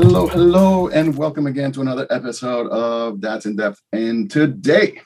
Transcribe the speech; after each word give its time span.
Hello, 0.00 0.28
hello, 0.28 0.86
and 0.90 1.18
welcome 1.18 1.48
again 1.48 1.72
to 1.72 1.80
another 1.80 2.06
episode 2.08 2.68
of 2.68 3.20
Dads 3.20 3.46
in 3.46 3.56
Depth. 3.56 3.82
And 3.92 4.30
today, 4.30 5.00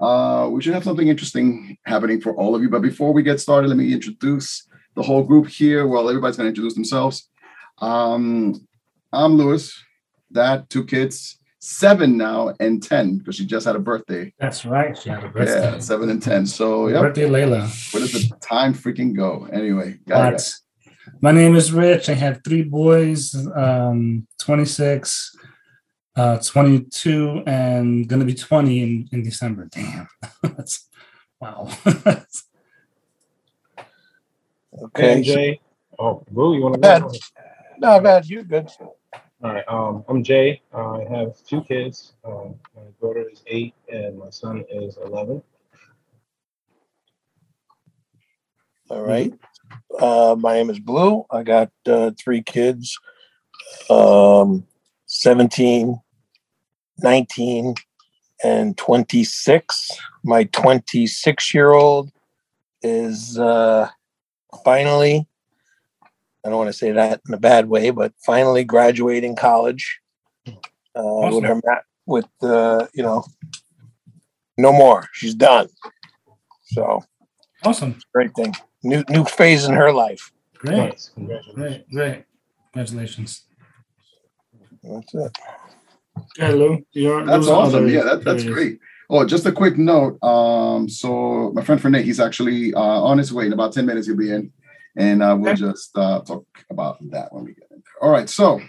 uh, 0.00 0.48
we 0.50 0.62
should 0.62 0.72
have 0.72 0.84
something 0.84 1.06
interesting 1.06 1.76
happening 1.84 2.22
for 2.22 2.34
all 2.34 2.54
of 2.54 2.62
you. 2.62 2.70
But 2.70 2.80
before 2.80 3.12
we 3.12 3.22
get 3.22 3.40
started, 3.40 3.68
let 3.68 3.76
me 3.76 3.92
introduce 3.92 4.66
the 4.94 5.02
whole 5.02 5.22
group 5.22 5.48
here. 5.48 5.86
Well, 5.86 6.08
everybody's 6.08 6.38
going 6.38 6.46
to 6.46 6.48
introduce 6.48 6.72
themselves. 6.72 7.28
Um, 7.76 8.66
I'm 9.12 9.34
Lewis, 9.34 9.84
dad, 10.32 10.70
two 10.70 10.86
kids, 10.86 11.38
seven 11.58 12.16
now 12.16 12.54
and 12.58 12.82
10, 12.82 13.18
because 13.18 13.36
she 13.36 13.44
just 13.44 13.66
had 13.66 13.76
a 13.76 13.80
birthday. 13.80 14.32
That's 14.38 14.64
right. 14.64 14.96
She 14.96 15.10
had 15.10 15.24
a 15.24 15.28
birthday. 15.28 15.72
Yeah, 15.72 15.78
seven 15.78 16.08
and 16.08 16.22
10. 16.22 16.46
So, 16.46 16.88
yeah. 16.88 17.02
Birthday, 17.02 17.28
Layla. 17.28 17.92
Where 17.92 18.00
does 18.00 18.14
the 18.14 18.34
time 18.36 18.72
freaking 18.72 19.14
go? 19.14 19.46
Anyway, 19.52 19.98
got 20.08 20.28
it. 20.28 20.32
Lots. 20.32 20.62
My 21.20 21.32
name 21.32 21.56
is 21.56 21.72
Rich. 21.72 22.08
I 22.10 22.14
have 22.14 22.40
three 22.44 22.62
boys, 22.62 23.34
um, 23.54 24.26
26, 24.38 25.34
uh, 26.16 26.38
22, 26.38 27.42
and 27.46 28.06
going 28.06 28.20
to 28.20 28.26
be 28.26 28.34
20 28.34 28.82
in, 28.82 29.08
in 29.12 29.22
December. 29.22 29.68
Damn. 29.70 30.08
That's 30.42 30.88
wow. 31.40 31.70
Okay. 34.82 35.22
Jay. 35.22 35.60
Oh, 35.98 36.22
Boo, 36.30 36.54
you 36.54 36.60
want 36.62 36.74
to 36.74 36.80
Bad. 36.80 37.02
go? 37.02 37.12
No, 37.78 37.98
bad. 37.98 38.26
You're 38.26 38.42
good. 38.42 38.70
All 38.82 39.00
right. 39.54 39.64
Um, 39.68 40.04
I'm 40.06 40.22
Jay. 40.22 40.60
Uh, 40.72 40.98
I 40.98 41.04
have 41.08 41.42
two 41.46 41.62
kids. 41.62 42.12
Uh, 42.22 42.48
my 42.74 42.82
daughter 43.00 43.26
is 43.30 43.42
eight, 43.46 43.74
and 43.90 44.18
my 44.18 44.28
son 44.28 44.64
is 44.70 44.98
eleven. 44.98 45.42
All 48.90 49.02
right. 49.02 49.32
Uh, 49.98 50.36
my 50.38 50.54
name 50.54 50.70
is 50.70 50.78
Blue. 50.78 51.24
I 51.30 51.42
got 51.42 51.70
uh, 51.86 52.10
three 52.18 52.42
kids 52.42 52.98
um, 53.90 54.66
17, 55.06 56.00
19, 56.98 57.74
and 58.44 58.76
26. 58.76 59.90
My 60.24 60.44
26 60.44 61.54
year 61.54 61.72
old 61.72 62.10
is 62.82 63.38
uh, 63.38 63.88
finally, 64.64 65.26
I 66.44 66.48
don't 66.48 66.58
want 66.58 66.68
to 66.68 66.72
say 66.72 66.92
that 66.92 67.20
in 67.26 67.34
a 67.34 67.38
bad 67.38 67.68
way, 67.68 67.90
but 67.90 68.12
finally 68.24 68.64
graduating 68.64 69.36
college 69.36 70.00
uh, 70.46 71.30
with 71.32 71.44
her, 71.44 71.60
with, 72.06 72.28
uh, 72.42 72.86
you 72.94 73.02
know, 73.02 73.24
no 74.56 74.72
more. 74.72 75.08
She's 75.12 75.34
done. 75.34 75.68
So, 76.62 77.04
awesome. 77.66 77.98
great 78.14 78.34
thing. 78.34 78.52
New 78.82 79.02
new 79.08 79.24
phase 79.24 79.64
in 79.64 79.74
her 79.74 79.92
life. 79.92 80.32
Great. 80.58 80.76
Nice. 80.76 81.10
Congratulations. 81.14 81.54
Great. 81.54 81.90
Great. 81.90 82.24
Congratulations. 82.72 83.44
That's 84.82 85.14
it. 85.14 85.38
Yeah, 86.38 86.48
Lou. 86.50 86.86
You're, 86.92 87.24
That's 87.26 87.46
awesome. 87.48 87.88
Yeah, 87.88 88.02
that, 88.04 88.24
that's 88.24 88.44
great. 88.44 88.78
Oh, 89.10 89.24
just 89.26 89.46
a 89.46 89.52
quick 89.52 89.76
note. 89.78 90.22
Um, 90.22 90.88
so 90.88 91.52
my 91.54 91.62
friend 91.62 91.80
Fernate, 91.80 92.04
he's 92.04 92.20
actually 92.20 92.72
uh, 92.74 92.80
on 92.80 93.18
his 93.18 93.32
way. 93.32 93.46
In 93.46 93.52
about 93.52 93.72
10 93.72 93.84
minutes, 93.86 94.06
he'll 94.06 94.16
be 94.16 94.30
in. 94.32 94.52
And 94.96 95.22
uh, 95.22 95.36
we'll 95.38 95.50
Okay. 95.52 95.60
just 95.60 95.96
uh, 95.96 96.20
talk 96.22 96.46
about 96.70 96.98
that 97.10 97.32
when 97.32 97.44
we 97.44 97.52
get 97.52 97.64
in 97.70 97.76
there. 97.84 97.92
All 98.02 98.10
right. 98.10 98.28
So 98.30 98.60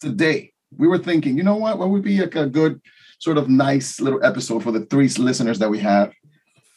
today 0.00 0.52
we 0.76 0.88
were 0.88 0.98
thinking, 0.98 1.36
you 1.36 1.42
know 1.42 1.56
what? 1.56 1.78
What 1.78 1.90
would 1.90 2.02
be 2.02 2.20
like 2.20 2.36
a 2.36 2.46
good 2.46 2.80
sort 3.18 3.36
of 3.38 3.48
nice 3.48 4.00
little 4.00 4.24
episode 4.24 4.62
for 4.62 4.72
the 4.72 4.86
three 4.86 5.08
listeners 5.08 5.58
that 5.58 5.68
we 5.68 5.78
have? 5.80 6.12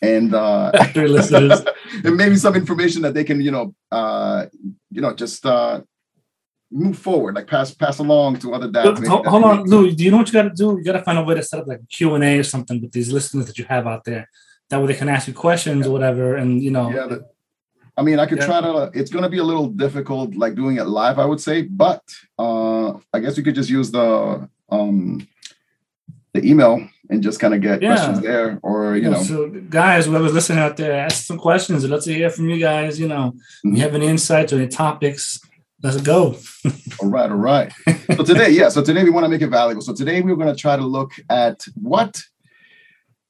And 0.02 0.34
uh 0.34 0.72
Three 0.94 1.08
listeners. 1.08 1.62
and 2.04 2.16
maybe 2.16 2.36
some 2.36 2.56
information 2.56 3.02
that 3.04 3.14
they 3.14 3.24
can, 3.24 3.42
you 3.42 3.52
know, 3.52 3.74
uh, 3.92 4.46
you 4.92 5.02
know, 5.02 5.14
just 5.14 5.46
uh 5.46 5.82
move 6.72 6.98
forward, 6.98 7.36
like 7.36 7.48
pass 7.48 7.74
pass 7.74 8.00
along 8.00 8.40
to 8.40 8.54
other 8.54 8.70
dads. 8.70 9.00
maybe 9.00 9.10
Hold, 9.10 9.26
hold 9.28 9.44
on, 9.44 9.64
Lou. 9.64 9.92
Do 9.92 10.04
you 10.04 10.12
know 10.12 10.18
what 10.18 10.28
you 10.28 10.34
got 10.34 10.44
to 10.44 10.50
do? 10.50 10.78
You 10.78 10.84
got 10.84 10.94
to 10.94 11.04
find 11.04 11.18
a 11.18 11.24
way 11.24 11.36
to 11.36 11.44
set 11.44 11.62
up 11.62 11.68
like 11.68 11.82
Q 11.90 12.16
and 12.16 12.24
A 12.24 12.40
or 12.40 12.44
something 12.44 12.82
with 12.82 12.92
these 12.92 13.12
listeners 13.12 13.46
that 13.48 13.58
you 13.58 13.66
have 13.66 13.88
out 13.88 14.04
there. 14.04 14.30
That 14.70 14.82
way 14.82 14.88
they 14.88 14.96
can 14.96 15.10
ask 15.10 15.28
you 15.28 15.34
questions 15.34 15.86
or 15.88 15.92
whatever, 15.92 16.36
and 16.36 16.62
you 16.62 16.72
know, 16.72 16.92
Yeah, 16.92 17.08
the, 17.08 17.26
I 17.98 18.02
mean, 18.02 18.20
I 18.20 18.26
could 18.26 18.40
Yeah. 18.40 18.48
try 18.48 18.62
to. 18.62 18.92
It's 18.94 19.12
going 19.12 19.24
to 19.24 19.30
be 19.30 19.38
a 19.38 19.44
little 19.44 19.68
difficult, 19.68 20.36
like 20.36 20.56
doing 20.56 20.78
it 20.78 20.86
live, 20.86 21.18
I 21.20 21.26
would 21.26 21.40
say. 21.40 21.62
But 21.62 22.02
uh 22.38 22.94
I 23.14 23.20
guess 23.22 23.38
we 23.38 23.44
could 23.44 23.56
just 23.56 23.70
use 23.70 23.92
the 23.92 24.50
um 24.70 25.26
the 26.36 26.48
email 26.50 26.86
and 27.10 27.24
just 27.24 27.40
kind 27.40 27.54
of 27.54 27.62
get 27.62 27.82
Yeah. 27.82 27.90
questions 27.96 28.22
there, 28.22 28.60
or 28.62 28.96
you 28.98 29.10
know, 29.10 29.22
So, 29.24 29.48
guys, 29.70 30.06
whoever's 30.06 30.34
listening 30.34 30.60
out 30.60 30.76
there, 30.78 30.94
ask 30.94 31.26
some 31.26 31.38
questions. 31.38 31.88
Love 31.88 32.04
to 32.04 32.14
hear 32.14 32.30
from 32.30 32.50
you 32.50 32.60
guys. 32.60 33.00
You 33.00 33.08
know, 33.08 33.34
Mhm. 33.66 33.76
you 33.76 33.82
have 33.84 33.96
any 33.96 34.08
insights 34.08 34.52
or 34.52 34.58
any 34.58 34.68
topics? 34.68 35.40
Let's 35.84 36.02
go. 36.02 36.36
all 37.02 37.10
right, 37.10 37.30
all 37.30 37.38
right. 37.38 37.72
so 38.18 38.24
today, 38.24 38.50
yeah, 38.50 38.70
so 38.70 38.82
today 38.82 39.04
we 39.04 39.12
want 39.12 39.24
to 39.26 39.30
make 39.30 39.42
it 39.42 39.50
valuable. 39.62 39.82
So 39.82 39.94
today 39.94 40.22
we're 40.22 40.36
going 40.36 40.54
to 40.56 40.60
try 40.66 40.76
to 40.76 40.86
look 40.98 41.12
at 41.30 41.58
what 41.92 42.22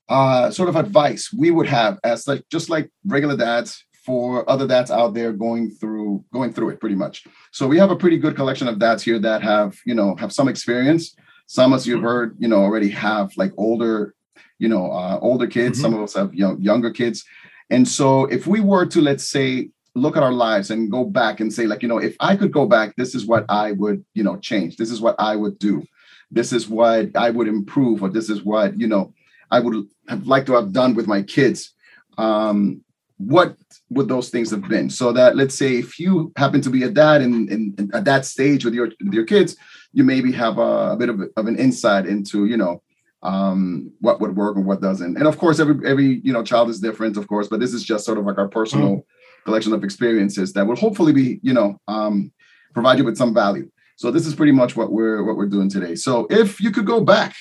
uh 0.07 0.51
sort 0.51 0.69
of 0.69 0.75
advice 0.75 1.33
we 1.41 1.49
would 1.49 1.65
have 1.67 1.97
as 2.03 2.27
like 2.27 2.43
just 2.51 2.69
like 2.69 2.87
regular 3.07 3.35
dads 3.35 3.83
for 4.05 4.47
other 4.47 4.67
dads 4.67 4.91
out 4.91 5.15
there 5.15 5.31
going 5.33 5.71
through 5.79 6.23
going 6.31 6.53
through 6.53 6.69
it 6.69 6.79
pretty 6.79 6.95
much. 6.95 7.23
So 7.51 7.65
we 7.67 7.79
have 7.79 7.89
a 7.89 7.95
pretty 7.95 8.17
good 8.17 8.35
collection 8.35 8.67
of 8.67 8.77
dads 8.77 9.01
here 9.01 9.17
that 9.27 9.41
have, 9.41 9.69
you 9.89 9.95
know, 9.95 10.15
have 10.21 10.31
some 10.31 10.47
experience. 10.47 11.15
Some 11.47 11.73
as 11.73 11.85
you've 11.85 12.01
heard, 12.01 12.35
you 12.39 12.47
know, 12.47 12.57
already 12.57 12.89
have 12.89 13.35
like 13.37 13.53
older, 13.57 14.15
you 14.57 14.67
know, 14.67 14.91
uh, 14.91 15.19
older 15.21 15.47
kids. 15.47 15.79
Some 15.79 15.93
of 15.93 16.01
us 16.01 16.13
have 16.15 16.33
young, 16.33 16.61
younger 16.61 16.91
kids. 16.91 17.23
And 17.69 17.87
so 17.87 18.25
if 18.25 18.47
we 18.47 18.59
were 18.59 18.85
to, 18.87 19.01
let's 19.01 19.27
say, 19.27 19.69
look 19.95 20.17
at 20.17 20.23
our 20.23 20.33
lives 20.33 20.71
and 20.71 20.91
go 20.91 21.05
back 21.05 21.39
and 21.39 21.51
say, 21.51 21.65
like, 21.65 21.81
you 21.81 21.87
know, 21.87 21.99
if 21.99 22.15
I 22.19 22.35
could 22.35 22.51
go 22.51 22.65
back, 22.65 22.95
this 22.95 23.15
is 23.15 23.25
what 23.25 23.45
I 23.49 23.71
would, 23.73 24.03
you 24.13 24.23
know, 24.23 24.37
change. 24.37 24.75
This 24.75 24.91
is 24.91 25.01
what 25.01 25.15
I 25.19 25.35
would 25.35 25.57
do. 25.57 25.83
This 26.31 26.51
is 26.51 26.67
what 26.67 27.15
I 27.15 27.29
would 27.29 27.47
improve, 27.47 28.03
or 28.03 28.09
this 28.09 28.29
is 28.29 28.43
what, 28.43 28.77
you 28.79 28.87
know, 28.87 29.13
I 29.51 29.59
would 29.59 29.87
have 30.09 30.27
liked 30.27 30.47
to 30.47 30.53
have 30.53 30.73
done 30.73 30.95
with 30.95 31.07
my 31.07 31.21
kids. 31.21 31.73
Um, 32.17 32.81
what 33.17 33.55
would 33.89 34.09
those 34.09 34.29
things 34.29 34.51
have 34.51 34.67
been? 34.67 34.89
So 34.89 35.13
that 35.13 35.37
let's 35.37 35.55
say 35.55 35.77
if 35.77 35.99
you 35.99 36.33
happen 36.35 36.61
to 36.61 36.69
be 36.69 36.83
a 36.83 36.89
dad 36.89 37.21
in, 37.21 37.47
in, 37.49 37.75
in 37.77 37.91
at 37.93 38.05
that 38.05 38.25
stage 38.25 38.65
with 38.65 38.73
your 38.73 38.89
with 39.01 39.13
your 39.13 39.23
kids, 39.23 39.55
you 39.95 40.03
maybe 40.03 40.31
have 40.33 40.57
a, 40.57 40.91
a 40.91 40.97
bit 40.97 41.07
of, 41.07 41.21
of 41.37 41.47
an 41.47 41.57
insight 41.57 42.05
into, 42.05 42.45
you 42.45 42.57
know, 42.57 42.83
um, 43.23 43.91
what 44.01 44.19
would 44.19 44.35
work 44.35 44.57
and 44.57 44.65
what 44.65 44.81
doesn't. 44.81 45.17
And 45.17 45.25
of 45.25 45.37
course, 45.37 45.59
every 45.59 45.75
every 45.89 46.19
you 46.23 46.33
know 46.33 46.43
child 46.43 46.69
is 46.69 46.81
different, 46.81 47.15
of 47.17 47.27
course, 47.27 47.47
but 47.47 47.61
this 47.61 47.73
is 47.73 47.81
just 47.83 48.05
sort 48.05 48.17
of 48.17 48.25
like 48.25 48.37
our 48.37 48.49
personal 48.49 49.05
collection 49.45 49.73
of 49.73 49.83
experiences 49.83 50.51
that 50.53 50.67
will 50.67 50.75
hopefully 50.75 51.13
be, 51.13 51.39
you 51.41 51.53
know, 51.53 51.79
um, 51.87 52.31
provide 52.73 52.97
you 52.99 53.05
with 53.05 53.17
some 53.17 53.33
value. 53.33 53.71
So 53.95 54.11
this 54.11 54.27
is 54.27 54.35
pretty 54.35 54.51
much 54.51 54.75
what 54.75 54.91
we're 54.91 55.23
what 55.23 55.37
we're 55.37 55.47
doing 55.47 55.69
today. 55.69 55.95
So 55.95 56.27
if 56.29 56.59
you 56.59 56.71
could 56.71 56.85
go 56.85 56.99
back, 56.99 57.33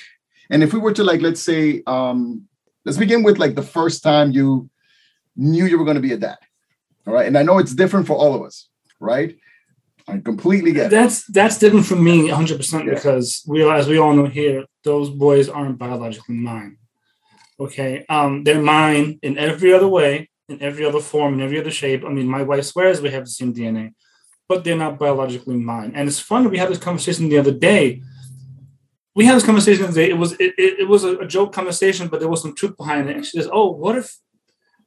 and 0.49 0.63
if 0.63 0.73
we 0.73 0.79
were 0.79 0.93
to 0.93 1.03
like, 1.03 1.21
let's 1.21 1.43
say, 1.43 1.83
um, 1.89 2.47
let's 2.85 2.99
begin 2.99 3.25
with 3.25 3.39
like 3.39 3.57
the 3.57 3.63
first 3.63 4.03
time 4.05 4.31
you 4.31 4.71
knew 5.35 5.67
you 5.67 5.77
were 5.77 5.85
going 5.85 5.97
to 5.97 6.09
be 6.09 6.13
a 6.13 6.17
dad. 6.17 6.39
All 7.07 7.13
right, 7.13 7.27
and 7.27 7.37
I 7.37 7.43
know 7.43 7.59
it's 7.59 7.75
different 7.75 8.07
for 8.07 8.15
all 8.15 8.33
of 8.33 8.43
us, 8.43 8.69
right? 9.01 9.37
I 10.07 10.19
completely 10.19 10.73
get 10.73 10.87
it. 10.87 10.91
That's 10.91 11.25
that's 11.27 11.59
different 11.59 11.87
from 11.87 12.05
me 12.05 12.25
100 12.25 12.57
percent 12.57 12.89
because 12.89 13.43
we, 13.47 13.69
as 13.69 13.89
we 13.89 13.99
all 13.99 14.15
know 14.15 14.27
here, 14.27 14.65
those 14.83 15.09
boys 15.11 15.49
aren't 15.49 15.79
biologically 15.79 16.35
mine. 16.35 16.77
Okay, 17.59 18.05
um, 18.09 18.45
they're 18.45 18.61
mine 18.61 19.19
in 19.23 19.39
every 19.39 19.73
other 19.73 19.89
way, 19.89 20.29
in 20.49 20.61
every 20.61 20.85
other 20.85 21.01
form, 21.01 21.35
in 21.35 21.41
every 21.41 21.59
other 21.59 21.71
shape. 21.71 22.05
I 22.05 22.11
mean, 22.11 22.29
my 22.29 22.43
wife 22.43 22.65
swears 22.65 23.01
we 23.01 23.11
have 23.11 23.25
the 23.25 23.31
same 23.31 23.55
DNA, 23.55 23.95
but 24.49 24.63
they're 24.63 24.77
not 24.77 24.99
biologically 24.99 25.57
mine. 25.57 25.93
And 25.95 26.07
it's 26.09 26.21
fun. 26.21 26.51
We 26.51 26.59
had 26.59 26.69
this 26.69 26.79
conversation 26.79 27.29
the 27.29 27.39
other 27.39 27.53
day. 27.53 28.03
We 29.15 29.25
had 29.25 29.37
this 29.37 29.47
conversation 29.47 29.83
the 29.83 29.89
other 29.89 30.01
day. 30.03 30.11
It 30.11 30.19
was 30.19 30.33
it, 30.33 30.53
it, 30.59 30.81
it 30.81 30.89
was 30.89 31.05
a, 31.05 31.19
a 31.19 31.27
joke 31.27 31.53
conversation, 31.55 32.09
but 32.09 32.21
there 32.21 32.29
was 32.29 32.43
some 32.43 32.55
truth 32.55 32.77
behind 32.77 33.09
it. 33.09 33.17
And 33.17 33.25
she 33.25 33.39
says, 33.39 33.49
"Oh, 33.51 33.71
what 33.71 33.97
if?" 33.97 34.19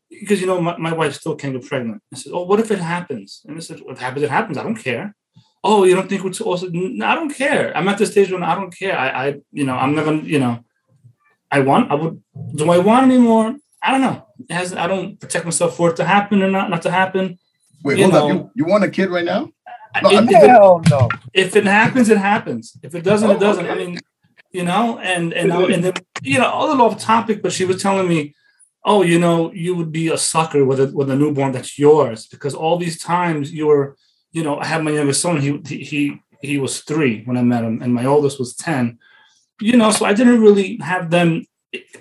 Because 0.09 0.39
you 0.41 0.47
know, 0.47 0.61
my, 0.61 0.77
my 0.77 0.93
wife 0.93 1.13
still 1.15 1.35
can't 1.35 1.53
get 1.53 1.67
pregnant. 1.67 2.01
I 2.13 2.17
said, 2.17 2.31
"Oh, 2.33 2.43
what 2.43 2.59
if 2.59 2.71
it 2.71 2.79
happens?" 2.79 3.41
And 3.45 3.57
I 3.57 3.59
said, 3.61 3.79
"What 3.81 3.97
happens? 3.99 4.23
It 4.23 4.29
happens. 4.29 4.57
I 4.57 4.63
don't 4.63 4.75
care." 4.75 5.15
Oh, 5.63 5.83
you 5.83 5.95
don't 5.95 6.07
think 6.07 6.23
we're 6.23 6.31
too 6.31 6.45
also? 6.45 6.67
No, 6.71 7.05
I 7.05 7.15
don't 7.15 7.33
care. 7.33 7.75
I'm 7.75 7.87
at 7.89 7.97
the 7.97 8.05
stage 8.05 8.31
when 8.31 8.43
I 8.43 8.55
don't 8.55 8.71
care. 8.77 8.97
I, 8.97 9.07
I, 9.27 9.35
you 9.51 9.65
know, 9.65 9.75
I'm 9.75 9.95
not 9.95 10.05
gonna, 10.05 10.21
you 10.21 10.39
know, 10.39 10.63
I 11.51 11.59
want. 11.59 11.91
I 11.91 11.95
would. 11.95 12.21
Do 12.55 12.71
I 12.71 12.77
want 12.77 13.11
anymore? 13.11 13.55
I 13.83 13.91
don't 13.91 14.01
know. 14.01 14.25
It 14.49 14.53
has. 14.53 14.73
I 14.73 14.87
don't 14.87 15.19
protect 15.19 15.43
myself 15.45 15.75
for 15.75 15.89
it 15.89 15.95
to 15.97 16.05
happen 16.05 16.41
or 16.41 16.49
not, 16.49 16.69
not 16.69 16.83
to 16.83 16.91
happen. 16.91 17.37
Wait, 17.83 17.97
you 17.97 18.09
hold 18.09 18.15
up. 18.15 18.29
You, 18.29 18.51
you 18.55 18.65
want 18.65 18.83
a 18.85 18.89
kid 18.89 19.09
right 19.09 19.25
now? 19.25 19.49
No, 20.03 20.11
if- 20.11 20.23
if, 20.23 20.31
it, 20.31 20.49
Hell 20.49 20.81
no. 20.89 21.09
if 21.33 21.55
it 21.55 21.65
happens, 21.65 22.09
it 22.09 22.17
happens. 22.17 22.77
If 22.83 22.93
it 22.95 23.03
doesn't, 23.03 23.29
Oh, 23.29 23.33
it 23.33 23.39
doesn't. 23.39 23.67
I 23.69 23.75
mean, 23.75 23.99
you 24.51 24.63
know, 24.63 24.99
and 24.99 25.33
and 25.33 25.51
I- 25.51 25.63
and 25.73 25.83
then 25.83 25.93
you 26.21 26.37
know, 26.39 26.51
a 26.53 26.65
little 26.67 26.85
off 26.85 26.99
topic, 26.99 27.41
but 27.41 27.51
she 27.51 27.65
was 27.65 27.81
telling 27.81 28.07
me, 28.07 28.33
oh, 28.85 29.03
you 29.03 29.19
know, 29.19 29.51
you 29.53 29.75
would 29.75 29.91
be 29.91 30.07
a 30.09 30.17
sucker 30.17 30.65
with 30.65 30.79
a 30.79 30.87
with 30.87 31.09
a 31.09 31.15
newborn 31.15 31.51
that's 31.51 31.77
yours 31.77 32.27
because 32.27 32.55
all 32.55 32.77
these 32.77 32.99
times 32.99 33.51
you 33.51 33.67
were, 33.67 33.97
you 34.31 34.43
know, 34.43 34.57
I 34.59 34.65
had 34.65 34.83
my 34.83 34.91
youngest 34.91 35.21
son. 35.21 35.41
He 35.41 35.59
he 35.65 36.21
he, 36.41 36.57
was 36.57 36.81
three 36.81 37.23
when 37.25 37.37
I 37.37 37.43
met 37.43 37.63
him, 37.63 37.81
and 37.81 37.93
my 37.93 38.05
oldest 38.05 38.39
was 38.39 38.55
ten. 38.55 38.97
You 39.59 39.75
know, 39.77 39.91
so 39.91 40.05
I 40.05 40.13
didn't 40.13 40.41
really 40.41 40.77
have 40.77 41.09
them. 41.09 41.45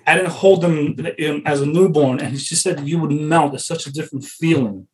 I 0.07 0.15
didn't 0.15 0.31
hold 0.31 0.63
them 0.63 0.97
in- 1.19 1.47
as 1.47 1.61
a 1.61 1.67
newborn, 1.67 2.21
and 2.21 2.41
she 2.41 2.55
said 2.55 2.87
you 2.89 2.99
would 3.01 3.13
melt. 3.13 3.55
It's 3.55 3.67
such 3.67 3.87
a 3.87 3.93
different 3.93 4.25
feeling. 4.25 4.87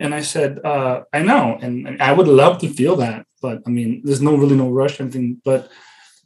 And 0.00 0.14
I 0.14 0.20
said, 0.20 0.58
uh, 0.64 1.02
I 1.12 1.22
know, 1.22 1.58
and, 1.60 1.86
and 1.86 2.02
I 2.02 2.12
would 2.12 2.26
love 2.26 2.58
to 2.58 2.68
feel 2.68 2.96
that, 2.96 3.24
but 3.40 3.62
I 3.66 3.70
mean, 3.70 4.02
there's 4.02 4.20
no 4.22 4.34
really 4.34 4.56
no 4.56 4.68
rush 4.68 4.98
or 4.98 5.04
anything. 5.04 5.40
But 5.44 5.70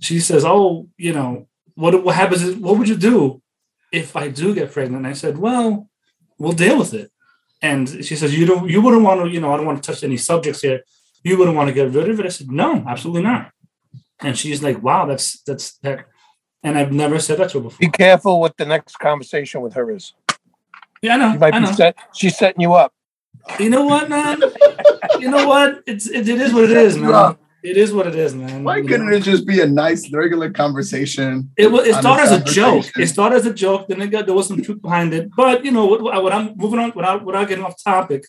she 0.01 0.19
says, 0.19 0.45
oh, 0.47 0.89
you 0.97 1.13
know, 1.13 1.47
what 1.75 2.03
what 2.05 2.15
happens 2.15 2.43
is, 2.43 2.57
what 2.57 2.79
would 2.79 2.89
you 2.89 2.97
do 2.97 3.43
if 3.93 4.17
I 4.17 4.29
do 4.29 4.55
get 4.55 4.73
pregnant? 4.73 5.05
And 5.05 5.07
I 5.07 5.13
said, 5.13 5.39
well, 5.39 5.89
we'll 6.39 6.53
deal 6.53 6.79
with 6.79 6.95
it. 6.95 7.11
And 7.63 7.89
she 8.05 8.17
says, 8.17 8.37
you 8.37 8.47
don't, 8.47 8.69
you 8.69 8.81
wouldn't 8.81 9.03
want 9.03 9.21
to, 9.21 9.29
you 9.29 9.41
know, 9.41 9.53
I 9.53 9.57
don't 9.57 9.67
want 9.67 9.83
to 9.83 9.93
touch 9.93 10.03
any 10.03 10.17
subjects 10.17 10.63
here. 10.63 10.83
You 11.23 11.37
wouldn't 11.37 11.57
want 11.57 11.69
to 11.69 11.75
get 11.75 11.91
rid 11.93 12.09
of 12.09 12.19
it. 12.19 12.27
I 12.27 12.31
said, 12.31 12.51
no, 12.51 12.85
absolutely 12.89 13.23
not. 13.23 13.53
And 14.21 14.37
she's 14.39 14.63
like, 14.63 14.83
wow, 14.83 15.07
that's 15.07 15.41
that's 15.43 15.77
that. 15.79 16.07
And 16.63 16.79
I've 16.79 16.93
never 16.93 17.19
said 17.19 17.39
that 17.39 17.51
to 17.51 17.59
her 17.59 17.65
before. 17.65 17.79
Be 17.79 17.89
careful 17.89 18.41
what 18.41 18.57
the 18.57 18.67
next 18.67 18.99
conversation 18.99 19.61
with 19.63 19.75
her 19.75 19.91
is. 19.91 20.13
Yeah, 21.03 21.15
I 21.15 21.17
know. 21.17 21.33
You 21.33 21.39
might 21.39 21.55
I 21.55 21.61
be 21.61 21.67
know. 21.67 21.73
set. 21.73 21.97
She's 22.15 22.37
setting 22.37 22.61
you 22.61 22.75
up. 22.75 22.93
You 23.59 23.71
know 23.71 23.85
what, 23.85 24.09
man? 24.11 24.43
you 25.19 25.31
know 25.31 25.49
what? 25.49 25.83
It's 25.87 26.07
it, 26.07 26.29
it 26.29 26.41
is 26.41 26.53
what 26.53 26.65
it 26.65 26.77
is, 26.77 26.99
man. 26.99 27.37
It 27.63 27.77
is 27.77 27.93
what 27.93 28.07
it 28.07 28.15
is, 28.15 28.35
man. 28.35 28.65
Why 28.65 28.81
couldn't 28.81 29.11
know? 29.11 29.17
it 29.17 29.23
just 29.23 29.47
be 29.47 29.61
a 29.61 29.67
nice 29.67 30.11
regular 30.13 30.51
conversation? 30.51 31.51
It 31.57 31.71
was. 31.71 31.87
It 31.87 31.95
started 31.97 32.23
as 32.23 32.33
a 32.33 32.45
joke. 32.45 32.87
It 32.97 33.07
started 33.07 33.37
as 33.37 33.47
a 33.47 33.53
joke. 33.53 33.89
Then 33.89 34.01
it 34.01 34.09
got 34.09 34.27
there 34.27 34.35
was 34.35 34.49
some 34.49 34.63
truth 34.63 34.81
behind 34.81 35.13
it. 35.13 35.29
But 35.37 35.65
you 35.65 35.71
know 35.71 35.85
what? 35.85 36.03
What 36.03 36.33
I'm 36.33 36.57
moving 36.57 36.79
on 36.79 36.93
without 36.95 37.25
without 37.25 37.49
getting 37.49 37.65
off 37.65 37.83
topic. 37.83 38.27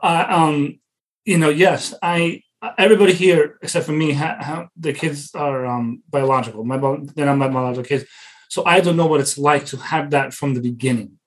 Uh, 0.00 0.26
um, 0.28 0.78
you 1.24 1.38
know, 1.38 1.48
yes, 1.48 1.94
I. 2.02 2.42
Everybody 2.78 3.12
here 3.12 3.58
except 3.60 3.86
for 3.86 3.92
me, 3.92 4.12
ha, 4.12 4.36
ha, 4.38 4.68
the 4.76 4.92
kids 4.92 5.34
are 5.34 5.66
um 5.66 6.00
biological. 6.08 6.62
My 6.62 6.76
they're 6.76 7.26
not 7.26 7.36
my 7.36 7.48
biological 7.48 7.82
kids, 7.82 8.04
so 8.48 8.64
I 8.64 8.80
don't 8.80 8.96
know 8.96 9.08
what 9.08 9.18
it's 9.18 9.36
like 9.36 9.66
to 9.66 9.76
have 9.78 10.10
that 10.10 10.32
from 10.32 10.54
the 10.54 10.60
beginning. 10.60 11.18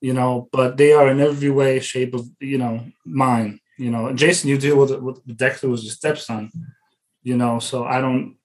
You 0.00 0.14
know, 0.14 0.48
but 0.50 0.78
they 0.78 0.94
are 0.94 1.08
in 1.08 1.20
every 1.20 1.50
way, 1.50 1.80
shape 1.80 2.14
of 2.14 2.26
you 2.40 2.56
know 2.56 2.82
mine. 3.04 3.60
You 3.78 3.90
know, 3.90 4.12
Jason, 4.12 4.50
you 4.50 4.58
deal 4.58 4.78
with 4.78 4.92
it 4.92 5.02
with 5.02 5.36
Dexter 5.36 5.68
was 5.68 5.84
your 5.84 5.92
stepson. 5.92 6.50
You 7.22 7.36
know, 7.36 7.58
so 7.58 7.84
I 7.84 8.00
don't 8.00 8.36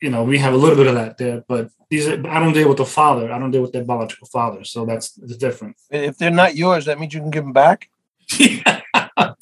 you 0.00 0.10
know, 0.10 0.24
we 0.24 0.38
have 0.38 0.54
a 0.54 0.56
little 0.56 0.76
bit 0.76 0.86
of 0.86 0.94
that 0.94 1.18
there, 1.18 1.44
but 1.46 1.70
these 1.90 2.08
are, 2.08 2.14
I 2.26 2.40
don't 2.40 2.54
deal 2.54 2.68
with 2.68 2.78
the 2.78 2.86
father. 2.86 3.30
I 3.30 3.38
don't 3.38 3.50
deal 3.50 3.62
with 3.62 3.72
their 3.72 3.84
biological 3.84 4.28
father. 4.28 4.64
So 4.64 4.86
that's 4.86 5.18
it's 5.18 5.36
different. 5.36 5.76
If 5.90 6.16
they're 6.16 6.30
not 6.30 6.56
yours, 6.56 6.86
that 6.86 6.98
means 6.98 7.12
you 7.12 7.20
can 7.20 7.30
give 7.30 7.44
them 7.44 7.52
back. 7.52 7.90
yeah. 8.38 8.80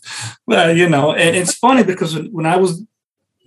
well, 0.46 0.76
you 0.76 0.88
know, 0.88 1.12
and 1.12 1.36
it's 1.36 1.54
funny 1.54 1.84
because 1.84 2.14
when, 2.14 2.32
when 2.32 2.46
I 2.46 2.56
was 2.56 2.82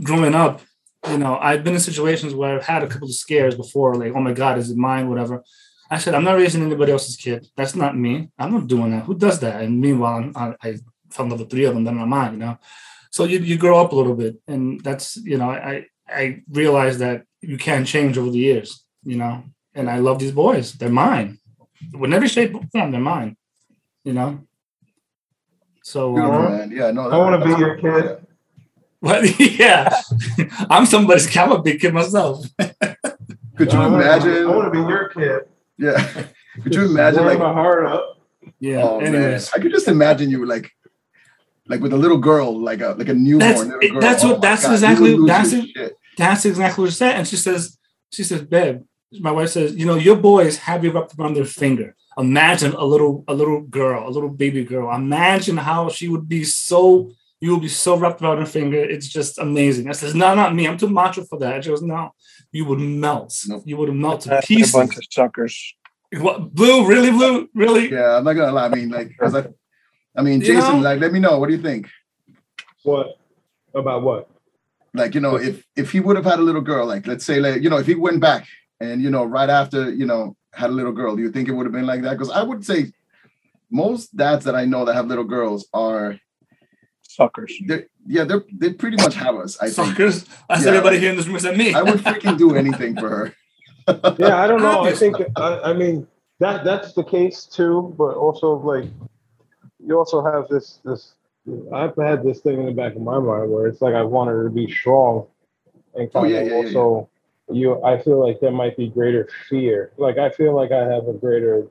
growing 0.02 0.36
up, 0.36 0.62
you 1.10 1.18
know, 1.18 1.38
I've 1.38 1.64
been 1.64 1.74
in 1.74 1.80
situations 1.80 2.34
where 2.34 2.56
I've 2.56 2.66
had 2.66 2.84
a 2.84 2.88
couple 2.88 3.08
of 3.08 3.14
scares 3.16 3.56
before, 3.56 3.96
like, 3.96 4.14
oh 4.16 4.22
my 4.22 4.34
God, 4.34 4.58
is 4.58 4.70
it 4.70 4.78
mine? 4.78 5.10
Whatever. 5.10 5.44
I 5.90 5.98
said, 5.98 6.14
I'm 6.14 6.24
not 6.24 6.38
raising 6.38 6.62
anybody 6.62 6.92
else's 6.92 7.18
kid. 7.18 7.48
That's 7.58 7.76
not 7.76 7.98
me. 7.98 8.30
I'm 8.40 8.54
not 8.54 8.68
doing 8.68 8.92
that. 8.92 9.04
Who 9.06 9.16
does 9.16 9.40
that? 9.42 9.62
And 9.62 9.82
meanwhile, 9.82 10.16
I'm, 10.16 10.32
I, 10.36 10.70
I 10.70 10.78
fell 11.14 11.26
in 11.26 11.32
love 11.32 11.40
with 11.42 11.50
three 11.50 11.66
of 11.66 11.74
them. 11.74 11.84
They're 11.84 11.94
not 11.94 12.08
mine, 12.08 12.34
you 12.34 12.40
know? 12.40 12.58
So 13.12 13.26
you, 13.26 13.40
you 13.40 13.58
grow 13.58 13.80
up 13.82 13.92
a 13.92 13.96
little 13.96 14.16
bit. 14.16 14.42
And 14.48 14.82
that's, 14.82 15.18
you 15.18 15.38
know, 15.38 15.50
I, 15.50 15.86
I 16.08 16.44
realized 16.50 17.00
that 17.00 17.24
you 17.42 17.58
can't 17.58 17.86
change 17.88 18.18
over 18.18 18.30
the 18.30 18.38
years, 18.40 18.84
you 19.04 19.18
know? 19.18 19.44
And 19.74 19.90
I 19.90 20.00
love 20.00 20.20
these 20.20 20.32
boys. 20.32 20.74
They're 20.74 20.90
mine. 20.90 21.40
In 21.94 22.14
every 22.14 22.28
shape 22.28 22.54
or 22.56 22.62
form, 22.72 22.92
they're 22.92 23.02
mine, 23.02 23.38
you 24.04 24.14
know? 24.14 24.46
So, 25.84 26.16
uh, 26.18 26.22
Beautiful, 26.22 26.58
man. 26.58 26.72
Yeah, 26.72 26.92
no. 26.92 27.10
I 27.10 27.18
wanna 27.18 27.44
be 27.44 27.52
your 27.60 27.76
kid. 27.78 28.26
But 29.02 29.40
yeah, 29.40 30.00
I'm 30.70 30.86
somebody's 30.86 31.26
kid. 31.26 31.40
I'm 31.40 31.52
a 31.54 31.62
big 31.62 31.80
kid 31.82 31.92
myself. 31.94 32.46
Could 33.58 33.74
you 33.74 33.80
I 33.80 33.88
wanna- 33.88 33.96
imagine? 33.96 34.44
I 34.44 34.46
want 34.46 34.72
to 34.72 34.80
be 34.80 34.88
your 34.88 35.10
kid. 35.10 35.42
Yeah. 35.78 36.26
Could 36.62 36.76
you 36.76 36.86
imagine 36.86 37.26
like 37.26 37.40
my 37.40 37.52
heart 37.52 37.88
up? 37.88 38.20
Yeah. 38.60 38.84
oh 38.84 39.02
man. 39.02 39.42
I 39.56 39.60
could 39.60 39.72
just 39.72 39.88
imagine 39.88 40.30
you 40.30 40.46
like 40.46 40.70
like 41.68 41.80
with 41.82 41.94
a 41.94 41.98
little 41.98 42.18
girl, 42.18 42.60
like 42.60 42.82
a 42.82 42.90
like 42.98 43.10
a 43.10 43.14
newborn 43.14 43.40
That's- 43.40 43.66
little 43.66 43.90
girl. 43.92 44.02
that's 44.02 44.24
what- 44.24 44.32
Oh 44.34 44.36
my 44.36 44.42
that's 44.42 44.64
God, 44.64 44.72
exactly- 44.74 45.16
would 45.16 45.30
that's 45.30 45.54
your 45.54 45.64
it. 45.86 45.94
that's 46.18 46.46
exactly 46.46 46.82
what 46.84 46.92
she 46.92 46.96
said. 46.98 47.16
And 47.16 47.28
she 47.28 47.36
says, 47.38 47.78
she 48.12 48.24
says, 48.24 48.42
babe, 48.42 48.82
my 49.20 49.32
wife 49.32 49.50
says, 49.50 49.76
you 49.76 49.86
know, 49.86 49.96
your 49.96 50.16
boys 50.18 50.58
have 50.58 50.84
you 50.84 50.92
wrapped 50.92 51.14
around 51.18 51.36
their 51.36 51.46
finger. 51.46 51.96
Imagine 52.18 52.74
a 52.74 52.84
little, 52.84 53.24
a 53.28 53.34
little 53.34 53.62
girl, 53.62 54.08
a 54.08 54.12
little 54.12 54.30
baby 54.30 54.64
girl. 54.66 54.94
Imagine 54.94 55.58
how 55.58 55.88
she 55.90 56.08
would 56.10 56.28
be 56.28 56.44
so, 56.44 57.12
you 57.40 57.52
would 57.54 57.62
be 57.62 57.70
so 57.70 57.96
wrapped 57.98 58.22
around 58.22 58.38
her 58.40 58.46
finger. 58.46 58.78
It's 58.84 59.08
just 59.08 59.38
amazing. 59.40 59.88
I 59.90 59.94
says, 59.94 60.14
no, 60.14 60.36
not 60.36 60.54
me. 60.54 60.68
I'm 60.68 60.78
too 60.78 60.90
macho 60.90 61.24
for 61.24 61.40
that. 61.40 61.64
She 61.64 61.70
goes, 61.70 61.82
no, 61.82 62.12
you 62.52 62.66
would 62.66 62.80
melt. 62.80 63.34
Nope. 63.48 63.64
You 63.66 63.78
would 63.78 63.94
melt 63.94 64.22
to 64.22 64.30
That's 64.30 64.46
a 64.46 64.48
pieces. 64.48 64.74
bunch 64.74 64.98
of 64.98 65.04
suckers. 65.10 65.74
What, 66.18 66.54
blue, 66.54 66.86
really, 66.86 67.12
blue, 67.12 67.48
really? 67.54 67.90
Yeah, 67.90 68.18
I'm 68.18 68.26
not 68.26 68.34
gonna 68.34 68.52
lie. 68.52 68.66
I 68.66 68.70
mean, 68.70 68.90
like, 68.90 69.16
'cause 69.18 69.34
I, 69.34 69.46
I 70.16 70.22
mean, 70.22 70.42
You 70.42 70.48
Jason, 70.48 70.78
know- 70.78 70.80
like, 70.90 71.00
let 71.00 71.14
me 71.14 71.20
know. 71.20 71.40
What 71.40 71.48
do 71.50 71.56
you 71.56 71.62
think? 71.62 71.88
What 72.84 73.18
about 73.74 74.02
what? 74.04 74.30
Like, 74.94 75.16
you 75.16 75.22
know, 75.22 75.36
if 75.38 75.64
if 75.76 75.92
he 75.92 76.00
would 76.02 76.16
have 76.18 76.26
had 76.26 76.40
a 76.40 76.42
little 76.42 76.62
girl, 76.62 76.86
like, 76.86 77.08
let's 77.08 77.26
say, 77.26 77.40
like, 77.40 77.62
you 77.62 77.70
know, 77.70 77.78
if 77.78 77.86
he 77.88 77.96
went 77.96 78.20
back 78.20 78.46
and 78.82 79.02
you 79.02 79.10
know, 79.10 79.24
right 79.24 79.50
after, 79.50 79.90
you 79.90 80.06
know, 80.06 80.36
had 80.54 80.70
a 80.70 80.74
little 80.74 80.92
girl, 80.92 81.16
do 81.16 81.22
you 81.22 81.32
think 81.32 81.48
it 81.48 81.54
would 81.54 81.66
have 81.66 81.72
been 81.74 81.86
like 81.86 82.02
that? 82.02 82.12
Because 82.18 82.30
I 82.30 82.44
would 82.44 82.66
say 82.66 82.92
most 83.70 84.16
dads 84.18 84.44
that 84.46 84.56
I 84.56 84.66
know 84.66 84.84
that 84.84 84.96
have 84.96 85.08
little 85.08 85.24
girls 85.24 85.66
are, 85.74 86.20
Suckers. 87.04 87.54
they're, 87.68 87.86
yeah, 88.06 88.26
they're 88.26 88.44
they 88.52 88.74
pretty 88.74 88.98
much 88.98 89.16
have 89.16 89.36
us. 89.36 89.58
I 89.62 89.70
think 89.70 89.90
Suckers. 89.90 90.26
That's 90.50 90.64
Yeah. 90.66 90.72
everybody 90.72 91.00
here 91.00 91.12
in 91.12 91.16
this 91.18 91.26
room 91.28 91.36
except 91.38 91.58
me. 91.58 91.74
I 91.74 91.84
would 91.84 92.00
freaking 92.10 92.38
do 92.38 92.56
anything 92.56 92.98
for 92.98 93.10
her. 93.10 93.36
Yeah, 94.20 94.42
I 94.44 94.48
don't 94.48 94.62
know. 94.62 94.82
I 94.84 94.92
think 94.94 95.16
I, 95.38 95.60
I 95.72 95.74
mean 95.74 96.06
that 96.40 96.66
that's 96.66 96.92
the 96.94 97.04
case 97.04 97.46
too, 97.46 97.94
but 97.98 98.16
also 98.18 98.56
like 98.58 98.90
you 99.86 99.98
also 99.98 100.24
have 100.24 100.48
this 100.50 100.80
this 100.84 101.14
I've 101.74 101.96
had 101.96 102.24
this 102.24 102.40
thing 102.42 102.60
in 102.60 102.66
the 102.68 102.72
back 102.72 102.96
of 102.96 103.02
my 103.02 103.18
mind 103.20 103.50
where 103.52 103.68
it's 103.68 103.82
like 103.82 103.96
I 103.96 104.04
want 104.04 104.30
her 104.30 104.44
to 104.44 104.50
be 104.50 104.72
strong 104.72 105.28
and 105.96 106.10
Oh, 106.14 106.24
yeah, 106.24 106.38
of 106.40 106.48
yeah, 106.48 106.52
yeah, 106.54 106.58
also 106.58 107.10
you 107.52 107.84
I 107.84 108.02
feel 108.02 108.26
like 108.26 108.40
there 108.40 108.52
might 108.52 108.78
be 108.78 108.88
greater 108.90 109.28
fear. 109.50 109.92
Like 109.98 110.18
I 110.18 110.30
feel 110.30 110.56
like 110.56 110.72
I 110.72 110.84
have 110.86 111.08
a 111.08 111.14
greater 111.14 111.68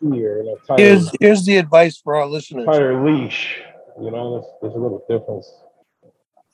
fear 0.00 0.40
and 0.40 0.48
a 0.48 0.66
tighter, 0.66 0.82
Here's 0.82 1.10
here's 1.20 1.44
the 1.44 1.56
advice 1.56 1.96
for 1.98 2.16
our 2.16 2.26
listeners. 2.26 2.66
tighter 2.66 3.02
leash. 3.04 3.60
You 4.00 4.10
know, 4.12 4.34
there's, 4.34 4.44
there's 4.62 4.74
a 4.74 4.78
little 4.78 5.04
difference. 5.10 5.50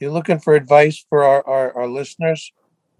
You're 0.00 0.10
looking 0.12 0.38
for 0.40 0.54
advice 0.54 1.04
for 1.08 1.22
our, 1.24 1.46
our, 1.46 1.72
our 1.76 1.86
listeners. 1.86 2.52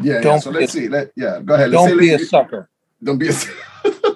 Yeah, 0.03 0.15
yeah. 0.17 0.21
Don't 0.21 0.41
So 0.41 0.53
be 0.53 0.59
let's 0.61 0.75
a- 0.75 0.79
see. 0.79 0.89
Let 0.89 1.11
yeah, 1.17 1.41
go 1.43 1.55
ahead. 1.55 1.71
Let's 1.71 1.83
Don't 1.83 1.89
say, 1.99 1.99
be 1.99 2.09
a 2.11 2.19
let's- 2.19 2.29
sucker. 2.31 2.69
don't 3.03 3.19
be 3.19 3.29
a 3.29 3.33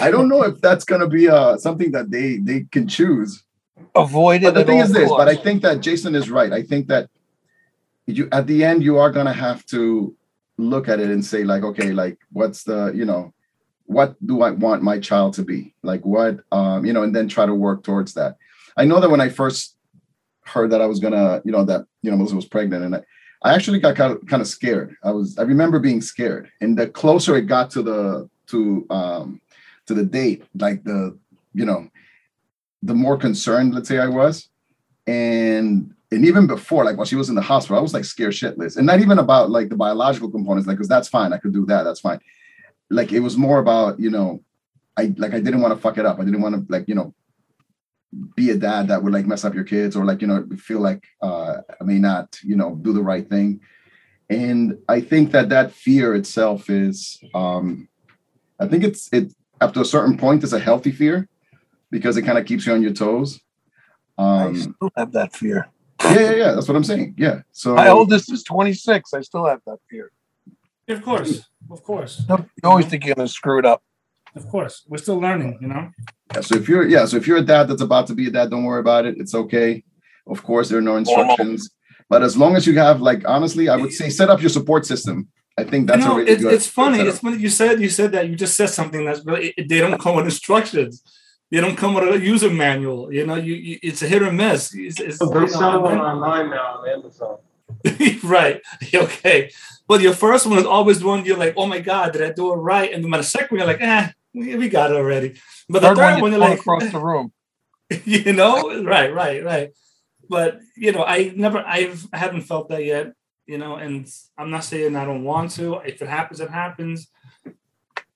I 0.00 0.10
don't 0.10 0.28
know 0.28 0.42
if 0.42 0.60
that's 0.60 0.84
gonna 0.84 1.08
be 1.08 1.28
uh 1.28 1.56
something 1.58 1.92
that 1.92 2.10
they 2.10 2.38
they 2.38 2.66
can 2.70 2.88
choose. 2.88 3.44
Avoid 3.94 4.42
it. 4.42 4.46
But 4.46 4.54
the 4.54 4.64
thing 4.64 4.78
is 4.78 4.92
this, 4.92 5.08
but 5.08 5.28
I 5.28 5.36
think 5.36 5.62
that 5.62 5.80
Jason 5.80 6.14
is 6.14 6.30
right. 6.30 6.52
I 6.52 6.62
think 6.62 6.88
that 6.88 7.10
you 8.06 8.28
at 8.32 8.46
the 8.46 8.64
end 8.64 8.82
you 8.82 8.98
are 8.98 9.10
gonna 9.10 9.32
have 9.32 9.64
to 9.66 10.16
look 10.58 10.88
at 10.88 11.00
it 11.00 11.10
and 11.10 11.24
say, 11.24 11.44
like, 11.44 11.62
okay, 11.62 11.92
like 11.92 12.18
what's 12.30 12.64
the, 12.64 12.92
you 12.94 13.04
know, 13.04 13.32
what 13.86 14.14
do 14.24 14.42
I 14.42 14.50
want 14.50 14.82
my 14.82 14.98
child 14.98 15.34
to 15.34 15.42
be? 15.42 15.74
Like 15.82 16.04
what 16.04 16.40
um, 16.52 16.86
you 16.86 16.92
know, 16.92 17.02
and 17.02 17.14
then 17.14 17.28
try 17.28 17.46
to 17.46 17.54
work 17.54 17.82
towards 17.82 18.14
that. 18.14 18.36
I 18.76 18.84
know 18.84 19.00
that 19.00 19.10
when 19.10 19.20
I 19.20 19.28
first 19.28 19.76
heard 20.44 20.70
that 20.70 20.80
I 20.80 20.86
was 20.86 20.98
gonna, 20.98 21.42
you 21.44 21.52
know, 21.52 21.64
that 21.64 21.84
you 22.02 22.10
know, 22.10 22.16
Melissa 22.16 22.36
was 22.36 22.46
pregnant 22.46 22.84
and 22.84 22.96
I 22.96 23.02
I 23.44 23.54
actually 23.54 23.80
got 23.80 23.96
kind 23.96 24.12
of, 24.12 24.26
kind 24.26 24.40
of 24.40 24.48
scared. 24.48 24.96
I 25.02 25.10
was 25.10 25.36
I 25.38 25.42
remember 25.42 25.78
being 25.78 26.00
scared. 26.00 26.50
And 26.60 26.78
the 26.78 26.88
closer 26.88 27.36
it 27.36 27.42
got 27.42 27.70
to 27.70 27.82
the 27.82 28.30
to 28.48 28.86
um 28.90 29.40
to 29.86 29.94
the 29.94 30.04
date, 30.04 30.44
like 30.54 30.84
the, 30.84 31.18
you 31.54 31.64
know, 31.64 31.88
the 32.82 32.94
more 32.94 33.16
concerned, 33.16 33.74
let's 33.74 33.88
say 33.88 33.98
I 33.98 34.08
was. 34.08 34.48
And 35.06 35.94
and 36.10 36.26
even 36.26 36.46
before, 36.46 36.84
like 36.84 36.96
while 36.96 37.06
she 37.06 37.16
was 37.16 37.30
in 37.30 37.34
the 37.34 37.42
hospital, 37.42 37.78
I 37.78 37.82
was 37.82 37.94
like 37.94 38.04
scared 38.04 38.32
shitless. 38.32 38.76
And 38.76 38.86
not 38.86 39.00
even 39.00 39.18
about 39.18 39.50
like 39.50 39.70
the 39.70 39.76
biological 39.76 40.30
components, 40.30 40.68
like, 40.68 40.76
because 40.76 40.88
that's 40.88 41.08
fine. 41.08 41.32
I 41.32 41.38
could 41.38 41.54
do 41.54 41.64
that. 41.66 41.84
That's 41.84 42.00
fine. 42.00 42.20
Like 42.90 43.12
it 43.12 43.20
was 43.20 43.36
more 43.36 43.58
about, 43.58 43.98
you 43.98 44.10
know, 44.10 44.42
I 44.96 45.14
like 45.16 45.32
I 45.32 45.40
didn't 45.40 45.62
want 45.62 45.74
to 45.74 45.80
fuck 45.80 45.98
it 45.98 46.04
up. 46.04 46.20
I 46.20 46.24
didn't 46.24 46.42
want 46.42 46.54
to 46.54 46.72
like, 46.72 46.86
you 46.86 46.94
know, 46.94 47.14
be 48.36 48.50
a 48.50 48.56
dad 48.58 48.88
that 48.88 49.02
would 49.02 49.12
like 49.12 49.26
mess 49.26 49.44
up 49.44 49.54
your 49.54 49.64
kids 49.64 49.96
or 49.96 50.04
like, 50.04 50.20
you 50.20 50.26
know, 50.26 50.46
feel 50.58 50.80
like 50.80 51.02
uh 51.22 51.58
I 51.80 51.84
may 51.84 51.98
not, 51.98 52.38
you 52.42 52.56
know, 52.56 52.74
do 52.74 52.92
the 52.92 53.02
right 53.02 53.26
thing. 53.26 53.60
And 54.28 54.78
I 54.88 55.00
think 55.00 55.32
that 55.32 55.48
that 55.48 55.72
fear 55.72 56.14
itself 56.14 56.68
is 56.68 57.22
um 57.34 57.88
I 58.60 58.68
think 58.68 58.84
it's 58.84 59.10
it 59.12 59.32
up 59.62 59.72
to 59.74 59.80
a 59.80 59.84
certain 59.84 60.16
point 60.16 60.42
it's 60.44 60.52
a 60.52 60.58
healthy 60.58 60.90
fear 60.92 61.28
because 61.90 62.16
it 62.16 62.22
kind 62.22 62.38
of 62.38 62.44
keeps 62.46 62.66
you 62.66 62.72
on 62.72 62.82
your 62.82 62.92
toes. 62.92 63.40
I 64.18 64.44
Um 64.44 64.56
still 64.56 64.90
have 64.96 65.12
that 65.12 65.34
fear. 65.34 65.68
yeah, 66.04 66.20
yeah, 66.20 66.30
yeah. 66.42 66.52
That's 66.52 66.68
what 66.68 66.76
I'm 66.76 66.84
saying. 66.84 67.14
Yeah. 67.16 67.42
So 67.52 67.74
My 67.74 67.88
oldest 67.88 68.30
is 68.32 68.42
26. 68.42 69.14
I 69.14 69.20
still 69.22 69.46
have 69.46 69.60
that 69.66 69.78
fear. 69.88 70.10
Of 70.88 71.02
course, 71.02 71.32
of 71.70 71.82
course, 71.84 72.22
You 72.28 72.36
always 72.64 72.86
think 72.86 73.04
you're 73.06 73.14
going 73.14 73.26
to 73.28 73.32
screw 73.32 73.58
it 73.58 73.64
up. 73.64 73.82
of 74.34 74.44
course. 74.48 74.74
We're 74.88 74.98
still 75.06 75.20
learning, 75.26 75.58
you 75.62 75.68
know. 75.68 75.90
yeah, 76.34 76.40
so 76.40 76.56
if 76.56 76.68
you're 76.68 76.86
yeah, 76.94 77.04
so 77.06 77.16
if 77.16 77.26
you're 77.26 77.38
a 77.46 77.48
dad 77.54 77.64
that's 77.68 77.82
about 77.82 78.06
to 78.08 78.14
be 78.14 78.26
a 78.26 78.30
dad, 78.30 78.50
don't 78.50 78.64
worry 78.64 78.80
about 78.80 79.06
it. 79.06 79.14
It's 79.22 79.34
okay. 79.34 79.84
Of 80.26 80.42
course, 80.42 80.68
there 80.68 80.78
are 80.78 80.88
no 80.92 80.96
instructions, 80.96 81.70
but 82.10 82.22
as 82.22 82.36
long 82.36 82.52
as 82.56 82.66
you 82.66 82.74
have 82.78 83.00
like 83.00 83.22
honestly, 83.34 83.68
I 83.68 83.76
would 83.76 83.92
say 84.00 84.08
set 84.10 84.28
up 84.32 84.40
your 84.44 84.50
support 84.58 84.84
system. 84.86 85.16
I 85.58 85.64
think 85.64 85.86
that's 85.86 86.00
you 86.02 86.08
know, 86.08 86.14
a 86.14 86.18
really 86.18 86.30
it's, 86.32 86.42
good. 86.42 86.54
it's 86.54 86.66
funny. 86.66 86.98
good 86.98 87.08
It's 87.08 87.18
funny 87.18 87.36
you 87.38 87.50
said 87.50 87.80
you 87.80 87.90
said 87.90 88.12
that. 88.12 88.28
You 88.28 88.36
just 88.36 88.56
said 88.56 88.70
something 88.70 89.04
that's 89.04 89.24
really 89.24 89.54
it- 89.56 89.68
they 89.68 89.78
don't 89.80 90.00
come 90.00 90.16
with 90.16 90.24
instructions. 90.24 91.02
They 91.50 91.60
don't 91.60 91.76
come 91.76 91.92
with 91.94 92.08
a 92.08 92.18
user 92.18 92.50
manual. 92.50 93.12
You 93.12 93.26
know, 93.26 93.34
you, 93.34 93.54
you 93.54 93.78
it's 93.82 94.00
a 94.00 94.08
hit 94.08 94.22
or 94.22 94.32
miss. 94.32 94.74
It's, 94.74 94.98
it's, 94.98 95.18
They 95.18 95.26
you 95.26 95.32
know, 95.34 95.46
sell 95.46 95.82
them 95.82 96.00
online 96.00 96.48
now 96.48 96.78
on 96.80 96.88
Amazon. 96.88 97.36
right. 98.24 98.60
Okay. 98.94 99.50
But 99.88 100.00
your 100.00 100.14
first 100.14 100.46
one 100.46 100.58
is 100.58 100.64
always 100.64 101.00
the 101.00 101.06
one 101.06 101.24
you're 101.24 101.36
like, 101.36 101.54
oh 101.56 101.66
my 101.66 101.80
God, 101.80 102.12
did 102.12 102.22
I 102.22 102.32
do 102.32 102.52
it 102.52 102.56
right? 102.56 102.90
And 102.92 103.04
then 103.04 103.10
the 103.10 103.22
second 103.22 103.50
one, 103.50 103.58
you're 103.58 103.66
like, 103.66 103.82
eh, 103.82 104.10
we, 104.32 104.56
we 104.56 104.68
got 104.68 104.90
it 104.90 104.96
already. 104.96 105.34
But 105.68 105.82
the 105.82 105.88
Third 105.88 105.96
third, 105.98 106.12
one, 106.12 106.20
one, 106.22 106.32
you 106.32 106.38
you're 106.38 106.48
like, 106.48 106.60
across 106.60 106.90
the 106.90 106.98
room. 107.10 107.32
you 108.04 108.32
know, 108.32 108.82
right, 108.84 109.12
right, 109.12 109.44
right. 109.44 109.70
But 110.28 110.60
you 110.76 110.92
know, 110.92 111.04
I 111.04 111.32
never, 111.36 111.58
I've, 111.58 112.06
I 112.12 112.18
haven't 112.18 112.42
felt 112.42 112.70
that 112.70 112.84
yet. 112.84 113.12
You 113.46 113.58
know, 113.58 113.76
and 113.76 114.08
I'm 114.38 114.50
not 114.50 114.64
saying 114.64 114.96
I 114.96 115.04
don't 115.04 115.24
want 115.24 115.50
to. 115.52 115.76
If 115.84 116.00
it 116.00 116.08
happens, 116.08 116.40
it 116.40 116.50
happens. 116.50 117.08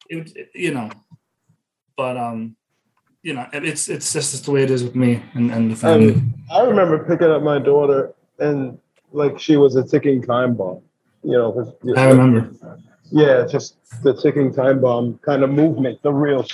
It, 0.08 0.50
you 0.54 0.72
know, 0.72 0.90
but 1.96 2.16
um, 2.16 2.56
you 3.22 3.34
know, 3.34 3.46
it's 3.52 3.88
it's 3.88 4.12
just 4.12 4.44
the 4.44 4.50
way 4.52 4.62
it 4.62 4.70
is 4.70 4.84
with 4.84 4.94
me 4.94 5.22
and, 5.34 5.50
and 5.50 5.72
the 5.72 5.76
family. 5.76 6.12
And 6.12 6.34
I 6.52 6.62
remember 6.62 7.04
picking 7.04 7.28
up 7.28 7.42
my 7.42 7.58
daughter 7.58 8.14
and 8.38 8.78
like 9.12 9.38
she 9.40 9.56
was 9.56 9.74
a 9.76 9.84
ticking 9.84 10.22
time 10.22 10.54
bomb. 10.54 10.82
You 11.24 11.32
know, 11.32 11.74
I 11.96 12.08
remember. 12.08 12.78
Yeah, 13.10 13.46
just 13.46 13.76
the 14.02 14.14
ticking 14.14 14.52
time 14.52 14.80
bomb 14.80 15.18
kind 15.18 15.42
of 15.42 15.50
movement, 15.50 16.02
the 16.02 16.12
real, 16.12 16.46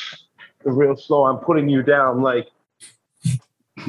the 0.64 0.72
real 0.72 0.96
slow. 0.96 1.24
I'm 1.24 1.38
putting 1.38 1.68
you 1.68 1.82
down 1.82 2.22
like 2.22 2.48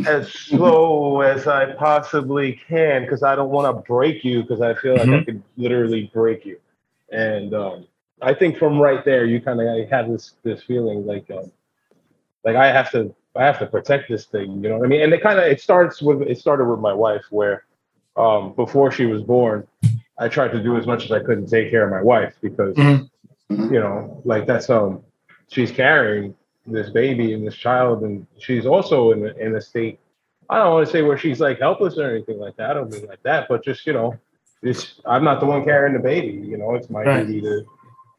as 0.07 0.31
slow 0.31 1.21
as 1.21 1.47
I 1.47 1.73
possibly 1.73 2.53
can 2.67 3.03
because 3.03 3.23
I 3.23 3.35
don't 3.35 3.49
want 3.49 3.75
to 3.75 3.81
break 3.87 4.23
you 4.23 4.41
because 4.41 4.61
I 4.61 4.73
feel 4.73 4.95
like 4.97 5.09
I 5.09 5.19
Mhm. 5.19 5.25
could 5.25 5.43
literally 5.57 6.11
break 6.13 6.45
you. 6.45 6.59
And 7.11 7.53
um, 7.53 7.87
I 8.21 8.33
think 8.33 8.57
from 8.57 8.79
right 8.79 9.03
there, 9.05 9.25
you 9.25 9.39
kind 9.41 9.61
of 9.61 9.89
have 9.89 10.09
this 10.09 10.33
this 10.43 10.63
feeling 10.63 11.05
like 11.05 11.29
um, 11.31 11.51
like 12.43 12.55
I 12.55 12.71
have 12.71 12.91
to 12.91 13.13
I 13.35 13.45
have 13.45 13.59
to 13.59 13.65
protect 13.65 14.09
this 14.09 14.25
thing. 14.25 14.63
You 14.63 14.69
know 14.69 14.77
what 14.77 14.85
I 14.85 14.89
mean? 14.89 15.01
And 15.01 15.13
it 15.13 15.21
kind 15.21 15.39
of 15.39 15.45
it 15.45 15.61
starts 15.61 16.01
with 16.01 16.21
it 16.23 16.37
started 16.37 16.65
with 16.65 16.79
my 16.79 16.93
wife 16.93 17.25
where 17.29 17.65
um, 18.15 18.53
before 18.53 18.91
she 18.91 19.05
was 19.05 19.23
born, 19.23 19.67
I 20.17 20.27
tried 20.27 20.51
to 20.51 20.61
do 20.61 20.77
as 20.77 20.85
much 20.85 21.05
as 21.05 21.11
I 21.11 21.19
could 21.19 21.45
to 21.45 21.49
take 21.49 21.71
care 21.71 21.83
of 21.85 21.91
my 21.91 22.01
wife 22.01 22.35
because 22.41 22.75
Mhm. 22.75 23.09
you 23.49 23.79
know, 23.79 24.21
like 24.25 24.45
that's 24.45 24.69
um 24.69 25.03
she's 25.47 25.71
carrying 25.71 26.35
this 26.65 26.89
baby 26.89 27.33
and 27.33 27.45
this 27.45 27.55
child 27.55 28.03
and 28.03 28.25
she's 28.37 28.65
also 28.65 29.11
in 29.11 29.25
a, 29.27 29.33
in 29.33 29.55
a 29.55 29.61
state 29.61 29.99
I 30.49 30.57
don't 30.57 30.73
want 30.73 30.85
to 30.85 30.91
say 30.91 31.01
where 31.01 31.17
she's 31.17 31.39
like 31.39 31.59
helpless 31.59 31.97
or 31.97 32.09
anything 32.09 32.39
like 32.39 32.55
that. 32.57 32.71
I 32.71 32.73
don't 32.75 32.91
mean 32.91 33.05
like 33.07 33.23
that, 33.23 33.47
but 33.49 33.63
just 33.63 33.85
you 33.87 33.93
know, 33.93 34.17
it's 34.61 35.01
I'm 35.05 35.23
not 35.23 35.39
the 35.39 35.45
one 35.45 35.63
carrying 35.63 35.93
the 35.93 35.99
baby. 35.99 36.33
You 36.47 36.57
know, 36.57 36.75
it's 36.75 36.89
my 36.89 37.03
Right. 37.03 37.25
duty 37.25 37.41
to 37.41 37.65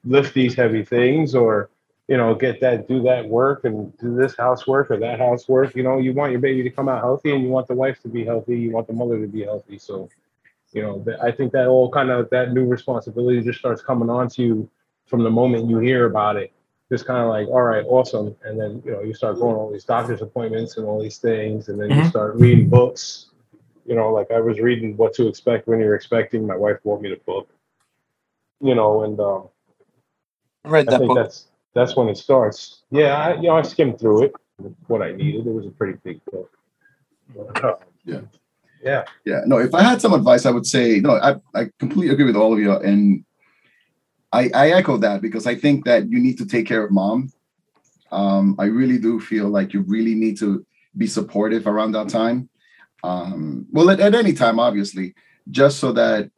lift 0.05 0.35
these 0.35 0.55
heavy 0.55 0.85
things 0.85 1.35
or 1.35 1.71
you 2.09 2.17
know 2.17 2.35
get 2.35 2.61
that 2.61 2.89
do 2.89 3.03
that 3.03 3.29
work 3.29 3.65
and 3.65 3.97
do 3.99 4.15
this 4.17 4.37
housework 4.37 4.91
or 4.91 4.97
that 4.99 5.19
housework. 5.19 5.75
You 5.77 5.83
know, 5.83 5.99
you 5.99 6.13
want 6.13 6.33
your 6.33 6.41
baby 6.41 6.63
to 6.63 6.71
come 6.71 6.89
out 6.89 7.01
healthy 7.03 7.33
and 7.35 7.43
you 7.43 7.51
want 7.51 7.69
the 7.69 7.75
wife 7.75 8.01
to 8.03 8.09
be 8.09 8.25
healthy. 8.25 8.59
You 8.59 8.73
want 8.73 8.87
the 8.87 8.93
mother 8.95 9.21
to 9.21 9.29
be 9.29 9.45
healthy. 9.45 9.79
So 9.79 10.09
you 10.73 10.83
know, 10.83 11.05
I 11.23 11.31
think 11.31 11.53
that 11.53 11.69
all 11.69 11.91
kind 11.91 12.11
of 12.11 12.29
that 12.31 12.53
new 12.53 12.67
responsibility 12.67 13.43
just 13.43 13.61
starts 13.61 13.81
coming 13.81 14.11
onto 14.11 14.43
you 14.43 14.71
from 15.07 15.23
the 15.23 15.31
moment 15.31 15.69
you 15.69 15.79
hear 15.79 16.07
about 16.07 16.37
it. 16.37 16.53
Just 16.93 17.07
kind 17.07 17.23
of 17.23 17.29
like, 17.29 17.49
all 17.49 17.63
right, 17.63 17.85
awesome, 17.89 18.37
and 18.45 18.61
then 18.61 18.83
you 18.85 18.91
know 18.93 19.01
you 19.01 19.15
start 19.15 19.39
going 19.39 19.57
all 19.57 19.73
these 19.73 19.85
doctor's 19.85 20.21
appointments 20.21 20.77
and 20.77 20.87
all 20.87 21.01
these 21.03 21.19
things, 21.19 21.69
and 21.69 21.81
then 21.81 21.89
you 21.91 21.97
Mhm. 21.97 22.11
start 22.11 22.35
reading 22.37 22.69
books. 22.69 23.31
You 23.87 23.95
know, 23.95 24.13
like 24.13 24.31
I 24.31 24.41
was 24.41 24.61
reading 24.61 24.97
What 24.97 25.15
to 25.15 25.27
Expect 25.27 25.67
When 25.67 25.81
You're 25.81 25.95
Expecting. 25.95 26.47
My 26.47 26.57
wife 26.57 26.79
bought 26.85 27.01
me 27.01 27.09
the 27.11 27.21
book. 27.25 27.49
You 28.61 28.75
know, 28.75 29.03
and 29.05 29.19
um, 29.19 29.49
I 30.65 30.69
read 30.69 30.89
I 30.89 30.99
think 30.99 31.09
book. 31.09 31.17
that's 31.17 31.49
that's 31.75 31.97
when 31.97 32.09
it 32.09 32.17
starts. 32.19 32.83
Yeah, 32.91 33.17
I, 33.17 33.35
you 33.37 33.49
know, 33.49 33.57
I 33.57 33.63
skimmed 33.63 33.99
through 33.99 34.25
it. 34.25 34.33
What 34.87 35.03
I 35.03 35.13
needed. 35.13 35.47
It 35.47 35.51
was 35.53 35.67
a 35.67 35.71
pretty 35.71 35.99
big 36.05 36.21
book. 36.27 36.51
But, 37.35 37.65
uh, 37.65 37.77
Yeah. 38.05 38.21
Yeah. 38.83 39.05
Yeah, 39.25 39.41
no, 39.47 39.59
if 39.59 39.75
I 39.75 39.83
had 39.83 40.01
some 40.01 40.13
advice, 40.13 40.45
I 40.47 40.51
would 40.51 40.67
say, 40.67 41.01
no, 41.01 41.13
I, 41.13 41.37
I 41.55 41.71
completely 41.79 42.13
agree 42.13 42.27
with 42.27 42.37
all 42.37 42.53
of 42.53 42.59
you. 42.59 42.71
And 42.73 43.25
I, 44.35 44.51
I 44.53 44.71
echo 44.71 44.97
that 44.97 45.23
because 45.23 45.47
I 45.47 45.55
think 45.55 45.85
that 45.85 46.11
you 46.11 46.19
need 46.19 46.39
to 46.39 46.47
take 46.47 46.67
care 46.67 46.85
of 46.85 46.91
mom. 46.91 47.33
Um, 48.11 48.57
I 48.59 48.65
really 48.65 48.99
do 48.99 49.21
feel 49.21 49.49
like 49.49 49.73
you 49.73 49.83
really 49.83 50.17
need 50.17 50.37
to 50.39 50.67
be 50.97 51.07
supportive 51.07 51.69
around 51.69 51.93
that 51.93 52.09
time. 52.09 52.49
Um, 53.05 53.67
well, 53.71 53.91
at, 53.91 54.01
at 54.01 54.15
any 54.15 54.33
time, 54.33 54.59
obviously, 54.59 55.15
just 55.51 55.79
so 55.79 55.93
that 55.93 56.31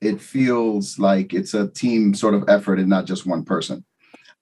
it 0.00 0.20
feels 0.20 0.98
like 0.98 1.32
it's 1.32 1.54
a 1.54 1.68
team 1.68 2.12
sort 2.14 2.34
of 2.34 2.48
effort 2.48 2.78
and 2.80 2.88
not 2.88 3.04
just 3.04 3.26
one 3.26 3.44
person. 3.44 3.84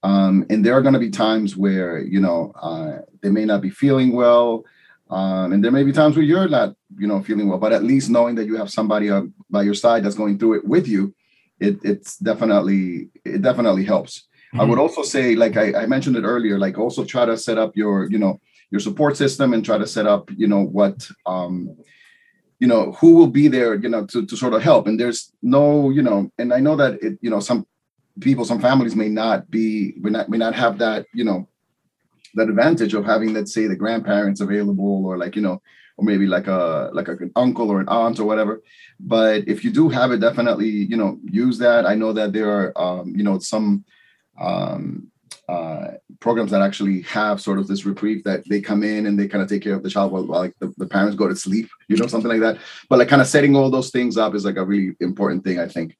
Um, 0.03 0.47
and 0.49 0.65
there 0.65 0.75
are 0.75 0.83
going 0.83 0.95
to 0.95 1.00
be 1.00 1.11
times 1.11 1.57
where, 1.57 1.99
you 1.99 2.21
know, 2.21 2.53
uh, 2.62 2.99
they 3.23 3.31
may 3.31 3.45
not 3.45 3.61
be 3.61 3.71
feeling 3.71 4.12
well. 4.12 4.65
Um, 5.11 5.53
and 5.53 5.62
there 5.62 5.73
may 5.73 5.85
be 5.85 5.93
times 5.93 6.17
where 6.17 6.25
you're 6.25 6.49
not, 6.49 6.75
you 6.99 7.07
know, 7.07 7.23
feeling 7.23 7.49
well, 7.49 7.59
but 7.59 7.73
at 7.73 7.85
least 7.85 8.11
knowing 8.11 8.37
that 8.37 8.47
you 8.47 8.57
have 8.57 8.71
somebody 8.71 9.11
uh, 9.11 9.23
by 9.50 9.62
your 9.62 9.75
side 9.75 10.03
that's 10.03 10.15
going 10.15 10.38
through 10.38 10.55
it 10.59 10.65
with 10.65 10.88
you, 10.88 11.15
it, 11.60 11.78
it's 11.82 12.18
definitely, 12.18 13.08
it 13.25 13.42
definitely 13.42 13.84
helps. 13.84 14.26
I 14.58 14.64
would 14.64 14.78
also 14.78 15.02
say, 15.02 15.34
like 15.34 15.56
I, 15.58 15.82
I 15.82 15.86
mentioned 15.86 16.16
it 16.16 16.25
earlier, 16.25 16.58
like 16.58 16.78
also 16.78 17.04
try 17.04 17.26
to 17.26 17.36
set 17.36 17.58
up 17.58 17.76
your, 17.76 18.08
you 18.10 18.18
know, 18.18 18.40
your 18.70 18.80
support 18.80 19.16
system 19.16 19.52
and 19.52 19.62
try 19.62 19.76
to 19.76 19.86
set 19.86 20.06
up, 20.06 20.30
you 20.34 20.46
know, 20.46 20.62
what, 20.62 21.06
um, 21.26 21.76
you 22.58 22.66
know, 22.66 22.92
who 22.92 23.16
will 23.16 23.26
be 23.26 23.48
there, 23.48 23.75
you 23.75 23.88
know, 23.90 24.06
to, 24.06 24.25
to 24.25 24.36
sort 24.36 24.54
of 24.54 24.62
help. 24.62 24.86
And 24.86 24.98
there's 24.98 25.30
no, 25.42 25.90
you 25.90 26.00
know, 26.00 26.30
and 26.38 26.54
I 26.54 26.60
know 26.60 26.75
that 26.76 27.02
it, 27.02 27.18
you 27.20 27.28
know, 27.28 27.40
some 27.40 27.66
people, 28.20 28.46
some 28.46 28.60
families 28.60 28.96
may 28.96 29.10
not 29.10 29.50
be, 29.50 29.94
may 29.98 30.10
not, 30.10 30.30
may 30.30 30.38
not 30.38 30.54
have 30.54 30.78
that, 30.78 31.04
you 31.12 31.25
know, 31.25 31.46
that 32.34 32.48
advantage 32.48 32.94
of 32.94 33.04
having, 33.04 33.34
let's 33.34 33.52
say, 33.52 33.66
the 33.66 33.76
grandparents 33.76 34.40
available, 34.40 35.04
or 35.04 35.18
like, 35.18 35.36
you 35.36 35.42
know, 35.42 35.60
or 35.97 36.05
maybe 36.05 36.26
like 36.26 36.47
a 36.47 36.91
like 36.93 37.09
an 37.09 37.33
uncle 37.37 37.71
or 37.71 37.81
an 37.81 37.88
aunt 37.88 38.19
or 38.19 38.25
whatever. 38.25 38.62
But 39.00 39.49
if 39.49 39.65
you 39.65 39.71
do 39.71 39.88
have 39.88 40.12
it, 40.12 40.21
definitely, 40.21 40.69
you 40.69 40.97
know, 40.97 41.19
use 41.25 41.59
that. 41.59 41.87
I 41.87 41.95
know 41.95 42.12
that 42.12 42.33
there 42.33 42.50
are, 42.50 42.73
um, 42.76 43.15
you 43.17 43.23
know, 43.23 43.38
some 43.38 43.85
um, 44.38 45.11
uh, 45.49 45.93
programs 46.21 46.50
that 46.50 46.62
actually 46.62 47.03
have 47.03 47.41
sort 47.41 47.59
of 47.59 47.67
this 47.67 47.87
reprieve 47.87 48.25
that 48.25 48.43
they 48.49 48.61
come 48.61 48.83
in 48.83 49.07
and 49.07 49.19
they 49.19 49.29
kind 49.29 49.43
of 49.43 49.49
take 49.49 49.62
care 49.62 49.75
of 49.75 49.83
the 49.83 49.91
child 49.91 50.12
while, 50.12 50.26
while 50.26 50.41
like 50.41 50.55
the, 50.59 50.73
the 50.76 50.87
parents 50.87 51.17
go 51.17 51.29
to 51.29 51.37
sleep, 51.37 51.69
you 51.88 51.97
know, 51.97 52.07
something 52.07 52.31
like 52.31 52.41
that. 52.41 52.59
But 52.88 52.99
like 52.99 53.09
kind 53.09 53.23
of 53.23 53.29
setting 53.29 53.55
all 53.55 53.71
those 53.71 53.91
things 53.91 54.17
up 54.17 54.35
is 54.35 54.45
like 54.45 54.57
a 54.57 54.65
really 54.65 54.97
important 55.00 55.45
thing, 55.45 55.61
I 55.61 55.69
think. 55.69 55.97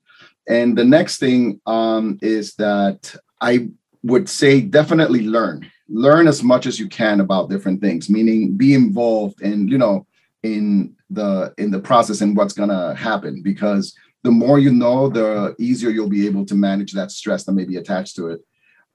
And 0.49 0.77
the 0.77 0.85
next 0.85 1.19
thing 1.19 1.61
um, 1.67 2.19
is 2.23 2.55
that 2.55 3.15
I 3.41 3.69
would 4.03 4.29
say 4.29 4.61
definitely 4.61 5.23
learn. 5.23 5.71
Learn 5.89 6.27
as 6.27 6.43
much 6.43 6.67
as 6.67 6.79
you 6.79 6.89
can 6.89 7.21
about 7.21 7.51
different 7.51 7.81
things, 7.81 8.11
meaning 8.11 8.57
be 8.57 8.75
involved 8.75 9.41
in, 9.41 9.69
you 9.69 9.79
know, 9.79 10.07
in 10.43 10.95
the 11.11 11.55
in 11.59 11.71
the 11.71 11.79
process 11.79 12.21
and 12.21 12.37
what's 12.37 12.53
gonna 12.53 12.95
happen 12.95 13.43
because 13.43 13.95
the 14.27 14.31
more 14.31 14.59
you 14.59 14.73
know, 14.73 15.09
the 15.09 15.55
easier 15.59 15.91
you'll 15.91 16.09
be 16.09 16.27
able 16.27 16.45
to 16.47 16.57
manage 16.57 16.93
that 16.93 17.13
stress 17.13 17.45
that 17.45 17.53
may 17.53 17.65
be 17.65 17.77
attached 17.77 18.17
to 18.17 18.29
it. 18.29 18.41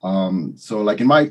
Um, 0.04 0.54
so 0.58 0.82
like 0.82 1.00
in 1.00 1.08
my, 1.08 1.30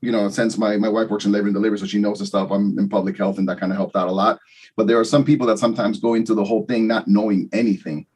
you 0.00 0.10
know, 0.10 0.30
since 0.30 0.56
my, 0.56 0.78
my 0.78 0.88
wife 0.88 1.10
works 1.10 1.26
in 1.26 1.32
labor 1.32 1.48
and 1.48 1.54
delivery, 1.54 1.78
so 1.78 1.84
she 1.84 1.98
knows 1.98 2.20
the 2.20 2.24
stuff, 2.24 2.50
I'm 2.50 2.78
in 2.78 2.88
public 2.88 3.18
health 3.18 3.36
and 3.36 3.46
that 3.48 3.60
kind 3.60 3.72
of 3.72 3.76
helped 3.76 3.94
out 3.94 4.08
a 4.08 4.12
lot. 4.12 4.38
But 4.76 4.86
there 4.86 4.98
are 4.98 5.04
some 5.04 5.24
people 5.24 5.46
that 5.48 5.58
sometimes 5.58 6.00
go 6.00 6.14
into 6.14 6.34
the 6.34 6.44
whole 6.44 6.64
thing 6.64 6.86
not 6.86 7.08
knowing 7.08 7.50
anything. 7.52 8.06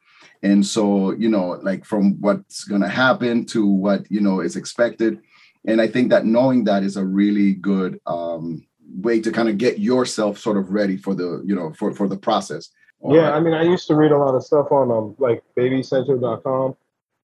And 0.41 0.65
so, 0.65 1.11
you 1.11 1.29
know, 1.29 1.59
like 1.61 1.85
from 1.85 2.19
what's 2.21 2.63
going 2.63 2.81
to 2.81 2.87
happen 2.87 3.45
to 3.47 3.65
what, 3.67 4.09
you 4.09 4.21
know, 4.21 4.39
is 4.39 4.55
expected. 4.55 5.19
And 5.67 5.81
I 5.81 5.87
think 5.87 6.09
that 6.09 6.25
knowing 6.25 6.63
that 6.65 6.83
is 6.83 6.97
a 6.97 7.05
really 7.05 7.53
good 7.53 7.99
um, 8.05 8.65
way 9.01 9.19
to 9.21 9.31
kind 9.31 9.49
of 9.49 9.57
get 9.57 9.79
yourself 9.79 10.37
sort 10.37 10.57
of 10.57 10.71
ready 10.71 10.97
for 10.97 11.13
the, 11.15 11.41
you 11.45 11.55
know, 11.55 11.73
for, 11.73 11.93
for 11.93 12.07
the 12.07 12.17
process. 12.17 12.69
Yeah, 13.07 13.31
I 13.33 13.39
mean, 13.39 13.53
I 13.53 13.61
used 13.63 13.87
to 13.87 13.95
read 13.95 14.11
a 14.11 14.17
lot 14.17 14.33
of 14.33 14.43
stuff 14.43 14.71
on 14.71 14.89
um 14.89 15.15
like 15.19 15.43
babycenter.com. 15.57 16.75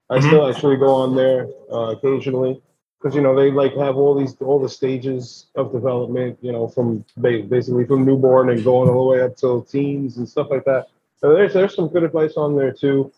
I 0.09 0.17
Mhm. 0.17 0.27
still 0.27 0.47
actually 0.47 0.77
go 0.77 0.89
on 0.93 1.15
there 1.15 1.47
uh, 1.71 1.95
occasionally 1.95 2.61
because 2.99 3.15
you 3.15 3.21
know 3.21 3.33
they 3.35 3.49
like 3.49 3.73
have 3.77 3.95
all 3.97 4.13
these 4.13 4.35
all 4.41 4.59
the 4.59 4.69
stages 4.69 5.47
of 5.55 5.71
development. 5.71 6.37
You 6.41 6.51
know, 6.51 6.67
from 6.67 7.03
ba- 7.17 7.43
basically 7.49 7.85
from 7.85 8.05
newborn 8.05 8.49
and 8.49 8.63
going 8.63 8.89
all 8.89 9.05
the 9.05 9.11
way 9.11 9.21
up 9.21 9.37
till 9.37 9.63
teens 9.63 10.17
and 10.17 10.29
stuff 10.29 10.47
like 10.51 10.65
that. 10.65 10.87
So 11.19 11.33
there's 11.33 11.53
there's 11.53 11.73
some 11.73 11.87
good 11.87 12.03
advice 12.03 12.33
on 12.37 12.55
there 12.55 12.73
too. 12.73 13.11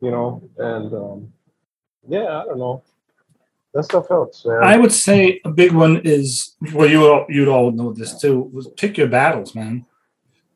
You 0.00 0.10
know, 0.10 0.42
and 0.58 0.92
um, 0.94 1.32
yeah, 2.08 2.40
I 2.40 2.44
don't 2.46 2.58
know. 2.58 2.82
That 3.74 3.84
stuff 3.84 4.08
helps, 4.08 4.44
man. 4.44 4.62
I 4.62 4.76
would 4.76 4.92
say 4.92 5.40
a 5.44 5.50
big 5.50 5.72
one 5.72 6.02
is 6.04 6.56
well, 6.72 6.88
you 6.88 7.06
all 7.06 7.26
you'd 7.28 7.48
all 7.48 7.70
know 7.70 7.92
this 7.92 8.20
too. 8.20 8.50
Was 8.52 8.68
pick 8.68 8.98
your 8.98 9.08
battles, 9.08 9.54
man. 9.54 9.86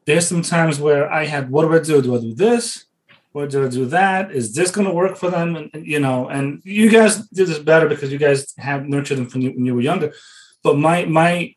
There's 0.05 0.29
some 0.29 0.43
times 0.43 0.79
where 0.79 1.11
I 1.11 1.27
had, 1.27 1.51
what 1.51 1.63
do 1.63 1.75
I 1.75 1.81
do? 1.81 2.01
Do 2.01 2.17
I 2.17 2.21
do 2.21 2.35
this? 2.35 2.85
What 3.33 3.51
do 3.51 3.67
I 3.67 3.69
do 3.69 3.87
that? 3.87 4.31
Is 4.31 4.55
this 4.55 4.71
going 4.71 4.87
to 4.87 4.95
work 4.95 5.17
for 5.17 5.31
them? 5.31 5.57
And, 5.57 5.71
and, 5.75 5.87
you 5.87 5.99
know, 5.99 6.29
and 6.29 6.63
you 6.65 6.89
guys 6.89 7.27
did 7.29 7.49
this 7.49 7.59
better 7.59 7.89
because 7.89 8.13
you 8.13 8.19
guys 8.19 8.55
have 8.57 8.89
nurtured 8.89 9.19
them 9.19 9.29
from 9.29 9.43
when 9.43 9.67
you 9.67 9.75
were 9.75 9.81
younger. 9.81 10.13
But 10.63 10.79
my 10.79 11.05
my 11.07 11.55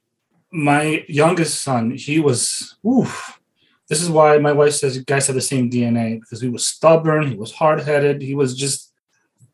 my 0.51 1.05
youngest 1.07 1.61
son, 1.61 1.91
he 1.91 2.19
was. 2.19 2.75
Oof, 2.85 3.39
this 3.87 4.01
is 4.01 4.09
why 4.09 4.37
my 4.39 4.51
wife 4.51 4.73
says 4.73 4.97
guys 4.99 5.27
have 5.27 5.35
the 5.35 5.41
same 5.41 5.69
DNA 5.69 6.19
because 6.19 6.41
he 6.41 6.49
was 6.49 6.65
stubborn, 6.65 7.27
he 7.27 7.35
was 7.35 7.51
hard 7.51 7.81
headed, 7.81 8.21
he 8.21 8.35
was 8.35 8.55
just, 8.55 8.91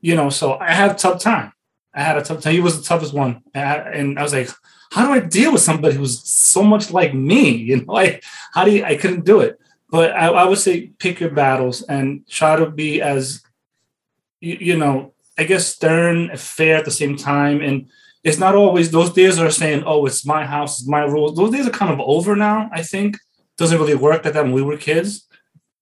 you 0.01 0.15
know. 0.15 0.29
So 0.29 0.57
I 0.57 0.71
had 0.71 0.97
tough 0.97 1.21
time. 1.21 1.51
I 1.95 2.03
had 2.03 2.17
a 2.17 2.21
tough 2.21 2.41
time. 2.41 2.53
He 2.53 2.59
was 2.59 2.77
the 2.77 2.85
toughest 2.85 3.13
one, 3.13 3.41
and 3.53 3.69
I, 3.69 3.75
and 3.91 4.19
I 4.19 4.23
was 4.23 4.33
like, 4.33 4.49
how 4.91 5.07
do 5.07 5.13
I 5.13 5.19
deal 5.19 5.53
with 5.53 5.61
somebody 5.61 5.95
who's 5.95 6.27
so 6.27 6.63
much 6.63 6.91
like 6.91 7.13
me? 7.13 7.51
You 7.65 7.77
know, 7.77 7.93
like 7.93 8.23
how 8.53 8.65
do 8.65 8.71
you, 8.71 8.83
I 8.83 8.95
couldn't 8.95 9.25
do 9.25 9.39
it. 9.39 9.59
But 9.89 10.11
I, 10.11 10.27
I 10.27 10.45
would 10.45 10.57
say 10.57 10.87
pick 10.99 11.19
your 11.19 11.29
battles 11.29 11.81
and 11.83 12.27
try 12.27 12.55
to 12.55 12.69
be 12.69 13.01
as 13.01 13.41
you, 14.41 14.57
you 14.59 14.77
know, 14.77 15.13
I 15.37 15.43
guess 15.43 15.67
stern, 15.67 16.29
and 16.29 16.39
fair 16.39 16.77
at 16.77 16.85
the 16.85 16.91
same 16.91 17.15
time. 17.17 17.61
And 17.61 17.87
it's 18.23 18.39
not 18.39 18.55
always 18.55 18.91
those 18.91 19.13
days 19.13 19.39
are 19.39 19.51
saying, 19.51 19.83
oh, 19.85 20.05
it's 20.05 20.25
my 20.25 20.45
house, 20.45 20.79
it's 20.79 20.87
my 20.87 21.03
rules. 21.03 21.35
Those 21.35 21.51
days 21.51 21.67
are 21.67 21.71
kind 21.71 21.91
of 21.91 21.99
over 22.01 22.35
now, 22.35 22.69
I 22.73 22.81
think. 22.81 23.17
Doesn't 23.57 23.79
really 23.79 23.95
work 23.95 24.25
like 24.25 24.33
that 24.33 24.43
when 24.43 24.51
we 24.51 24.61
were 24.61 24.77
kids. 24.77 25.27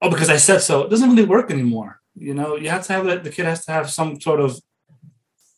Oh, 0.01 0.10
because 0.10 0.29
I 0.29 0.38
said 0.38 0.60
so. 0.60 0.84
It 0.84 0.89
doesn't 0.89 1.10
really 1.10 1.25
work 1.25 1.50
anymore. 1.50 2.00
You 2.15 2.34
know, 2.34 2.55
you 2.55 2.70
have 2.70 2.86
to 2.88 2.93
have 2.93 3.05
that 3.05 3.24
the 3.24 3.32
kid 3.32 3.46
has 3.46 3.65
to 3.65 3.72
have 3.72 3.89
some 3.89 4.20
sort 4.22 4.39
of 4.39 4.60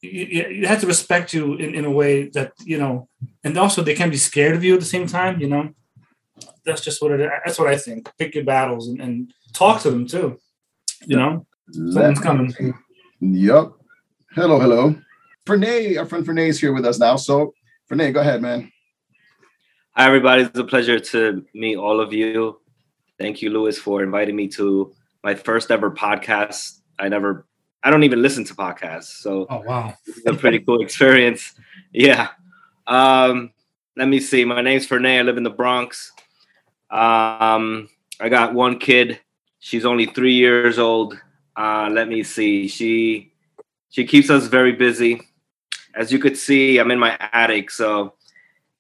you, 0.01 0.47
you 0.49 0.67
have 0.67 0.81
to 0.81 0.87
respect 0.87 1.33
you 1.33 1.55
in, 1.55 1.75
in 1.75 1.85
a 1.85 1.91
way 1.91 2.29
that 2.29 2.53
you 2.63 2.77
know 2.77 3.07
and 3.43 3.57
also 3.57 3.81
they 3.81 3.95
can 3.95 4.09
be 4.09 4.17
scared 4.17 4.55
of 4.55 4.63
you 4.63 4.73
at 4.73 4.79
the 4.79 4.85
same 4.85 5.07
time 5.07 5.39
you 5.39 5.47
know 5.47 5.69
that's 6.65 6.81
just 6.81 7.01
what 7.01 7.11
it 7.11 7.29
that's 7.45 7.57
what 7.57 7.67
i 7.67 7.77
think 7.77 8.09
pick 8.17 8.35
your 8.35 8.43
battles 8.43 8.87
and, 8.87 9.01
and 9.01 9.33
talk 9.53 9.81
to 9.81 9.89
them 9.89 10.05
too 10.05 10.37
you 11.05 11.15
know 11.15 11.45
someone's 11.91 12.19
coming 12.19 12.53
Yep. 13.21 13.71
Hello, 14.33 14.59
hello. 14.59 14.95
Fernay, 15.45 15.97
our 15.97 16.05
friend 16.05 16.25
Fernay 16.25 16.49
is 16.49 16.59
here 16.59 16.73
with 16.73 16.85
us 16.85 16.99
now. 16.99 17.15
So, 17.15 17.53
Fernay, 17.89 18.13
go 18.13 18.19
ahead, 18.19 18.41
man. 18.41 18.71
Hi, 19.95 20.05
everybody. 20.05 20.43
It's 20.43 20.59
a 20.59 20.65
pleasure 20.65 20.99
to 20.99 21.45
meet 21.53 21.77
all 21.77 22.01
of 22.01 22.11
you. 22.11 22.59
Thank 23.17 23.41
you, 23.41 23.49
Lewis, 23.51 23.77
for 23.77 24.03
inviting 24.03 24.35
me 24.35 24.49
to 24.49 24.93
my 25.23 25.33
first 25.33 25.71
ever 25.71 25.91
podcast. 25.91 26.81
I 26.99 27.07
never, 27.07 27.47
I 27.85 27.91
don't 27.91 28.03
even 28.03 28.23
listen 28.23 28.43
to 28.45 28.55
podcasts. 28.55 29.21
So, 29.21 29.45
oh, 29.47 29.61
wow. 29.61 29.93
it's 30.07 30.25
a 30.25 30.33
pretty 30.33 30.57
cool 30.57 30.81
experience. 30.81 31.53
Yeah. 31.93 32.29
Um, 32.87 33.51
let 33.95 34.07
me 34.07 34.19
see. 34.19 34.43
My 34.43 34.61
name's 34.61 34.87
Fernay. 34.87 35.19
I 35.19 35.21
live 35.21 35.37
in 35.37 35.43
the 35.43 35.51
Bronx. 35.51 36.11
Um, 36.89 37.87
I 38.19 38.29
got 38.29 38.55
one 38.55 38.79
kid. 38.79 39.19
She's 39.59 39.85
only 39.85 40.07
three 40.07 40.33
years 40.33 40.79
old. 40.79 41.15
Uh, 41.55 41.89
let 41.91 42.07
me 42.07 42.23
see. 42.23 42.67
She 42.67 43.31
she 43.89 44.03
keeps 44.03 44.31
us 44.31 44.47
very 44.47 44.71
busy. 44.71 45.21
As 45.95 46.11
you 46.11 46.17
could 46.17 46.37
see, 46.37 46.79
I'm 46.79 46.89
in 46.89 46.99
my 46.99 47.15
attic, 47.31 47.69
so 47.69 48.15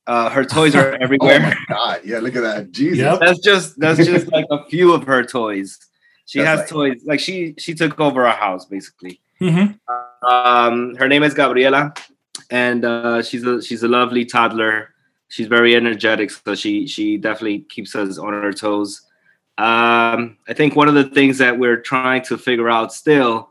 uh, 0.07 0.29
her 0.29 0.43
toys 0.43 0.75
are 0.75 0.95
everywhere. 1.01 1.37
oh 1.37 1.39
my 1.39 1.57
god! 1.69 2.01
Yeah, 2.03 2.19
look 2.19 2.35
at 2.35 2.41
that. 2.41 2.71
Jesus. 2.71 2.97
Yep. 2.97 3.19
That's 3.19 3.39
just 3.39 3.79
that's 3.79 4.03
just 4.03 4.31
like 4.31 4.45
a 4.51 4.65
few 4.65 4.93
of 4.93 5.03
her 5.03 5.23
toys. 5.23 5.79
She 6.25 6.39
That's 6.39 6.47
has 6.49 6.59
like- 6.59 6.69
toys 6.69 7.01
like 7.05 7.19
she 7.19 7.55
she 7.57 7.73
took 7.73 7.99
over 7.99 8.25
our 8.25 8.35
house 8.35 8.65
basically. 8.65 9.19
Mhm. 9.41 9.79
Um, 10.27 10.95
her 10.95 11.07
name 11.07 11.23
is 11.23 11.33
Gabriela, 11.33 11.93
and 12.49 12.83
uh, 12.85 13.21
she's 13.21 13.43
a 13.43 13.61
she's 13.61 13.83
a 13.83 13.87
lovely 13.87 14.25
toddler. 14.25 14.89
She's 15.27 15.47
very 15.47 15.75
energetic, 15.75 16.31
so 16.31 16.55
she 16.55 16.87
she 16.87 17.17
definitely 17.17 17.59
keeps 17.69 17.95
us 17.95 18.17
on 18.17 18.33
our 18.33 18.53
toes. 18.53 19.01
Um, 19.57 20.37
I 20.47 20.53
think 20.53 20.75
one 20.75 20.87
of 20.87 20.95
the 20.95 21.03
things 21.05 21.37
that 21.37 21.57
we're 21.59 21.77
trying 21.81 22.23
to 22.23 22.37
figure 22.37 22.69
out 22.69 22.91
still 22.93 23.49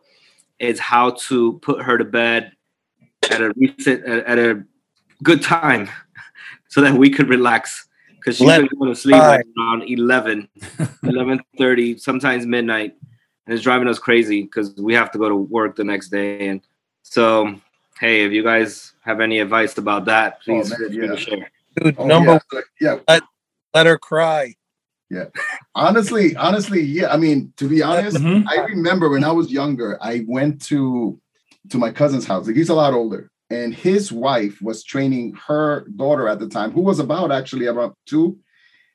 is 0.59 0.79
how 0.79 1.11
to 1.29 1.59
put 1.63 1.83
her 1.83 1.97
to 1.99 2.05
bed 2.05 2.53
at 3.31 3.41
a 3.41 3.53
recent 3.57 4.05
at, 4.05 4.25
at 4.27 4.39
a 4.39 4.63
good 5.23 5.43
time, 5.43 5.89
so 6.69 6.81
that 6.81 6.95
we 6.95 7.09
could 7.11 7.29
relax. 7.29 7.87
Because 8.25 8.39
she's 8.39 8.47
Let 8.47 8.61
been 8.61 8.79
going 8.79 8.95
to 8.95 8.99
sleep 8.99 9.17
like 9.17 9.45
around 9.59 9.83
11, 9.83 10.49
11.30, 11.05 12.01
sometimes 12.01 12.47
midnight, 12.47 12.95
and 13.47 13.55
it's 13.55 13.63
driving 13.63 13.87
us 13.87 13.99
crazy 13.99 14.43
because 14.43 14.75
we 14.77 14.95
have 14.95 15.11
to 15.11 15.19
go 15.19 15.29
to 15.29 15.37
work 15.37 15.77
the 15.77 15.85
next 15.85 16.09
day. 16.09 16.49
And 16.49 16.63
so, 17.03 17.55
hey, 18.01 18.25
if 18.25 18.33
you 18.33 18.43
guys 18.43 18.95
have 19.03 19.21
any 19.21 19.41
advice 19.41 19.77
about 19.77 20.07
that, 20.07 20.41
please 20.43 20.71
man, 20.71 20.79
feel 20.79 20.89
free 20.89 21.07
yeah. 21.07 21.11
to 21.11 21.17
share. 21.19 21.51
Dude, 21.83 21.97
Oh, 21.99 22.07
number 22.07 22.41
yeah. 22.81 22.99
yeah. 23.09 23.21
let 23.75 23.85
her 23.87 23.99
cry. 23.99 24.55
Yeah 25.11 25.27
honestly, 25.75 26.37
honestly, 26.37 26.81
yeah. 26.83 27.13
I 27.13 27.17
mean, 27.17 27.53
to 27.57 27.69
be 27.69 27.83
honest, 27.83 28.17
Mhm. 28.17 28.45
I 28.49 28.65
remember 28.65 29.09
when 29.09 29.25
I 29.25 29.33
was 29.33 29.51
younger, 29.53 29.99
I 30.01 30.25
went 30.27 30.63
to 30.67 31.21
to 31.71 31.79
my 31.79 31.91
cousin's 31.91 32.27
house. 32.27 32.47
Like 32.47 32.57
he's 32.57 32.69
a 32.69 32.75
lot 32.75 32.93
older, 32.95 33.31
and 33.51 33.75
his 33.75 34.11
wife 34.11 34.61
was 34.63 34.83
training 34.83 35.35
her 35.47 35.87
daughter 35.97 36.29
at 36.29 36.39
the 36.39 36.49
time, 36.49 36.73
who 36.73 36.81
was 36.81 36.99
about 36.99 37.31
actually 37.31 37.67
about 37.67 37.97
two, 38.07 38.39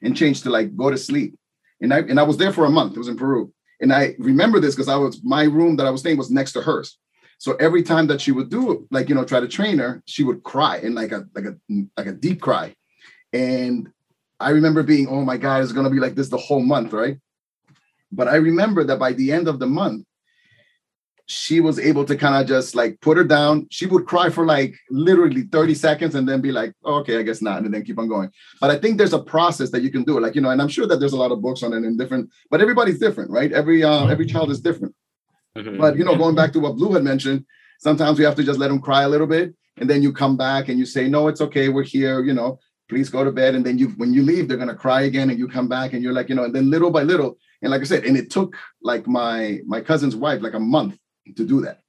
and 0.01 0.15
changed 0.15 0.43
to 0.43 0.49
like 0.49 0.75
go 0.75 0.89
to 0.89 0.97
sleep. 0.97 1.37
And 1.81 1.93
I 1.93 1.99
and 1.99 2.19
I 2.19 2.23
was 2.23 2.37
there 2.37 2.51
for 2.51 2.65
a 2.65 2.69
month. 2.69 2.95
It 2.95 2.99
was 2.99 3.07
in 3.07 3.17
Peru, 3.17 3.53
and 3.79 3.93
I 3.93 4.15
remember 4.19 4.59
this 4.59 4.75
because 4.75 4.89
I 4.89 4.95
was 4.95 5.23
my 5.23 5.43
room 5.43 5.75
that 5.77 5.85
I 5.85 5.91
was 5.91 6.01
staying 6.01 6.17
was 6.17 6.31
next 6.31 6.53
to 6.53 6.61
hers. 6.61 6.97
So 7.37 7.55
every 7.55 7.83
time 7.83 8.07
that 8.07 8.19
she 8.19 8.33
would 8.33 8.49
do 8.49 8.85
like 8.91 9.07
you 9.07 9.15
know, 9.15 9.23
try 9.23 9.39
to 9.39 9.47
train 9.47 9.79
her, 9.79 10.03
she 10.05 10.23
would 10.23 10.43
cry 10.43 10.77
and 10.77 10.93
like 10.93 11.11
a 11.11 11.25
like 11.33 11.45
a 11.45 11.55
like 11.95 12.07
a 12.07 12.11
deep 12.11 12.41
cry. 12.41 12.75
And 13.31 13.89
I 14.39 14.49
remember 14.51 14.83
being, 14.83 15.07
oh 15.07 15.23
my 15.23 15.37
God, 15.37 15.63
it's 15.63 15.71
gonna 15.71 15.89
be 15.89 15.99
like 15.99 16.15
this 16.15 16.29
the 16.29 16.37
whole 16.37 16.61
month, 16.61 16.91
right? 16.91 17.17
But 18.11 18.27
I 18.27 18.35
remember 18.35 18.83
that 18.85 18.99
by 18.99 19.13
the 19.13 19.31
end 19.31 19.47
of 19.47 19.59
the 19.59 19.67
month, 19.67 20.05
she 21.29 21.59
was 21.59 21.77
able 21.77 22.03
to 22.03 22.15
kind 22.17 22.41
of 22.41 22.47
just 22.47 22.73
like 22.73 22.99
put 23.01 23.15
her 23.15 23.23
down. 23.23 23.67
She 23.69 23.85
would 23.85 24.07
cry 24.07 24.31
for 24.31 24.47
like 24.47 24.73
literally 24.89 25.43
30 25.43 25.75
seconds 25.75 26.15
and 26.15 26.27
then 26.27 26.41
be 26.41 26.51
like, 26.51 26.73
oh, 26.83 26.95
okay, 27.01 27.19
I 27.19 27.21
guess 27.21 27.39
not, 27.39 27.61
and 27.61 27.71
then 27.71 27.83
keep 27.85 27.99
on 27.99 28.07
going. 28.07 28.31
But 28.59 28.71
I 28.71 28.77
think 28.77 28.97
there's 28.97 29.13
a 29.13 29.21
process 29.21 29.69
that 29.69 29.83
you 29.83 29.91
can 29.91 30.03
do 30.03 30.17
it. 30.17 30.21
Like, 30.21 30.33
you 30.33 30.41
know, 30.41 30.49
and 30.49 30.59
I'm 30.59 30.67
sure 30.67 30.87
that 30.87 30.99
there's 30.99 31.13
a 31.13 31.17
lot 31.17 31.31
of 31.31 31.39
books 31.39 31.61
on 31.61 31.71
it 31.71 31.83
and 31.83 31.99
different, 31.99 32.31
but 32.49 32.61
everybody's 32.61 32.97
different, 32.97 33.29
right? 33.29 33.51
Every 33.51 33.83
uh, 33.83 34.07
every 34.07 34.25
child 34.25 34.49
is 34.49 34.59
different. 34.59 34.95
Mhm. 35.55 35.77
But 35.77 35.97
you 35.97 36.03
know, 36.03 36.15
going 36.15 36.33
back 36.33 36.51
to 36.53 36.59
what 36.59 36.77
Blue 36.77 36.93
had 36.93 37.03
mentioned, 37.03 37.45
sometimes 37.79 38.17
we 38.17 38.25
have 38.25 38.35
to 38.35 38.43
just 38.43 38.59
let 38.59 38.69
them 38.69 38.81
cry 38.81 39.03
a 39.03 39.09
little 39.09 39.27
bit, 39.27 39.53
and 39.77 39.87
then 39.87 40.01
you 40.01 40.11
come 40.11 40.35
back 40.35 40.67
and 40.67 40.79
you 40.79 40.85
say, 40.85 41.07
"No, 41.07 41.27
it's 41.27 41.41
okay, 41.41 41.69
we're 41.69 41.83
here." 41.83 42.23
You 42.23 42.33
know, 42.33 42.57
please 42.89 43.09
go 43.11 43.23
to 43.23 43.31
bed. 43.31 43.53
And 43.53 43.63
then 43.63 43.77
you, 43.77 43.89
when 43.97 44.15
you 44.15 44.23
leave, 44.23 44.47
they're 44.47 44.57
gonna 44.57 44.73
cry 44.73 45.01
again, 45.03 45.29
and 45.29 45.37
you 45.37 45.47
come 45.47 45.67
back, 45.67 45.93
and 45.93 46.01
you're 46.01 46.13
like, 46.13 46.29
you 46.29 46.33
know, 46.33 46.45
and 46.45 46.55
then 46.55 46.71
little 46.71 46.89
by 46.89 47.03
little, 47.03 47.37
and 47.61 47.69
like 47.69 47.81
I 47.81 47.83
said, 47.83 48.03
and 48.03 48.17
it 48.17 48.31
took 48.31 48.55
like 48.81 49.05
my 49.05 49.59
my 49.67 49.79
cousin's 49.79 50.15
wife 50.15 50.41
like 50.41 50.55
a 50.55 50.59
month 50.59 50.97
to 51.35 51.45
do 51.45 51.61
that, 51.61 51.79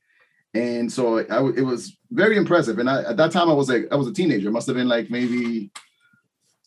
and 0.55 0.90
so 0.90 1.18
I, 1.18 1.48
it 1.50 1.62
was 1.62 1.96
very 2.11 2.37
impressive. 2.37 2.79
And 2.79 2.90
I, 2.90 3.03
at 3.03 3.16
that 3.16 3.33
time, 3.33 3.48
I 3.48 3.55
was 3.55 3.68
like, 3.68 3.88
I 3.92 3.96
was 3.96 4.09
a 4.09 4.12
teenager, 4.12 4.50
must 4.50 4.66
have 4.66 4.76
been 4.76 4.88
like 4.88 5.11
maybe 5.11 5.70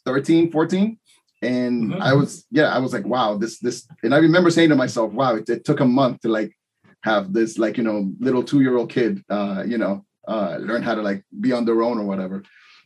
13, 0.05 0.51
14. 0.51 0.97
And 1.41 1.91
Mhm. 1.91 2.01
I 2.01 2.13
was, 2.13 2.45
yeah, 2.51 2.73
I 2.73 2.79
was 2.79 2.93
like, 2.93 3.05
wow, 3.05 3.37
this, 3.37 3.59
this, 3.59 3.85
and 4.03 4.15
I 4.15 4.19
remember 4.19 4.49
saying 4.49 4.69
to 4.69 4.75
myself, 4.75 5.11
wow, 5.11 5.35
it, 5.35 5.49
it 5.49 5.65
took 5.65 5.81
a 5.81 5.85
month 5.85 6.21
to 6.21 6.29
like 6.29 6.57
have 7.01 7.33
this, 7.33 7.57
like, 7.57 7.77
you 7.77 7.83
know, 7.83 8.11
little 8.19 8.43
two 8.43 8.61
year 8.61 8.77
old 8.77 8.89
kid, 8.89 9.21
uh, 9.29 9.63
you 9.67 9.77
know, 9.77 10.05
uh, 10.25 10.57
learn 10.61 10.81
how 10.83 10.95
to 10.95 11.01
like 11.01 11.25
be 11.41 11.51
on 11.51 11.65
their 11.65 11.81
own 11.83 11.97
or 11.99 12.05
whatever. 12.05 12.43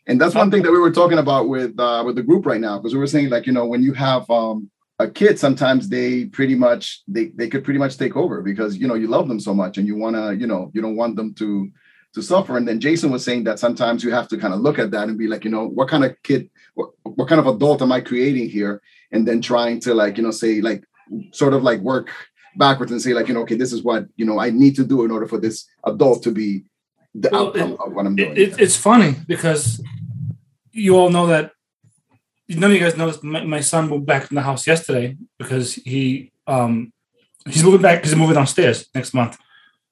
And 0.08 0.19
that's 0.19 0.34
one 0.34 0.50
thing 0.50 0.63
that 0.63 0.71
we 0.71 0.80
were 0.80 0.91
talking 0.91 1.19
about 1.19 1.50
with, 1.50 1.80
uh, 1.80 2.02
with 2.04 2.15
the 2.15 2.23
group 2.23 2.47
right 2.47 2.62
now, 2.62 2.80
because 2.80 2.93
we 2.93 3.00
were 3.00 3.06
saying 3.06 3.30
like, 3.30 3.45
you 3.45 3.54
know, 3.54 3.67
when 3.67 3.84
you 3.84 3.93
have, 3.93 4.28
um, 4.32 4.71
a 5.00 5.08
kid, 5.10 5.38
sometimes 5.38 5.90
they 5.90 6.26
pretty 6.26 6.56
much, 6.56 7.02
they, 7.08 7.28
they 7.36 7.48
could 7.48 7.64
pretty 7.64 7.80
much 7.80 7.98
take 7.98 8.16
over 8.16 8.42
because, 8.42 8.78
you 8.78 8.88
know, 8.88 8.96
you 8.96 9.08
love 9.08 9.28
them 9.28 9.40
so 9.40 9.54
much 9.54 9.78
and 9.78 9.88
you 9.88 9.96
want 9.96 10.16
to, 10.16 10.36
you 10.36 10.48
know, 10.48 10.72
you 10.74 10.82
don't 10.82 10.96
want 10.96 11.16
them 11.16 11.34
to, 11.36 11.70
to 12.16 12.22
suffer. 12.22 12.58
And 12.58 12.68
then 12.68 12.80
Jason 12.80 13.12
was 13.12 13.24
saying 13.24 13.44
that 13.44 13.60
sometimes 13.60 14.04
you 14.04 14.12
have 14.12 14.28
to 14.30 14.38
kind 14.38 14.54
of 14.54 14.62
look 14.62 14.80
at 14.80 14.90
that 14.92 15.08
and 15.08 15.18
be 15.18 15.28
like, 15.28 15.44
you 15.46 15.52
know, 15.52 15.68
what 15.68 15.88
kind 15.88 16.04
of 16.04 16.16
kid, 16.24 16.50
what, 16.74 16.90
what 17.04 17.28
kind 17.28 17.40
of 17.40 17.46
adult 17.48 17.82
am 17.82 17.92
I 17.92 18.02
creating 18.02 18.50
here? 18.50 18.82
And 19.12 19.28
then 19.28 19.40
trying 19.42 19.80
to 19.82 19.94
like, 19.94 20.18
you 20.18 20.24
know, 20.24 20.32
say 20.32 20.62
like, 20.62 20.84
sort 21.32 21.54
of 21.54 21.64
like 21.64 21.80
work 21.82 22.10
backwards 22.58 22.92
and 22.92 23.02
say 23.02 23.14
like, 23.14 23.28
you 23.28 23.34
know, 23.36 23.42
okay, 23.42 23.56
this 23.56 23.72
is 23.72 23.84
what, 23.84 24.08
you 24.16 24.26
know, 24.26 24.40
I 24.40 24.50
need 24.50 24.76
to 24.78 24.84
do 24.84 25.06
in 25.06 25.12
order 25.12 25.28
for 25.28 25.40
this 25.40 25.68
adult 25.86 26.24
to 26.24 26.32
be 26.32 26.64
the 27.14 27.30
Well, 27.32 27.48
outcome 27.50 27.74
it- 27.74 27.80
of 27.80 27.94
what 27.94 28.06
I'm 28.08 28.16
doing. 28.16 28.32
It, 28.32 28.38
it, 28.40 28.60
it's 28.60 28.76
funny 28.76 29.16
because 29.28 29.82
you 30.72 30.98
all 30.98 31.10
know 31.12 31.28
that 31.28 31.52
none 32.50 32.72
of 32.72 32.78
you 32.78 32.80
guys 32.84 32.98
noticed. 32.98 33.24
My, 33.24 33.44
my 33.44 33.60
son 33.62 33.90
moved 33.90 34.06
back 34.06 34.30
in 34.32 34.36
the 34.36 34.42
house 34.42 34.66
yesterday 34.68 35.18
because 35.38 35.74
he 35.74 36.32
um 36.48 36.92
he's 37.46 37.64
moving 37.64 37.82
back 37.82 38.00
because 38.00 38.12
he's 38.12 38.20
moving 38.20 38.36
downstairs 38.36 38.90
next 38.96 39.14
month. 39.14 39.38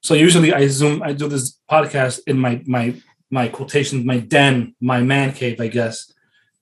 So 0.00 0.14
usually 0.14 0.52
I 0.54 0.66
zoom 0.68 1.02
I 1.02 1.12
do 1.12 1.28
this 1.28 1.58
podcast 1.70 2.20
in 2.26 2.38
my 2.38 2.62
my 2.66 2.94
my 3.30 3.48
quotations 3.48 4.04
my 4.04 4.18
den 4.18 4.74
my 4.80 5.02
man 5.02 5.32
cave 5.32 5.60
I 5.60 5.68
guess. 5.68 6.12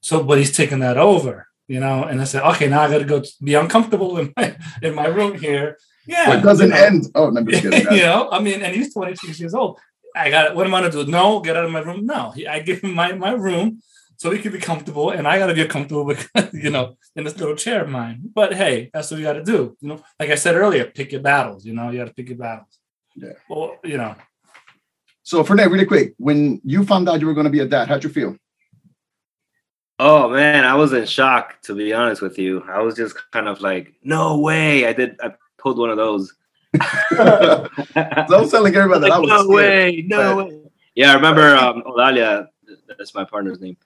So 0.00 0.22
but 0.22 0.38
he's 0.38 0.56
taking 0.56 0.80
that 0.80 0.96
over 0.98 1.48
you 1.68 1.80
know 1.80 2.04
and 2.04 2.20
I 2.20 2.24
said 2.24 2.42
okay 2.54 2.68
now 2.68 2.82
I 2.82 2.90
got 2.90 2.98
to 2.98 3.04
go 3.04 3.22
be 3.42 3.54
uncomfortable 3.54 4.18
in 4.18 4.32
my 4.36 4.56
in 4.82 4.94
my 4.94 5.06
room 5.06 5.38
here. 5.38 5.78
Yeah, 6.06 6.26
But 6.28 6.38
it 6.40 6.42
doesn't 6.42 6.68
you 6.68 6.74
know. 6.74 6.84
end. 6.84 7.04
Oh, 7.14 7.30
no, 7.30 7.40
I'm 7.40 7.46
just 7.48 7.62
kidding. 7.62 7.80
you 7.96 8.02
know, 8.02 8.28
I 8.30 8.38
mean, 8.38 8.60
and 8.60 8.76
he's 8.76 8.92
26 8.92 9.40
years 9.40 9.54
old. 9.54 9.78
I 10.14 10.28
got 10.28 10.54
what 10.54 10.66
am 10.66 10.74
I 10.74 10.80
gonna 10.82 10.92
do? 10.92 11.06
No, 11.10 11.40
get 11.40 11.56
out 11.56 11.64
of 11.64 11.70
my 11.70 11.80
room. 11.80 12.04
No, 12.04 12.34
I 12.48 12.60
give 12.60 12.80
him 12.82 12.92
my 12.94 13.12
my 13.12 13.32
room 13.32 13.80
so 14.16 14.30
he 14.30 14.38
could 14.40 14.52
be 14.52 14.58
comfortable, 14.58 15.10
and 15.10 15.26
I 15.26 15.38
gotta 15.38 15.54
be 15.54 15.64
comfortable 15.66 16.04
because 16.04 16.52
you 16.52 16.70
know 16.70 16.96
in 17.16 17.24
this 17.24 17.38
little 17.38 17.56
chair 17.56 17.82
of 17.82 17.88
mine. 17.88 18.22
But 18.34 18.54
hey, 18.54 18.90
that's 18.92 19.10
what 19.10 19.18
you 19.18 19.24
got 19.26 19.34
to 19.34 19.44
do. 19.44 19.76
You 19.80 19.88
know, 19.88 20.04
like 20.18 20.30
I 20.30 20.34
said 20.34 20.54
earlier, 20.56 20.84
pick 20.86 21.12
your 21.12 21.20
battles. 21.20 21.64
You 21.64 21.74
know, 21.74 21.90
you 21.90 21.98
got 21.98 22.08
to 22.08 22.14
pick 22.14 22.28
your 22.28 22.38
battles. 22.38 22.78
Yeah. 23.16 23.32
Well, 23.48 23.76
you 23.84 23.96
know, 23.96 24.14
So 25.22 25.44
Fernand, 25.44 25.70
really 25.72 25.86
quick, 25.86 26.14
when 26.18 26.60
you 26.64 26.84
found 26.84 27.08
out 27.08 27.20
you 27.20 27.26
were 27.26 27.34
going 27.34 27.44
to 27.44 27.50
be 27.50 27.60
a 27.60 27.66
dad, 27.66 27.88
how'd 27.88 28.02
you 28.02 28.10
feel? 28.10 28.36
Oh 30.00 30.28
man, 30.28 30.64
I 30.64 30.74
was 30.74 30.92
in 30.92 31.06
shock 31.06 31.60
to 31.62 31.74
be 31.74 31.92
honest 31.92 32.20
with 32.20 32.38
you. 32.38 32.64
I 32.68 32.80
was 32.80 32.96
just 32.96 33.16
kind 33.30 33.46
of 33.46 33.60
like, 33.60 33.94
no 34.02 34.40
way. 34.40 34.86
I 34.86 34.92
did. 34.92 35.16
I 35.22 35.34
pulled 35.58 35.78
one 35.78 35.90
of 35.90 35.96
those. 35.96 36.34
Don't 37.16 38.48
sound 38.50 38.64
like 38.64 38.74
everybody 38.74 39.02
that 39.02 39.12
I 39.12 39.18
was 39.18 39.28
no 39.30 39.44
scared. 39.44 39.48
way, 39.54 40.04
no 40.06 40.36
way. 40.36 40.60
Yeah, 40.96 41.12
I 41.12 41.14
remember 41.14 41.56
um, 41.56 41.82
Olalia. 41.86 42.48
That's 42.98 43.14
my 43.14 43.24
partner's 43.24 43.60
name. 43.60 43.76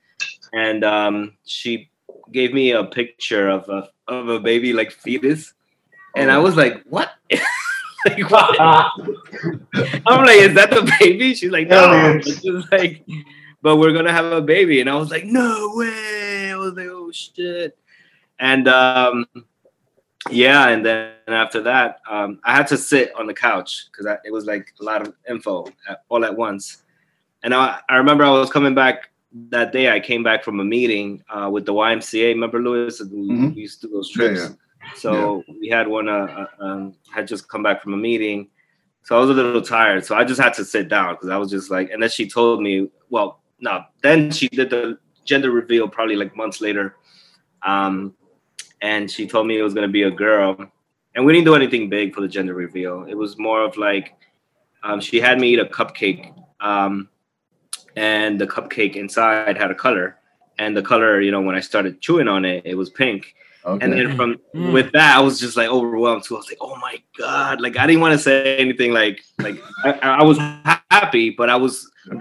And 0.53 0.85
um, 0.85 1.37
she 1.45 1.91
gave 2.33 2.53
me 2.53 2.73
a 2.73 2.85
picture 2.85 3.49
of 3.49 3.69
a 3.69 3.89
of 4.07 4.29
a 4.29 4.41
baby 4.41 4.73
like 4.73 4.91
fetus, 4.91 5.55
and 6.17 6.31
I 6.31 6.39
was 6.39 6.57
like, 6.57 6.83
"What?" 6.89 7.11
like, 8.07 8.31
what? 8.31 8.61
I'm 8.61 10.25
like, 10.25 10.39
"Is 10.39 10.55
that 10.55 10.71
the 10.71 10.91
baby?" 11.01 11.35
She's 11.35 11.51
like, 11.51 11.69
"No." 11.69 12.19
Just 12.19 12.73
like, 12.73 13.05
but 13.63 13.77
we're 13.77 13.93
gonna 13.93 14.13
have 14.13 14.33
a 14.33 14.41
baby, 14.41 14.81
and 14.81 14.89
I 14.89 14.97
was 14.97 15.11
like, 15.11 15.25
"No 15.25 15.73
way!" 15.75 16.51
I 16.51 16.57
was 16.57 16.75
like, 16.75 16.89
"Oh 16.89 17.11
shit!" 17.13 17.77
And 18.39 18.69
um, 18.69 19.27
yeah, 20.31 20.69
and 20.69 20.85
then 20.85 21.13
after 21.27 21.63
that, 21.63 22.01
um, 22.09 22.41
I 22.45 22.55
had 22.55 22.67
to 22.69 22.77
sit 22.77 23.15
on 23.15 23.27
the 23.27 23.35
couch 23.35 23.87
because 23.91 24.07
it 24.25 24.33
was 24.33 24.45
like 24.45 24.73
a 24.81 24.85
lot 24.85 25.07
of 25.07 25.15
info 25.29 25.67
at, 25.89 26.05
all 26.09 26.25
at 26.25 26.37
once. 26.37 26.83
And 27.43 27.55
I, 27.55 27.81
I 27.89 27.97
remember 27.97 28.25
I 28.25 28.31
was 28.31 28.51
coming 28.51 28.75
back 28.75 29.11
that 29.51 29.73
day. 29.73 29.91
I 29.91 30.01
came 30.01 30.23
back 30.23 30.45
from 30.45 30.61
a 30.61 30.65
meeting 30.65 31.23
uh, 31.31 31.49
with 31.53 31.67
the 31.67 31.73
YMCA. 31.73 32.29
Remember, 32.35 32.61
Lewis? 32.61 33.01
We, 33.01 33.29
Mhm. 33.29 33.55
we 33.55 33.63
used 33.63 33.81
to 33.83 33.87
do 33.89 33.95
those 33.95 34.11
trips. 34.11 34.41
Yeah, 34.41 34.49
yeah. 34.49 34.95
So 34.95 35.45
we 35.61 35.69
had 35.69 35.87
one. 35.89 36.09
Uh, 36.09 36.47
uh, 36.61 36.65
um, 36.65 36.95
had 37.11 37.27
just 37.27 37.49
come 37.49 37.63
back 37.63 37.83
from 37.83 37.95
a 37.95 37.97
meeting, 37.97 38.49
so 39.03 39.17
I 39.17 39.21
was 39.21 39.31
a 39.31 39.35
little 39.35 39.63
tired. 39.63 40.05
So 40.05 40.17
I 40.17 40.25
just 40.25 40.41
had 40.41 40.55
to 40.55 40.65
sit 40.65 40.89
down 40.89 41.15
because 41.15 41.29
I 41.31 41.37
was 41.37 41.51
just 41.51 41.71
like. 41.71 41.91
And 41.91 42.03
then 42.03 42.11
she 42.11 42.29
told 42.29 42.63
me, 42.63 42.89
well, 43.11 43.41
no. 43.61 43.85
Then 44.03 44.31
she 44.31 44.49
did 44.49 44.71
the 44.71 44.99
gender 45.25 45.51
reveal 45.51 45.89
probably 45.89 46.17
like 46.17 46.35
months 46.37 46.61
later. 46.61 46.97
Um, 47.63 48.15
and 48.81 49.11
she 49.11 49.27
told 49.27 49.47
me 49.47 49.59
it 49.59 49.63
was 49.63 49.75
gonna 49.75 49.89
be 49.89 50.05
a 50.05 50.11
girl. 50.11 50.57
And 51.15 51.27
we 51.27 51.33
didn't 51.33 51.47
do 51.47 51.55
anything 51.57 51.89
big 51.89 52.15
for 52.15 52.21
the 52.21 52.29
gender 52.29 52.55
reveal. 52.55 53.05
It 53.09 53.17
was 53.17 53.39
more 53.39 53.63
of 53.63 53.77
like 53.77 54.15
um, 54.85 55.01
she 55.01 55.19
had 55.21 55.41
me 55.41 55.49
eat 55.55 55.59
a 55.59 55.65
cupcake, 55.65 56.33
um, 56.61 57.09
and 57.99 58.41
the 58.41 58.47
cupcake 58.47 58.95
inside 58.97 59.57
had 59.63 59.71
a 59.71 59.75
color, 59.75 60.17
and 60.59 60.77
the 60.77 60.83
color, 60.93 61.21
you 61.21 61.31
know, 61.35 61.41
when 61.49 61.57
I 61.61 61.61
started 61.61 62.01
chewing 62.01 62.29
on 62.29 62.45
it, 62.45 62.63
it 62.65 62.77
was 62.83 62.91
pink. 62.91 63.35
Okay. 63.65 63.85
And 63.85 63.93
then 63.93 64.17
from 64.17 64.31
Mm. 64.55 64.73
with 64.73 64.89
that, 64.93 65.11
I 65.19 65.21
was 65.21 65.39
just 65.45 65.57
like 65.61 65.69
overwhelmed 65.69 66.25
so 66.25 66.37
I 66.37 66.39
was 66.39 66.49
like, 66.53 66.63
oh 66.67 66.77
my 66.77 66.97
god! 67.19 67.61
Like 67.61 67.77
I 67.77 67.87
didn't 67.87 68.01
want 68.05 68.15
to 68.19 68.23
say 68.29 68.57
anything. 68.65 68.91
Like 68.93 69.17
like 69.47 69.59
I, 69.85 69.91
I 70.23 70.23
was 70.31 70.39
happy, 70.91 71.27
but 71.31 71.51
I 71.51 71.57
was 71.57 71.75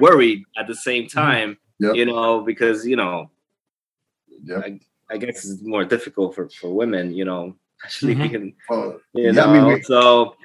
worried 0.05 0.39
at 0.59 0.65
the 0.67 0.75
same 0.87 1.07
time. 1.07 1.49
Yep. 1.79 1.95
You 1.95 2.05
know, 2.11 2.41
because 2.51 2.77
you 2.91 2.95
know 2.95 3.29
Yep. 4.43 4.79
I 5.09 5.17
guess 5.17 5.45
it's 5.45 5.61
more 5.61 5.85
difficult 5.85 6.35
for, 6.35 6.49
for 6.49 6.69
women, 6.81 7.13
you 7.13 7.23
know, 7.29 7.55
actually 7.83 8.15
Mhm. 8.15 8.31
being, 8.31 8.55
Well, 8.69 8.99
you 9.13 9.23
Yeah, 9.25 9.31
know. 9.31 9.45
I 9.47 9.53
mean, 9.53 9.65
we- 9.73 9.81
so 9.83 10.35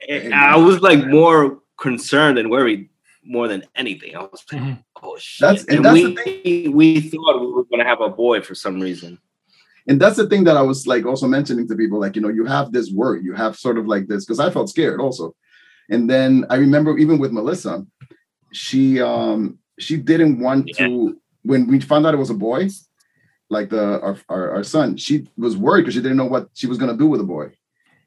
it- 0.00 0.32
I 0.32 0.56
was 0.56 0.80
like 0.88 1.06
more 1.06 1.60
concerned 1.76 2.36
and 2.40 2.50
worried 2.50 2.88
more 3.24 3.48
than 3.48 3.64
anything. 3.76 4.16
I 4.16 4.20
was 4.22 4.42
like, 4.52 4.62
Mhm. 4.62 4.84
oh 5.02 5.16
shit. 5.18 5.40
That's- 5.40 5.64
and 5.66 5.76
and 5.76 5.84
that's 5.84 5.94
we 5.94 6.14
the 6.14 6.22
thing. 6.22 6.72
we 6.76 7.00
thought 7.00 7.40
we 7.40 7.46
were 7.52 7.64
gonna 7.64 7.84
have 7.84 8.00
a 8.00 8.08
boy 8.08 8.40
for 8.40 8.54
some 8.54 8.80
reason. 8.80 9.18
and 9.88 9.98
that's 10.00 10.16
the 10.16 10.28
thing 10.28 10.44
that 10.44 10.56
I 10.56 10.62
was 10.62 10.86
like 10.86 11.04
also 11.06 11.26
mentioning 11.26 11.66
to 11.68 11.74
people, 11.74 11.98
like, 12.00 12.14
you 12.16 12.22
know, 12.22 12.28
you 12.28 12.44
have 12.44 12.70
this 12.72 12.90
worry, 12.92 13.22
you 13.22 13.34
have 13.34 13.56
sort 13.56 13.76
of 13.78 13.86
like 13.86 14.06
this, 14.08 14.24
because 14.24 14.38
I 14.40 14.50
felt 14.50 14.68
scared 14.70 15.00
also. 15.00 15.34
And 15.88 16.08
then 16.08 16.44
I 16.50 16.56
remember 16.56 16.96
even 16.98 17.18
with 17.18 17.32
Melissa, 17.32 17.84
she 18.52 19.00
um 19.00 19.58
she 19.78 19.96
didn't 19.96 20.38
want 20.40 20.68
to 20.78 21.16
when 21.42 21.66
we 21.66 21.80
found 21.80 22.06
out 22.06 22.14
it 22.14 22.18
was 22.18 22.30
a 22.30 22.34
boy, 22.34 22.68
like 23.48 23.70
the 23.70 24.00
our, 24.00 24.16
our, 24.28 24.50
our 24.56 24.64
son, 24.64 24.96
she 24.96 25.26
was 25.36 25.56
worried 25.56 25.82
because 25.82 25.94
she 25.94 26.02
didn't 26.02 26.18
know 26.18 26.26
what 26.26 26.48
she 26.54 26.66
was 26.66 26.78
gonna 26.78 26.96
do 26.96 27.06
with 27.06 27.20
a 27.20 27.24
boy. 27.24 27.50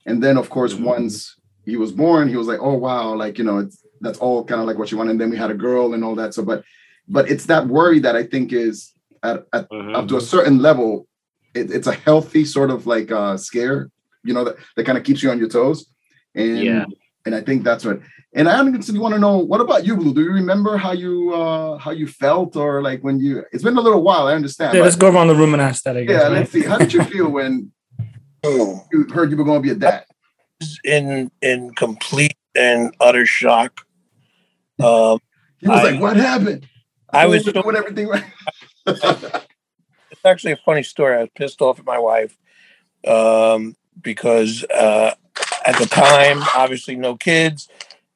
And 0.05 0.21
then 0.23 0.37
of 0.37 0.49
course, 0.49 0.73
Mhm. 0.73 0.83
once 0.83 1.35
he 1.65 1.75
was 1.77 1.91
born, 1.91 2.29
he 2.29 2.35
was 2.35 2.47
like, 2.47 2.59
oh 2.61 2.75
wow, 2.75 3.15
like 3.15 3.37
you 3.39 3.43
know, 3.43 3.57
it's 3.59 3.83
that's 4.03 4.19
all 4.19 4.43
kind 4.45 4.61
of 4.61 4.67
like 4.67 4.77
what 4.77 4.91
you 4.91 4.97
want. 4.97 5.09
And 5.09 5.19
then 5.19 5.29
we 5.29 5.37
had 5.37 5.51
a 5.51 5.59
girl 5.67 5.93
and 5.93 6.03
all 6.03 6.15
that. 6.15 6.33
So, 6.33 6.43
but 6.43 6.63
but 7.07 7.29
it's 7.31 7.45
that 7.47 7.67
worry 7.67 7.99
that 7.99 8.15
I 8.15 8.23
think 8.23 8.53
is 8.53 8.91
at, 9.23 9.37
at 9.53 9.69
Mhm. 9.69 9.95
up 9.97 10.07
to 10.09 10.17
a 10.17 10.21
certain 10.21 10.57
level, 10.59 11.07
it, 11.53 11.71
it's 11.71 11.87
a 11.87 11.93
healthy 12.07 12.43
sort 12.45 12.69
of 12.75 12.85
like 12.93 13.09
uh 13.11 13.35
scare, 13.37 13.89
you 14.23 14.33
know, 14.35 14.43
that, 14.45 14.55
that 14.75 14.85
kind 14.85 14.97
of 14.97 15.03
keeps 15.03 15.21
you 15.23 15.29
on 15.31 15.39
your 15.39 15.49
toes. 15.49 15.79
And 16.35 16.57
Yeah. 16.69 16.85
and 17.25 17.33
I 17.33 17.41
think 17.41 17.63
that's 17.63 17.83
what 17.85 17.99
and 18.35 18.49
I 18.49 18.57
honestly 18.59 18.97
want 18.99 19.13
to 19.15 19.19
know 19.25 19.37
what 19.51 19.61
about 19.61 19.85
you, 19.85 19.95
Blue? 19.95 20.13
Do 20.13 20.21
you 20.21 20.33
remember 20.33 20.75
how 20.85 20.91
you 21.03 21.13
uh 21.33 21.77
how 21.77 21.91
you 21.91 22.07
felt 22.07 22.55
or 22.55 22.81
like 22.81 22.99
when 23.07 23.19
you 23.19 23.43
it's 23.53 23.63
been 23.63 23.77
a 23.77 23.85
little 23.87 24.03
while, 24.09 24.25
I 24.27 24.33
understand. 24.35 24.73
Yeah, 24.73 24.81
but- 24.81 24.85
let's 24.87 24.97
go 25.03 25.09
around 25.13 25.27
the 25.29 25.35
room 25.41 25.53
and 25.53 25.61
ask 25.61 25.83
that. 25.85 25.95
I 25.97 26.03
guess. 26.03 26.11
yeah, 26.15 26.23
right? 26.27 26.31
let's 26.37 26.51
see. 26.51 26.63
How 26.71 26.77
did 26.77 26.91
you 26.93 27.03
feel 27.13 27.29
when 27.29 27.71
Oh, 28.45 28.83
you 28.91 28.99
heard 29.15 29.31
you 29.31 29.37
were 29.37 29.45
gonna 29.49 29.61
be 29.69 29.71
a 29.71 29.75
dad? 29.87 30.03
in 30.85 31.29
in 31.41 31.59
complete 31.75 32.35
and 32.55 32.93
utter 33.07 33.25
shock. 33.25 33.71
Um, 34.83 35.19
He 35.59 35.67
was 35.67 35.79
I- 35.79 35.91
like, 35.91 36.01
What 36.01 36.17
happened? 36.17 36.67
I 37.11 37.27
was 37.27 37.43
thought 37.43 37.55
we 37.55 37.61
so- 37.61 37.61
doing 37.63 37.75
everything 37.75 38.07
right. 38.07 38.23
it's 38.87 40.25
actually 40.25 40.53
a 40.53 40.57
funny 40.65 40.83
story. 40.83 41.15
I 41.17 41.21
was 41.21 41.29
pissed 41.35 41.61
off 41.61 41.79
at 41.79 41.85
my 41.85 41.99
wife 41.99 42.37
um, 43.07 43.75
because 44.01 44.63
uh, 44.65 45.13
at 45.65 45.77
the 45.77 45.85
time, 45.85 46.41
obviously, 46.55 46.95
no 46.95 47.15
kids. 47.15 47.69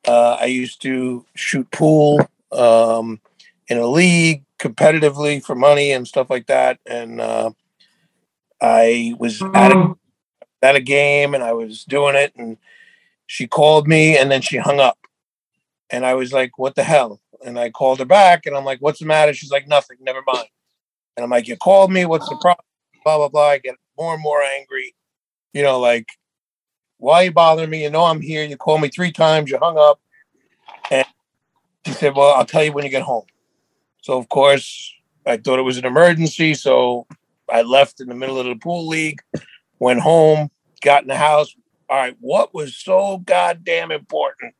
Uh, 0.07 0.37
I 0.39 0.45
used 0.45 0.81
to 0.83 1.25
shoot 1.35 1.69
pool 1.71 2.19
um, 2.51 3.19
in 3.67 3.77
a 3.77 3.85
league 3.87 4.43
competitively 4.59 5.43
for 5.43 5.53
money 5.55 5.91
and 5.91 6.07
stuff 6.07 6.29
like 6.29 6.47
that, 6.47 6.79
and 6.85 7.21
uh, 7.21 7.51
I 8.61 9.13
was 9.19 9.41
at 9.41 9.71
a, 9.71 9.93
at 10.61 10.75
a 10.75 10.81
game 10.81 11.35
and 11.35 11.43
I 11.43 11.53
was 11.53 11.83
doing 11.83 12.15
it, 12.15 12.33
and 12.35 12.57
she 13.27 13.45
called 13.47 13.87
me 13.87 14.17
and 14.17 14.31
then 14.31 14.41
she 14.41 14.57
hung 14.57 14.79
up, 14.79 14.97
and 15.89 16.05
I 16.05 16.13
was 16.13 16.33
like, 16.33 16.57
"What 16.57 16.75
the 16.75 16.83
hell?" 16.83 17.19
And 17.45 17.59
I 17.59 17.69
called 17.69 17.99
her 17.99 18.05
back, 18.05 18.45
and 18.45 18.55
I'm 18.55 18.65
like, 18.65 18.79
"What's 18.79 18.99
the 18.99 19.05
matter?" 19.05 19.33
She's 19.33 19.51
like, 19.51 19.67
"Nothing. 19.67 19.97
Never 20.01 20.21
mind." 20.25 20.47
And 21.17 21.23
I'm 21.23 21.31
like, 21.31 21.47
you 21.47 21.57
called 21.57 21.91
me. 21.91 22.05
What's 22.05 22.29
the 22.29 22.35
oh. 22.35 22.39
problem? 22.39 22.65
Blah, 23.03 23.17
blah, 23.17 23.29
blah. 23.29 23.49
I 23.49 23.57
get 23.57 23.75
more 23.97 24.13
and 24.13 24.21
more 24.21 24.41
angry. 24.41 24.95
You 25.51 25.63
know, 25.63 25.79
like, 25.79 26.07
why 26.97 27.15
are 27.15 27.23
you 27.25 27.31
bothering 27.31 27.71
me? 27.71 27.83
You 27.83 27.89
know, 27.89 28.05
I'm 28.05 28.21
here. 28.21 28.43
You 28.43 28.55
called 28.55 28.81
me 28.81 28.89
three 28.89 29.11
times. 29.11 29.49
You 29.49 29.57
hung 29.57 29.77
up. 29.77 29.99
And 30.91 31.05
she 31.85 31.93
said, 31.93 32.15
well, 32.15 32.35
I'll 32.35 32.45
tell 32.45 32.63
you 32.63 32.71
when 32.71 32.83
you 32.83 32.91
get 32.91 33.01
home. 33.01 33.25
So, 34.03 34.17
of 34.17 34.29
course, 34.29 34.93
I 35.25 35.37
thought 35.37 35.59
it 35.59 35.63
was 35.63 35.77
an 35.77 35.85
emergency. 35.85 36.53
So 36.53 37.07
I 37.49 37.63
left 37.63 37.99
in 37.99 38.07
the 38.07 38.15
middle 38.15 38.39
of 38.39 38.45
the 38.45 38.55
pool 38.55 38.87
league, 38.87 39.21
went 39.79 40.01
home, 40.01 40.51
got 40.81 41.01
in 41.01 41.07
the 41.07 41.17
house. 41.17 41.53
All 41.89 41.97
right, 41.97 42.15
what 42.19 42.53
was 42.53 42.75
so 42.75 43.19
goddamn 43.19 43.91
important 43.91 44.53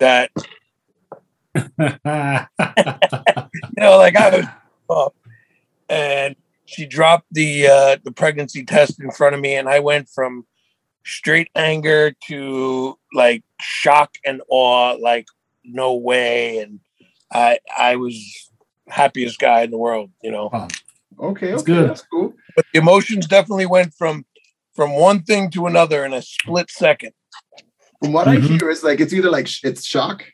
that, 0.00 0.30
you 1.54 1.68
know, 3.78 3.96
like 3.98 4.16
I 4.16 4.36
was 4.36 4.46
up 4.90 5.14
and 5.88 6.36
she 6.64 6.86
dropped 6.86 7.26
the 7.32 7.66
uh, 7.66 7.96
the 8.04 8.12
pregnancy 8.12 8.64
test 8.64 9.00
in 9.00 9.10
front 9.10 9.34
of 9.34 9.40
me, 9.40 9.54
and 9.56 9.68
I 9.68 9.80
went 9.80 10.08
from 10.08 10.46
straight 11.04 11.50
anger 11.54 12.12
to 12.28 12.98
like 13.12 13.42
shock 13.60 14.14
and 14.24 14.40
awe, 14.48 14.92
like 15.00 15.26
no 15.64 15.94
way, 15.94 16.58
and 16.58 16.80
I 17.32 17.58
I 17.76 17.96
was 17.96 18.50
happiest 18.88 19.38
guy 19.38 19.62
in 19.62 19.70
the 19.70 19.78
world, 19.78 20.10
you 20.22 20.30
know. 20.30 20.50
Okay, 21.18 21.50
That's 21.50 21.62
okay, 21.62 21.72
good. 21.72 21.90
that's 21.90 22.02
cool. 22.02 22.34
But 22.56 22.66
the 22.72 22.78
emotions 22.78 23.26
definitely 23.26 23.66
went 23.66 23.92
from 23.94 24.24
from 24.74 24.94
one 24.94 25.22
thing 25.22 25.50
to 25.50 25.66
another 25.66 26.04
in 26.04 26.12
a 26.12 26.22
split 26.22 26.70
second. 26.70 27.12
From 28.02 28.12
what 28.12 28.26
Mhm. 28.26 28.30
I 28.30 28.40
hear, 28.40 28.70
it's 28.70 28.82
like 28.82 29.00
it's 29.00 29.12
either 29.12 29.30
like 29.30 29.46
sh- 29.46 29.64
it's 29.64 29.84
shock, 29.84 30.24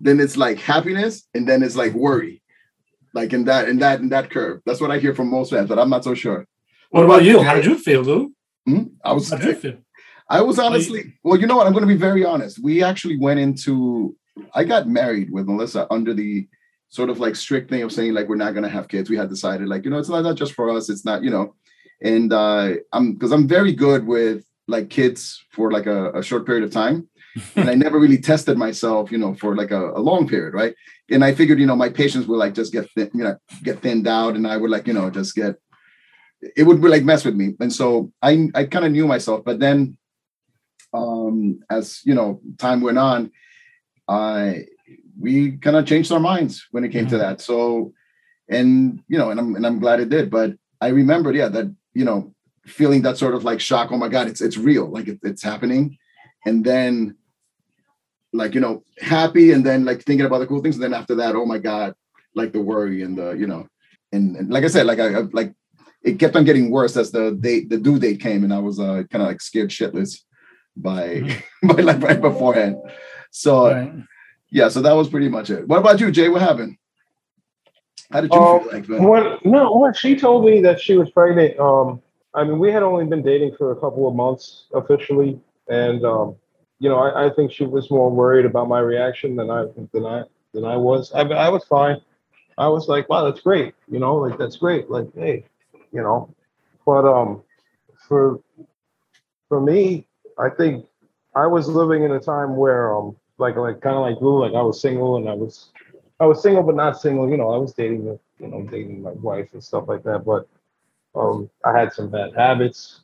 then 0.00 0.20
it's 0.20 0.36
like 0.36 0.58
happiness, 0.58 1.26
and 1.34 1.48
then 1.48 1.62
it's 1.62 1.76
like 1.76 1.92
worry. 1.94 2.42
Like 3.14 3.32
in 3.32 3.44
that 3.46 3.68
in 3.68 3.78
that 3.78 4.00
in 4.00 4.10
that 4.10 4.30
curve. 4.30 4.60
That's 4.66 4.80
what 4.80 4.90
I 4.90 4.98
hear 4.98 5.14
from 5.14 5.28
most 5.30 5.50
fans, 5.50 5.68
but 5.68 5.78
I'm 5.78 5.90
not 5.90 6.04
so 6.04 6.14
sure. 6.14 6.46
what 6.90 7.04
about 7.04 7.24
you? 7.24 7.42
How 7.42 7.54
did 7.54 7.66
you 7.66 7.76
feel, 7.76 8.02
Lou? 8.02 8.32
Hmm? 8.66 8.84
I 9.04 9.12
was 9.12 9.28
How 9.30 9.36
did 9.36 9.46
you 9.46 9.54
feel? 9.54 9.78
I 10.30 10.40
was 10.42 10.58
honestly, 10.58 11.14
well, 11.24 11.38
you 11.40 11.46
know 11.46 11.56
what? 11.56 11.66
I'm 11.66 11.72
going 11.72 11.86
to 11.88 11.94
be 11.94 11.96
very 11.96 12.24
honest. 12.24 12.62
We 12.62 12.82
actually 12.82 13.16
went 13.16 13.40
into, 13.40 14.14
I 14.54 14.64
got 14.64 14.86
married 14.86 15.30
with 15.32 15.46
Melissa 15.46 15.86
under 15.90 16.12
the 16.12 16.46
sort 16.90 17.08
of 17.10 17.18
like 17.18 17.34
strict 17.34 17.68
thing 17.70 17.82
of 17.82 17.92
saying 17.92 18.12
like 18.14 18.28
we're 18.28 18.36
not 18.36 18.52
going 18.52 18.62
to 18.62 18.68
have 18.70 18.88
kids. 18.88 19.08
We 19.10 19.16
had 19.16 19.28
decided 19.30 19.68
like 19.68 19.84
you 19.84 19.90
know 19.90 19.98
it's 19.98 20.08
not, 20.08 20.22
not 20.22 20.36
just 20.36 20.52
for 20.52 20.70
us. 20.70 20.88
It's 20.88 21.04
not 21.04 21.22
you 21.22 21.30
know, 21.30 21.54
and 22.02 22.32
uh, 22.32 22.74
I'm 22.92 23.14
because 23.14 23.32
I'm 23.32 23.48
very 23.48 23.72
good 23.72 24.06
with 24.06 24.44
like 24.68 24.90
kids 24.90 25.42
for 25.50 25.72
like 25.72 25.86
a, 25.86 26.12
a 26.12 26.22
short 26.22 26.46
period 26.46 26.64
of 26.64 26.70
time, 26.70 27.08
and 27.56 27.68
I 27.68 27.74
never 27.74 27.98
really 27.98 28.18
tested 28.18 28.56
myself, 28.56 29.10
you 29.10 29.18
know, 29.18 29.34
for 29.34 29.56
like 29.56 29.70
a, 29.70 29.90
a 29.92 30.00
long 30.00 30.28
period, 30.28 30.54
right? 30.54 30.74
And 31.10 31.24
I 31.24 31.34
figured 31.34 31.58
you 31.58 31.66
know 31.66 31.76
my 31.76 31.88
patients 31.88 32.26
would 32.26 32.36
like 32.36 32.54
just 32.54 32.72
get 32.72 32.90
thin, 32.92 33.10
you 33.14 33.24
know 33.24 33.36
get 33.62 33.80
thinned 33.80 34.06
out, 34.06 34.36
and 34.36 34.46
I 34.46 34.56
would 34.56 34.70
like 34.70 34.86
you 34.86 34.94
know 34.94 35.10
just 35.10 35.34
get 35.34 35.56
it 36.56 36.62
would 36.62 36.80
like 36.80 37.04
mess 37.04 37.24
with 37.24 37.34
me, 37.34 37.54
and 37.60 37.72
so 37.72 38.12
I 38.22 38.48
I 38.54 38.64
kind 38.64 38.84
of 38.84 38.92
knew 38.92 39.06
myself, 39.06 39.44
but 39.44 39.58
then 39.58 39.98
um 40.94 41.60
as 41.70 42.00
you 42.04 42.14
know 42.14 42.40
time 42.56 42.80
went 42.80 42.96
on 42.96 43.30
i 44.08 44.64
we 45.20 45.58
kind 45.58 45.76
of 45.76 45.84
changed 45.84 46.10
our 46.12 46.20
minds 46.20 46.66
when 46.70 46.84
it 46.84 46.90
came 46.90 47.06
to 47.08 47.18
that. 47.18 47.40
So 47.40 47.92
and 48.48 49.02
you 49.08 49.18
know 49.18 49.30
and 49.30 49.38
i'm 49.38 49.56
and 49.56 49.66
i'm 49.66 49.78
glad 49.78 50.00
it 50.00 50.08
did 50.08 50.30
but 50.30 50.54
i 50.80 50.88
remembered 50.88 51.36
yeah 51.36 51.48
that 51.48 51.74
you 51.92 52.04
know 52.04 52.32
feeling 52.68 53.02
that 53.02 53.16
sort 53.18 53.34
of 53.34 53.44
like 53.44 53.60
shock 53.60 53.90
oh 53.92 53.96
my 53.96 54.08
god 54.08 54.26
it's 54.28 54.40
it's 54.40 54.56
real 54.56 54.86
like 54.90 55.08
it, 55.08 55.18
it's 55.22 55.42
happening 55.42 55.96
and 56.46 56.64
then 56.64 57.16
like 58.32 58.54
you 58.54 58.60
know 58.60 58.82
happy 59.00 59.52
and 59.52 59.64
then 59.64 59.84
like 59.84 60.02
thinking 60.02 60.26
about 60.26 60.38
the 60.38 60.46
cool 60.46 60.60
things 60.62 60.76
and 60.76 60.84
then 60.84 60.94
after 60.94 61.14
that 61.16 61.34
oh 61.34 61.46
my 61.46 61.58
god 61.58 61.94
like 62.34 62.52
the 62.52 62.60
worry 62.60 63.02
and 63.02 63.16
the 63.18 63.32
you 63.32 63.46
know 63.46 63.66
and, 64.12 64.36
and 64.36 64.50
like 64.50 64.64
I 64.64 64.68
said, 64.68 64.86
like 64.86 65.00
I, 65.00 65.08
I 65.08 65.20
like 65.32 65.52
it 66.02 66.18
kept 66.18 66.34
on 66.34 66.44
getting 66.44 66.70
worse 66.70 66.96
as 66.96 67.10
the 67.10 67.32
date 67.32 67.68
the 67.68 67.76
due 67.76 67.98
date 67.98 68.20
came, 68.20 68.42
and 68.42 68.54
I 68.54 68.58
was 68.58 68.80
uh, 68.80 69.02
kind 69.10 69.20
of 69.22 69.28
like 69.28 69.42
scared 69.42 69.68
shitless 69.68 70.20
by 70.74 71.08
Mm-hmm. 71.08 71.66
by 71.68 71.82
like 71.82 72.00
right 72.00 72.18
beforehand. 72.18 72.76
So 73.32 73.66
Right. 73.70 73.92
yeah, 74.50 74.68
so 74.68 74.80
that 74.80 74.92
was 74.92 75.10
pretty 75.10 75.28
much 75.28 75.50
it. 75.50 75.68
What 75.68 75.78
about 75.78 76.00
you, 76.00 76.10
Jay? 76.10 76.30
What 76.30 76.40
happened? 76.40 76.78
How 78.10 78.22
did 78.22 78.32
you 78.32 78.40
Um, 78.40 78.60
feel 78.62 78.72
like? 78.72 78.88
man? 78.88 79.02
When 79.02 79.38
no, 79.44 79.76
when 79.76 79.92
she 79.92 80.16
told 80.16 80.46
me 80.46 80.62
that 80.62 80.80
she 80.80 80.96
was 80.96 81.10
pregnant, 81.10 81.58
um, 81.60 82.00
I 82.38 82.44
mean, 82.44 82.60
we 82.60 82.70
had 82.70 82.84
only 82.84 83.04
been 83.04 83.22
dating 83.22 83.56
for 83.56 83.72
a 83.72 83.74
couple 83.74 84.06
of 84.06 84.14
months 84.14 84.66
officially, 84.72 85.40
and 85.68 86.04
um, 86.04 86.36
you 86.78 86.88
know, 86.88 86.98
I, 86.98 87.26
I 87.26 87.30
think 87.30 87.50
she 87.50 87.64
was 87.64 87.90
more 87.90 88.10
worried 88.10 88.46
about 88.46 88.68
my 88.68 88.78
reaction 88.78 89.34
than 89.34 89.50
I 89.50 89.64
than 89.92 90.06
I 90.06 90.22
than 90.54 90.64
I 90.64 90.76
was. 90.76 91.12
I, 91.12 91.22
I 91.22 91.48
was 91.48 91.64
fine. 91.64 92.00
I 92.56 92.68
was 92.68 92.86
like, 92.86 93.08
wow, 93.08 93.24
that's 93.24 93.40
great. 93.40 93.74
You 93.90 93.98
know, 93.98 94.14
like 94.14 94.38
that's 94.38 94.56
great. 94.56 94.88
Like, 94.88 95.08
hey, 95.16 95.44
you 95.92 96.00
know, 96.00 96.32
but 96.86 97.04
um, 97.04 97.42
for 98.06 98.40
for 99.48 99.60
me, 99.60 100.06
I 100.38 100.48
think 100.48 100.86
I 101.34 101.46
was 101.48 101.68
living 101.68 102.04
in 102.04 102.12
a 102.12 102.20
time 102.20 102.54
where 102.54 102.96
um, 102.96 103.16
like 103.38 103.56
like 103.56 103.80
kind 103.80 103.96
of 103.96 104.02
like 104.02 104.20
Lou, 104.20 104.44
like 104.44 104.54
I 104.54 104.62
was 104.62 104.80
single 104.80 105.16
and 105.16 105.28
I 105.28 105.34
was 105.34 105.70
I 106.20 106.26
was 106.26 106.40
single 106.40 106.62
but 106.62 106.76
not 106.76 107.00
single. 107.00 107.28
You 107.28 107.36
know, 107.36 107.50
I 107.50 107.58
was 107.58 107.72
dating, 107.72 108.04
you 108.38 108.46
know, 108.46 108.62
dating 108.62 109.02
my 109.02 109.10
wife 109.10 109.48
and 109.54 109.64
stuff 109.64 109.88
like 109.88 110.04
that. 110.04 110.24
But 110.24 110.48
um, 111.18 111.50
I 111.64 111.76
had 111.78 111.92
some 111.92 112.08
bad 112.10 112.34
habits. 112.34 113.00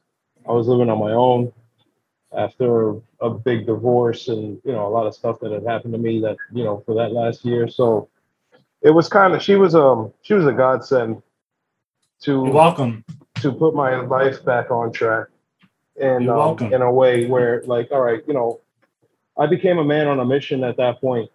I 0.48 0.53
was 0.53 0.68
living 0.68 0.90
on 0.90 0.98
my 0.98 1.12
own 1.12 1.53
after 2.37 2.96
a 3.20 3.31
big 3.31 3.66
divorce 3.66 4.29
and 4.29 4.61
you 4.64 4.72
know 4.72 4.87
a 4.87 4.92
lot 4.92 5.07
of 5.07 5.14
stuff 5.14 5.38
that 5.40 5.53
had 5.53 5.64
happened 5.64 5.92
to 5.94 5.98
me 5.98 6.20
that 6.20 6.37
you 6.53 6.64
know 6.64 6.83
for 6.85 6.94
that 6.94 7.12
last 7.12 7.44
year. 7.44 7.68
So 7.68 8.09
it 8.83 8.90
was 8.90 9.09
kind 9.09 9.35
of 9.35 9.42
she 9.42 9.57
was 9.57 9.74
um 9.74 10.12
she 10.22 10.35
was 10.35 10.46
a 10.46 10.53
godsend 10.53 11.22
You're 12.27 12.44
to 12.46 12.50
welcome. 12.53 13.05
to 13.37 13.53
put 13.53 13.74
my 13.74 13.96
life 13.96 14.44
back 14.44 14.70
on 14.70 14.92
track 14.92 15.29
and 16.00 16.29
um, 16.29 16.59
in 16.72 16.83
a 16.83 16.92
way 16.92 17.27
where 17.27 17.62
like 17.66 17.90
all 17.92 18.00
right 18.00 18.22
you 18.27 18.35
know 18.35 18.61
i 19.38 19.46
became 19.46 19.79
a 19.79 19.85
man 19.85 20.09
on 20.09 20.18
a 20.20 20.24
mission 20.24 20.64
at 20.64 20.77
that 20.77 21.00
point 21.00 21.31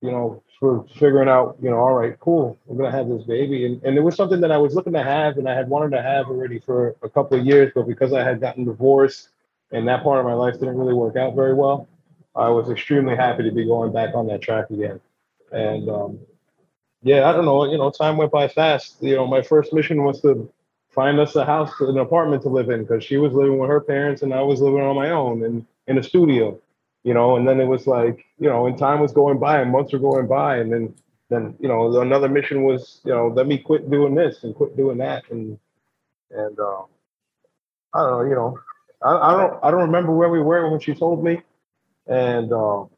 you 0.00 0.10
know 0.10 0.42
for 0.58 0.84
figuring 0.98 1.28
out 1.28 1.56
you 1.60 1.70
know 1.70 1.76
all 1.76 1.94
right 1.94 2.18
cool 2.20 2.58
we're 2.66 2.76
gonna 2.76 2.96
have 2.96 3.08
this 3.08 3.24
baby. 3.24 3.66
And, 3.66 3.82
and 3.82 3.96
it 3.96 4.00
was 4.00 4.16
something 4.16 4.40
that 4.40 4.52
i 4.52 4.58
was 4.58 4.74
looking 4.74 4.92
to 4.92 5.02
have 5.02 5.38
and 5.38 5.48
i 5.48 5.54
had 5.54 5.68
wanted 5.68 5.94
to 5.96 6.02
have 6.02 6.26
already 6.26 6.58
for 6.58 6.96
a 7.02 7.08
couple 7.08 7.38
of 7.38 7.46
years 7.46 7.72
but 7.74 7.86
because 7.86 8.12
i 8.12 8.22
had 8.22 8.40
gotten 8.40 8.64
divorced 8.64 9.30
and 9.72 9.86
that 9.88 10.02
part 10.02 10.20
of 10.20 10.26
my 10.26 10.34
life 10.34 10.54
didn't 10.54 10.78
really 10.78 10.94
work 10.94 11.16
out 11.16 11.34
very 11.34 11.54
well 11.54 11.88
i 12.34 12.48
was 12.48 12.70
extremely 12.70 13.16
happy 13.16 13.42
to 13.42 13.50
be 13.50 13.64
going 13.64 13.92
back 13.92 14.14
on 14.14 14.26
that 14.26 14.42
track 14.42 14.70
again. 14.70 15.00
And 15.52 15.88
um, 15.88 16.18
yeah 17.02 17.28
i 17.28 17.32
don't 17.32 17.44
know 17.44 17.64
you 17.64 17.78
know 17.78 17.90
time 17.90 18.16
went 18.16 18.32
by 18.32 18.48
fast. 18.48 18.96
You 19.00 19.16
know 19.16 19.26
my 19.26 19.42
first 19.42 19.72
mission 19.72 20.02
was 20.04 20.20
to 20.22 20.50
find 20.96 21.20
us 21.20 21.36
a 21.36 21.44
house, 21.44 21.70
an 21.80 21.98
apartment 21.98 22.42
to 22.42 22.48
live 22.48 22.70
in, 22.70 22.80
because 22.82 23.04
she 23.04 23.18
was 23.18 23.32
living 23.34 23.58
with 23.58 23.68
her 23.68 23.80
parents 23.80 24.22
and 24.22 24.32
I 24.32 24.40
was 24.40 24.62
living 24.62 24.80
on 24.80 24.96
my 24.96 25.10
own 25.10 25.44
and 25.44 25.66
in 25.86 25.98
a 25.98 26.02
studio, 26.02 26.58
you 27.06 27.14
know. 27.14 27.36
And 27.36 27.46
then 27.48 27.60
it 27.60 27.66
was 27.66 27.86
like, 27.86 28.26
you 28.38 28.48
know, 28.50 28.66
and 28.66 28.76
time 28.76 29.00
was 29.00 29.12
going 29.12 29.38
by 29.38 29.60
and 29.60 29.70
months 29.70 29.92
were 29.92 29.98
going 30.00 30.26
by, 30.26 30.58
and 30.58 30.70
then 30.72 30.94
then 31.30 31.54
you 31.58 31.68
know 31.68 32.00
another 32.00 32.28
mission 32.28 32.64
was, 32.64 33.00
you 33.04 33.12
know, 33.12 33.28
let 33.28 33.46
me 33.46 33.56
quit 33.58 33.90
doing 33.90 34.14
this 34.14 34.42
and 34.44 34.54
quit 34.54 34.76
doing 34.76 34.98
that, 34.98 35.22
and 35.30 35.58
and 36.30 36.58
uh, 36.58 36.82
I 37.94 37.98
don't 38.00 38.10
know, 38.10 38.22
you 38.28 38.34
know, 38.34 38.58
I, 39.02 39.12
I 39.28 39.36
don't 39.36 39.64
I 39.64 39.70
don't 39.70 39.82
remember 39.82 40.12
where 40.12 40.28
we 40.28 40.40
were 40.40 40.68
when 40.70 40.80
she 40.80 40.94
told 40.94 41.24
me, 41.24 41.40
and 42.06 42.52
um, 42.52 42.90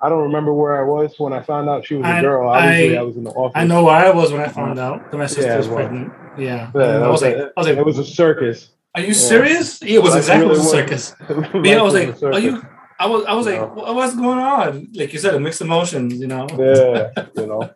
I 0.00 0.08
don't 0.08 0.22
remember 0.22 0.54
where 0.54 0.80
I 0.80 0.82
was 0.82 1.18
when 1.18 1.32
I 1.32 1.42
found 1.42 1.68
out 1.68 1.84
she 1.86 1.94
was 1.96 2.06
a 2.06 2.08
I- 2.08 2.20
girl. 2.22 2.48
Obviously, 2.48 2.96
I- 2.96 3.00
I, 3.00 3.02
was 3.04 3.16
in 3.16 3.24
the 3.24 3.30
office. 3.30 3.52
I 3.56 3.64
know 3.64 3.84
where 3.84 3.96
I 3.96 4.10
was 4.10 4.32
when 4.32 4.40
I 4.40 4.48
found 4.48 4.78
out 4.78 5.10
that 5.10 5.18
my 5.18 5.26
sister 5.26 5.42
Yeah, 5.42 5.58
was 5.58 5.68
pregnant. 5.68 6.12
Yeah. 6.38 6.70
Yeah, 6.74 6.80
I 6.80 7.08
was 7.08 7.22
like, 7.22 7.36
a- 7.36 7.52
I 7.56 7.60
was 7.60 7.66
like, 7.68 7.78
it 7.78 7.84
was 7.84 7.98
a 7.98 8.04
circus. 8.04 8.70
are 8.94 9.02
you 9.02 9.12
serious? 9.12 9.82
Yeah, 9.82 9.96
it 9.96 10.02
was 10.02 10.16
exactly 10.16 10.48
really 10.48 10.60
a 10.60 10.62
circus. 10.62 11.14
Yeah, 11.64 11.80
I 11.80 11.82
was 11.82 11.94
like, 11.94 12.22
are 12.22 12.38
you? 12.38 12.62
I 13.00 13.06
was, 13.06 13.24
I 13.24 13.32
was 13.34 13.46
like, 13.46 13.60
No. 13.60 13.66
"What- 13.68 13.94
what's 13.94 14.14
going 14.14 14.38
on? 14.38 14.88
Like 14.94 15.12
you 15.12 15.18
said, 15.18 15.34
a 15.34 15.40
mixed 15.40 15.60
emotions, 15.62 16.20
you 16.20 16.26
know. 16.26 16.46
yeah, 16.58 17.10
you 17.36 17.46
know, 17.46 17.70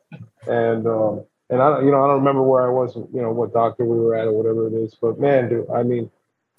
and 0.46 0.86
um, 0.86 1.24
and 1.50 1.60
I 1.62 1.70
don't, 1.70 1.84
you 1.86 1.90
know, 1.92 2.04
I 2.04 2.08
don't 2.08 2.18
remember 2.18 2.42
where 2.42 2.66
I 2.66 2.70
was, 2.70 2.94
you 2.96 3.22
know, 3.22 3.32
what 3.32 3.52
doctor 3.52 3.84
we 3.84 3.98
were 3.98 4.14
at 4.14 4.28
or 4.28 4.32
whatever 4.32 4.66
it 4.68 4.74
is. 4.74 4.94
But 5.00 5.18
man, 5.18 5.48
dude, 5.48 5.70
I 5.70 5.82
mean, 5.82 6.10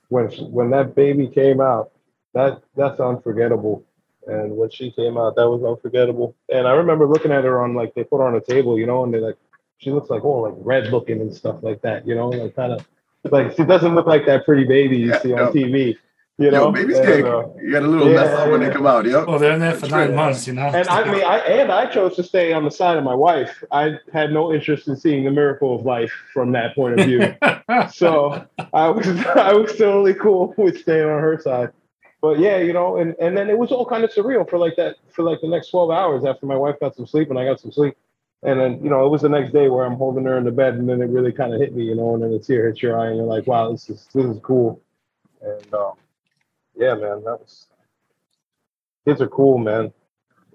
when 0.10 0.28
when 0.58 0.72
that 0.72 0.96
baby 0.96 1.28
came 1.28 1.62
out, 1.62 1.92
that 2.34 2.62
that's 2.76 3.00
unforgettable. 3.00 3.84
And 4.28 4.58
when 4.58 4.72
she 4.72 4.90
came 4.92 5.18
out, 5.20 5.36
that 5.36 5.48
was 5.48 5.62
unforgettable. 5.64 6.36
And 6.52 6.68
I 6.68 6.72
remember 6.72 7.06
looking 7.08 7.32
at 7.32 7.44
her 7.44 7.62
on 7.64 7.76
like 7.76 7.94
they 7.94 8.04
put 8.04 8.18
her 8.18 8.24
on 8.28 8.36
a 8.36 8.42
table, 8.42 8.80
you 8.80 8.88
know, 8.88 9.04
and 9.04 9.14
they 9.14 9.20
like 9.20 9.38
she 9.78 9.92
looks 9.92 10.10
like 10.10 10.24
oh 10.24 10.40
like 10.42 10.56
red 10.58 10.92
looking 10.92 11.22
and 11.22 11.32
stuff 11.34 11.58
like 11.62 11.82
that, 11.84 12.08
you 12.08 12.16
know, 12.16 12.30
like 12.30 12.56
kind 12.56 12.74
of 12.74 12.88
like 13.32 13.56
she 13.56 13.64
doesn't 13.64 13.94
look 13.94 14.08
like 14.08 14.26
that 14.26 14.44
pretty 14.46 14.64
baby 14.64 14.98
you 14.98 15.10
Yeah, 15.10 15.22
see 15.22 15.34
on 15.34 15.40
no. 15.46 15.52
TV, 15.52 15.96
you 16.38 16.52
know. 16.52 16.66
Yo, 16.66 16.72
baby's 16.72 16.98
And, 16.98 17.06
cake. 17.08 17.26
uh, 17.26 17.48
you 17.62 17.72
got 17.72 17.84
a 17.84 17.88
little 17.88 18.08
mess 18.10 18.30
yeah, 18.30 18.38
up 18.38 18.50
when 18.52 18.62
they 18.62 18.70
come 18.70 18.86
out. 18.86 19.06
Yep. 19.06 19.28
Well, 19.28 19.40
they're 19.40 19.54
in 19.54 19.60
there 19.60 19.74
for 19.74 19.82
That's 19.82 19.92
nine 19.92 20.08
right. 20.10 20.16
months, 20.16 20.48
you 20.48 20.54
know. 20.54 20.68
and 20.68 20.88
I 20.90 21.12
mean, 21.12 21.24
I 21.24 21.38
and 21.40 21.72
I 21.72 21.86
chose 21.86 22.16
to 22.18 22.24
stay 22.24 22.54
on 22.54 22.66
the 22.66 22.72
side 22.72 22.98
of 22.98 23.04
my 23.04 23.16
wife. 23.16 23.64
I 23.72 23.98
had 24.12 24.32
no 24.32 24.54
interest 24.54 24.88
in 24.88 24.96
seeing 24.96 25.24
the 25.24 25.32
miracle 25.32 25.76
of 25.76 25.86
life 25.86 26.12
from 26.34 26.52
that 26.54 26.76
point 26.76 27.00
of 27.00 27.06
view. 27.06 27.36
so 27.92 28.46
I 28.74 28.90
was 28.90 29.08
I 29.36 29.54
was 29.54 29.78
totally 29.78 30.14
cool 30.14 30.54
with 30.58 30.80
staying 30.82 31.10
on 31.10 31.22
her 31.22 31.40
side. 31.40 31.72
But 32.22 32.40
yeah, 32.40 32.58
you 32.58 32.74
know, 32.74 32.98
and 32.98 33.16
and 33.22 33.38
then 33.38 33.50
it 33.50 33.58
was 33.58 33.72
all 33.72 33.86
kind 33.86 34.04
of 34.04 34.12
surreal 34.12 34.50
for 34.50 34.58
like 34.58 34.76
that 34.78 34.96
for 35.12 35.24
like 35.24 35.42
the 35.42 35.48
next 35.48 35.70
twelve 35.70 35.92
hours 35.92 36.26
after 36.26 36.46
my 36.46 36.56
wife 36.58 36.80
got 36.80 36.96
some 36.96 37.06
sleep 37.06 37.30
and 37.30 37.40
I 37.40 37.46
got 37.46 37.60
some 37.60 37.72
sleep. 37.72 37.96
And 38.44 38.60
then 38.60 38.84
you 38.84 38.90
know 38.90 39.06
it 39.06 39.10
was 39.10 39.22
the 39.22 39.30
next 39.30 39.54
day 39.54 39.70
where 39.70 39.86
I'm 39.86 39.96
holding 39.96 40.26
her 40.26 40.38
in 40.38 40.44
the 40.44 40.52
bed, 40.52 40.76
and 40.76 40.88
then 40.90 41.02
it 41.02 41.10
really 41.10 41.32
kind 41.32 41.54
of 41.54 41.60
hit 41.62 41.76
me, 41.76 41.84
you 41.86 41.96
know, 41.96 42.14
and 42.14 42.22
then 42.24 42.32
the 42.32 42.40
tear 42.40 42.68
hits 42.68 42.82
your 42.82 43.00
eye, 43.00 43.08
and 43.08 43.18
you're 43.18 43.26
like, 43.26 43.48
wow, 43.48 43.72
this 43.72 43.90
is 43.90 44.08
this 44.14 44.26
is 44.26 44.40
cool. 44.44 44.82
And 45.42 45.74
um, 45.74 45.94
yeah, 46.78 46.94
man, 46.94 47.24
that 47.24 47.40
was 47.40 47.68
kids 49.08 49.22
are 49.22 49.28
cool, 49.28 49.58
man. 49.58 49.94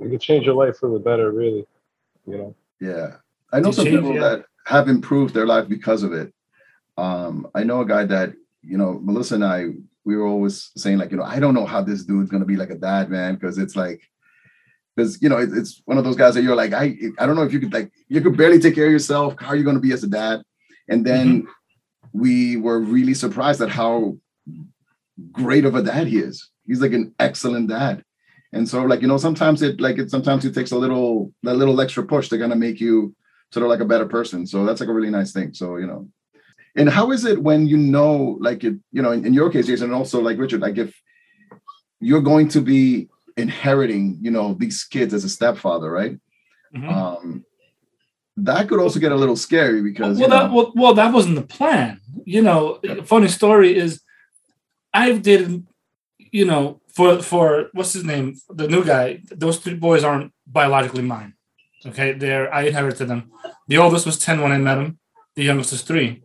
You 0.00 0.08
can 0.08 0.18
change 0.18 0.46
your 0.46 0.54
life 0.54 0.78
for 0.78 0.90
the 0.90 0.98
better, 0.98 1.30
really. 1.30 1.66
You 2.26 2.38
know. 2.38 2.56
Yeah. 2.80 3.16
I 3.52 3.60
know 3.60 3.70
To 3.70 3.76
some 3.76 3.84
change, 3.84 3.96
people 3.96 4.14
yeah. 4.14 4.20
that 4.20 4.44
have 4.66 4.88
improved 4.88 5.34
their 5.34 5.46
life 5.46 5.68
because 5.68 6.02
of 6.02 6.12
it. 6.12 6.32
Um, 6.96 7.48
I 7.54 7.64
know 7.64 7.80
a 7.80 7.86
guy 7.86 8.04
that, 8.04 8.34
you 8.62 8.78
know, 8.78 8.98
Melissa 9.02 9.34
and 9.34 9.44
I, 9.44 9.66
we 10.04 10.16
were 10.16 10.26
always 10.26 10.70
saying, 10.76 10.98
like, 10.98 11.10
you 11.10 11.16
know, 11.16 11.24
I 11.24 11.40
don't 11.40 11.54
know 11.54 11.66
how 11.66 11.82
this 11.82 12.04
dude's 12.04 12.30
gonna 12.30 12.44
be 12.44 12.56
like 12.56 12.70
a 12.70 12.76
dad, 12.76 13.10
man, 13.10 13.34
because 13.34 13.58
it's 13.58 13.76
like, 13.76 14.00
because 14.96 15.20
you 15.22 15.28
know, 15.28 15.38
it, 15.38 15.50
it's 15.52 15.82
one 15.84 15.98
of 15.98 16.04
those 16.04 16.16
guys 16.16 16.34
that 16.34 16.42
you're 16.42 16.56
like, 16.56 16.72
I 16.72 16.96
I 17.18 17.26
don't 17.26 17.36
know 17.36 17.42
if 17.42 17.52
you 17.52 17.60
could 17.60 17.72
like 17.72 17.92
you 18.08 18.20
could 18.20 18.36
barely 18.36 18.58
take 18.58 18.74
care 18.74 18.86
of 18.86 18.92
yourself. 18.92 19.34
How 19.38 19.48
are 19.48 19.56
you 19.56 19.64
gonna 19.64 19.80
be 19.80 19.92
as 19.92 20.04
a 20.04 20.08
dad? 20.08 20.42
And 20.88 21.06
then 21.06 21.46
we 22.12 22.56
were 22.56 22.80
really 22.80 23.14
surprised 23.14 23.60
at 23.60 23.68
how 23.68 24.16
great 25.32 25.64
of 25.64 25.74
a 25.74 25.82
dad 25.82 26.06
he 26.06 26.18
is. 26.18 26.48
He's 26.66 26.80
like 26.80 26.92
an 26.92 27.14
excellent 27.18 27.68
dad. 27.68 28.04
And 28.52 28.68
so, 28.68 28.82
like, 28.82 29.00
you 29.00 29.08
know, 29.08 29.16
sometimes 29.16 29.62
it 29.62 29.80
like 29.80 29.98
it 29.98 30.10
sometimes 30.10 30.44
it 30.44 30.54
takes 30.54 30.72
a 30.72 30.78
little 30.78 31.32
that 31.42 31.54
little 31.54 31.80
extra 31.80 32.04
push 32.04 32.28
to 32.28 32.38
kind 32.38 32.52
of 32.52 32.58
make 32.58 32.80
you 32.80 33.14
sort 33.52 33.64
of 33.64 33.70
like 33.70 33.80
a 33.80 33.84
better 33.84 34.06
person. 34.06 34.46
So 34.46 34.64
that's 34.64 34.80
like 34.80 34.88
a 34.88 34.92
really 34.92 35.10
nice 35.10 35.32
thing. 35.32 35.54
So, 35.54 35.76
you 35.76 35.86
know. 35.86 36.08
And 36.76 36.88
how 36.88 37.10
is 37.10 37.24
it 37.24 37.42
when 37.42 37.66
you 37.66 37.76
know, 37.76 38.38
like 38.40 38.62
it, 38.64 38.76
you 38.92 39.02
know, 39.02 39.12
in, 39.12 39.26
in 39.26 39.34
your 39.34 39.50
case, 39.50 39.66
Jason, 39.66 39.86
and 39.86 39.94
also 39.94 40.20
like 40.20 40.38
Richard, 40.38 40.60
like 40.60 40.78
if 40.78 40.94
you're 42.00 42.22
going 42.22 42.48
to 42.48 42.60
be 42.60 43.08
inheriting, 43.36 44.18
you 44.20 44.30
know, 44.30 44.54
these 44.54 44.84
kids 44.84 45.14
as 45.14 45.24
a 45.24 45.28
stepfather, 45.28 45.90
right? 45.90 46.18
Mhm. 46.74 46.92
Um 46.92 47.44
that 48.36 48.68
could 48.68 48.80
also 48.80 48.98
get 49.00 49.12
a 49.12 49.16
little 49.16 49.36
scary 49.36 49.82
because 49.82 50.18
well, 50.18 50.28
you 50.28 50.34
know, 50.34 50.42
that, 50.42 50.52
well, 50.52 50.72
well, 50.74 50.94
that 50.94 51.12
wasn't 51.12 51.34
the 51.34 51.42
plan. 51.42 52.00
You 52.24 52.42
know, 52.42 52.80
funny 53.04 53.28
story 53.28 53.76
is, 53.76 54.00
I've 54.92 55.22
dated, 55.22 55.66
you 56.18 56.44
know, 56.44 56.80
for 56.88 57.22
for 57.22 57.68
what's 57.72 57.92
his 57.92 58.04
name, 58.04 58.36
the 58.48 58.68
new 58.68 58.84
guy. 58.84 59.20
Those 59.30 59.58
three 59.58 59.74
boys 59.74 60.04
aren't 60.04 60.32
biologically 60.46 61.02
mine. 61.02 61.34
Okay, 61.86 62.12
they're 62.12 62.52
I 62.52 62.62
inherited 62.62 63.08
them. 63.08 63.30
The 63.68 63.78
oldest 63.78 64.06
was 64.06 64.18
ten 64.18 64.40
when 64.40 64.52
I 64.52 64.58
met 64.58 64.78
him. 64.78 64.98
The 65.36 65.44
youngest 65.44 65.72
is 65.72 65.82
three. 65.82 66.22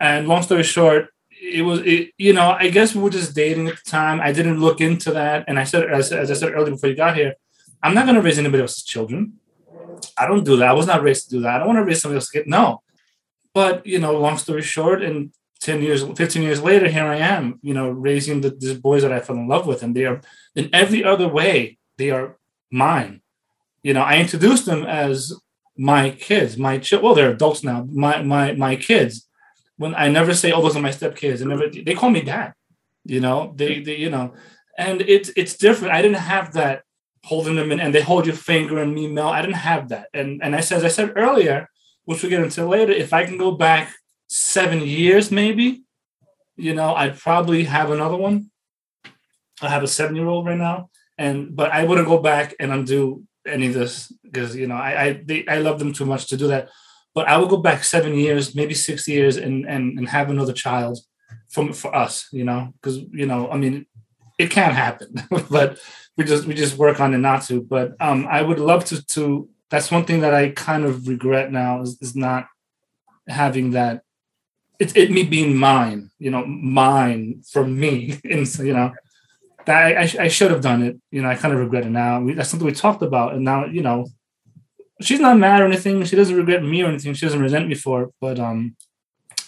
And 0.00 0.28
long 0.28 0.42
story 0.42 0.62
short, 0.62 1.08
it 1.30 1.62
was 1.62 1.80
it, 1.80 2.10
you 2.18 2.32
know 2.32 2.50
I 2.58 2.68
guess 2.68 2.94
we 2.94 3.02
were 3.02 3.10
just 3.10 3.34
dating 3.34 3.68
at 3.68 3.76
the 3.76 3.90
time. 3.90 4.20
I 4.20 4.32
didn't 4.32 4.60
look 4.60 4.80
into 4.80 5.10
that, 5.12 5.44
and 5.48 5.58
I 5.58 5.64
said 5.64 5.90
as, 5.90 6.12
as 6.12 6.30
I 6.30 6.34
said 6.34 6.52
earlier 6.52 6.72
before 6.72 6.90
you 6.90 6.96
got 6.96 7.16
here, 7.16 7.34
I'm 7.82 7.94
not 7.94 8.04
going 8.04 8.16
to 8.16 8.22
raise 8.22 8.38
anybody 8.38 8.62
else's 8.62 8.84
children. 8.84 9.34
I 10.16 10.26
don't 10.26 10.44
do 10.44 10.56
that. 10.56 10.68
I 10.68 10.72
was 10.72 10.86
not 10.86 11.02
raised 11.02 11.24
to 11.24 11.36
do 11.36 11.40
that. 11.42 11.54
I 11.54 11.58
don't 11.58 11.68
want 11.68 11.78
to 11.78 11.84
raise 11.84 12.00
somebody 12.00 12.16
else's 12.16 12.30
kid. 12.30 12.46
No. 12.46 12.82
But 13.52 13.86
you 13.86 13.98
know, 13.98 14.18
long 14.18 14.38
story 14.38 14.62
short, 14.62 15.02
and 15.02 15.32
10 15.64 15.80
years, 15.80 16.02
15 16.02 16.42
years 16.42 16.62
later, 16.62 16.88
here 16.88 17.06
I 17.06 17.16
am, 17.16 17.58
you 17.62 17.72
know, 17.72 17.88
raising 17.88 18.42
the, 18.42 18.50
these 18.50 18.74
boys 18.74 19.00
that 19.02 19.12
I 19.12 19.20
fell 19.20 19.36
in 19.36 19.48
love 19.48 19.66
with. 19.66 19.82
And 19.82 19.96
they 19.96 20.04
are 20.04 20.20
in 20.54 20.68
every 20.74 21.02
other 21.02 21.26
way, 21.26 21.78
they 21.96 22.10
are 22.10 22.36
mine. 22.70 23.22
You 23.82 23.94
know, 23.94 24.02
I 24.02 24.18
introduced 24.18 24.66
them 24.66 24.84
as 24.84 25.32
my 25.76 26.10
kids, 26.10 26.58
my 26.58 26.78
ch- 26.78 27.00
well, 27.02 27.14
they're 27.14 27.30
adults 27.30 27.64
now, 27.64 27.88
my 27.90 28.22
my 28.22 28.52
my 28.52 28.76
kids. 28.76 29.26
When 29.76 29.94
I 29.94 30.08
never 30.08 30.34
say, 30.34 30.52
oh, 30.52 30.62
those 30.62 30.76
are 30.76 30.82
my 30.82 30.90
stepkids, 30.90 31.40
and 31.40 31.48
never 31.48 31.68
they 31.68 31.94
call 31.94 32.10
me 32.10 32.20
dad. 32.20 32.52
You 33.04 33.20
know, 33.20 33.54
they 33.56 33.80
they, 33.80 33.96
you 33.96 34.10
know, 34.10 34.34
and 34.78 35.00
it's 35.00 35.30
it's 35.34 35.56
different. 35.56 35.94
I 35.94 36.02
didn't 36.02 36.18
have 36.34 36.52
that 36.52 36.82
holding 37.24 37.56
them 37.56 37.72
in 37.72 37.80
and 37.80 37.94
they 37.94 38.02
hold 38.02 38.26
your 38.26 38.36
finger 38.36 38.78
and 38.78 38.94
me 38.94 39.08
melt. 39.08 39.34
I 39.34 39.40
didn't 39.40 39.56
have 39.70 39.88
that. 39.88 40.08
And 40.12 40.42
and 40.42 40.54
I 40.54 40.60
said, 40.60 40.78
as 40.78 40.84
I 40.84 40.88
said 40.88 41.14
earlier, 41.16 41.68
which 42.04 42.22
we'll 42.22 42.30
get 42.30 42.42
into 42.42 42.66
later, 42.66 42.92
if 42.92 43.14
I 43.14 43.24
can 43.24 43.38
go 43.38 43.52
back 43.52 43.94
seven 44.34 44.80
years, 44.80 45.30
maybe, 45.30 45.84
you 46.56 46.74
know, 46.74 46.94
I'd 46.94 47.18
probably 47.18 47.64
have 47.64 47.92
another 47.92 48.16
one. 48.16 48.50
I 49.62 49.68
have 49.68 49.84
a 49.84 49.88
seven 49.88 50.16
year 50.16 50.26
old 50.26 50.46
right 50.46 50.58
now, 50.58 50.90
and 51.16 51.54
but 51.54 51.70
I 51.70 51.84
wouldn't 51.84 52.08
go 52.08 52.18
back 52.18 52.54
and 52.58 52.72
undo 52.72 53.24
any 53.46 53.68
of 53.68 53.74
this 53.74 54.12
because 54.24 54.56
you 54.56 54.66
know 54.66 54.74
I 54.74 55.02
I, 55.02 55.22
they, 55.24 55.46
I 55.46 55.58
love 55.58 55.78
them 55.78 55.92
too 55.92 56.04
much 56.04 56.26
to 56.28 56.36
do 56.36 56.48
that. 56.48 56.68
But 57.14 57.28
I 57.28 57.38
would 57.38 57.48
go 57.48 57.58
back 57.58 57.84
seven 57.84 58.14
years, 58.14 58.56
maybe 58.56 58.74
six 58.74 59.06
years, 59.06 59.36
and 59.36 59.64
and 59.66 59.96
and 59.96 60.08
have 60.08 60.28
another 60.28 60.52
child 60.52 60.98
from 61.48 61.72
for 61.72 61.94
us, 61.94 62.26
you 62.32 62.44
know, 62.44 62.72
because 62.74 62.98
you 63.12 63.26
know, 63.26 63.48
I 63.48 63.56
mean, 63.56 63.86
it 64.38 64.50
can't 64.50 64.74
happen, 64.74 65.14
but 65.50 65.78
we 66.16 66.24
just 66.24 66.44
we 66.44 66.54
just 66.54 66.76
work 66.76 66.98
on 67.00 67.14
it 67.14 67.18
not 67.18 67.42
to. 67.44 67.62
But 67.62 67.92
um, 68.00 68.26
I 68.28 68.42
would 68.42 68.58
love 68.58 68.84
to 68.86 69.06
to. 69.06 69.48
That's 69.70 69.92
one 69.92 70.04
thing 70.04 70.20
that 70.20 70.34
I 70.34 70.50
kind 70.50 70.84
of 70.84 71.08
regret 71.08 71.50
now 71.52 71.80
is, 71.82 71.96
is 72.00 72.16
not 72.16 72.46
having 73.28 73.70
that. 73.70 74.02
It's 74.78 74.92
it 74.94 75.10
me 75.10 75.22
being 75.22 75.56
mine, 75.56 76.10
you 76.18 76.30
know, 76.30 76.44
mine 76.46 77.42
from 77.50 77.78
me, 77.78 78.18
and 78.24 78.46
so, 78.46 78.62
you 78.62 78.72
know, 78.72 78.92
that 79.66 79.96
I, 79.96 80.24
I, 80.24 80.28
should 80.28 80.50
have 80.50 80.60
done 80.60 80.82
it. 80.82 81.00
You 81.10 81.22
know, 81.22 81.28
I 81.28 81.36
kind 81.36 81.54
of 81.54 81.60
regret 81.60 81.86
it 81.86 81.90
now. 81.90 82.20
We, 82.20 82.34
that's 82.34 82.50
something 82.50 82.66
we 82.66 82.72
talked 82.72 83.02
about, 83.02 83.34
and 83.34 83.44
now 83.44 83.66
you 83.66 83.82
know, 83.82 84.06
she's 85.00 85.20
not 85.20 85.38
mad 85.38 85.60
or 85.60 85.66
anything. 85.66 86.04
She 86.04 86.16
doesn't 86.16 86.36
regret 86.36 86.62
me 86.62 86.82
or 86.82 86.88
anything. 86.88 87.14
She 87.14 87.26
doesn't 87.26 87.40
resent 87.40 87.68
me 87.68 87.74
for 87.74 88.02
it. 88.02 88.10
But 88.20 88.38
um, 88.38 88.76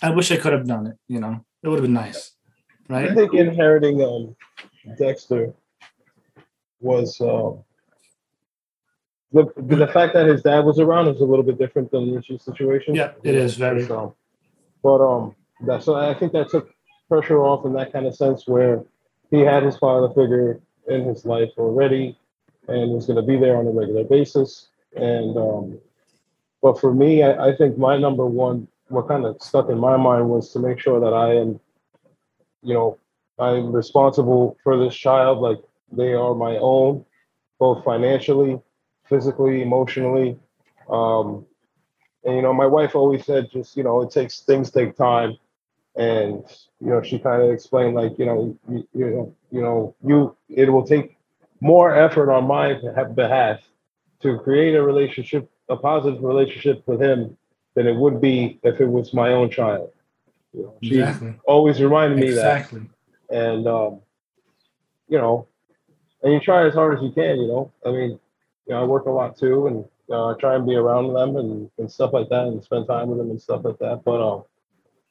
I 0.02 0.10
wish 0.10 0.30
I 0.30 0.36
could 0.36 0.52
have 0.52 0.66
done 0.66 0.86
it. 0.86 0.96
You 1.08 1.20
know, 1.20 1.44
it 1.62 1.68
would 1.68 1.76
have 1.76 1.84
been 1.84 1.92
nice, 1.92 2.32
right? 2.88 3.10
I 3.10 3.14
think 3.14 3.34
inheriting 3.34 4.02
um, 4.02 4.36
Dexter 4.96 5.52
was 6.80 7.20
um, 7.20 7.64
the 9.32 9.52
the 9.56 9.88
fact 9.88 10.14
that 10.14 10.26
his 10.26 10.42
dad 10.42 10.64
was 10.64 10.78
around 10.78 11.08
is 11.08 11.20
a 11.20 11.24
little 11.24 11.44
bit 11.44 11.58
different 11.58 11.90
than 11.90 12.14
Richie's 12.14 12.42
situation. 12.42 12.94
Yeah, 12.94 13.12
it 13.22 13.34
is 13.34 13.56
very. 13.56 13.86
So, 13.86 14.14
but 14.86 15.00
um, 15.04 15.34
so 15.80 15.96
I 15.96 16.14
think 16.14 16.32
that 16.32 16.48
took 16.48 16.72
pressure 17.08 17.40
off 17.40 17.66
in 17.66 17.72
that 17.72 17.92
kind 17.92 18.06
of 18.06 18.14
sense 18.14 18.46
where 18.46 18.84
he 19.32 19.40
had 19.40 19.64
his 19.64 19.76
father 19.76 20.06
figure 20.14 20.60
in 20.86 21.02
his 21.06 21.24
life 21.24 21.50
already 21.58 22.16
and 22.68 22.92
was 22.92 23.06
going 23.06 23.16
to 23.16 23.26
be 23.26 23.36
there 23.36 23.56
on 23.56 23.66
a 23.66 23.70
regular 23.70 24.04
basis. 24.04 24.68
And 24.94 25.36
um, 25.36 25.80
but 26.62 26.78
for 26.78 26.94
me, 26.94 27.24
I, 27.24 27.48
I 27.48 27.56
think 27.56 27.76
my 27.76 27.98
number 27.98 28.26
one, 28.26 28.68
what 28.86 29.08
kind 29.08 29.24
of 29.24 29.42
stuck 29.42 29.70
in 29.70 29.78
my 29.78 29.96
mind 29.96 30.30
was 30.30 30.52
to 30.52 30.60
make 30.60 30.78
sure 30.78 31.00
that 31.00 31.12
I 31.12 31.34
am, 31.34 31.58
you 32.62 32.74
know, 32.74 32.96
I'm 33.40 33.72
responsible 33.72 34.56
for 34.62 34.78
this 34.78 34.94
child. 34.94 35.40
Like 35.40 35.58
they 35.90 36.12
are 36.12 36.32
my 36.32 36.58
own, 36.58 37.04
both 37.58 37.82
financially, 37.82 38.60
physically, 39.08 39.62
emotionally. 39.62 40.38
Um, 40.88 41.44
and 42.26 42.36
you 42.36 42.42
know, 42.42 42.52
my 42.52 42.66
wife 42.66 42.94
always 42.94 43.24
said, 43.24 43.48
just 43.50 43.76
you 43.76 43.84
know, 43.84 44.02
it 44.02 44.10
takes 44.10 44.40
things 44.40 44.70
take 44.70 44.96
time 44.96 45.38
and 45.96 46.44
you 46.80 46.88
know 46.90 47.02
she 47.02 47.18
kind 47.18 47.42
of 47.42 47.50
explained 47.50 47.94
like 47.94 48.18
you 48.18 48.26
know 48.26 48.56
you, 48.68 48.86
you 48.92 49.10
know 49.10 49.34
you 49.50 49.60
know 49.62 49.94
you 50.04 50.36
it 50.48 50.70
will 50.70 50.86
take 50.86 51.16
more 51.60 51.94
effort 51.94 52.30
on 52.30 52.46
my 52.46 52.74
behalf 53.14 53.60
to 54.20 54.38
create 54.40 54.74
a 54.74 54.82
relationship 54.82 55.50
a 55.70 55.76
positive 55.76 56.22
relationship 56.22 56.82
with 56.86 57.00
him 57.00 57.36
than 57.74 57.86
it 57.86 57.96
would 57.96 58.20
be 58.20 58.58
if 58.62 58.80
it 58.80 58.86
was 58.86 59.14
my 59.14 59.32
own 59.32 59.50
child 59.50 59.90
you 60.52 60.62
know, 60.62 60.74
she 60.82 61.00
Exactly. 61.00 61.34
always 61.46 61.80
reminded 61.80 62.18
me 62.18 62.28
Exactly. 62.28 62.82
that 63.30 63.54
and 63.54 63.66
um 63.66 64.00
you 65.08 65.18
know 65.18 65.46
and 66.22 66.32
you 66.32 66.40
try 66.40 66.66
as 66.66 66.74
hard 66.74 66.96
as 66.98 67.02
you 67.02 67.10
can 67.10 67.38
you 67.40 67.48
know 67.48 67.72
i 67.86 67.90
mean 67.90 68.10
you 68.66 68.74
know 68.74 68.82
i 68.82 68.84
work 68.84 69.06
a 69.06 69.10
lot 69.10 69.36
too 69.36 69.66
and 69.66 69.84
uh, 70.12 70.34
try 70.34 70.54
and 70.54 70.66
be 70.66 70.74
around 70.74 71.12
them 71.12 71.36
and, 71.36 71.70
and 71.78 71.90
stuff 71.90 72.12
like 72.12 72.28
that 72.28 72.46
and 72.46 72.62
spend 72.62 72.86
time 72.86 73.08
with 73.08 73.18
them 73.18 73.30
and 73.30 73.40
stuff 73.40 73.64
like 73.64 73.78
that 73.78 74.02
but 74.04 74.20
um 74.20 74.44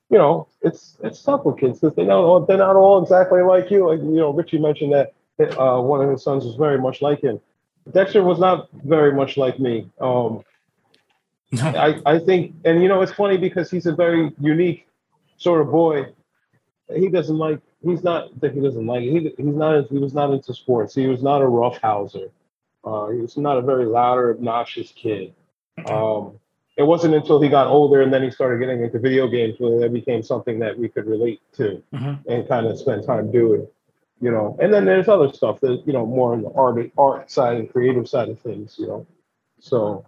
you 0.09 0.17
know, 0.17 0.47
it's 0.61 0.97
it's 1.03 1.21
tough 1.21 1.45
with 1.45 1.59
kids 1.59 1.79
because 1.79 1.95
they 1.95 2.05
don't 2.05 2.47
they're 2.47 2.57
not 2.57 2.75
all 2.75 3.01
exactly 3.01 3.41
like 3.41 3.71
you. 3.71 3.87
Like 3.87 3.99
you 3.99 4.17
know, 4.17 4.31
Richie 4.31 4.59
mentioned 4.59 4.93
that 4.93 5.13
uh, 5.59 5.81
one 5.81 6.01
of 6.01 6.09
his 6.09 6.23
sons 6.23 6.45
was 6.45 6.55
very 6.55 6.77
much 6.77 7.01
like 7.01 7.21
him. 7.21 7.39
Dexter 7.91 8.23
was 8.23 8.39
not 8.39 8.69
very 8.83 9.13
much 9.13 9.37
like 9.37 9.59
me. 9.59 9.89
Um, 9.99 10.43
I 11.61 11.99
I 12.05 12.19
think, 12.19 12.53
and 12.65 12.81
you 12.81 12.87
know, 12.87 13.01
it's 13.01 13.11
funny 13.11 13.37
because 13.37 13.71
he's 13.71 13.87
a 13.87 13.95
very 13.95 14.31
unique 14.39 14.87
sort 15.37 15.61
of 15.61 15.71
boy. 15.71 16.07
He 16.95 17.09
doesn't 17.09 17.37
like. 17.37 17.59
He's 17.83 18.03
not 18.03 18.39
that 18.41 18.53
he 18.53 18.59
doesn't 18.59 18.85
like. 18.85 19.01
He 19.01 19.33
he's 19.37 19.55
not. 19.55 19.87
He 19.89 19.97
was 19.97 20.13
not 20.13 20.31
into 20.31 20.53
sports. 20.53 20.93
He 20.93 21.07
was 21.07 21.23
not 21.23 21.41
a 21.41 21.47
roughhouser. 21.47 22.29
Uh, 22.85 23.09
he 23.09 23.19
was 23.19 23.35
not 23.37 23.57
a 23.57 23.61
very 23.61 23.85
loud 23.85 24.17
or 24.17 24.31
obnoxious 24.31 24.91
kid. 24.91 25.33
Um, 25.89 26.39
it 26.77 26.83
wasn't 26.83 27.15
until 27.15 27.41
he 27.41 27.49
got 27.49 27.67
older 27.67 28.01
and 28.01 28.13
then 28.13 28.21
he 28.21 28.29
started 28.29 28.59
getting 28.59 28.83
into 28.83 28.99
video 28.99 29.27
games 29.27 29.55
where 29.59 29.79
that 29.79 29.93
became 29.93 30.21
something 30.21 30.59
that 30.59 30.77
we 30.77 30.89
could 30.89 31.05
relate 31.07 31.41
to 31.53 31.81
Mhm. 31.93 32.19
and 32.27 32.47
kind 32.47 32.67
of 32.67 32.77
spend 32.77 33.05
time 33.05 33.31
doing 33.31 33.67
you 34.21 34.31
know. 34.31 34.55
And 34.61 34.73
then 34.73 34.85
there's 34.85 35.07
other 35.07 35.31
stuff 35.31 35.59
that 35.61 35.83
you 35.85 35.93
know 35.93 36.05
more 36.05 36.33
on 36.33 36.41
the 36.43 36.51
art 36.55 36.91
art 36.97 37.29
side 37.31 37.57
and 37.57 37.71
creative 37.71 38.07
side 38.07 38.29
of 38.29 38.39
things 38.39 38.75
you 38.79 38.87
know. 38.87 39.05
So 39.59 40.05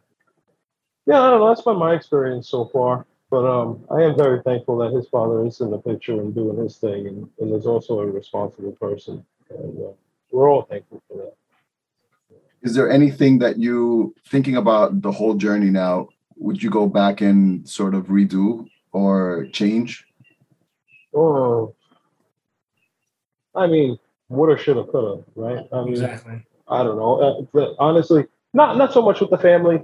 yeah 1.06 1.22
i 1.22 1.30
don't 1.30 1.40
know 1.40 1.48
that's 1.48 1.62
been 1.62 1.78
my 1.78 1.94
experience 1.94 2.50
so 2.50 2.66
far. 2.66 3.06
But 3.30 3.46
um 3.46 3.86
i 3.92 4.02
am 4.02 4.16
very 4.16 4.42
thankful 4.42 4.78
that 4.78 4.94
his 4.94 5.08
father 5.10 5.46
is 5.46 5.60
in 5.62 5.72
the 5.72 5.78
picture 5.80 6.14
and 6.14 6.34
doing 6.34 6.58
his 6.58 6.78
thing 6.78 7.08
and, 7.08 7.30
and 7.40 7.54
is 7.54 7.66
also 7.66 8.00
a 8.00 8.06
responsible 8.06 8.72
person. 8.74 9.26
And 9.50 9.78
uh, 9.86 9.92
we're 10.32 10.50
all 10.50 10.64
thankful 10.64 11.02
for 11.08 11.18
that 11.18 11.36
Is 12.68 12.76
there 12.76 12.90
anything 12.90 13.40
that 13.40 13.58
you 13.58 14.14
thinking 14.28 14.58
about 14.58 15.02
the 15.02 15.12
whole 15.12 15.36
journey 15.36 15.70
now? 15.70 16.10
Would 16.36 16.62
you 16.62 16.70
go 16.70 16.86
back 16.88 17.22
and 17.22 17.68
sort 17.68 17.96
of 17.96 18.08
redo 18.08 18.68
or 18.92 19.48
change? 19.54 20.06
oh 21.16 21.74
i 23.56 23.66
mean 23.66 23.98
woulda 24.30 24.58
shoulda 24.62 24.84
coulda 24.92 25.24
right 25.36 25.66
i 25.72 25.78
mean 25.84 25.94
Exactly. 25.94 26.44
I 26.68 26.84
don't 26.84 26.98
know. 26.98 27.14
Uh, 27.22 27.42
but 27.54 27.76
honestly, 27.80 28.26
not 28.54 28.78
not 28.78 28.94
so 28.94 29.02
much 29.02 29.22
with 29.22 29.30
the 29.30 29.38
family 29.38 29.82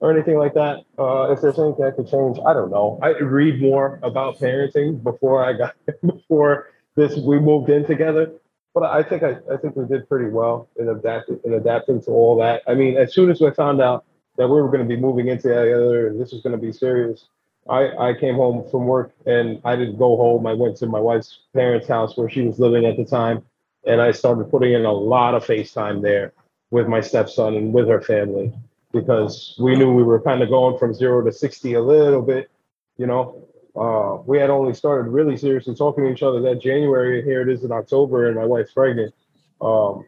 or 0.00 0.10
anything 0.10 0.38
like 0.38 0.54
that. 0.54 0.84
Uh, 0.98 1.30
if 1.32 1.40
there's 1.40 1.58
anything 1.58 1.84
I 1.84 1.90
could 1.90 2.08
change, 2.08 2.38
I 2.46 2.52
don't 2.54 2.70
know. 2.70 2.98
I 3.02 3.10
read 3.18 3.60
more 3.60 4.00
about 4.02 4.38
parenting 4.38 5.02
before 5.02 5.44
I 5.44 5.52
got 5.52 5.74
before 6.06 6.70
this 6.96 7.16
we 7.16 7.38
moved 7.38 7.68
in 7.68 7.84
together. 7.84 8.32
But 8.74 8.82
I 8.84 9.02
think 9.04 9.22
I, 9.22 9.36
I 9.52 9.56
think 9.56 9.76
we 9.76 9.86
did 9.86 10.08
pretty 10.08 10.28
well 10.28 10.68
in 10.76 10.88
adapting 10.88 11.40
in 11.44 11.54
adapting 11.54 12.02
to 12.02 12.10
all 12.10 12.36
that. 12.40 12.62
I 12.66 12.74
mean, 12.74 12.96
as 12.96 13.14
soon 13.14 13.30
as 13.30 13.40
we 13.40 13.50
found 13.52 13.80
out 13.80 14.04
that 14.36 14.48
we 14.48 14.60
were 14.60 14.68
going 14.68 14.86
to 14.86 14.88
be 14.88 15.00
moving 15.00 15.28
in 15.28 15.38
together 15.38 16.08
and 16.08 16.20
this 16.20 16.32
was 16.32 16.42
going 16.42 16.58
to 16.58 16.60
be 16.60 16.72
serious, 16.72 17.28
I, 17.68 17.90
I 17.96 18.14
came 18.14 18.34
home 18.34 18.68
from 18.70 18.86
work 18.86 19.12
and 19.26 19.60
I 19.64 19.76
didn't 19.76 19.96
go 19.96 20.16
home. 20.16 20.46
I 20.46 20.54
went 20.54 20.76
to 20.78 20.86
my 20.86 20.98
wife's 20.98 21.38
parents' 21.54 21.86
house 21.86 22.16
where 22.16 22.28
she 22.28 22.42
was 22.42 22.58
living 22.58 22.84
at 22.84 22.96
the 22.96 23.04
time 23.04 23.44
and 23.86 24.02
I 24.02 24.12
started 24.12 24.50
putting 24.50 24.72
in 24.72 24.84
a 24.84 24.92
lot 24.92 25.34
of 25.34 25.46
FaceTime 25.46 26.02
there 26.02 26.32
with 26.70 26.88
my 26.88 27.00
stepson 27.00 27.54
and 27.54 27.72
with 27.72 27.88
her 27.88 28.00
family 28.00 28.52
because 28.92 29.56
we 29.60 29.76
knew 29.76 29.92
we 29.92 30.02
were 30.02 30.20
kind 30.20 30.42
of 30.42 30.48
going 30.48 30.78
from 30.78 30.94
zero 30.94 31.24
to 31.24 31.32
60 31.32 31.74
a 31.74 31.80
little 31.80 32.22
bit, 32.22 32.50
you 32.96 33.06
know. 33.06 33.46
Uh, 33.76 34.18
we 34.24 34.38
had 34.38 34.50
only 34.50 34.72
started 34.72 35.10
really 35.10 35.36
seriously 35.36 35.74
talking 35.74 36.04
to 36.04 36.10
each 36.10 36.22
other 36.22 36.40
that 36.40 36.60
January, 36.60 37.18
and 37.18 37.28
here 37.28 37.42
it 37.42 37.48
is 37.48 37.64
in 37.64 37.72
October, 37.72 38.28
and 38.28 38.36
my 38.36 38.44
wife's 38.44 38.72
pregnant. 38.72 39.12
Um, 39.60 40.06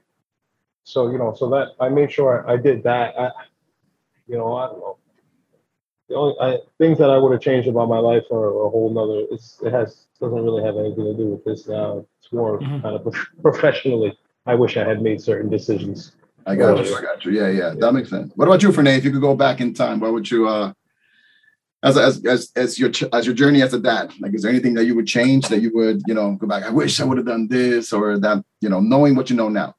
so, 0.85 1.11
you 1.11 1.19
know, 1.19 1.35
so 1.35 1.51
that 1.51 1.71
I 1.81 1.89
made 1.89 2.13
sure 2.13 2.49
I, 2.49 2.55
I 2.55 2.57
did 2.57 2.85
that. 2.85 3.19
I, 3.19 3.31
you 4.29 4.37
know, 4.37 4.55
I 4.55 4.67
don't 4.67 4.79
know. 4.79 4.99
The 6.09 6.15
only 6.15 6.35
I, 6.41 6.59
things 6.79 6.99
that 6.99 7.11
I 7.11 7.19
would 7.19 7.33
have 7.33 7.41
changed 7.41 7.67
about 7.69 7.89
my 7.89 7.99
life 7.99 8.23
are 8.31 8.49
a 8.67 8.71
whole 8.71 8.93
nother. 8.95 9.27
It's 9.33 9.61
it 9.65 9.73
has 9.73 10.07
doesn't 10.21 10.45
really 10.45 10.63
have 10.63 10.77
anything 10.77 11.05
to 11.05 11.15
do 11.15 11.27
with 11.31 11.45
this 11.45 11.67
now. 11.67 12.07
It's 12.21 12.33
more 12.33 12.61
Mhm. 12.61 12.83
kind 12.83 12.95
of 12.95 13.15
professionally. 13.43 14.17
I 14.47 14.55
wish 14.55 14.77
I 14.77 14.85
had 14.85 15.03
made 15.03 15.21
certain 15.21 15.51
decisions. 15.51 16.13
I 16.47 16.55
got 16.55 16.87
you. 16.87 16.97
I 16.97 17.03
got 17.03 17.25
you. 17.25 17.33
Yeah, 17.33 17.49
yeah, 17.49 17.75
that 17.77 17.93
makes 17.93 18.11
sense. 18.11 18.33
What 18.37 18.47
about 18.47 18.63
you, 18.63 18.69
Fernay? 18.69 18.99
If 18.99 19.05
you 19.05 19.11
could 19.11 19.21
go 19.21 19.35
back 19.35 19.61
in 19.61 19.75
time, 19.75 19.99
what 19.99 20.13
would 20.13 20.31
you, 20.31 20.47
uh, 20.47 20.73
as 21.87 21.97
as 21.97 22.25
as 22.27 22.53
as 22.57 22.79
your 22.79 22.91
as 23.13 23.27
your 23.27 23.35
journey 23.35 23.63
as 23.63 23.73
a 23.73 23.79
dad, 23.79 24.13
like, 24.21 24.35
is 24.35 24.43
there 24.43 24.51
anything 24.51 24.75
that 24.75 24.87
you 24.87 24.95
would 24.97 25.07
change 25.07 25.49
that 25.49 25.61
you 25.61 25.71
would, 25.75 26.03
you 26.07 26.15
know, 26.15 26.33
go 26.41 26.47
back? 26.47 26.65
I 26.65 26.71
wish 26.71 27.01
I 27.01 27.05
would 27.05 27.19
have 27.19 27.27
done 27.27 27.49
this 27.49 27.93
or 27.93 28.19
that, 28.19 28.45
you 28.61 28.69
know, 28.69 28.81
knowing 28.81 29.15
what 29.15 29.31
you 29.31 29.37
know 29.37 29.49
now. 29.49 29.75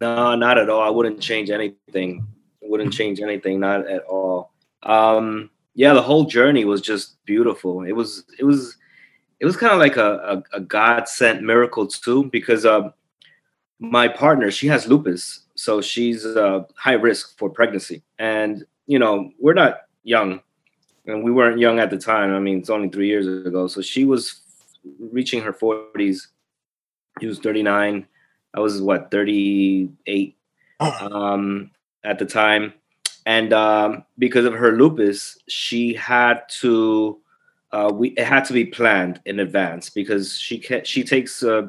No, 0.00 0.34
not 0.34 0.58
at 0.58 0.68
all. 0.70 0.82
I 0.82 0.90
wouldn't 0.90 1.20
change 1.20 1.50
anything. 1.50 2.26
Wouldn't 2.62 2.92
change 2.92 3.20
anything, 3.20 3.60
not 3.60 3.80
at 3.88 4.02
all. 4.04 4.52
Um, 4.82 5.50
yeah, 5.74 5.94
the 5.94 6.02
whole 6.02 6.24
journey 6.24 6.64
was 6.64 6.80
just 6.80 7.16
beautiful. 7.24 7.84
It 7.84 7.92
was, 7.92 8.24
it 8.38 8.44
was, 8.44 8.76
it 9.40 9.44
was 9.44 9.56
kind 9.56 9.72
of 9.72 9.78
like 9.78 9.96
a, 9.96 10.42
a, 10.52 10.58
a 10.58 10.60
God 10.60 11.08
sent 11.08 11.42
miracle 11.42 11.86
too, 11.86 12.30
because 12.32 12.64
uh, 12.64 12.90
my 13.78 14.06
partner, 14.06 14.50
she 14.50 14.68
has 14.68 14.86
lupus, 14.86 15.40
so 15.54 15.80
she's 15.80 16.24
uh, 16.24 16.62
high 16.76 16.92
risk 16.92 17.36
for 17.36 17.50
pregnancy, 17.50 18.02
and 18.18 18.64
you 18.86 18.98
know 18.98 19.30
we're 19.40 19.54
not 19.54 19.82
young, 20.04 20.40
and 21.06 21.22
we 21.22 21.32
weren't 21.32 21.58
young 21.58 21.78
at 21.78 21.90
the 21.90 21.98
time. 21.98 22.34
I 22.34 22.38
mean, 22.38 22.58
it's 22.58 22.70
only 22.70 22.88
three 22.88 23.08
years 23.08 23.26
ago, 23.26 23.66
so 23.66 23.82
she 23.82 24.04
was 24.04 24.40
reaching 24.98 25.42
her 25.42 25.52
forties. 25.52 26.28
He 27.20 27.26
was 27.26 27.38
thirty 27.38 27.62
nine. 27.62 28.06
I 28.54 28.60
was 28.60 28.80
what 28.80 29.10
thirty 29.10 29.90
eight 30.06 30.36
um, 30.80 31.70
at 32.04 32.18
the 32.18 32.26
time, 32.26 32.74
and 33.26 33.52
um, 33.52 34.04
because 34.18 34.44
of 34.44 34.54
her 34.54 34.72
lupus, 34.72 35.38
she 35.48 35.94
had 35.94 36.42
to. 36.60 37.18
Uh, 37.72 37.90
we 37.92 38.08
it 38.10 38.24
had 38.24 38.44
to 38.44 38.52
be 38.52 38.66
planned 38.66 39.20
in 39.24 39.40
advance 39.40 39.88
because 39.88 40.38
she 40.38 40.58
can 40.58 40.84
she 40.84 41.02
takes 41.02 41.42
uh, 41.42 41.68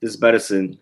this 0.00 0.20
medicine. 0.20 0.78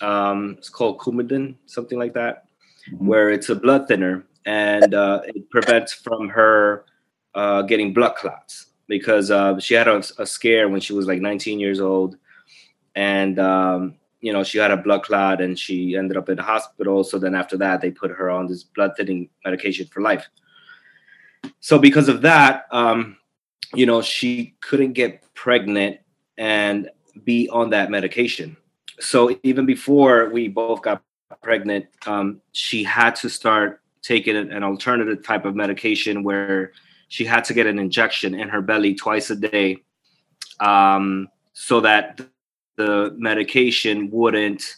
Um, 0.00 0.56
it's 0.58 0.68
called 0.68 0.98
Coumadin, 0.98 1.56
something 1.66 1.98
like 1.98 2.14
that, 2.14 2.46
mm-hmm. 2.90 3.06
where 3.06 3.30
it's 3.30 3.48
a 3.48 3.54
blood 3.54 3.88
thinner 3.88 4.24
and 4.44 4.94
uh, 4.94 5.20
it 5.24 5.48
prevents 5.50 5.92
from 5.92 6.28
her 6.28 6.84
uh, 7.34 7.62
getting 7.62 7.92
blood 7.92 8.14
clots 8.16 8.66
because 8.88 9.30
uh, 9.30 9.58
she 9.58 9.74
had 9.74 9.88
a, 9.88 10.02
a, 10.18 10.26
scare 10.26 10.68
when 10.68 10.80
she 10.80 10.92
was 10.92 11.06
like 11.06 11.20
19 11.20 11.58
years 11.58 11.80
old, 11.80 12.16
and 12.94 13.38
um, 13.38 13.94
you 14.20 14.32
know 14.32 14.44
she 14.44 14.58
had 14.58 14.70
a 14.70 14.76
blood 14.76 15.02
clot 15.02 15.40
and 15.40 15.58
she 15.58 15.96
ended 15.96 16.16
up 16.16 16.28
in 16.28 16.36
the 16.36 16.42
hospital. 16.42 17.04
So 17.04 17.18
then 17.18 17.34
after 17.34 17.56
that, 17.58 17.80
they 17.80 17.90
put 17.90 18.10
her 18.10 18.30
on 18.30 18.46
this 18.46 18.64
blood 18.64 18.92
thinning 18.96 19.30
medication 19.44 19.86
for 19.86 20.00
life. 20.02 20.28
So 21.60 21.78
because 21.78 22.08
of 22.08 22.22
that, 22.22 22.66
um, 22.70 23.16
you 23.74 23.86
know 23.86 24.02
she 24.02 24.54
couldn't 24.60 24.92
get 24.92 25.22
pregnant 25.34 26.00
and 26.36 26.90
be 27.24 27.48
on 27.48 27.70
that 27.70 27.90
medication. 27.90 28.56
So 29.00 29.38
even 29.42 29.66
before 29.66 30.28
we 30.30 30.48
both 30.48 30.82
got 30.82 31.02
pregnant, 31.42 31.86
um, 32.06 32.40
she 32.52 32.84
had 32.84 33.16
to 33.16 33.28
start 33.28 33.80
taking 34.02 34.36
an 34.36 34.62
alternative 34.62 35.24
type 35.24 35.44
of 35.44 35.54
medication 35.54 36.22
where 36.22 36.72
she 37.12 37.26
had 37.26 37.44
to 37.44 37.52
get 37.52 37.66
an 37.66 37.78
injection 37.78 38.34
in 38.34 38.48
her 38.48 38.62
belly 38.62 38.94
twice 38.94 39.28
a 39.28 39.36
day 39.36 39.76
um, 40.60 41.28
so 41.52 41.78
that 41.78 42.18
the 42.76 43.14
medication 43.18 44.10
wouldn't 44.10 44.76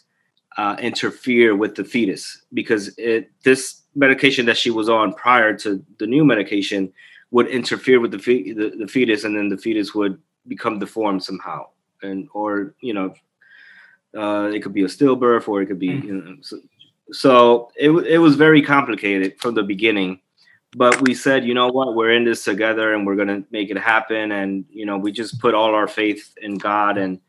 uh, 0.57 0.75
interfere 0.81 1.55
with 1.55 1.75
the 1.75 1.85
fetus. 1.85 2.43
Because 2.53 2.93
it 2.97 3.31
this 3.45 3.83
medication 3.95 4.45
that 4.47 4.57
she 4.57 4.69
was 4.69 4.89
on 4.89 5.13
prior 5.13 5.55
to 5.59 5.81
the 5.97 6.05
new 6.05 6.25
medication 6.25 6.91
would 7.31 7.47
interfere 7.47 8.01
with 8.01 8.11
the, 8.11 8.19
fe- 8.19 8.51
the, 8.51 8.69
the 8.79 8.87
fetus 8.87 9.23
and 9.23 9.37
then 9.37 9.47
the 9.47 9.57
fetus 9.57 9.95
would 9.95 10.19
become 10.45 10.77
deformed 10.77 11.23
somehow. 11.23 11.67
And 12.03 12.27
or 12.33 12.75
you 12.81 12.93
know 12.93 13.13
uh, 14.13 14.51
it 14.53 14.59
could 14.61 14.73
be 14.73 14.83
a 14.83 14.87
stillbirth 14.87 15.47
or 15.47 15.61
it 15.61 15.67
could 15.67 15.79
be 15.79 15.87
mm. 15.87 16.03
you 16.03 16.13
know, 16.13 16.35
so, 16.41 16.59
so 17.13 17.71
it, 17.77 17.91
it 17.91 18.17
was 18.17 18.35
very 18.35 18.61
complicated 18.61 19.39
from 19.39 19.55
the 19.55 19.63
beginning 19.63 20.19
but 20.75 21.01
we 21.01 21.13
said 21.13 21.45
you 21.45 21.53
know 21.53 21.69
what? 21.69 21.95
We're 21.95 22.11
in 22.11 22.25
this 22.25 22.43
together 22.43 22.93
and 22.93 23.07
we're 23.07 23.15
going 23.15 23.29
to 23.29 23.43
make 23.49 23.71
it 23.71 23.77
happen. 23.77 24.31
And 24.31 24.65
you 24.69 24.85
know 24.85 24.97
we 24.97 25.11
just 25.11 25.39
put 25.39 25.53
all 25.55 25.73
our 25.73 25.87
faith 25.87 26.35
in 26.41 26.57
god 26.57 26.97
and 26.97 27.19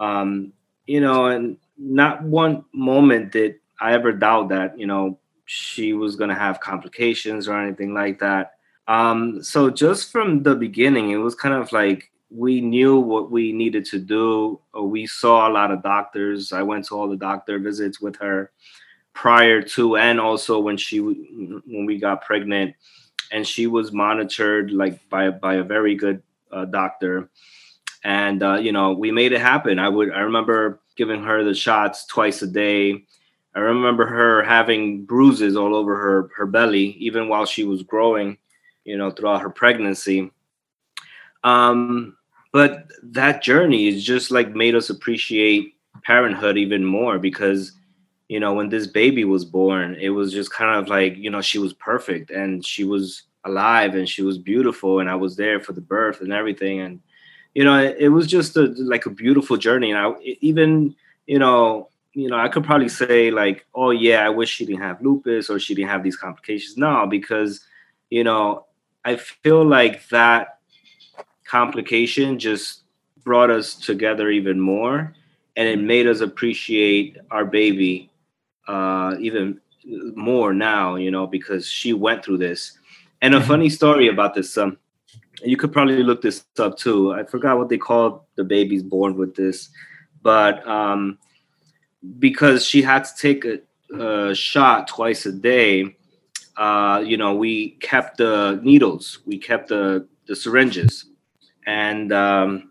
um 0.00 0.52
you 0.86 1.00
know 1.00 1.26
and 1.26 1.56
not 1.78 2.22
one 2.22 2.64
moment 2.72 3.32
did 3.32 3.56
i 3.80 3.92
ever 3.92 4.12
doubt 4.12 4.48
that 4.48 4.78
you 4.78 4.86
know 4.86 5.18
she 5.44 5.92
was 5.92 6.16
going 6.16 6.30
to 6.30 6.36
have 6.36 6.60
complications 6.60 7.46
or 7.46 7.56
anything 7.60 7.92
like 7.92 8.18
that. 8.18 8.54
Um 8.88 9.42
so 9.42 9.70
just 9.70 10.10
from 10.10 10.42
the 10.42 10.54
beginning 10.54 11.10
it 11.10 11.16
was 11.16 11.34
kind 11.34 11.54
of 11.54 11.70
like 11.72 12.10
we 12.30 12.60
knew 12.60 12.98
what 12.98 13.30
we 13.30 13.52
needed 13.52 13.84
to 13.84 13.98
do. 14.00 14.58
We 14.76 15.06
saw 15.06 15.46
a 15.46 15.52
lot 15.52 15.70
of 15.70 15.84
doctors. 15.84 16.52
I 16.52 16.62
went 16.62 16.84
to 16.86 16.98
all 16.98 17.08
the 17.08 17.16
doctor 17.16 17.60
visits 17.60 18.00
with 18.00 18.16
her 18.16 18.50
prior 19.14 19.62
to 19.62 19.96
and 19.96 20.20
also 20.20 20.58
when 20.58 20.76
she 20.76 20.98
when 20.98 21.86
we 21.86 21.98
got 21.98 22.24
pregnant. 22.24 22.74
And 23.32 23.46
she 23.46 23.66
was 23.66 23.92
monitored 23.92 24.70
like 24.70 25.08
by 25.08 25.30
by 25.30 25.54
a 25.54 25.62
very 25.62 25.94
good 25.94 26.22
uh, 26.52 26.66
doctor. 26.66 27.30
And 28.04 28.42
uh, 28.42 28.56
you 28.56 28.72
know 28.72 28.92
we 28.92 29.10
made 29.10 29.32
it 29.32 29.40
happen. 29.40 29.78
I 29.78 29.88
would 29.88 30.12
i 30.12 30.20
remember 30.20 30.80
giving 30.96 31.22
her 31.22 31.42
the 31.42 31.54
shots 31.54 32.04
twice 32.06 32.42
a 32.42 32.46
day. 32.46 33.04
I 33.56 33.60
remember 33.60 34.04
her 34.06 34.42
having 34.42 35.04
bruises 35.04 35.56
all 35.56 35.74
over 35.74 35.96
her 35.96 36.28
her 36.36 36.46
belly 36.46 36.96
even 36.98 37.28
while 37.28 37.46
she 37.46 37.64
was 37.64 37.82
growing 37.82 38.36
you 38.84 38.98
know 38.98 39.10
throughout 39.10 39.42
her 39.42 39.50
pregnancy. 39.50 40.30
Um 41.44 42.16
but 42.52 42.86
that 43.02 43.42
journey 43.42 43.88
is 43.88 44.04
just 44.04 44.30
like 44.30 44.54
made 44.54 44.76
us 44.76 44.90
appreciate 44.90 45.74
parenthood 46.04 46.56
even 46.56 46.84
more 46.84 47.18
because 47.18 47.72
you 48.28 48.40
know, 48.40 48.54
when 48.54 48.68
this 48.68 48.86
baby 48.86 49.24
was 49.24 49.44
born, 49.44 49.96
it 50.00 50.10
was 50.10 50.32
just 50.32 50.50
kind 50.50 50.78
of 50.78 50.88
like, 50.88 51.16
you 51.16 51.30
know, 51.30 51.40
she 51.40 51.58
was 51.58 51.72
perfect 51.72 52.30
and 52.30 52.64
she 52.64 52.84
was 52.84 53.24
alive 53.44 53.94
and 53.94 54.08
she 54.08 54.22
was 54.22 54.38
beautiful 54.38 55.00
and 55.00 55.10
I 55.10 55.14
was 55.14 55.36
there 55.36 55.60
for 55.60 55.72
the 55.72 55.80
birth 55.80 56.20
and 56.20 56.32
everything. 56.32 56.80
And, 56.80 57.00
you 57.54 57.64
know, 57.64 57.78
it, 57.78 57.96
it 57.98 58.08
was 58.08 58.26
just 58.26 58.56
a, 58.56 58.74
like 58.78 59.06
a 59.06 59.10
beautiful 59.10 59.56
journey. 59.56 59.90
And 59.90 59.98
I 59.98 60.12
even, 60.40 60.94
you 61.26 61.38
know, 61.38 61.90
you 62.14 62.28
know, 62.28 62.38
I 62.38 62.48
could 62.48 62.64
probably 62.64 62.88
say 62.88 63.30
like, 63.30 63.66
oh 63.74 63.90
yeah, 63.90 64.24
I 64.24 64.30
wish 64.30 64.48
she 64.48 64.64
didn't 64.64 64.82
have 64.82 65.02
lupus 65.02 65.50
or 65.50 65.58
she 65.58 65.74
didn't 65.74 65.90
have 65.90 66.02
these 66.02 66.16
complications. 66.16 66.78
No, 66.78 67.06
because, 67.06 67.60
you 68.08 68.24
know, 68.24 68.66
I 69.04 69.16
feel 69.16 69.64
like 69.64 70.08
that 70.08 70.60
complication 71.44 72.38
just 72.38 72.82
brought 73.22 73.50
us 73.50 73.74
together 73.74 74.30
even 74.30 74.60
more 74.60 75.14
and 75.56 75.68
it 75.68 75.78
mm-hmm. 75.78 75.86
made 75.86 76.06
us 76.06 76.20
appreciate 76.20 77.18
our 77.30 77.44
baby 77.44 78.10
uh, 78.66 79.16
even 79.20 79.60
more 80.14 80.52
now, 80.52 80.96
you 80.96 81.10
know, 81.10 81.26
because 81.26 81.68
she 81.68 81.92
went 81.92 82.24
through 82.24 82.38
this. 82.38 82.78
And 83.20 83.34
a 83.34 83.38
mm-hmm. 83.38 83.48
funny 83.48 83.70
story 83.70 84.08
about 84.08 84.34
this, 84.34 84.56
um, 84.58 84.78
you 85.42 85.56
could 85.56 85.72
probably 85.72 86.02
look 86.02 86.22
this 86.22 86.44
up 86.58 86.76
too. 86.76 87.12
I 87.12 87.24
forgot 87.24 87.58
what 87.58 87.68
they 87.68 87.78
called 87.78 88.20
the 88.36 88.44
babies 88.44 88.82
born 88.82 89.16
with 89.16 89.34
this, 89.34 89.70
but 90.22 90.66
um, 90.66 91.18
because 92.18 92.64
she 92.64 92.82
had 92.82 93.04
to 93.04 93.10
take 93.16 93.44
a, 93.44 93.60
a 93.98 94.34
shot 94.34 94.88
twice 94.88 95.26
a 95.26 95.32
day, 95.32 95.96
uh, 96.56 97.02
you 97.04 97.16
know, 97.16 97.34
we 97.34 97.70
kept 97.80 98.18
the 98.18 98.60
needles, 98.62 99.20
we 99.26 99.38
kept 99.38 99.68
the 99.68 100.06
the 100.26 100.36
syringes, 100.36 101.06
and 101.66 102.12
um, 102.12 102.70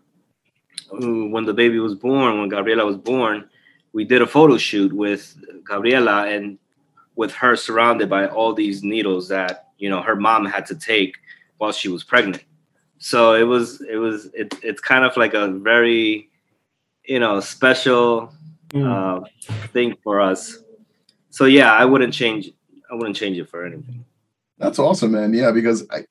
when 0.90 1.44
the 1.44 1.54
baby 1.54 1.78
was 1.78 1.94
born, 1.94 2.40
when 2.40 2.48
Gabriela 2.48 2.84
was 2.84 2.96
born, 2.96 3.48
we 3.94 4.04
did 4.04 4.20
a 4.20 4.26
photo 4.26 4.58
shoot 4.58 4.92
with 4.92 5.38
Gabriela 5.64 6.26
and 6.26 6.58
with 7.14 7.32
her 7.32 7.54
surrounded 7.56 8.10
by 8.10 8.26
all 8.26 8.52
these 8.52 8.82
needles 8.82 9.28
that 9.28 9.68
you 9.78 9.88
know 9.88 10.02
her 10.02 10.16
mom 10.16 10.44
had 10.44 10.66
to 10.66 10.74
take 10.74 11.14
while 11.56 11.72
she 11.72 11.88
was 11.88 12.04
pregnant. 12.04 12.44
So 12.98 13.34
it 13.34 13.44
was 13.44 13.80
it 13.82 13.96
was 13.96 14.26
it, 14.34 14.52
it's 14.62 14.80
kind 14.80 15.04
of 15.04 15.16
like 15.16 15.32
a 15.32 15.48
very 15.48 16.28
you 17.04 17.20
know 17.20 17.40
special 17.40 18.34
mm. 18.70 18.84
uh, 18.84 19.24
thing 19.72 19.96
for 20.02 20.20
us. 20.20 20.58
So 21.30 21.44
yeah, 21.44 21.72
I 21.72 21.84
wouldn't 21.84 22.12
change 22.12 22.50
I 22.90 22.94
wouldn't 22.94 23.16
change 23.16 23.38
it 23.38 23.48
for 23.48 23.64
anything. 23.64 24.04
That's 24.58 24.80
awesome, 24.80 25.12
man. 25.12 25.32
Yeah, 25.32 25.52
because 25.52 25.86
I 25.90 26.04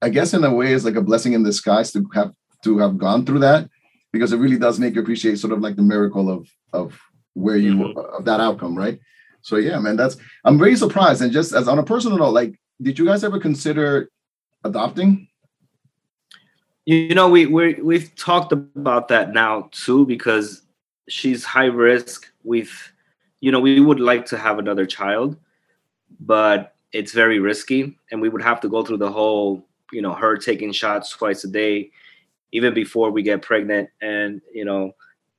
I 0.00 0.10
guess 0.10 0.32
in 0.32 0.44
a 0.44 0.54
way 0.54 0.72
it's 0.72 0.84
like 0.84 0.96
a 0.96 1.02
blessing 1.02 1.32
in 1.32 1.42
disguise 1.42 1.90
to 1.92 2.08
have 2.14 2.32
to 2.62 2.78
have 2.78 2.98
gone 2.98 3.26
through 3.26 3.40
that 3.40 3.68
because 4.14 4.32
it 4.32 4.38
really 4.38 4.58
does 4.58 4.78
make 4.78 4.94
you 4.94 5.02
appreciate 5.02 5.40
sort 5.40 5.52
of 5.52 5.58
like 5.58 5.74
the 5.74 5.82
miracle 5.82 6.30
of 6.30 6.48
of 6.72 6.96
where 7.34 7.56
you 7.56 7.74
mm-hmm. 7.74 7.98
of 8.16 8.24
that 8.24 8.38
outcome, 8.38 8.78
right? 8.78 9.00
So 9.42 9.56
yeah, 9.56 9.80
man, 9.80 9.96
that's 9.96 10.16
I'm 10.44 10.56
very 10.56 10.76
surprised. 10.76 11.20
And 11.20 11.32
just 11.32 11.52
as 11.52 11.66
on 11.66 11.80
a 11.80 11.82
personal 11.82 12.16
note, 12.16 12.30
like, 12.30 12.54
did 12.80 12.96
you 12.96 13.04
guys 13.04 13.24
ever 13.24 13.40
consider 13.40 14.08
adopting? 14.62 15.26
You 16.86 17.14
know, 17.14 17.28
we 17.28 17.46
we 17.46 17.74
we've 17.74 18.14
talked 18.14 18.52
about 18.52 19.08
that 19.08 19.32
now 19.32 19.68
too 19.72 20.06
because 20.06 20.62
she's 21.08 21.44
high 21.44 21.72
risk. 21.88 22.32
We've, 22.44 22.92
you 23.40 23.50
know, 23.50 23.60
we 23.60 23.80
would 23.80 24.00
like 24.00 24.26
to 24.26 24.38
have 24.38 24.60
another 24.60 24.86
child, 24.86 25.36
but 26.20 26.76
it's 26.92 27.12
very 27.12 27.40
risky, 27.40 27.98
and 28.12 28.22
we 28.22 28.28
would 28.28 28.42
have 28.42 28.60
to 28.60 28.68
go 28.68 28.84
through 28.84 28.98
the 28.98 29.10
whole, 29.10 29.66
you 29.92 30.02
know, 30.02 30.14
her 30.14 30.36
taking 30.36 30.70
shots 30.70 31.10
twice 31.10 31.42
a 31.42 31.48
day, 31.48 31.90
even 32.54 32.72
before 32.72 33.10
we 33.10 33.22
get 33.22 33.42
pregnant, 33.42 33.90
and 34.00 34.40
you 34.52 34.64
know, 34.64 34.92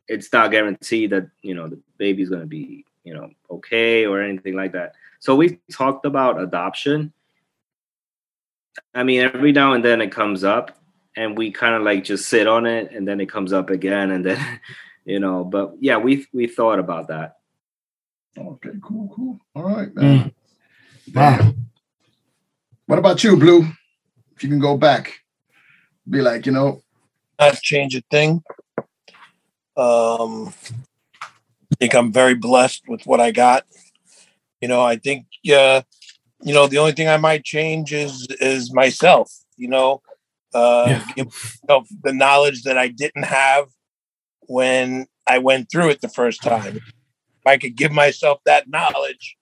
it's 0.08 0.32
not 0.34 0.52
guaranteed 0.52 1.10
that 1.12 1.30
you 1.42 1.56
know 1.56 1.68
the 1.70 1.80
baby's 1.98 2.30
going 2.30 2.42
to 2.42 2.48
be 2.48 2.86
you 3.06 3.14
know 3.14 3.30
okay 3.50 4.06
or 4.06 4.22
anything 4.22 4.56
like 4.56 4.74
that. 4.74 4.94
So 5.20 5.36
we 5.36 5.60
talked 5.72 6.06
about 6.06 6.42
adoption. 6.42 7.14
I 8.94 9.04
mean 9.04 9.22
every 9.22 9.54
now 9.54 9.74
and 9.74 9.84
then 9.84 10.02
it 10.02 10.12
comes 10.12 10.44
up 10.44 10.78
and 11.16 11.38
we 11.38 11.52
kind 11.52 11.74
of 11.74 11.84
like 11.84 12.04
just 12.04 12.28
sit 12.28 12.48
on 12.48 12.66
it 12.66 12.92
and 12.92 13.08
then 13.08 13.22
it 13.22 13.30
comes 13.30 13.54
up 13.54 13.70
again 13.70 14.12
and 14.12 14.26
then 14.26 14.60
you 15.06 15.20
know 15.20 15.46
but 15.46 15.76
yeah 15.80 15.98
we 15.98 16.28
we 16.34 16.48
thought 16.48 16.80
about 16.80 17.08
that. 17.08 17.38
Okay 18.38 18.72
cool 18.84 19.10
cool. 19.16 19.40
All 19.56 19.64
right 19.64 19.96
man. 19.96 20.34
Mm. 21.10 21.16
wow 21.16 21.54
what 22.88 23.00
about 23.00 23.24
you 23.24 23.38
blue? 23.38 23.66
If 24.36 24.44
you 24.44 24.50
can 24.50 24.60
go 24.60 24.76
back 24.76 25.14
be 26.10 26.22
like 26.22 26.46
you 26.46 26.52
know 26.52 26.82
not 27.40 27.62
change 27.62 27.96
a 27.96 28.02
thing 28.12 28.44
um, 29.78 30.54
I 31.72 31.76
think 31.80 31.96
I'm 31.96 32.12
very 32.12 32.36
blessed 32.36 32.84
with 32.88 33.06
what 33.06 33.20
I 33.20 33.32
got. 33.32 33.66
You 34.62 34.68
know, 34.68 34.82
I 34.82 34.96
think, 34.96 35.26
uh, 35.54 35.82
you 36.42 36.54
know, 36.54 36.68
the 36.68 36.78
only 36.78 36.94
thing 36.94 37.10
I 37.10 37.18
might 37.18 37.44
change 37.44 37.92
is 37.92 38.28
is 38.40 38.74
myself. 38.74 39.32
You 39.58 39.70
know, 39.70 40.02
uh, 40.54 41.02
yeah. 41.16 41.26
myself 41.26 41.88
the 42.04 42.14
knowledge 42.14 42.64
that 42.64 42.78
I 42.78 42.88
didn't 42.88 43.26
have 43.26 43.68
when 44.42 45.08
I 45.28 45.40
went 45.40 45.70
through 45.70 45.90
it 45.90 46.02
the 46.02 46.10
first 46.10 46.42
time. 46.42 46.78
If 46.78 47.48
I 47.48 47.58
could 47.58 47.76
give 47.76 47.92
myself 47.92 48.40
that 48.46 48.70
knowledge, 48.70 49.36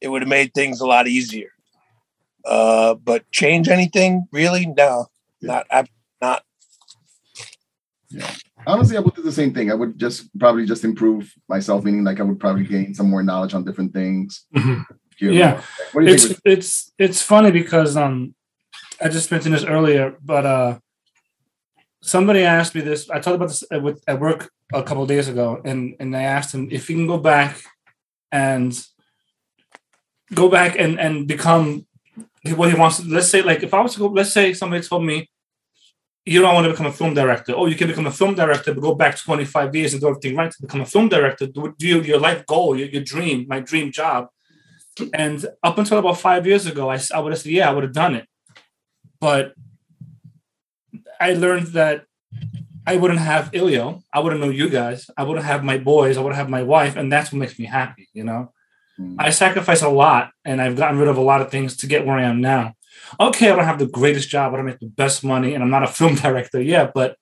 it 0.00 0.08
would 0.08 0.22
have 0.22 0.28
made 0.28 0.52
things 0.52 0.80
a 0.80 0.86
lot 0.86 1.08
easier. 1.08 1.50
Uh, 2.44 2.94
but 2.94 3.30
change 3.30 3.68
anything 3.68 4.26
really? 4.32 4.66
No, 4.66 5.06
not 5.40 5.66
ab- 5.70 5.88
not. 8.12 8.42
Honestly, 8.66 8.96
I 8.96 9.00
would 9.00 9.14
do 9.14 9.22
the 9.22 9.32
same 9.32 9.54
thing. 9.54 9.70
I 9.70 9.74
would 9.74 9.98
just 9.98 10.36
probably 10.38 10.66
just 10.66 10.84
improve 10.84 11.32
myself, 11.48 11.84
meaning 11.84 12.04
like 12.04 12.20
I 12.20 12.24
would 12.24 12.38
probably 12.40 12.64
gain 12.64 12.94
some 12.94 13.08
more 13.08 13.22
knowledge 13.22 13.54
on 13.54 13.64
different 13.64 13.92
things. 13.92 14.46
Mhm. 14.54 14.84
Yeah. 15.18 15.62
What 15.92 16.02
do 16.02 16.08
you 16.08 16.14
it's 16.14 16.26
think? 16.26 16.40
it's 16.44 16.92
it's 16.98 17.22
funny 17.22 17.50
because 17.50 17.96
um 17.96 18.34
I 19.00 19.08
just 19.08 19.30
mentioned 19.30 19.54
this 19.54 19.64
earlier, 19.64 20.16
but 20.22 20.46
uh 20.46 20.78
somebody 22.02 22.42
asked 22.42 22.74
me 22.74 22.80
this. 22.80 23.08
I 23.10 23.20
talked 23.20 23.36
about 23.36 23.48
this 23.48 23.64
at, 23.70 23.82
with, 23.82 24.02
at 24.06 24.20
work 24.20 24.50
a 24.72 24.82
couple 24.82 25.02
of 25.02 25.08
days 25.08 25.28
ago, 25.28 25.60
and 25.64 25.94
and 26.00 26.16
I 26.16 26.22
asked 26.22 26.54
him 26.54 26.68
if 26.70 26.88
he 26.88 26.94
can 26.94 27.06
go 27.06 27.18
back 27.18 27.60
and 28.32 28.72
go 30.34 30.48
back 30.48 30.78
and 30.78 30.98
and 30.98 31.26
become 31.26 31.86
what 32.56 32.70
he 32.70 32.78
wants. 32.78 32.98
to 32.98 33.08
Let's 33.08 33.28
say 33.28 33.42
like 33.42 33.62
if 33.62 33.74
I 33.74 33.80
was 33.80 33.94
to 33.94 33.98
go, 33.98 34.06
let's 34.06 34.32
say 34.32 34.52
somebody 34.54 34.82
told 34.82 35.04
me. 35.04 35.28
You 36.26 36.42
don't 36.42 36.54
want 36.54 36.66
to 36.66 36.70
become 36.70 36.86
a 36.86 36.92
film 36.92 37.14
director. 37.14 37.54
Oh, 37.56 37.66
you 37.66 37.74
can 37.74 37.88
become 37.88 38.06
a 38.06 38.12
film 38.12 38.34
director, 38.34 38.74
but 38.74 38.82
go 38.82 38.94
back 38.94 39.18
25 39.18 39.74
years 39.74 39.92
and 39.92 40.00
do 40.00 40.08
everything 40.08 40.36
right 40.36 40.50
to 40.50 40.62
become 40.62 40.82
a 40.82 40.86
film 40.86 41.08
director. 41.08 41.46
Do, 41.46 41.74
do 41.78 41.86
your, 41.86 42.20
life 42.20 42.44
goal, 42.46 42.76
your, 42.76 42.88
your 42.88 43.02
dream, 43.02 43.46
my 43.48 43.60
dream 43.60 43.90
job. 43.90 44.28
And 45.14 45.46
up 45.62 45.78
until 45.78 45.98
about 45.98 46.18
five 46.18 46.46
years 46.46 46.66
ago, 46.66 46.90
I, 46.90 46.98
I 47.14 47.20
would 47.20 47.32
have 47.32 47.40
said, 47.40 47.52
yeah, 47.52 47.70
I 47.70 47.72
would 47.72 47.84
have 47.84 47.94
done 47.94 48.14
it. 48.14 48.26
But 49.18 49.54
I 51.20 51.32
learned 51.34 51.68
that 51.68 52.04
I 52.86 52.96
wouldn't 52.96 53.20
have 53.20 53.50
Ilio. 53.52 54.02
I 54.12 54.20
wouldn't 54.20 54.40
know 54.40 54.50
you 54.50 54.68
guys. 54.68 55.10
I 55.16 55.22
wouldn't 55.22 55.46
have 55.46 55.64
my 55.64 55.78
boys. 55.78 56.16
I 56.16 56.20
wouldn't 56.20 56.38
have 56.38 56.50
my 56.50 56.62
wife. 56.62 56.96
And 56.96 57.12
that's 57.12 57.32
what 57.32 57.38
makes 57.38 57.58
me 57.58 57.66
happy, 57.66 58.08
you 58.12 58.24
know? 58.24 58.52
Mm. 58.98 59.16
I 59.18 59.30
sacrifice 59.30 59.82
a 59.82 59.88
lot 59.88 60.32
and 60.44 60.60
I've 60.60 60.76
gotten 60.76 60.98
rid 60.98 61.08
of 61.08 61.16
a 61.16 61.22
lot 61.22 61.40
of 61.40 61.50
things 61.50 61.76
to 61.78 61.86
get 61.86 62.06
where 62.06 62.16
I 62.16 62.24
am 62.24 62.40
now. 62.40 62.74
Okay, 63.18 63.50
I 63.50 63.56
don't 63.56 63.64
have 63.64 63.78
the 63.78 63.86
greatest 63.86 64.28
job. 64.28 64.52
I 64.52 64.56
don't 64.56 64.66
make 64.66 64.80
the 64.80 64.86
best 64.86 65.24
money 65.24 65.54
and 65.54 65.62
I'm 65.62 65.70
not 65.70 65.82
a 65.82 65.88
film 65.88 66.14
director 66.26 66.60
yet, 66.60 66.92
but 66.94 67.16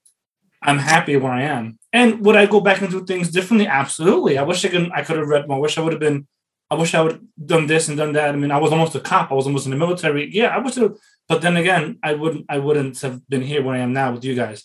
I'm 0.62 0.78
happy 0.78 1.16
where 1.16 1.32
I 1.32 1.42
am. 1.42 1.78
And 1.92 2.24
would 2.24 2.36
I 2.36 2.46
go 2.46 2.60
back 2.60 2.80
and 2.80 2.90
do 2.90 3.04
things 3.04 3.30
differently? 3.30 3.66
Absolutely. 3.66 4.38
I 4.38 4.42
wish 4.42 4.64
I 4.64 4.68
could 4.68 4.90
I 4.92 5.02
could 5.02 5.18
have 5.18 5.28
read 5.28 5.48
more. 5.48 5.58
I 5.58 5.60
wish 5.60 5.78
I 5.78 5.82
would 5.82 5.92
have 5.92 6.00
been 6.00 6.26
I 6.70 6.74
wish 6.74 6.94
I 6.94 7.00
would 7.00 7.12
have 7.12 7.22
done 7.46 7.66
this 7.66 7.88
and 7.88 7.96
done 7.96 8.12
that. 8.12 8.28
I 8.28 8.36
mean, 8.36 8.50
I 8.50 8.58
was 8.58 8.72
almost 8.72 8.94
a 8.94 9.00
cop. 9.00 9.30
I 9.30 9.34
was 9.34 9.46
almost 9.46 9.66
in 9.66 9.70
the 9.70 9.78
military. 9.78 10.28
Yeah, 10.30 10.48
I 10.48 10.58
wish 10.58 10.74
have, 10.74 10.96
but 11.26 11.40
then 11.40 11.56
again, 11.56 11.98
I 12.02 12.14
wouldn't 12.14 12.46
I 12.48 12.58
wouldn't 12.58 13.00
have 13.00 13.26
been 13.28 13.42
here 13.42 13.62
where 13.62 13.74
I 13.74 13.78
am 13.78 13.92
now 13.92 14.12
with 14.12 14.24
you 14.24 14.34
guys. 14.34 14.64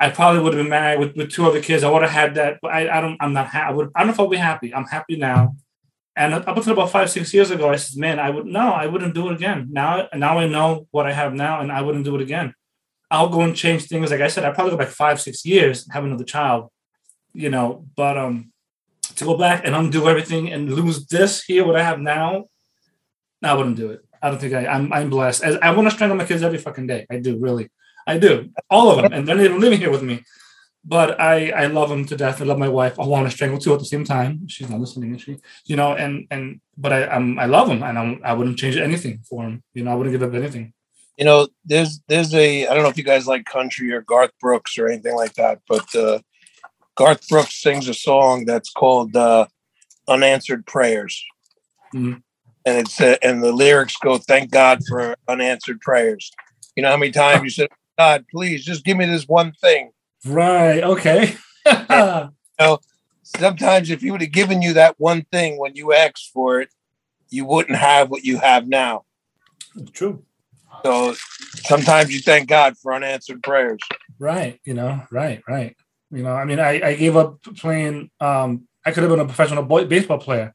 I 0.00 0.10
probably 0.10 0.42
would 0.42 0.54
have 0.54 0.62
been 0.62 0.70
married 0.70 0.98
with, 0.98 1.16
with 1.16 1.30
two 1.30 1.46
other 1.46 1.60
kids. 1.60 1.82
I 1.82 1.90
would 1.90 2.02
have 2.02 2.10
had 2.10 2.34
that, 2.36 2.58
but 2.62 2.72
I, 2.72 2.98
I 2.98 3.00
don't 3.00 3.16
I'm 3.20 3.32
not 3.32 3.48
happy. 3.48 3.72
I 3.72 3.72
would 3.72 3.90
I 3.94 4.00
don't 4.00 4.08
know 4.08 4.12
if 4.12 4.20
I'll 4.20 4.28
be 4.28 4.36
happy. 4.36 4.74
I'm 4.74 4.84
happy 4.84 5.16
now. 5.16 5.56
And 6.18 6.32
up 6.32 6.56
until 6.56 6.72
about 6.72 6.90
five, 6.90 7.10
six 7.10 7.34
years 7.34 7.50
ago, 7.50 7.68
I 7.68 7.76
said, 7.76 8.00
man, 8.00 8.18
I 8.18 8.30
would 8.30 8.46
no, 8.46 8.72
I 8.72 8.86
wouldn't 8.86 9.14
do 9.14 9.28
it 9.28 9.34
again. 9.34 9.68
Now 9.70 10.08
now 10.14 10.38
I 10.38 10.46
know 10.46 10.86
what 10.90 11.06
I 11.06 11.12
have 11.12 11.34
now, 11.34 11.60
and 11.60 11.70
I 11.70 11.82
wouldn't 11.82 12.06
do 12.06 12.16
it 12.16 12.22
again. 12.22 12.54
I'll 13.10 13.28
go 13.28 13.42
and 13.42 13.54
change 13.54 13.84
things. 13.84 14.10
Like 14.10 14.22
I 14.22 14.28
said, 14.28 14.44
I 14.44 14.50
probably 14.50 14.72
go 14.72 14.78
back 14.78 14.88
five, 14.88 15.20
six 15.20 15.44
years, 15.44 15.86
have 15.92 16.04
another 16.04 16.24
child, 16.24 16.70
you 17.34 17.50
know. 17.50 17.86
But 17.96 18.16
um, 18.16 18.52
to 19.16 19.24
go 19.24 19.36
back 19.36 19.66
and 19.66 19.74
undo 19.74 20.08
everything 20.08 20.50
and 20.52 20.72
lose 20.72 21.06
this 21.06 21.44
here, 21.44 21.66
what 21.66 21.76
I 21.76 21.82
have 21.82 22.00
now, 22.00 22.46
I 23.42 23.54
wouldn't 23.54 23.76
do 23.76 23.90
it. 23.90 24.00
I 24.22 24.30
don't 24.30 24.40
think 24.40 24.54
I, 24.54 24.66
I'm. 24.66 24.92
I'm 24.92 25.10
blessed. 25.10 25.44
As 25.44 25.56
I 25.56 25.70
want 25.72 25.86
to 25.86 25.94
strangle 25.94 26.16
my 26.16 26.24
kids 26.24 26.42
every 26.42 26.58
fucking 26.58 26.86
day. 26.86 27.06
I 27.10 27.18
do, 27.18 27.38
really. 27.38 27.68
I 28.06 28.18
do, 28.18 28.50
all 28.70 28.90
of 28.90 28.96
them, 28.96 29.12
and 29.12 29.26
they're 29.26 29.34
not 29.34 29.44
even 29.44 29.60
living 29.60 29.80
here 29.80 29.90
with 29.90 30.02
me. 30.02 30.22
But 30.88 31.20
I, 31.20 31.50
I 31.50 31.66
love 31.66 31.90
him 31.90 32.04
to 32.06 32.16
death. 32.16 32.40
I 32.40 32.44
love 32.44 32.58
my 32.58 32.68
wife. 32.68 33.00
I 33.00 33.04
want 33.04 33.28
to 33.28 33.36
strangle 33.36 33.58
two 33.58 33.72
at 33.72 33.80
the 33.80 33.84
same 33.84 34.04
time. 34.04 34.46
She's 34.46 34.70
not 34.70 34.78
listening, 34.78 35.16
is 35.16 35.22
she? 35.22 35.38
You 35.64 35.74
know, 35.74 35.94
and 35.94 36.28
and 36.30 36.60
but 36.78 36.92
I, 36.92 37.06
I'm, 37.08 37.38
I 37.40 37.46
love 37.46 37.68
him, 37.68 37.82
and 37.82 37.98
I'm, 37.98 38.20
I 38.22 38.32
wouldn't 38.34 38.56
change 38.56 38.76
anything 38.76 39.20
for 39.28 39.42
him. 39.42 39.64
You 39.74 39.82
know, 39.82 39.90
I 39.90 39.94
wouldn't 39.96 40.14
give 40.16 40.22
up 40.22 40.32
anything. 40.34 40.72
You 41.16 41.24
know, 41.24 41.48
there's 41.64 42.00
there's 42.06 42.32
a 42.34 42.68
I 42.68 42.74
don't 42.74 42.84
know 42.84 42.88
if 42.88 42.96
you 42.98 43.02
guys 43.02 43.26
like 43.26 43.46
country 43.46 43.90
or 43.92 44.00
Garth 44.02 44.30
Brooks 44.40 44.78
or 44.78 44.86
anything 44.86 45.16
like 45.16 45.34
that, 45.34 45.60
but 45.66 45.92
uh, 45.96 46.20
Garth 46.94 47.26
Brooks 47.28 47.60
sings 47.60 47.88
a 47.88 47.94
song 47.94 48.44
that's 48.44 48.70
called 48.70 49.16
uh, 49.16 49.46
"Unanswered 50.06 50.66
Prayers," 50.66 51.24
Mhm. 51.92 52.22
and 52.64 52.78
it's 52.78 53.00
uh, 53.00 53.16
and 53.22 53.42
the 53.42 53.50
lyrics 53.50 53.96
go, 53.96 54.18
"Thank 54.18 54.52
God 54.52 54.80
for 54.88 55.16
unanswered 55.26 55.80
prayers." 55.80 56.30
You 56.76 56.84
know 56.84 56.90
how 56.90 56.96
many 56.96 57.10
times 57.10 57.42
you 57.42 57.50
said, 57.50 57.70
"God, 57.98 58.24
please 58.30 58.64
just 58.64 58.84
give 58.84 58.96
me 58.96 59.06
this 59.06 59.26
one 59.26 59.52
thing." 59.60 59.90
Right. 60.26 60.82
Okay. 60.82 61.36
So 62.58 62.80
sometimes, 63.22 63.90
if 63.90 64.00
he 64.00 64.10
would 64.10 64.22
have 64.22 64.32
given 64.32 64.62
you 64.62 64.72
that 64.74 64.98
one 64.98 65.26
thing 65.30 65.58
when 65.58 65.76
you 65.76 65.92
asked 65.92 66.30
for 66.32 66.60
it, 66.60 66.70
you 67.28 67.44
wouldn't 67.44 67.76
have 67.76 68.08
what 68.08 68.24
you 68.24 68.38
have 68.38 68.66
now. 68.66 69.04
True. 69.92 70.24
So 70.82 71.14
sometimes 71.64 72.12
you 72.14 72.20
thank 72.20 72.48
God 72.48 72.78
for 72.78 72.94
unanswered 72.94 73.42
prayers. 73.42 73.80
Right. 74.18 74.58
You 74.64 74.74
know. 74.74 75.02
Right. 75.10 75.42
Right. 75.46 75.76
You 76.10 76.22
know. 76.22 76.32
I 76.32 76.46
mean, 76.46 76.60
I, 76.60 76.80
I 76.82 76.94
gave 76.94 77.16
up 77.16 77.42
playing. 77.58 78.10
Um, 78.20 78.68
I 78.84 78.92
could 78.92 79.02
have 79.02 79.10
been 79.10 79.20
a 79.20 79.26
professional 79.26 79.64
boy, 79.64 79.84
baseball 79.84 80.18
player, 80.18 80.54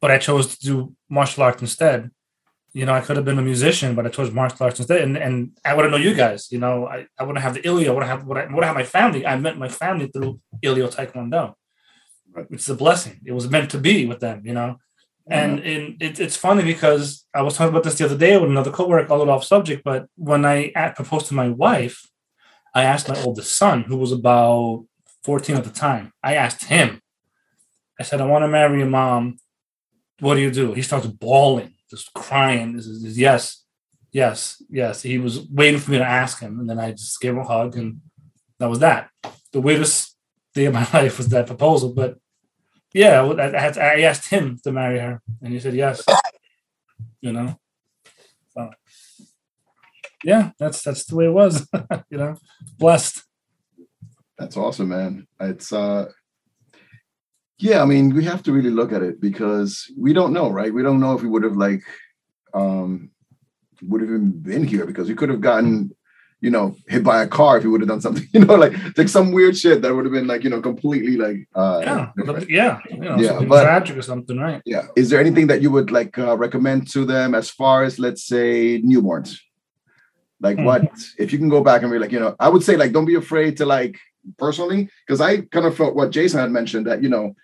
but 0.00 0.10
I 0.10 0.18
chose 0.18 0.56
to 0.56 0.66
do 0.66 0.94
martial 1.08 1.44
arts 1.44 1.62
instead. 1.62 2.10
You 2.74 2.84
know, 2.84 2.92
I 2.92 3.00
could 3.00 3.16
have 3.16 3.24
been 3.24 3.38
a 3.38 3.42
musician, 3.42 3.94
but 3.94 4.06
I 4.06 4.10
chose 4.10 4.30
martial 4.30 4.64
arts 4.64 4.78
instead, 4.78 5.00
and 5.00 5.16
and 5.16 5.58
I 5.64 5.74
wouldn't 5.74 5.92
know 5.92 5.98
you 5.98 6.14
guys. 6.14 6.52
You 6.52 6.58
know, 6.58 6.86
I, 6.86 7.06
I 7.18 7.24
wouldn't 7.24 7.42
have 7.42 7.54
the 7.54 7.60
Ilio. 7.60 7.88
I 7.88 7.92
wouldn't 7.92 8.10
have 8.10 8.24
would 8.26 8.38
I 8.38 8.46
would 8.46 8.64
have 8.64 8.74
my 8.74 8.84
family. 8.84 9.26
I 9.26 9.36
met 9.36 9.58
my 9.58 9.68
family 9.68 10.08
through 10.08 10.40
Ilio 10.62 10.94
Taekwondo. 10.94 11.54
It's 12.50 12.68
a 12.68 12.74
blessing. 12.74 13.20
It 13.24 13.32
was 13.32 13.48
meant 13.48 13.70
to 13.70 13.78
be 13.78 14.06
with 14.06 14.20
them. 14.20 14.42
You 14.44 14.54
know. 14.54 14.76
And 15.30 15.60
and 15.60 16.02
it, 16.02 16.20
it's 16.20 16.36
funny 16.36 16.62
because 16.62 17.26
I 17.34 17.42
was 17.42 17.56
talking 17.56 17.70
about 17.70 17.84
this 17.84 17.96
the 17.96 18.04
other 18.04 18.16
day 18.16 18.36
with 18.38 18.50
another 18.50 18.70
coworker, 18.70 19.12
a 19.12 19.16
little 19.16 19.34
off 19.34 19.44
subject. 19.44 19.82
But 19.84 20.06
when 20.16 20.44
I 20.44 20.72
at- 20.74 20.96
proposed 20.96 21.26
to 21.26 21.34
my 21.34 21.48
wife, 21.48 22.08
I 22.74 22.84
asked 22.84 23.08
my 23.08 23.20
oldest 23.22 23.56
son, 23.56 23.82
who 23.82 23.96
was 23.96 24.12
about 24.12 24.84
14 25.24 25.56
at 25.56 25.64
the 25.64 25.70
time, 25.70 26.12
I 26.22 26.36
asked 26.36 26.64
him, 26.64 27.02
I 28.00 28.04
said, 28.04 28.20
I 28.20 28.26
want 28.26 28.44
to 28.44 28.48
marry 28.48 28.78
your 28.78 28.88
mom. 28.88 29.38
What 30.20 30.34
do 30.34 30.40
you 30.40 30.50
do? 30.50 30.72
He 30.72 30.82
starts 30.82 31.06
bawling, 31.06 31.74
just 31.90 32.12
crying. 32.14 32.74
This 32.76 32.86
is, 32.86 33.18
yes, 33.18 33.64
yes, 34.12 34.62
yes. 34.68 35.02
He 35.02 35.18
was 35.18 35.48
waiting 35.48 35.80
for 35.80 35.90
me 35.90 35.98
to 35.98 36.04
ask 36.04 36.40
him. 36.40 36.60
And 36.60 36.68
then 36.68 36.78
I 36.78 36.92
just 36.92 37.20
gave 37.20 37.32
him 37.32 37.38
a 37.38 37.44
hug, 37.44 37.76
and 37.76 38.00
that 38.58 38.68
was 38.68 38.80
that. 38.80 39.10
The 39.52 39.60
weirdest 39.60 40.16
day 40.54 40.66
of 40.66 40.74
my 40.74 40.88
life 40.94 41.18
was 41.18 41.28
that 41.28 41.46
proposal. 41.46 41.92
But 41.92 42.18
yeah, 42.92 43.22
I, 43.22 43.60
had 43.60 43.74
to, 43.74 43.82
I 43.82 44.00
asked 44.00 44.28
him 44.28 44.58
to 44.64 44.72
marry 44.72 44.98
her, 44.98 45.20
and 45.42 45.52
he 45.52 45.60
said 45.60 45.74
yes. 45.74 46.04
You 47.20 47.32
know, 47.32 47.58
so 48.50 48.70
yeah, 50.24 50.50
that's 50.58 50.82
that's 50.82 51.04
the 51.04 51.16
way 51.16 51.26
it 51.26 51.32
was. 51.32 51.68
you 52.10 52.18
know, 52.18 52.36
blessed. 52.78 53.24
That's 54.38 54.56
awesome, 54.56 54.88
man. 54.88 55.26
It's 55.40 55.72
uh 55.72 56.10
yeah, 57.58 57.82
I 57.82 57.84
mean, 57.86 58.14
we 58.14 58.24
have 58.24 58.42
to 58.44 58.52
really 58.52 58.70
look 58.70 58.92
at 58.92 59.02
it 59.02 59.20
because 59.20 59.90
we 59.96 60.12
don't 60.12 60.32
know, 60.32 60.48
right? 60.50 60.72
We 60.72 60.82
don't 60.82 61.00
know 61.00 61.14
if 61.14 61.22
we 61.22 61.28
would 61.28 61.42
have 61.42 61.56
like 61.56 61.82
um 62.54 63.10
would 63.82 64.00
have 64.00 64.10
even 64.10 64.30
been 64.30 64.64
here 64.64 64.86
because 64.86 65.08
we 65.08 65.14
could 65.14 65.28
have 65.28 65.40
gotten, 65.40 65.90
you 66.40 66.50
know, 66.50 66.76
hit 66.88 67.04
by 67.04 67.22
a 67.22 67.28
car 67.28 67.58
if 67.58 67.64
we 67.64 67.70
would 67.70 67.80
have 67.80 67.88
done 67.88 68.00
something, 68.00 68.26
you 68.32 68.44
know, 68.44 68.54
like 68.54 68.72
like 68.96 69.08
some 69.08 69.32
weird 69.32 69.56
shit 69.56 69.82
that 69.82 69.94
would 69.94 70.04
have 70.04 70.12
been 70.12 70.26
like, 70.26 70.44
you 70.44 70.50
know, 70.50 70.60
completely 70.60 71.16
like 71.16 71.48
uh 71.54 71.80
Yeah, 71.84 72.10
different. 72.16 72.50
yeah, 72.50 72.78
you 72.90 72.98
know, 72.98 73.16
Yeah, 73.18 73.40
but- 73.42 73.62
tragic 73.64 73.96
or 73.96 74.02
something, 74.02 74.38
right? 74.38 74.62
Yeah. 74.64 74.86
Is 74.96 75.10
there 75.10 75.20
anything 75.20 75.46
that 75.48 75.62
you 75.62 75.70
would 75.70 75.90
like 75.90 76.18
uh, 76.18 76.36
recommend 76.36 76.88
to 76.92 77.04
them 77.04 77.34
as 77.34 77.50
far 77.50 77.82
as 77.84 77.98
let's 77.98 78.24
say 78.26 78.80
newborns? 78.82 79.38
Like 80.40 80.56
Hmm. 80.58 80.64
what 80.64 80.82
if 81.18 81.32
you 81.32 81.38
can 81.38 81.48
go 81.48 81.62
back 81.64 81.82
and 81.82 81.90
be 81.90 81.98
like, 81.98 82.12
you 82.12 82.20
know, 82.20 82.36
I 82.38 82.48
would 82.48 82.62
say 82.62 82.76
like 82.76 82.92
don't 82.92 83.06
be 83.12 83.16
afraid 83.16 83.56
to 83.58 83.66
like 83.66 83.98
personally, 84.38 84.88
because 85.06 85.20
I 85.20 85.42
kind 85.54 85.66
of 85.66 85.76
felt 85.76 85.94
what 85.96 86.10
Jason 86.10 86.40
had 86.40 86.50
mentioned 86.50 86.86
that 86.86 87.02
you 87.02 87.08
know, 87.08 87.34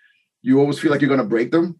you 0.45 0.59
always 0.59 0.77
feel 0.79 0.91
like 0.91 1.01
you're 1.01 1.09
gonna 1.09 1.23
break 1.23 1.51
them. 1.51 1.79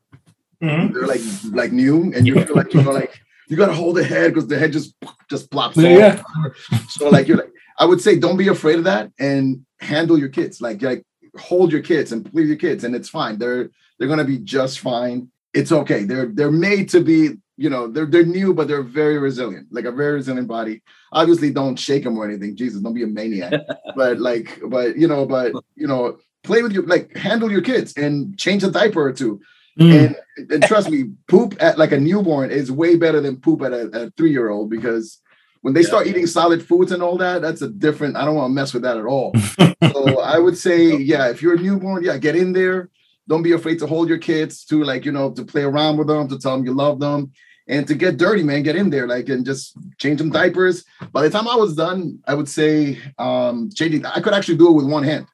Mhm. 0.62 0.94
They're 0.94 1.08
like 1.08 1.22
like 1.52 1.72
new, 1.72 2.12
and 2.14 2.26
you 2.26 2.34
feel 2.44 2.56
like 2.56 2.74
you 2.74 2.82
know 2.82 2.92
like 2.92 3.20
you 3.48 3.56
gotta 3.58 3.74
hold 3.74 3.96
the 3.98 4.04
head 4.04 4.34
because 4.34 4.48
the 4.48 4.58
head 4.58 4.74
just 4.74 4.96
just 5.30 5.52
plops 5.52 5.78
Yeah, 5.78 6.22
off. 6.38 6.90
So 6.90 7.10
like 7.10 7.28
you're 7.28 7.38
like, 7.38 7.52
I 7.78 7.86
would 7.86 8.02
say 8.02 8.18
don't 8.18 8.38
be 8.38 8.48
afraid 8.48 8.80
of 8.80 8.86
that 8.86 9.12
and 9.20 9.66
handle 9.80 10.18
your 10.18 10.30
kids. 10.30 10.62
Like 10.62 10.82
like 10.82 11.04
hold 11.38 11.72
your 11.72 11.82
kids 11.82 12.12
and 12.12 12.26
please 12.30 12.48
your 12.48 12.58
kids, 12.58 12.84
and 12.84 12.96
it's 12.96 13.10
fine. 13.10 13.38
They're 13.38 13.70
they're 14.00 14.08
gonna 14.08 14.24
be 14.26 14.40
just 14.40 14.80
fine. 14.80 15.30
It's 15.54 15.72
okay. 15.72 16.04
They're 16.04 16.28
they're 16.28 16.52
made 16.52 16.90
to 16.90 17.02
be, 17.02 17.38
you 17.58 17.70
know, 17.70 17.88
they're 17.88 18.08
they're 18.08 18.26
new, 18.26 18.54
but 18.54 18.68
they're 18.68 18.82
very 18.82 19.20
resilient, 19.20 19.68
like 19.72 19.86
a 19.86 19.92
very 19.92 20.14
resilient 20.16 20.48
body. 20.48 20.82
Obviously, 21.12 21.52
don't 21.52 21.78
shake 21.78 22.04
them 22.04 22.18
or 22.18 22.26
anything. 22.26 22.56
Jesus, 22.56 22.82
don't 22.82 22.94
be 22.94 23.04
a 23.04 23.08
maniac. 23.08 23.54
but 23.96 24.20
like, 24.20 24.60
but 24.68 24.98
you 24.98 25.08
know, 25.08 25.26
but 25.26 25.54
you 25.76 25.88
know, 25.88 26.18
play 26.46 26.62
with 26.62 26.72
your 26.72 26.86
like 26.86 27.16
handle 27.16 27.52
your 27.52 27.62
kids 27.62 27.94
and 27.98 28.38
change 28.38 28.64
a 28.64 28.72
diaper 28.72 29.02
or 29.04 29.14
two. 29.14 29.42
Mm. 29.80 30.16
And, 30.38 30.52
and 30.52 30.64
trust 30.66 30.90
me, 30.90 31.12
poop 31.28 31.56
at 31.60 31.78
like 31.78 31.92
a 31.92 32.00
newborn 32.00 32.50
is 32.50 32.72
way 32.72 32.96
better 32.96 33.20
than 33.20 33.38
poop 33.38 33.62
at 33.62 33.74
a, 33.74 34.06
a 34.06 34.10
three 34.12 34.32
year 34.32 34.50
old 34.50 34.70
because 34.70 35.20
when 35.62 35.74
they 35.74 35.82
Yeah. 35.82 35.88
start 35.88 36.08
eating 36.08 36.28
solid 36.28 36.66
foods 36.66 36.92
and 36.92 37.02
all 37.02 37.18
that, 37.18 37.42
that's 37.42 37.62
a 37.62 37.70
different. 37.70 38.16
I 38.16 38.24
don't 38.24 38.36
want 38.36 38.52
to 38.52 38.54
mess 38.54 38.74
with 38.74 38.84
that 38.84 38.98
at 38.98 39.06
all. 39.06 39.34
so 39.94 40.20
I 40.20 40.38
would 40.38 40.58
say, 40.58 40.96
yeah, 40.96 41.28
if 41.30 41.42
you're 41.42 41.56
a 41.56 41.60
newborn, 41.60 42.04
yeah, 42.04 42.18
get 42.18 42.36
in 42.36 42.54
there. 42.54 42.90
Don't 43.28 43.42
be 43.42 43.54
afraid 43.54 43.80
to 43.80 43.88
hold 43.88 44.08
your 44.08 44.20
kids 44.20 44.64
to 44.66 44.84
like 44.84 45.04
you 45.04 45.12
know 45.12 45.32
to 45.32 45.44
play 45.44 45.64
around 45.64 45.98
with 45.98 46.08
them, 46.08 46.28
to 46.28 46.38
tell 46.38 46.56
them 46.56 46.66
you 46.66 46.74
love 46.74 47.00
them, 47.00 47.32
and 47.68 47.88
to 47.88 47.96
get 47.96 48.18
dirty, 48.18 48.44
man, 48.44 48.62
get 48.62 48.76
in 48.76 48.92
there, 48.92 49.08
like, 49.08 49.28
and 49.30 49.44
just 49.44 49.76
change 49.98 50.20
them 50.20 50.30
diapers. 50.30 50.86
By 51.12 51.24
the 51.24 51.32
time 51.32 51.48
I 51.48 51.56
was 51.56 51.74
done, 51.76 52.20
I 52.28 52.36
would 52.36 52.48
say 52.48 53.00
um 53.18 53.72
changing. 53.74 54.06
I 54.06 54.22
could 54.22 54.36
actually 54.36 54.58
do 54.58 54.70
it 54.70 54.74
with 54.74 54.86
one 54.86 55.04
hand. 55.04 55.26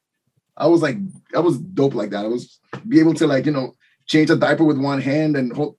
I 0.56 0.66
was 0.66 0.82
like, 0.82 0.96
I 1.34 1.40
was 1.40 1.58
dope 1.58 1.94
like 1.94 2.10
that. 2.10 2.24
I 2.24 2.28
was 2.28 2.58
be 2.86 3.00
able 3.00 3.14
to 3.14 3.26
like, 3.26 3.46
you 3.46 3.52
know, 3.52 3.74
change 4.06 4.30
a 4.30 4.36
diaper 4.36 4.64
with 4.64 4.78
one 4.78 5.00
hand 5.00 5.36
and 5.36 5.52
hold. 5.52 5.76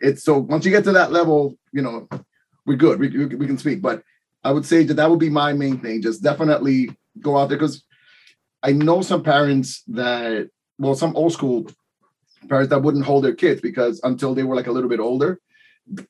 It's 0.00 0.22
so 0.22 0.38
once 0.38 0.64
you 0.64 0.70
get 0.70 0.84
to 0.84 0.92
that 0.92 1.12
level, 1.12 1.56
you 1.72 1.82
know, 1.82 2.08
we're 2.66 2.76
good. 2.76 2.98
We, 2.98 3.08
we, 3.08 3.26
we 3.26 3.46
can 3.46 3.58
speak, 3.58 3.82
but 3.82 4.02
I 4.42 4.52
would 4.52 4.66
say 4.66 4.84
that 4.84 4.94
that 4.94 5.10
would 5.10 5.18
be 5.18 5.30
my 5.30 5.52
main 5.52 5.78
thing. 5.78 6.02
Just 6.02 6.22
definitely 6.22 6.90
go 7.20 7.36
out 7.36 7.48
there 7.48 7.58
because 7.58 7.82
I 8.62 8.72
know 8.72 9.02
some 9.02 9.22
parents 9.22 9.82
that, 9.88 10.50
well, 10.78 10.94
some 10.94 11.16
old 11.16 11.32
school 11.32 11.66
parents 12.48 12.70
that 12.70 12.82
wouldn't 12.82 13.04
hold 13.04 13.24
their 13.24 13.34
kids 13.34 13.60
because 13.60 14.00
until 14.04 14.34
they 14.34 14.42
were 14.42 14.56
like 14.56 14.66
a 14.66 14.72
little 14.72 14.90
bit 14.90 15.00
older, 15.00 15.40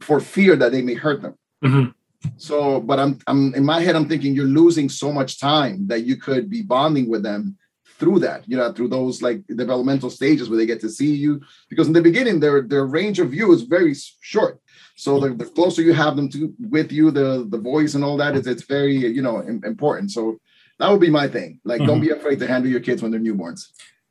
for 0.01 0.21
fear 0.21 0.57
that 0.57 0.73
they 0.73 0.83
may 0.83 0.95
hurt 0.95 1.23
them. 1.23 1.35
Mhm. 1.65 1.95
So, 2.37 2.81
but 2.81 2.99
I'm, 2.99 3.19
I'm 3.27 3.55
in 3.55 3.65
my 3.65 3.81
head, 3.81 3.97
I'm 3.97 4.09
thinking 4.09 4.35
you're 4.35 4.47
losing 4.47 4.89
so 4.89 5.13
much 5.13 5.39
time 5.39 5.87
that 5.89 6.05
you 6.05 6.17
could 6.17 6.49
be 6.49 6.63
bonding 6.63 7.09
with 7.09 7.23
them 7.23 7.57
through 7.99 8.19
that, 8.21 8.49
you 8.49 8.57
know, 8.57 8.73
through 8.73 8.89
those 8.89 9.23
like 9.23 9.47
developmental 9.47 10.11
stages 10.11 10.49
where 10.49 10.59
they 10.59 10.67
get 10.67 10.81
to 10.81 10.89
see 10.89 11.15
you. 11.15 11.41
Because 11.69 11.87
in 11.87 11.93
the 11.93 12.03
beginning, 12.03 12.41
their 12.41 12.63
their 12.63 12.87
range 12.87 13.19
of 13.21 13.31
view 13.31 13.53
is 13.53 13.63
very 13.63 13.95
short. 14.21 14.61
So 14.97 15.19
the, 15.21 15.31
the 15.35 15.47
closer 15.47 15.83
you 15.83 15.93
have 15.93 16.17
them 16.17 16.29
to 16.31 16.53
with 16.77 16.91
you, 16.93 17.11
the 17.11 17.47
the 17.49 17.59
voice 17.59 17.95
and 17.95 18.05
all 18.05 18.17
that 18.19 18.37
is 18.37 18.47
it's 18.47 18.65
very 18.65 18.95
you 18.97 19.23
know 19.23 19.39
important. 19.41 20.11
So 20.11 20.39
that 20.79 20.91
would 20.91 21.01
be 21.01 21.11
my 21.11 21.29
thing. 21.29 21.61
Like, 21.65 21.81
don't 21.89 22.01
be 22.01 22.11
afraid 22.11 22.39
to 22.41 22.47
handle 22.49 22.71
your 22.71 22.81
kids 22.81 23.01
when 23.03 23.11
they're 23.13 23.21
newborns. 23.21 23.69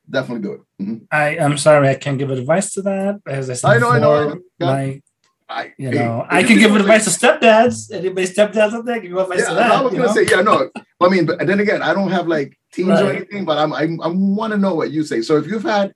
Definitely 0.09 0.43
do 0.47 0.53
it. 0.53 0.61
Mhm. 0.81 1.07
I 1.11 1.37
I'm 1.39 1.57
sorry 1.57 1.89
I 1.89 1.95
can't 1.95 2.17
give 2.17 2.31
advice 2.31 2.73
to 2.75 2.81
that. 2.83 3.21
As 3.27 3.49
I 3.49 3.53
said 3.53 3.69
I 3.69 3.77
know, 3.79 3.89
I 3.89 3.99
know, 3.99 4.11
I 4.13 4.23
before, 4.23 4.35
know. 4.35 4.41
Yeah. 4.59 4.65
my 4.73 5.01
I, 5.49 5.73
you 5.77 5.91
know 5.91 6.21
if 6.25 6.33
I 6.33 6.43
can 6.43 6.57
give 6.57 6.75
advice 6.75 7.03
to 7.05 7.11
stepdads. 7.11 7.91
Anybody 7.91 8.27
stepdads 8.27 8.73
out 8.73 8.85
there 8.85 8.99
can 9.01 9.09
give 9.09 9.17
advice 9.17 9.39
Yeah, 9.39 9.49
to 9.49 9.55
that. 9.55 9.71
I 9.71 9.81
was 9.81 9.93
gonna 9.93 10.07
know? 10.07 10.13
say, 10.13 10.25
yeah, 10.29 10.41
no. 10.41 10.69
I 11.01 11.09
mean, 11.09 11.25
but 11.25 11.45
then 11.45 11.59
again, 11.59 11.81
I 11.81 11.93
don't 11.93 12.11
have 12.11 12.27
like 12.27 12.57
teens 12.73 12.99
or 12.99 13.11
anything, 13.11 13.45
but 13.45 13.57
I'm 13.57 13.73
I, 13.73 13.83
I 14.03 14.07
want 14.07 14.51
to 14.51 14.57
know 14.57 14.75
what 14.75 14.91
you 14.91 15.03
say. 15.03 15.21
So 15.21 15.37
if 15.37 15.47
you've 15.47 15.63
had 15.63 15.93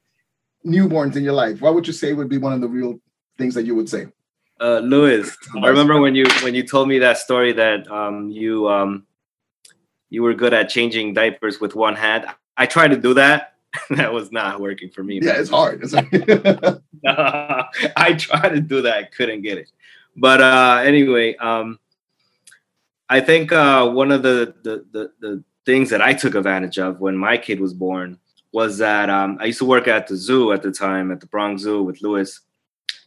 newborns 0.65 1.15
in 1.15 1.23
your 1.23 1.33
life, 1.33 1.61
what 1.61 1.73
would 1.73 1.87
you 1.87 1.93
say 1.93 2.13
would 2.13 2.29
be 2.29 2.37
one 2.37 2.53
of 2.53 2.61
the 2.61 2.67
real 2.67 2.99
things 3.37 3.53
that 3.55 3.65
you 3.65 3.75
would 3.75 3.89
say? 3.89 4.07
Uh, 4.59 4.79
Louis, 4.79 5.29
I 5.61 5.67
remember 5.67 6.01
when 6.01 6.15
you 6.15 6.25
when 6.41 6.55
you 6.55 6.63
told 6.63 6.87
me 6.87 6.99
that 6.99 7.17
story 7.17 7.53
that 7.53 7.89
um, 7.91 8.29
you 8.29 8.67
um, 8.69 9.05
you 10.09 10.23
were 10.23 10.33
good 10.33 10.53
at 10.53 10.69
changing 10.69 11.13
diapers 11.13 11.59
with 11.59 11.75
one 11.75 11.95
hand. 11.95 12.25
I 12.55 12.65
tried 12.65 12.89
to 12.89 12.97
do 12.97 13.13
that. 13.15 13.53
that 13.91 14.13
was 14.13 14.31
not 14.31 14.59
working 14.59 14.89
for 14.89 15.03
me. 15.03 15.19
Yeah, 15.21 15.33
man. 15.33 15.41
it's 15.41 15.49
hard. 15.49 15.81
It's 15.83 15.93
I 17.05 18.13
tried 18.13 18.49
to 18.49 18.61
do 18.61 18.81
that, 18.81 18.97
I 18.97 19.03
couldn't 19.03 19.41
get 19.41 19.57
it. 19.57 19.69
But 20.15 20.41
uh, 20.41 20.81
anyway, 20.83 21.35
um, 21.35 21.79
I 23.09 23.19
think 23.19 23.51
uh, 23.51 23.89
one 23.89 24.11
of 24.11 24.23
the, 24.23 24.55
the 24.63 24.85
the 24.91 25.11
the 25.19 25.43
things 25.67 25.89
that 25.89 26.01
I 26.01 26.13
took 26.13 26.33
advantage 26.33 26.79
of 26.79 27.01
when 27.01 27.17
my 27.17 27.37
kid 27.37 27.59
was 27.59 27.73
born 27.73 28.17
was 28.53 28.77
that 28.77 29.09
um, 29.09 29.37
I 29.41 29.47
used 29.47 29.59
to 29.59 29.65
work 29.65 29.85
at 29.89 30.07
the 30.07 30.15
zoo 30.15 30.53
at 30.53 30.63
the 30.63 30.71
time 30.71 31.11
at 31.11 31.19
the 31.19 31.27
Bronx 31.27 31.63
Zoo 31.63 31.83
with 31.83 32.01
Lewis. 32.01 32.39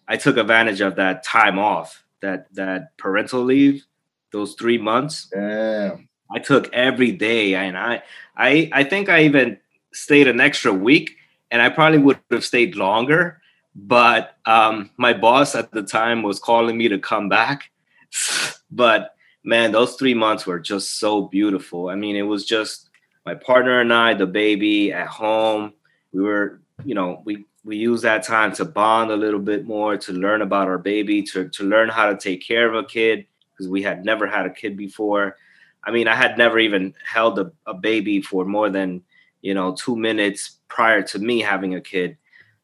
I 0.06 0.18
took 0.18 0.36
advantage 0.36 0.82
of 0.82 0.94
that 0.96 1.24
time 1.24 1.58
off, 1.58 2.04
that 2.20 2.52
that 2.54 2.98
parental 2.98 3.42
leave, 3.42 3.86
those 4.30 4.54
three 4.54 4.76
months. 4.76 5.28
yeah. 5.34 5.96
I 6.32 6.38
took 6.38 6.72
every 6.72 7.10
day, 7.10 7.54
and 7.54 7.76
I, 7.76 8.02
I, 8.36 8.70
I 8.72 8.84
think 8.84 9.08
I 9.08 9.22
even 9.22 9.58
stayed 9.92 10.28
an 10.28 10.38
extra 10.40 10.72
week, 10.72 11.16
and 11.50 11.60
I 11.60 11.70
probably 11.70 11.98
would 11.98 12.20
have 12.30 12.44
stayed 12.44 12.76
longer. 12.76 13.40
But 13.74 14.36
um, 14.44 14.90
my 14.96 15.12
boss 15.14 15.56
at 15.56 15.72
the 15.72 15.82
time 15.82 16.22
was 16.22 16.38
calling 16.38 16.76
me 16.76 16.88
to 16.88 16.98
come 16.98 17.28
back. 17.28 17.70
But 18.72 19.16
man, 19.44 19.72
those 19.72 19.96
three 19.96 20.14
months 20.14 20.46
were 20.46 20.58
just 20.58 20.98
so 20.98 21.22
beautiful. 21.22 21.88
I 21.88 21.94
mean, 21.94 22.16
it 22.16 22.22
was 22.22 22.44
just 22.44 22.90
my 23.26 23.34
partner 23.34 23.80
and 23.80 23.92
I, 23.92 24.14
the 24.14 24.26
baby 24.26 24.92
at 24.92 25.06
home. 25.06 25.72
We 26.12 26.22
were, 26.22 26.60
you 26.84 26.94
know, 26.94 27.22
we 27.24 27.44
we 27.64 27.76
used 27.76 28.04
that 28.04 28.22
time 28.22 28.52
to 28.54 28.64
bond 28.64 29.10
a 29.10 29.16
little 29.16 29.40
bit 29.40 29.66
more, 29.66 29.96
to 29.96 30.12
learn 30.12 30.42
about 30.42 30.68
our 30.68 30.78
baby, 30.78 31.22
to 31.24 31.48
to 31.48 31.64
learn 31.64 31.88
how 31.88 32.10
to 32.10 32.16
take 32.16 32.46
care 32.46 32.68
of 32.68 32.74
a 32.74 32.86
kid 32.86 33.26
because 33.52 33.68
we 33.68 33.82
had 33.82 34.04
never 34.04 34.26
had 34.26 34.46
a 34.46 34.50
kid 34.50 34.76
before. 34.76 35.36
I 35.84 35.90
mean, 35.90 36.08
I 36.08 36.14
had 36.14 36.36
never 36.36 36.58
even 36.58 36.94
held 37.04 37.38
a, 37.38 37.52
a 37.66 37.74
baby 37.74 38.20
for 38.20 38.44
more 38.44 38.70
than, 38.70 39.02
you 39.40 39.54
know, 39.54 39.74
two 39.74 39.96
minutes 39.96 40.58
prior 40.68 41.02
to 41.02 41.18
me 41.18 41.40
having 41.40 41.74
a 41.74 41.80
kid. 41.80 42.16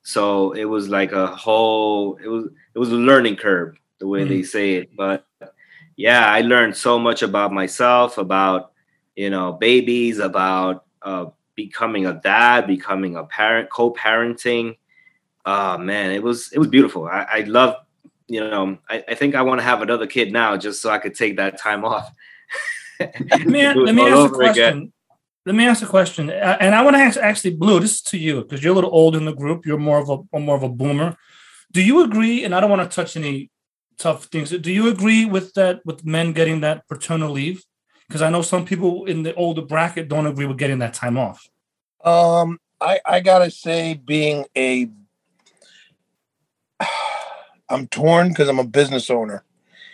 So 0.03 0.53
it 0.53 0.64
was 0.64 0.89
like 0.89 1.12
a 1.12 1.27
whole 1.27 2.16
it 2.22 2.29
was 2.29 2.47
it 2.74 2.79
was 2.79 2.91
a 2.91 2.97
learning 2.97 3.37
curve, 3.37 3.79
the 3.99 4.07
way 4.07 4.24
they 4.24 4.41
mm-hmm. 4.41 4.45
say 4.45 4.74
it. 4.74 4.97
But 4.97 5.26
yeah, 5.97 6.31
I 6.31 6.43
learned 6.43 6.77
so 6.77 6.99
much 6.99 7.23
about 7.23 7.53
myself, 7.53 8.19
about 8.19 8.73
you 9.17 9.31
know, 9.31 9.53
babies, 9.53 10.19
about 10.19 10.85
uh 11.03 11.27
becoming 11.55 12.07
a 12.07 12.13
dad, 12.13 12.67
becoming 12.67 13.17
a 13.17 13.25
parent, 13.25 13.71
co-parenting. 13.71 14.77
Oh 15.45 15.79
man, 15.79 16.11
it 16.13 16.23
was 16.23 16.53
it 16.53 16.59
was 16.59 16.69
beautiful. 16.69 17.07
I, 17.07 17.27
I 17.31 17.41
love, 17.41 17.77
you 18.29 18.41
know, 18.41 18.79
I, 18.89 19.05
I 19.09 19.15
think 19.15 19.35
I 19.35 19.43
want 19.43 19.61
to 19.61 19.65
have 19.65 19.81
another 19.83 20.07
kid 20.07 20.33
now 20.33 20.57
just 20.57 20.83
so 20.83 20.91
I 20.91 20.99
could 20.99 21.15
take 21.15 21.37
that 21.37 21.59
time 21.59 21.85
off. 21.85 22.13
Let 23.01 23.47
me, 23.47 23.63
Do 23.63 23.71
it 23.71 23.87
let 23.87 23.95
me 23.95 24.03
ask 24.03 24.13
a 24.13 24.35
over 24.35 24.43
again. 24.43 24.53
question. 24.53 24.93
Let 25.47 25.55
me 25.55 25.67
ask 25.67 25.81
a 25.83 25.87
question, 25.87 26.29
Uh, 26.29 26.57
and 26.59 26.75
I 26.75 26.83
want 26.83 26.97
to 26.97 27.01
ask 27.01 27.17
actually, 27.19 27.55
Blue. 27.55 27.79
This 27.79 27.93
is 27.95 28.03
to 28.03 28.19
you 28.19 28.43
because 28.43 28.65
you're 28.65 28.73
a 28.73 28.75
little 28.75 28.91
old 28.93 29.15
in 29.15 29.25
the 29.25 29.33
group. 29.33 29.65
You're 29.65 29.79
more 29.79 30.01
of 30.01 30.11
a 30.33 30.39
more 30.41 30.57
of 30.57 30.65
a 30.65 30.69
boomer. 30.69 31.17
Do 31.73 31.81
you 31.83 32.03
agree? 32.03 32.45
And 32.45 32.53
I 32.55 32.61
don't 32.61 32.71
want 32.71 32.83
to 32.91 32.95
touch 32.95 33.17
any 33.17 33.51
tough 33.99 34.25
things. 34.27 34.51
Do 34.51 34.73
you 34.73 34.89
agree 34.89 35.25
with 35.25 35.55
that? 35.55 35.81
With 35.85 36.05
men 36.05 36.33
getting 36.33 36.61
that 36.61 36.87
paternal 36.89 37.31
leave? 37.31 37.65
Because 38.09 38.23
I 38.23 38.31
know 38.31 38.43
some 38.43 38.65
people 38.65 39.05
in 39.07 39.23
the 39.23 39.35
older 39.35 39.63
bracket 39.63 40.09
don't 40.09 40.27
agree 40.27 40.47
with 40.47 40.59
getting 40.59 40.79
that 40.79 40.95
time 40.95 41.19
off. 41.19 41.49
Um, 42.05 42.59
I 42.81 43.01
I 43.05 43.21
gotta 43.21 43.51
say, 43.51 43.95
being 43.95 44.45
a, 44.57 44.89
I'm 47.69 47.89
torn 47.89 48.29
because 48.29 48.49
I'm 48.49 48.59
a 48.61 48.65
business 48.67 49.11
owner. 49.11 49.43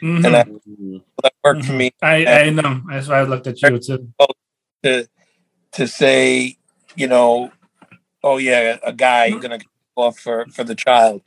Mhm. 0.02 0.26
And 0.26 0.36
I- 0.36 0.44
Mhm. 0.44 1.02
That 1.22 1.32
worked 1.44 1.64
for 1.64 1.72
Mhm. 1.72 1.76
me 1.78 1.90
I, 2.02 2.26
I 2.26 2.50
know. 2.50 2.82
That's 2.88 3.06
why 3.08 3.20
I 3.20 3.22
looked 3.22 3.46
at 3.46 3.62
you 3.62 3.78
too. 3.78 4.12
to 4.82 5.06
to 5.72 5.86
say, 5.86 6.56
you 6.96 7.06
know, 7.06 7.52
oh 8.24 8.36
yeah, 8.38 8.78
a 8.82 8.92
guy 8.92 9.30
gonna 9.30 9.58
go 9.96 10.02
off 10.02 10.18
for 10.18 10.46
for 10.46 10.64
the 10.64 10.74
child. 10.74 11.22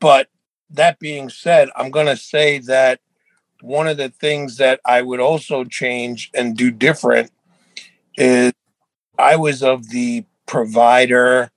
But 0.00 0.28
that 0.70 0.98
being 0.98 1.28
said, 1.28 1.68
I'm 1.76 1.90
gonna 1.90 2.16
say 2.16 2.58
that 2.60 3.00
one 3.60 3.88
of 3.88 3.96
the 3.96 4.08
things 4.08 4.56
that 4.56 4.80
I 4.84 5.02
would 5.02 5.20
also 5.20 5.64
change 5.64 6.30
and 6.34 6.56
do 6.56 6.70
different 6.70 7.30
is 8.16 8.52
I 9.18 9.36
was 9.36 9.62
of 9.62 9.90
the 9.90 10.24
provider 10.46 11.50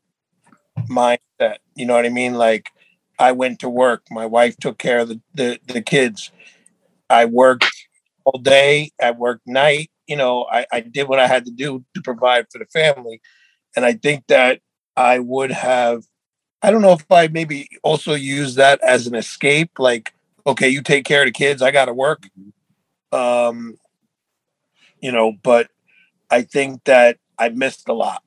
mindset. 0.90 1.58
You 1.76 1.86
know 1.86 1.94
what 1.94 2.06
I 2.06 2.10
mean? 2.10 2.34
Like 2.34 2.70
I 3.20 3.32
went 3.32 3.60
to 3.60 3.70
work. 3.70 4.04
My 4.12 4.26
wife 4.26 4.58
took 4.58 4.78
care 4.78 5.00
of 5.00 5.10
the, 5.10 5.22
the, 5.34 5.60
the 5.68 5.82
kids. 5.82 6.32
I 7.10 7.26
worked 7.26 7.72
all 8.26 8.40
day. 8.40 8.92
I 9.02 9.12
worked 9.12 9.48
night. 9.48 9.90
You 10.08 10.18
know, 10.18 10.46
I, 10.52 10.66
I 10.72 10.82
did 10.82 11.08
what 11.08 11.20
I 11.20 11.28
had 11.28 11.46
to 11.46 11.52
do 11.52 11.86
to 11.94 12.02
provide 12.02 12.48
for 12.52 12.60
the 12.60 12.66
family. 12.66 13.22
And 13.76 13.86
I 13.86 13.94
think 13.94 14.26
that 14.28 14.60
I 14.96 15.20
would 15.20 15.52
have, 15.52 16.04
I 16.64 16.72
don't 16.72 16.82
know 16.82 16.94
if 16.94 17.06
I 17.12 17.28
maybe 17.28 17.68
also 17.84 18.14
use 18.14 18.56
that 18.56 18.80
as 18.82 19.06
an 19.06 19.16
escape. 19.16 19.78
Like, 19.78 20.14
okay, 20.48 20.70
you 20.70 20.82
take 20.82 21.04
care 21.04 21.22
of 21.22 21.28
the 21.28 21.32
kids. 21.34 21.62
I 21.62 21.72
got 21.72 21.86
to 21.86 21.94
work. 21.94 22.30
Um, 23.12 23.78
you 25.02 25.12
know, 25.12 25.34
but 25.44 25.70
I 26.32 26.44
think 26.44 26.86
that 26.86 27.18
I 27.38 27.50
missed 27.50 27.90
a 27.90 27.94
lot. 27.94 28.24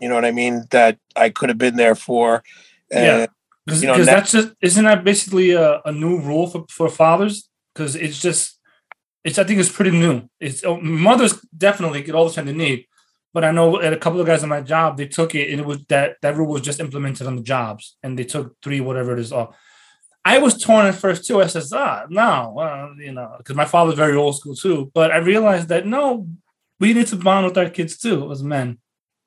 You 0.00 0.08
know 0.08 0.14
what 0.14 0.26
I 0.26 0.30
mean? 0.30 0.66
That 0.70 0.98
I 1.16 1.30
could 1.30 1.48
have 1.48 1.58
been 1.58 1.76
there 1.76 1.94
for. 1.94 2.44
Yeah. 2.90 3.16
And 3.16 3.28
Because 3.64 3.82
You 3.82 3.88
know, 3.88 3.98
that- 3.98 4.04
that's 4.06 4.32
just 4.32 4.48
isn't 4.60 4.84
that 4.84 5.02
basically 5.02 5.52
a, 5.52 5.80
a 5.84 5.92
new 5.92 6.20
rule 6.20 6.46
for, 6.48 6.66
for 6.68 6.88
fathers? 6.88 7.48
Because 7.74 7.96
it's 7.96 8.20
just 8.20 8.58
it's 9.24 9.38
I 9.38 9.44
think 9.44 9.58
it's 9.58 9.72
pretty 9.72 9.90
new. 9.92 10.28
It's 10.38 10.64
oh, 10.64 10.80
mothers 10.80 11.40
definitely 11.56 12.02
get 12.02 12.14
all 12.14 12.28
the 12.28 12.34
time 12.34 12.46
they 12.46 12.52
need, 12.52 12.86
but 13.32 13.44
I 13.44 13.50
know 13.50 13.80
a 13.80 13.96
couple 13.96 14.20
of 14.20 14.26
guys 14.26 14.42
in 14.42 14.48
my 14.48 14.60
job 14.60 14.96
they 14.96 15.06
took 15.06 15.34
it 15.34 15.50
and 15.50 15.60
it 15.60 15.66
was 15.66 15.78
that 15.88 16.16
that 16.22 16.36
rule 16.36 16.48
was 16.48 16.62
just 16.62 16.80
implemented 16.80 17.26
on 17.26 17.36
the 17.36 17.42
jobs 17.42 17.96
and 18.02 18.18
they 18.18 18.24
took 18.24 18.56
three 18.62 18.80
whatever 18.80 19.12
it 19.12 19.18
is 19.18 19.32
off. 19.32 19.56
I 20.24 20.38
was 20.38 20.62
torn 20.62 20.86
at 20.86 20.96
first 20.96 21.26
too. 21.26 21.40
I 21.40 21.46
says, 21.46 21.72
ah, 21.72 22.04
no, 22.10 22.52
well, 22.54 22.94
you 22.98 23.12
know, 23.12 23.36
because 23.38 23.56
my 23.56 23.64
father's 23.64 23.94
very 23.94 24.14
old 24.14 24.36
school 24.36 24.54
too. 24.54 24.90
But 24.92 25.12
I 25.12 25.16
realized 25.18 25.68
that 25.68 25.86
no, 25.86 26.28
we 26.78 26.92
need 26.92 27.06
to 27.08 27.16
bond 27.16 27.46
with 27.46 27.56
our 27.56 27.70
kids 27.70 27.96
too 27.96 28.30
as 28.30 28.42
men, 28.42 28.78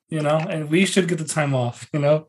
you 0.10 0.22
know, 0.22 0.38
and 0.38 0.70
we 0.70 0.86
should 0.86 1.08
get 1.08 1.18
the 1.18 1.26
time 1.26 1.56
off, 1.56 1.90
you 1.94 2.00
know. 2.00 2.28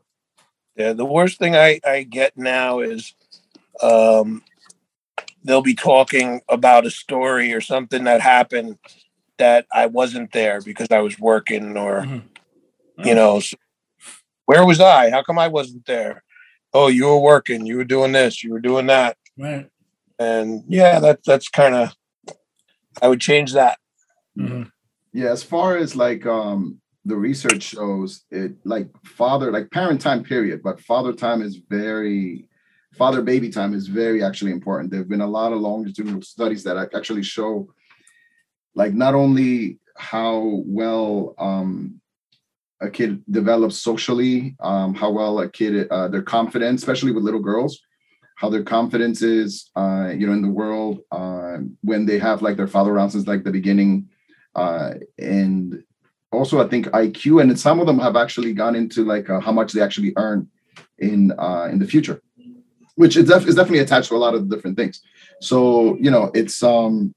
Yeah, 0.75 0.93
the 0.93 1.05
worst 1.05 1.39
thing 1.39 1.55
I, 1.55 1.79
I 1.85 2.03
get 2.03 2.37
now 2.37 2.79
is 2.79 3.13
um, 3.81 4.43
they'll 5.43 5.61
be 5.61 5.75
talking 5.75 6.41
about 6.49 6.85
a 6.85 6.91
story 6.91 7.53
or 7.53 7.61
something 7.61 8.03
that 8.05 8.19
happened 8.19 8.77
that 9.37 9.65
I 9.73 9.85
wasn't 9.87 10.31
there 10.31 10.61
because 10.61 10.87
I 10.91 10.99
was 10.99 11.19
working 11.19 11.77
or, 11.77 12.01
Mhm. 12.03 12.23
you 13.03 13.15
know, 13.15 13.39
so 13.39 13.57
where 14.45 14.65
was 14.65 14.79
I? 14.79 15.09
How 15.09 15.23
come 15.23 15.39
I 15.39 15.47
wasn't 15.47 15.85
there? 15.85 16.23
Oh, 16.73 16.87
you 16.87 17.05
were 17.05 17.19
working, 17.19 17.65
you 17.65 17.77
were 17.77 17.83
doing 17.83 18.11
this, 18.11 18.43
you 18.43 18.51
were 18.51 18.59
doing 18.59 18.87
that. 18.87 19.17
Right. 19.37 19.69
And 20.19 20.63
yeah, 20.67 20.99
that 20.99 21.19
that's 21.25 21.49
kind 21.49 21.75
of 21.75 21.93
I 23.01 23.07
would 23.09 23.19
change 23.19 23.53
that. 23.53 23.77
Mhm. 24.37 24.71
Yeah, 25.11 25.31
as 25.31 25.43
far 25.43 25.77
as 25.77 25.95
like 25.95 26.25
um 26.25 26.79
the 27.03 27.15
research 27.15 27.61
shows, 27.63 28.23
it 28.31 28.53
like 28.63 28.87
father, 29.03 29.51
like 29.51 29.69
parent 29.71 30.01
time 30.01 30.23
period, 30.23 30.63
but 30.63 30.79
father 30.79 31.13
time 31.13 31.41
is 31.41 31.57
very 31.69 32.47
father 32.97 33.21
baby 33.21 33.49
time 33.49 33.73
is 33.73 33.87
very 33.87 34.23
actually 34.23 34.51
important. 34.51 34.89
There 34.89 35.01
have 35.01 35.09
been 35.09 35.21
a 35.21 35.27
lot 35.27 35.51
of 35.51 35.59
longitudinal 35.59 36.21
studies 36.21 36.63
that 36.63 36.77
actually 36.95 37.23
show 37.23 37.69
like 38.75 38.93
not 38.93 39.15
only 39.15 39.79
how 39.97 40.61
well 40.65 41.33
um 41.37 41.99
a 42.81 42.89
kid 42.89 43.23
develops 43.29 43.77
socially, 43.77 44.55
um, 44.59 44.93
how 44.93 45.09
well 45.09 45.39
a 45.39 45.49
kid 45.49 45.87
uh, 45.89 46.07
their 46.07 46.21
confidence, 46.21 46.81
especially 46.81 47.11
with 47.11 47.23
little 47.23 47.39
girls, 47.39 47.79
how 48.35 48.49
their 48.49 48.63
confidence 48.63 49.21
is, 49.21 49.69
uh, 49.75 50.11
you 50.15 50.27
know, 50.27 50.33
in 50.33 50.41
the 50.41 50.49
world 50.49 50.99
uh, 51.11 51.57
when 51.81 52.05
they 52.05 52.19
have 52.19 52.41
like 52.41 52.57
their 52.57 52.67
father 52.67 52.91
around 52.91 53.11
since 53.11 53.27
like 53.27 53.43
the 53.43 53.51
beginning, 53.51 54.09
uh, 54.55 54.93
and 55.17 55.83
also 56.31 56.63
I 56.63 56.67
think 56.67 56.87
IQ, 56.87 57.41
and 57.41 57.59
some 57.59 57.79
of 57.79 57.87
them 57.87 57.99
have 57.99 58.15
actually 58.15 58.53
gone 58.53 58.75
into 58.75 59.03
like 59.05 59.29
uh, 59.29 59.39
how 59.39 59.51
much 59.51 59.71
they 59.71 59.81
actually 59.81 60.13
earn 60.17 60.47
in 60.99 61.31
uh, 61.37 61.69
in 61.71 61.79
the 61.79 61.87
future, 61.87 62.21
which 62.95 63.15
is, 63.15 63.29
def- 63.29 63.47
is 63.47 63.55
definitely 63.55 63.79
attached 63.79 64.09
to 64.09 64.15
a 64.15 64.17
lot 64.17 64.35
of 64.35 64.49
different 64.49 64.77
things. 64.77 65.01
So 65.39 65.97
you 65.99 66.11
know, 66.11 66.29
it's 66.33 66.61
um, 66.61 67.13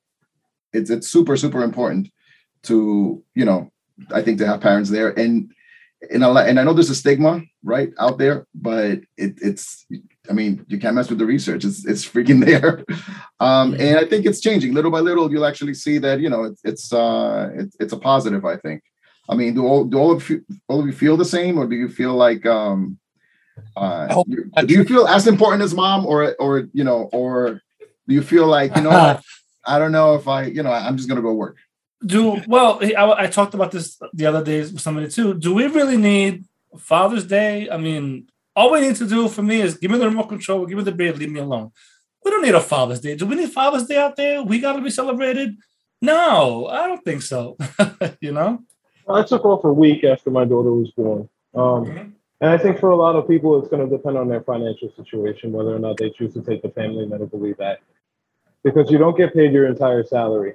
it's 0.73 0.91
it's 0.91 1.09
super 1.09 1.37
super 1.37 1.63
important 1.63 2.11
to 2.65 3.23
you 3.35 3.45
know 3.45 3.71
I 4.13 4.23
think 4.23 4.39
to 4.39 4.47
have 4.47 4.61
parents 4.61 4.91
there 4.91 5.11
and 5.19 5.53
and 6.13 6.23
a 6.23 6.29
lot, 6.29 6.49
and 6.49 6.61
I 6.61 6.63
know 6.63 6.73
there's 6.75 6.91
a 6.91 6.95
stigma 6.95 7.43
right 7.65 7.91
out 7.99 8.19
there, 8.19 8.47
but 8.55 9.01
it, 9.17 9.35
it's 9.43 9.85
I 10.31 10.33
mean 10.33 10.65
you 10.69 10.79
can't 10.79 10.95
mess 10.95 11.11
with 11.11 11.19
the 11.19 11.27
research. 11.27 11.65
It's 11.65 11.85
it's 11.85 12.05
freaking 12.07 12.45
there, 12.45 12.85
um, 13.41 13.75
and 13.75 13.99
I 13.99 14.05
think 14.05 14.25
it's 14.25 14.41
changing 14.41 14.75
little 14.75 14.93
by 14.93 15.01
little. 15.01 15.31
You'll 15.31 15.45
actually 15.45 15.75
see 15.75 15.99
that 15.99 16.21
you 16.21 16.31
know 16.31 16.45
it's 16.45 16.61
it's 16.65 16.93
uh, 16.93 17.51
it's, 17.55 17.77
it's 17.81 17.93
a 17.93 17.99
positive. 17.99 18.45
I 18.45 18.57
think. 18.59 18.83
I 19.29 19.35
mean, 19.35 19.55
do 19.55 19.67
all 19.67 19.85
do 19.85 19.99
all 19.99 20.13
of 20.13 20.31
you 20.31 20.45
all 20.69 20.79
of 20.81 20.87
you 20.87 20.93
feel 20.93 21.17
the 21.17 21.25
same, 21.25 21.59
or 21.59 21.67
do 21.67 21.75
you 21.75 21.89
feel 21.89 22.15
like 22.15 22.47
um, 22.47 22.99
uh, 23.77 24.07
I 24.09 24.13
hope 24.13 24.29
you- 24.29 24.51
not. 24.55 24.67
do 24.69 24.75
you 24.75 24.85
feel 24.85 25.07
as 25.09 25.27
important 25.27 25.63
as 25.63 25.75
mom, 25.75 26.07
or 26.07 26.37
or 26.39 26.69
you 26.73 26.85
know, 26.85 27.09
or 27.13 27.61
do 28.07 28.15
you 28.15 28.23
feel 28.23 28.47
like 28.47 28.77
you 28.77 28.83
know? 28.83 29.19
I 29.69 29.79
don't 29.79 29.93
know 29.93 30.15
if 30.15 30.27
I 30.27 30.45
you 30.45 30.63
know 30.63 30.73
I'm 30.73 30.97
just 30.97 31.09
gonna 31.09 31.23
go 31.23 31.33
work. 31.33 31.57
do 32.05 32.41
well 32.47 32.81
I, 32.83 33.25
I 33.25 33.27
talked 33.27 33.55
about 33.55 33.71
this 33.73 33.99
the 34.13 34.27
other 34.27 34.43
days 34.43 34.73
with 34.73 34.83
somebody 34.83 35.09
too. 35.09 35.35
Do 35.35 35.55
we 35.55 35.67
really 35.67 35.97
need 35.97 36.45
father's 36.79 37.27
day? 37.27 37.69
I 37.71 37.77
mean 37.77 38.29
all 38.57 38.73
we 38.73 38.81
need 38.81 38.97
to 38.97 39.07
do 39.07 39.29
for 39.29 39.43
me 39.43 39.61
is 39.61 39.77
give 39.77 39.91
me 39.91 39.99
the 39.99 40.09
remote 40.09 40.29
control 40.29 40.67
give 40.67 40.79
me 40.79 40.85
the 40.85 40.93
beer 40.93 41.13
leave 41.13 41.31
me 41.31 41.41
alone. 41.41 41.71
We 42.25 42.31
don't 42.31 42.43
need 42.43 42.55
a 42.55 42.61
father's 42.61 43.01
day. 43.01 43.15
Do 43.15 43.27
we 43.27 43.37
need 43.37 43.51
father's 43.51 43.87
day 43.87 43.99
out 43.99 44.17
there? 44.17 44.43
We 44.43 44.61
got 44.61 44.75
to 44.75 44.83
be 44.83 44.91
celebrated? 44.91 45.57
No 46.01 46.67
i 46.67 46.87
don't 46.87 47.05
think 47.05 47.23
so 47.23 47.57
you 48.21 48.33
know? 48.33 48.61
I 49.09 49.23
took 49.23 49.45
off 49.45 49.65
a 49.65 49.73
week 49.73 50.05
after 50.05 50.31
my 50.31 50.45
daughter 50.45 50.73
was 50.73 50.91
born. 50.91 51.29
Um, 51.55 52.15
and 52.41 52.51
I 52.51 52.59
think 52.59 52.79
for 52.79 52.91
a 52.91 52.97
lot 52.97 53.17
of 53.17 53.27
people, 53.27 53.59
it's 53.59 53.69
going 53.69 53.89
to 53.89 53.97
depend 53.97 54.17
on 54.17 54.29
their 54.29 54.43
financial 54.43 54.93
situation, 54.97 55.53
whether 55.53 55.75
or 55.75 55.79
not 55.79 55.97
they 55.97 56.11
choose 56.11 56.35
to 56.35 56.43
take 56.43 56.63
the 56.63 56.69
family 56.71 57.05
medical 57.07 57.41
leave 57.41 57.61
act. 57.61 57.83
Because 58.65 58.91
you 58.91 58.99
don't 58.99 59.17
get 59.17 59.35
paid 59.35 59.53
your 59.53 59.67
entire 59.67 60.05
salary. 60.05 60.55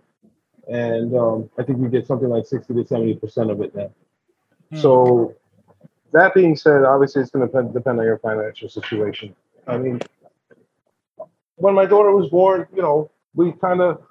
And 0.68 1.16
um, 1.16 1.50
I 1.58 1.64
think 1.64 1.80
you 1.80 1.90
get 1.90 2.08
something 2.08 2.30
like 2.30 2.46
60 2.46 2.74
to 2.74 2.84
70% 2.84 3.52
of 3.52 3.62
it 3.62 3.76
now. 3.76 3.92
So, 4.82 5.36
that 6.14 6.34
being 6.34 6.56
said, 6.56 6.84
obviously 6.84 7.22
it's 7.22 7.32
going 7.32 7.48
to 7.48 7.52
depend, 7.52 7.74
depend 7.74 8.00
on 8.00 8.06
your 8.06 8.18
financial 8.20 8.70
situation. 8.70 9.36
I 9.68 9.78
mean, 9.78 10.02
when 11.56 11.76
my 11.76 11.86
daughter 11.86 12.12
was 12.12 12.30
born, 12.30 12.68
you 12.76 12.82
know, 12.82 13.12
we 13.36 13.52
kind 13.54 13.82
of, 13.82 14.02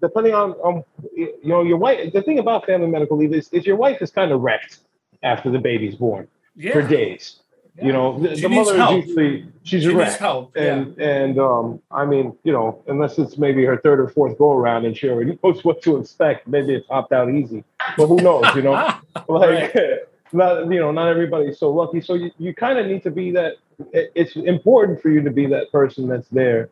depending 0.00 0.34
on, 0.34 0.52
on, 0.52 0.84
you 1.14 1.36
know, 1.44 1.62
your 1.62 1.78
wife, 1.78 2.12
the 2.12 2.22
thing 2.22 2.38
about 2.38 2.66
family 2.66 2.88
medical 2.88 3.16
leave 3.16 3.32
is, 3.32 3.48
is 3.52 3.66
your 3.66 3.76
wife 3.76 4.02
is 4.02 4.10
kind 4.10 4.32
of 4.32 4.40
wrecked 4.40 4.78
after 5.22 5.50
the 5.50 5.58
baby's 5.58 5.94
born 5.94 6.28
yeah 6.56 6.72
for 6.72 6.82
days. 6.82 7.40
You 7.82 7.92
know, 7.92 8.18
the, 8.18 8.34
the 8.36 8.48
mother 8.48 8.76
help. 8.76 9.02
is 9.02 9.08
usually, 9.08 9.46
she's 9.62 9.82
she 9.82 9.88
needs 9.88 9.98
wrecked. 9.98 10.16
help 10.18 10.56
yeah 10.56 10.74
And 10.74 10.98
and 10.98 11.38
um, 11.38 11.82
I 11.90 12.06
mean, 12.06 12.36
you 12.44 12.52
know, 12.52 12.82
unless 12.86 13.18
it's 13.18 13.36
maybe 13.36 13.64
her 13.64 13.76
third 13.78 14.00
or 14.00 14.08
fourth 14.08 14.38
go 14.38 14.52
around 14.52 14.86
and 14.86 14.96
she 14.96 15.08
already 15.08 15.38
knows 15.44 15.64
what 15.64 15.82
to 15.82 15.98
expect, 15.98 16.48
maybe 16.48 16.74
it's 16.74 16.86
popped 16.86 17.12
out 17.12 17.30
easy. 17.30 17.64
But 17.96 18.06
who 18.06 18.16
knows, 18.16 18.44
you 18.54 18.62
know? 18.62 18.94
like 19.28 19.76
not 20.32 20.70
you 20.70 20.78
know 20.80 20.90
not 20.92 21.08
everybody's 21.08 21.58
so 21.58 21.70
lucky 21.70 22.00
so 22.00 22.14
you, 22.14 22.30
you 22.38 22.54
kind 22.54 22.78
of 22.78 22.86
need 22.86 23.02
to 23.02 23.10
be 23.10 23.30
that 23.30 23.54
it's 23.92 24.36
important 24.36 25.00
for 25.00 25.10
you 25.10 25.22
to 25.22 25.30
be 25.30 25.46
that 25.46 25.70
person 25.70 26.08
that's 26.08 26.28
there 26.28 26.70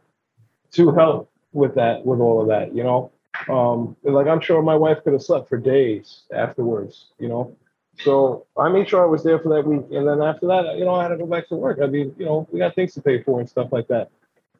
to 0.72 0.92
help 0.92 1.30
with 1.52 1.74
that 1.74 2.04
with 2.04 2.20
all 2.20 2.40
of 2.40 2.48
that 2.48 2.74
you 2.74 2.82
know 2.82 3.10
um 3.48 3.96
like 4.02 4.26
i'm 4.26 4.40
sure 4.40 4.62
my 4.62 4.74
wife 4.74 4.98
could 5.04 5.12
have 5.12 5.22
slept 5.22 5.48
for 5.48 5.56
days 5.56 6.22
afterwards 6.32 7.06
you 7.18 7.28
know 7.28 7.54
so 7.98 8.46
i 8.58 8.68
made 8.68 8.88
sure 8.88 9.02
i 9.02 9.06
was 9.06 9.22
there 9.22 9.38
for 9.38 9.48
that 9.50 9.66
week. 9.66 9.84
And 9.92 10.06
then 10.08 10.22
after 10.22 10.46
that 10.48 10.76
you 10.78 10.84
know 10.84 10.94
i 10.94 11.02
had 11.02 11.10
to 11.10 11.16
go 11.16 11.26
back 11.26 11.48
to 11.48 11.56
work. 11.56 11.78
I 11.82 11.86
mean 11.86 12.14
you 12.18 12.24
know 12.24 12.48
we 12.50 12.58
got 12.58 12.74
things 12.74 12.94
to 12.94 13.02
pay 13.02 13.22
for 13.22 13.40
and 13.40 13.48
stuff 13.48 13.72
like 13.72 13.88
that. 13.88 14.10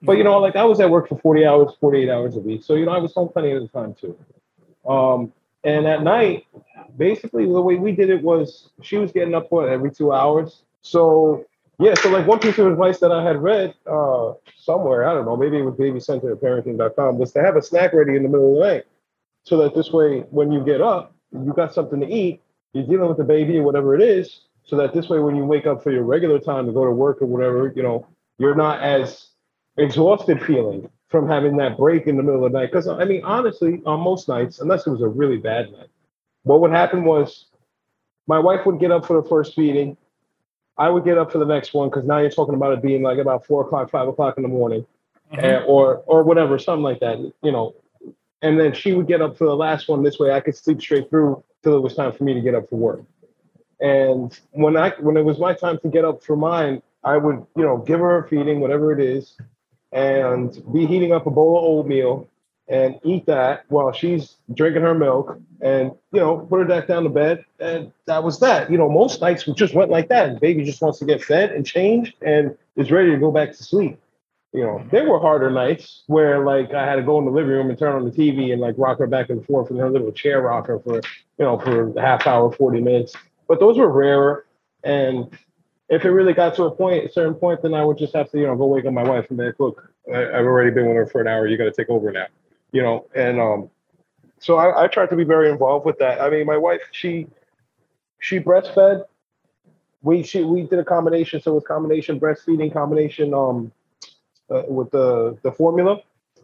But 0.03 0.19
you 0.19 0.25
know 0.25 0.39
like 0.39 0.57
i 0.57 0.65
was 0.65 0.81
at 0.81 0.91
work 0.91 1.09
for 1.09 1.19
40 1.19 1.47
hours 1.47 1.73
48 1.81 2.11
hours 2.11 2.37
a 2.37 2.41
week. 2.41 2.63
So 2.63 2.75
you 2.75 2.87
know 2.87 2.93
i 2.93 2.99
was 2.99 3.13
home 3.15 3.29
plenty 3.29 3.53
of 3.53 3.63
the 3.63 3.69
time 3.69 3.95
too. 3.95 4.17
Um 4.89 5.33
and 5.65 5.87
at 5.87 6.03
night 6.03 6.47
basically 6.97 7.47
the 7.47 7.61
way 7.61 7.77
we 7.77 7.93
did 7.93 8.11
it 8.11 8.23
was 8.23 8.71
she 8.83 8.97
was 8.97 9.13
getting 9.13 9.35
up 9.35 9.49
for 9.49 9.69
every 9.69 9.91
two 9.91 10.13
hours. 10.13 10.63
So 10.83 11.47
yeah, 11.79 11.95
so 11.95 12.09
like 12.11 12.27
one 12.27 12.39
piece 12.39 12.59
of 12.59 12.67
advice 12.67 13.01
that 13.01 13.11
I 13.11 13.25
had 13.25 13.43
read 13.43 13.75
uh, 13.91 14.35
somewhere, 14.57 15.09
I 15.09 15.15
don't 15.15 15.25
know, 15.25 15.37
maybe 15.37 15.59
it 15.59 15.63
was 15.63 15.75
baby 15.75 15.99
center 15.99 16.33
or 16.33 16.37
parenting.com, 16.37 17.19
was 17.19 17.33
to 17.33 17.43
have 17.43 17.57
a 17.57 17.63
snack 17.63 17.93
ready 17.93 18.15
in 18.15 18.23
the 18.23 18.29
middle 18.29 18.53
of 18.53 18.61
the 18.61 18.75
night. 18.75 18.85
So 19.43 19.59
that 19.59 19.75
this 19.75 19.91
way 19.91 20.21
when 20.31 20.53
you 20.53 20.65
get 20.65 20.81
up, 20.81 21.15
you 21.33 21.53
got 21.55 21.75
something 21.75 22.01
to 22.01 22.07
eat, 22.07 22.41
you're 22.75 22.87
dealing 22.87 23.09
with 23.09 23.19
the 23.19 23.25
baby 23.25 23.59
or 23.59 23.63
whatever 23.63 23.95
it 23.95 24.03
is, 24.03 24.41
so 24.65 24.77
that 24.77 24.93
this 24.93 25.09
way 25.09 25.19
when 25.21 25.37
you 25.37 25.45
wake 25.45 25.67
up 25.67 25.83
for 25.83 25.91
your 25.93 26.03
regular 26.03 26.39
time 26.39 26.67
to 26.67 26.73
go 26.73 26.85
to 26.85 26.91
work 26.91 27.23
or 27.23 27.27
whatever, 27.27 27.73
you 27.75 27.83
know, 27.83 28.07
you're 28.39 28.55
not 28.55 28.83
as 28.83 29.29
exhausted 29.77 30.43
feeling 30.43 30.91
from 31.09 31.29
having 31.29 31.57
that 31.59 31.77
break 31.77 32.07
in 32.07 32.17
the 32.17 32.23
middle 32.23 32.45
of 32.45 32.53
the 32.53 32.59
night. 32.59 32.67
Because 32.67 32.89
I 32.89 33.05
mean, 33.05 33.23
honestly, 33.25 33.81
on 33.87 34.01
most 34.01 34.29
nights, 34.29 34.59
unless 34.61 34.87
it 34.87 34.91
was 34.91 35.03
a 35.03 35.09
really 35.09 35.37
bad 35.37 35.71
night, 35.73 35.89
what 36.43 36.61
would 36.61 36.73
happen 36.73 37.05
was 37.05 37.47
my 38.27 38.39
wife 38.39 38.67
would 38.67 38.81
get 38.81 38.91
up 38.91 39.07
for 39.07 39.21
the 39.21 39.29
first 39.29 39.55
feeding. 39.55 39.97
I 40.77 40.89
would 40.89 41.05
get 41.05 41.19
up 41.19 41.31
for 41.31 41.39
the 41.39 41.45
next 41.45 41.73
one 41.73 41.89
because 41.89 42.05
now 42.05 42.19
you're 42.19 42.31
talking 42.31 42.55
about 42.55 42.73
it 42.73 42.83
being 42.83 43.03
like 43.03 43.19
about 43.19 43.47
four 43.47 43.65
o'clock, 43.65 43.91
five 43.91 44.09
o'clock 44.09 44.37
in 44.37 44.43
the 44.43 44.49
morning, 44.49 44.85
Mhm. 45.33 45.43
eh, 45.45 45.63
or 45.67 46.03
or 46.07 46.25
whatever, 46.25 46.59
something 46.59 46.83
like 46.83 46.99
that, 47.01 47.19
you 47.43 47.53
know. 47.53 47.75
And 48.43 48.59
then 48.59 48.73
she 48.73 48.93
would 48.93 49.07
get 49.07 49.23
up 49.23 49.37
for 49.37 49.45
the 49.47 49.55
last 49.55 49.89
one. 49.89 50.03
This 50.03 50.19
way, 50.19 50.33
I 50.33 50.41
could 50.41 50.57
sleep 50.57 50.81
straight 50.81 51.09
through 51.11 51.43
till 51.65 51.77
it 51.77 51.81
was 51.81 51.97
time 51.97 52.13
for 52.13 52.23
me 52.23 52.35
to 52.35 52.41
get 52.41 52.55
up 52.55 52.69
for 52.69 52.77
work. 52.77 53.03
And 53.81 54.39
when 54.53 54.77
I 54.77 54.91
when 55.01 55.17
it 55.17 55.25
was 55.25 55.39
my 55.39 55.55
time 55.55 55.79
to 55.81 55.89
get 55.89 56.05
up 56.05 56.23
for 56.23 56.37
mine, 56.37 56.81
I 57.03 57.17
would 57.17 57.45
you 57.57 57.65
know 57.65 57.79
give 57.79 57.99
her 57.99 58.25
a 58.25 58.29
feeding, 58.29 58.61
whatever 58.61 58.93
it 58.93 59.01
is, 59.01 59.37
and 59.91 60.53
be 60.73 60.87
heating 60.87 61.13
up 61.13 61.27
a 61.27 61.31
bowl 61.31 61.59
of 61.59 61.65
oatmeal 61.65 62.29
and 62.67 62.99
eat 63.03 63.27
that 63.27 63.65
while 63.69 63.93
she's 63.93 64.37
drinking 64.55 64.81
her 64.81 64.95
milk 64.95 65.39
and 65.61 65.91
you 66.13 66.21
know 66.21 66.39
put 66.39 66.61
her 66.61 66.65
back 66.65 66.87
down 66.87 67.03
to 67.03 67.11
bed. 67.11 67.45
And 67.59 67.93
that 68.07 68.23
was 68.23 68.39
that. 68.41 68.71
You 68.71 68.79
know 68.79 68.89
most 68.89 69.21
nights 69.21 69.47
we 69.47 69.55
just 69.55 69.75
went 69.75 69.91
like 69.91 70.09
that. 70.09 70.29
And 70.29 70.41
baby 70.41 70.65
just 70.65 70.81
wants 70.81 70.99
to 71.01 71.05
get 71.05 71.23
fed 71.23 71.51
and 71.51 71.67
changed 71.67 72.15
and 72.23 72.57
is 72.77 72.93
ready 72.93 73.11
to 73.11 73.19
go 73.19 73.33
back 73.33 73.51
to 73.51 73.63
sleep 73.65 73.99
you 74.55 74.63
know 74.63 74.83
there 74.91 75.09
were 75.11 75.19
harder 75.19 75.51
nights 75.51 76.05
where 76.07 76.45
like 76.45 76.73
i 76.73 76.87
had 76.87 76.97
to 76.97 77.03
go 77.03 77.19
in 77.19 77.25
the 77.25 77.31
living 77.31 77.51
room 77.51 77.69
and 77.69 77.79
turn 77.79 77.95
on 77.95 78.05
the 78.05 78.11
tv 78.11 78.53
and 78.53 78.61
like 78.61 78.77
rock 78.79 78.99
her 78.99 79.07
back 79.07 79.29
and 79.29 79.45
forth 79.45 79.71
in 79.71 79.77
her 79.77 79.91
little 79.91 80.13
chair 80.13 80.41
rocker 80.41 80.79
for 80.79 80.97
you 81.39 81.45
know 81.45 81.59
for 81.59 81.91
a 81.99 82.01
half 82.01 82.27
hour 82.27 82.51
40 82.51 82.81
minutes. 82.81 83.15
But 83.47 83.61
those 83.61 83.77
were 83.77 83.91
rarer. 83.91 84.47
And 84.85 85.37
if 85.91 86.07
it 86.07 86.11
really 86.11 86.33
got 86.33 86.55
to 86.55 86.65
a 86.65 86.71
point 86.71 87.05
a 87.05 87.13
certain 87.13 87.35
point 87.35 87.61
then 87.61 87.75
i 87.75 87.85
would 87.85 87.99
just 87.99 88.15
have 88.15 88.31
to 88.31 88.39
you 88.39 88.47
know 88.47 88.57
go 88.57 88.67
wake 88.67 88.87
up 88.87 88.93
my 88.93 89.03
wife 89.03 89.27
and 89.29 89.39
be 89.39 89.45
like 89.45 89.61
look 89.61 89.93
I, 90.13 90.23
i've 90.23 90.47
already 90.47 90.71
been 90.71 90.87
with 90.87 90.97
her 90.97 91.07
for 91.07 91.21
an 91.21 91.29
hour. 91.29 91.47
You 91.47 91.59
got 91.59 91.65
to 91.65 91.73
take 91.73 91.91
over 91.91 92.11
now 92.11 92.27
you 92.75 92.83
know? 92.83 93.07
And 93.15 93.41
um 93.41 93.71
so 94.41 94.59
I, 94.59 94.85
I 94.85 94.87
tried 94.89 95.09
to 95.11 95.17
be 95.17 95.25
very 95.25 95.51
involved 95.51 95.87
with 95.87 95.99
that. 95.99 96.21
I 96.21 96.29
mean 96.31 96.47
my 96.47 96.59
wife 96.59 96.83
she 96.93 97.27
she 98.21 98.39
breastfed. 98.39 99.05
We 100.03 100.23
she 100.23 100.43
we 100.45 100.63
did 100.63 100.79
a 100.79 100.85
combination. 100.85 101.41
So 101.41 101.53
it 101.53 101.55
was 101.55 101.65
combination 101.65 102.21
breastfeeding 102.21 102.73
combination 102.73 103.33
um 103.33 103.73
uh, 104.51 104.63
with 104.69 104.91
the 104.91 105.37
the 105.43 105.53
formula. 105.53 106.01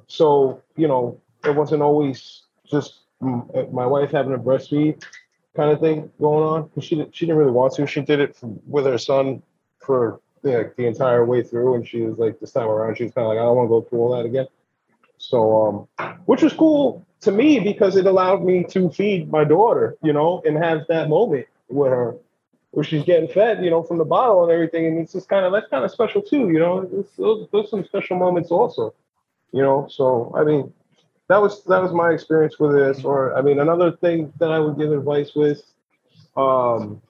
So 0.07 0.62
you 0.76 0.88
know 0.88 1.20
it 1.44 1.55
wasn't 1.55 1.82
always 1.82 2.42
just 2.66 3.01
mm, 3.22 3.72
my 3.72 3.86
wife 3.86 4.11
having 4.11 4.34
a 4.34 4.38
breastfeed 4.38 5.03
kind 5.57 5.70
of 5.70 5.80
thing 5.80 6.11
going 6.20 6.44
on. 6.44 6.70
She 6.80 7.07
she 7.12 7.26
didn't 7.26 7.38
really 7.38 7.53
want 7.53 7.74
to. 7.74 7.86
She 7.86 8.01
did 8.01 8.20
it 8.20 8.36
from, 8.36 8.61
with 8.66 8.86
her 8.86 8.98
son 8.98 9.42
for 9.78 10.20
the, 10.42 10.72
the 10.76 10.86
entire 10.86 11.24
way 11.24 11.42
through 11.42 11.74
and 11.74 11.86
she 11.86 12.03
was 12.03 12.18
like 12.18 12.40
this 12.40 12.53
time 12.53 12.66
around 12.66 12.96
she 12.96 13.05
was 13.05 13.12
kind 13.12 13.26
of 13.26 13.28
like 13.28 13.38
i 13.38 13.42
don't 13.42 13.57
want 13.57 13.66
to 13.66 13.68
go 13.68 13.82
through 13.82 13.98
all 13.98 14.16
that 14.16 14.24
again. 14.24 14.46
So, 15.18 15.88
um, 15.98 16.16
which 16.24 16.42
was 16.42 16.55
cool 16.55 17.07
to 17.20 17.30
me 17.30 17.61
because 17.61 17.96
it 17.96 18.07
allowed 18.07 18.42
me 18.42 18.64
to 18.70 18.88
feed 18.90 19.30
my 19.30 19.44
daughter, 19.44 19.96
you 20.03 20.14
know, 20.14 20.42
and 20.46 20.57
have 20.57 20.86
that 20.88 21.11
moment 21.11 21.46
with 21.68 21.90
her 21.90 22.16
where 22.72 22.84
she's 22.84 23.04
getting 23.04 23.28
fed, 23.28 23.64
you 23.64 23.70
know, 23.70 23.82
from 23.82 23.98
the 23.98 24.04
bottle 24.04 24.42
and 24.44 24.52
everything. 24.52 24.86
And 24.86 24.98
it's 25.00 25.12
just 25.12 25.28
kind 25.28 25.44
of, 25.44 25.52
that's 25.52 25.68
kind 25.68 25.84
of 25.84 25.90
special 25.90 26.22
too, 26.22 26.50
you 26.50 26.58
know, 26.58 26.88
it's, 26.92 27.16
those, 27.16 27.48
those 27.50 27.70
some 27.70 27.84
special 27.84 28.16
moments 28.16 28.50
also. 28.50 28.94
You 29.52 29.62
know, 29.62 29.88
so 29.90 30.32
I 30.36 30.44
mean, 30.44 30.72
that 31.26 31.42
was 31.42 31.64
that 31.64 31.82
was 31.82 31.92
my 31.92 32.10
experience 32.10 32.58
with 32.58 32.72
this. 32.72 33.04
Or 33.04 33.36
I 33.36 33.42
mean, 33.42 33.58
another 33.58 33.92
thing 33.92 34.32
that 34.38 34.52
I 34.52 34.60
would 34.60 34.78
give 34.78 34.92
advice 34.92 35.34
with, 35.34 35.62
um, 36.36 37.02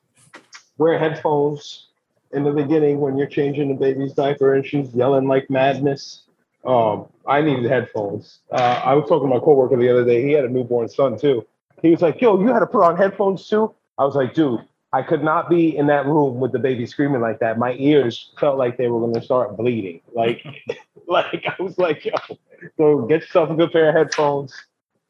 wear 0.79 0.99
headphones 0.99 1.89
in 2.33 2.45
the 2.45 2.53
beginning 2.53 3.01
when 3.01 3.19
you're 3.19 3.27
changing 3.27 3.69
the 3.69 3.75
baby's 3.75 4.15
diaper 4.15 4.55
and 4.55 4.65
she's 4.65 4.95
yelling 4.95 5.29
like 5.29 5.51
madness. 5.51 6.23
Um, 6.65 7.09
I 7.27 7.43
needed 7.43 7.65
headphones. 7.71 8.41
Uh, 8.51 8.81
I 8.85 8.95
was 8.95 9.09
talking 9.09 9.29
to 9.29 9.35
my 9.35 9.41
coworker 9.41 9.77
the 9.77 9.91
other 9.91 10.05
day. 10.05 10.23
He 10.23 10.33
had 10.33 10.45
a 10.45 10.49
newborn 10.49 10.89
son 10.89 11.19
too. 11.19 11.47
He 11.83 11.91
was 11.91 12.01
like, 12.01 12.21
"Yo, 12.21 12.41
you 12.41 12.49
had 12.49 12.61
to 12.61 12.67
put 12.67 12.83
on 12.83 12.97
headphones 12.97 13.47
too." 13.47 13.75
I 13.99 14.05
was 14.05 14.15
like, 14.15 14.33
"Dude, 14.33 14.61
I 14.93 15.03
could 15.03 15.23
not 15.23 15.49
be 15.49 15.77
in 15.77 15.87
that 15.87 16.07
room 16.07 16.41
with 16.41 16.53
the 16.53 16.59
baby 16.59 16.85
screaming 16.85 17.21
like 17.21 17.39
that. 17.41 17.59
My 17.59 17.75
ears 17.75 18.33
felt 18.39 18.59
like 18.59 18.77
they 18.77 18.89
were 18.89 18.99
going 18.99 19.15
to 19.15 19.23
start 19.23 19.57
bleeding. 19.57 20.01
Like, 20.13 20.45
like 21.07 21.45
I 21.47 21.63
was 21.63 21.79
like, 21.79 22.05
yo, 22.05 22.15
so 22.77 23.03
get 23.07 23.23
yourself 23.23 23.51
a 23.51 23.55
good 23.55 23.73
pair 23.73 23.91
of 23.91 23.95
headphones. 23.95 24.53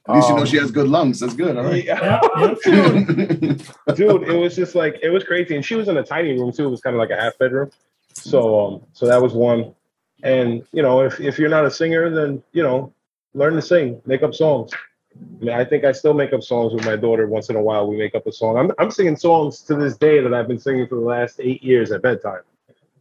At 0.08 0.14
least 0.16 0.28
you 0.28 0.34
know 0.34 0.40
Um, 0.40 0.46
she 0.46 0.56
has 0.56 0.70
good 0.70 0.88
lungs. 0.88 1.20
That's 1.20 1.34
good. 1.34 1.56
All 1.56 1.64
right. 1.64 1.84
Yeah, 1.84 2.20
dude, 2.64 3.62
dude, 3.94 4.22
it 4.22 4.36
was 4.36 4.56
just 4.56 4.74
like 4.74 4.98
it 5.02 5.10
was 5.10 5.24
crazy, 5.24 5.54
and 5.54 5.64
she 5.64 5.74
was 5.74 5.88
in 5.88 5.96
a 5.98 6.02
tiny 6.02 6.32
room 6.38 6.52
too. 6.52 6.66
It 6.66 6.70
was 6.70 6.80
kind 6.80 6.96
of 6.96 7.00
like 7.00 7.10
a 7.10 7.20
half 7.20 7.38
bedroom. 7.38 7.70
So, 8.14 8.66
um, 8.66 8.82
so 8.92 9.06
that 9.06 9.20
was 9.20 9.34
one. 9.34 9.74
And 10.22 10.64
you 10.72 10.82
know, 10.82 11.02
if 11.02 11.20
if 11.20 11.38
you're 11.38 11.50
not 11.50 11.66
a 11.66 11.70
singer, 11.70 12.10
then 12.10 12.42
you 12.52 12.62
know, 12.62 12.92
learn 13.34 13.54
to 13.54 13.62
sing, 13.62 14.00
make 14.06 14.22
up 14.22 14.34
songs. 14.34 14.72
I 15.16 15.44
mean, 15.44 15.54
I 15.54 15.64
think 15.64 15.84
I 15.84 15.92
still 15.92 16.14
make 16.14 16.32
up 16.32 16.42
songs 16.42 16.72
with 16.72 16.84
my 16.84 16.96
daughter 16.96 17.26
once 17.26 17.48
in 17.50 17.56
a 17.56 17.62
while. 17.62 17.86
We 17.88 17.96
make 17.96 18.14
up 18.14 18.26
a 18.26 18.32
song. 18.32 18.56
I'm 18.56 18.72
I'm 18.78 18.90
singing 18.90 19.16
songs 19.16 19.60
to 19.62 19.74
this 19.74 19.96
day 19.96 20.20
that 20.20 20.32
I've 20.32 20.48
been 20.48 20.58
singing 20.58 20.86
for 20.86 20.94
the 20.96 21.00
last 21.00 21.40
eight 21.40 21.62
years 21.62 21.90
at 21.90 22.02
bedtime. 22.02 22.42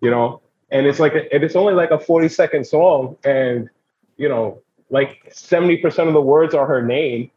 You 0.02 0.10
know, 0.10 0.42
and 0.72 0.88
it's 0.88 1.00
like 1.00 1.14
a, 1.14 1.32
and 1.34 1.44
it's 1.44 1.56
only 1.56 1.74
like 1.74 1.92
a 1.92 2.00
40 2.00 2.30
second 2.30 2.66
song, 2.66 3.18
and 3.24 3.70
you 4.18 4.30
know, 4.30 4.62
like 4.90 5.32
70% 5.34 6.08
of 6.08 6.14
the 6.14 6.22
words 6.22 6.54
are 6.54 6.66
her 6.66 6.82
name, 6.82 7.30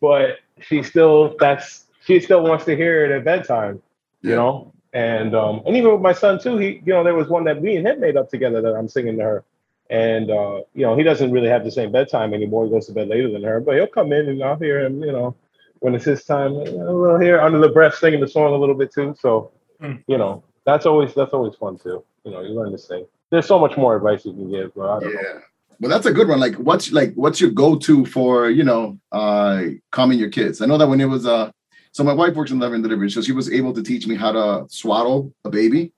but 0.00 0.38
she 0.60 0.82
still 0.82 1.36
that's 1.38 1.84
she 2.04 2.20
still 2.20 2.42
wants 2.42 2.64
to 2.64 2.76
hear 2.76 3.04
it 3.04 3.10
at 3.16 3.24
bedtime, 3.24 3.82
you 4.22 4.30
Yeah. 4.30 4.36
know. 4.36 4.72
And 4.92 5.36
um, 5.36 5.62
and 5.66 5.76
even 5.76 5.92
with 5.92 6.00
my 6.00 6.12
son 6.12 6.40
too, 6.40 6.56
he 6.56 6.82
you 6.84 6.92
know 6.92 7.04
there 7.04 7.14
was 7.14 7.28
one 7.28 7.44
that 7.44 7.62
me 7.62 7.76
and 7.76 7.86
him 7.86 8.00
made 8.00 8.16
up 8.16 8.28
together 8.28 8.60
that 8.60 8.74
I'm 8.74 8.88
singing 8.88 9.18
to 9.18 9.22
her, 9.22 9.44
and 9.90 10.30
uh, 10.30 10.62
you 10.74 10.86
know 10.86 10.96
he 10.96 11.02
doesn't 11.02 11.30
really 11.32 11.48
have 11.48 11.64
the 11.64 11.70
same 11.70 11.92
bedtime 11.92 12.32
anymore. 12.32 12.64
He 12.64 12.70
goes 12.70 12.86
to 12.86 12.92
bed 12.92 13.08
later 13.08 13.30
than 13.30 13.42
her, 13.42 13.60
but 13.60 13.74
he'll 13.74 13.86
come 13.86 14.12
in 14.12 14.28
and 14.28 14.42
I'll 14.42 14.56
hear 14.56 14.80
him, 14.84 15.02
you 15.02 15.12
know, 15.12 15.34
when 15.80 15.94
it's 15.94 16.04
his 16.06 16.24
time, 16.24 16.52
a 16.52 16.62
little 16.62 17.18
here 17.18 17.40
under 17.40 17.58
the 17.58 17.68
breath 17.68 17.96
singing 17.96 18.20
the 18.20 18.28
song 18.28 18.54
a 18.54 18.56
little 18.56 18.74
bit 18.74 18.92
too. 18.92 19.14
So 19.20 19.50
Mm. 19.82 20.02
you 20.06 20.18
know 20.18 20.42
that's 20.66 20.84
always 20.84 21.14
that's 21.14 21.32
always 21.32 21.54
fun 21.54 21.78
too. 21.78 22.04
You 22.24 22.30
know, 22.32 22.40
you 22.42 22.50
learn 22.50 22.70
to 22.72 22.78
sing. 22.78 23.06
There's 23.30 23.46
so 23.46 23.58
much 23.58 23.76
more 23.78 23.96
advice 23.96 24.24
you 24.26 24.32
can 24.32 24.50
give, 24.50 24.74
but 24.74 24.90
I 24.90 25.00
don't 25.00 25.14
know. 25.14 25.20
Yeah. 25.20 25.38
Well, 25.80 25.90
that's 25.90 26.04
a 26.04 26.12
good 26.12 26.28
one. 26.28 26.38
Like, 26.38 26.56
what's 26.56 26.92
like, 26.92 27.14
what's 27.14 27.40
your 27.40 27.50
go-to 27.50 28.04
for 28.04 28.50
you 28.50 28.62
know, 28.64 28.98
uh, 29.12 29.62
calming 29.90 30.18
your 30.18 30.28
kids? 30.28 30.60
I 30.60 30.66
know 30.66 30.76
that 30.76 30.86
when 30.88 31.00
it 31.00 31.06
was 31.06 31.24
uh, 31.26 31.50
so 31.92 32.04
my 32.04 32.12
wife 32.12 32.34
works 32.34 32.50
in 32.50 32.58
labor 32.58 32.74
and 32.74 32.84
delivery, 32.84 33.10
so 33.10 33.22
she 33.22 33.32
was 33.32 33.50
able 33.50 33.72
to 33.72 33.82
teach 33.82 34.06
me 34.06 34.14
how 34.16 34.32
to 34.32 34.66
swaddle 34.68 35.32
a 35.46 35.50
baby, 35.50 35.92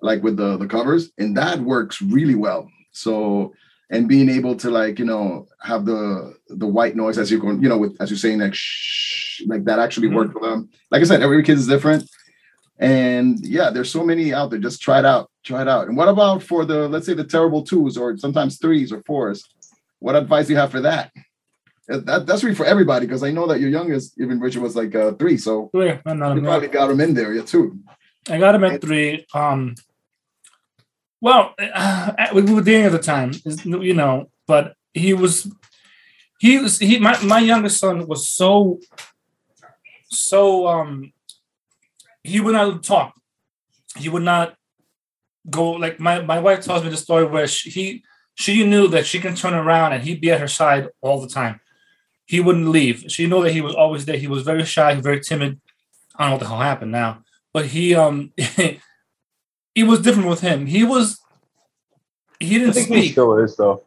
like 0.00 0.20
with 0.24 0.36
the 0.36 0.56
the 0.56 0.66
covers, 0.66 1.12
and 1.18 1.36
that 1.36 1.60
works 1.60 2.02
really 2.02 2.34
well. 2.34 2.68
So, 2.92 3.52
and 3.90 4.08
being 4.08 4.28
able 4.28 4.54
to 4.56 4.70
like 4.70 4.98
you 4.98 5.04
know 5.04 5.46
have 5.60 5.84
the 5.84 6.34
the 6.48 6.66
white 6.66 6.94
noise 6.96 7.18
as 7.18 7.30
you're 7.30 7.40
going, 7.40 7.62
you 7.62 7.68
know, 7.68 7.78
with 7.78 7.96
as 8.00 8.10
you're 8.10 8.18
saying 8.18 8.38
like 8.38 8.54
shh, 8.54 9.42
like 9.46 9.64
that 9.64 9.78
actually 9.78 10.08
Mhm. 10.08 10.14
worked 10.14 10.32
for 10.32 10.40
them. 10.40 10.68
Like 10.90 11.00
I 11.00 11.04
said, 11.04 11.22
every 11.22 11.42
kid 11.42 11.58
is 11.58 11.66
different. 11.66 12.08
And 12.78 13.38
yeah, 13.46 13.70
there's 13.70 13.90
so 13.90 14.04
many 14.04 14.32
out 14.34 14.50
there. 14.50 14.58
Just 14.58 14.80
try 14.82 14.98
it 14.98 15.04
out. 15.04 15.30
Try 15.44 15.62
it 15.62 15.68
out. 15.68 15.88
And 15.88 15.96
what 15.96 16.08
about 16.08 16.42
for 16.42 16.64
the 16.64 16.88
let's 16.88 17.06
say 17.06 17.14
the 17.14 17.24
terrible 17.24 17.62
twos 17.62 17.96
or 17.96 18.16
sometimes 18.16 18.58
threes 18.58 18.92
or 18.92 19.02
fours? 19.02 19.44
What 19.98 20.16
advice 20.16 20.46
do 20.46 20.52
you 20.54 20.58
have 20.58 20.70
for 20.70 20.80
that? 20.80 21.10
Uh, 21.90 21.98
That, 21.98 22.26
that's 22.26 22.42
really 22.42 22.56
for 22.56 22.66
everybody 22.66 23.06
because 23.06 23.22
I 23.22 23.30
know 23.30 23.46
that 23.48 23.60
your 23.60 23.70
youngest, 23.70 24.18
even 24.20 24.40
Richard, 24.40 24.62
was 24.62 24.74
like 24.76 24.94
uh, 24.94 25.12
three. 25.12 25.36
So 25.36 25.68
Three. 25.72 25.94
No, 26.06 26.14
no, 26.14 26.34
you 26.34 26.40
no. 26.40 26.48
probably 26.48 26.68
got 26.68 26.90
him 26.90 27.00
in 27.00 27.14
there, 27.14 27.32
yeah, 27.34 27.42
too. 27.42 27.78
I 28.28 28.38
got 28.38 28.54
him 28.54 28.64
at 28.64 28.80
three. 28.80 29.26
Um, 29.34 29.74
well, 31.22 31.54
uh, 31.56 32.12
we 32.34 32.42
were 32.42 32.60
dating 32.60 32.86
at 32.86 32.92
the 32.92 32.98
time, 32.98 33.32
you 33.64 33.94
know, 33.94 34.28
but 34.48 34.74
he 34.92 35.14
was, 35.14 35.48
he 36.40 36.58
was, 36.58 36.80
he, 36.80 36.98
my, 36.98 37.16
my 37.22 37.38
youngest 37.38 37.78
son 37.78 38.08
was 38.08 38.28
so, 38.28 38.80
so, 40.10 40.66
um, 40.66 41.12
he 42.24 42.40
would 42.40 42.54
not 42.54 42.82
talk. 42.82 43.14
He 43.96 44.08
would 44.08 44.24
not 44.24 44.56
go 45.48 45.70
like 45.70 46.00
my, 46.00 46.20
my 46.22 46.40
wife 46.40 46.64
tells 46.64 46.82
me 46.82 46.90
the 46.90 46.96
story 46.96 47.24
where 47.24 47.46
she, 47.46 47.70
he, 47.70 48.04
she 48.34 48.66
knew 48.66 48.88
that 48.88 49.06
she 49.06 49.20
can 49.20 49.36
turn 49.36 49.54
around 49.54 49.92
and 49.92 50.02
he'd 50.02 50.20
be 50.20 50.32
at 50.32 50.40
her 50.40 50.48
side 50.48 50.88
all 51.00 51.20
the 51.20 51.28
time. 51.28 51.60
He 52.26 52.40
wouldn't 52.40 52.68
leave. 52.68 53.04
She 53.08 53.28
knew 53.28 53.44
that 53.44 53.52
he 53.52 53.60
was 53.60 53.76
always 53.76 54.06
there. 54.06 54.16
He 54.16 54.26
was 54.26 54.42
very 54.42 54.64
shy, 54.64 54.94
very 54.96 55.20
timid. 55.20 55.60
I 56.16 56.24
don't 56.24 56.30
know 56.30 56.34
what 56.34 56.40
the 56.40 56.48
hell 56.48 56.60
happened 56.60 56.92
now 56.92 57.22
but 57.52 57.66
he 57.66 57.94
um 57.94 58.32
it 59.74 59.84
was 59.84 60.00
different 60.00 60.28
with 60.28 60.40
him. 60.40 60.66
He 60.66 60.84
was 60.84 61.20
he 62.38 62.58
didn't 62.58 62.74
think 62.74 62.88
he 62.88 63.00
speak. 63.00 63.12
still 63.12 63.38
is 63.38 63.56
though. 63.56 63.82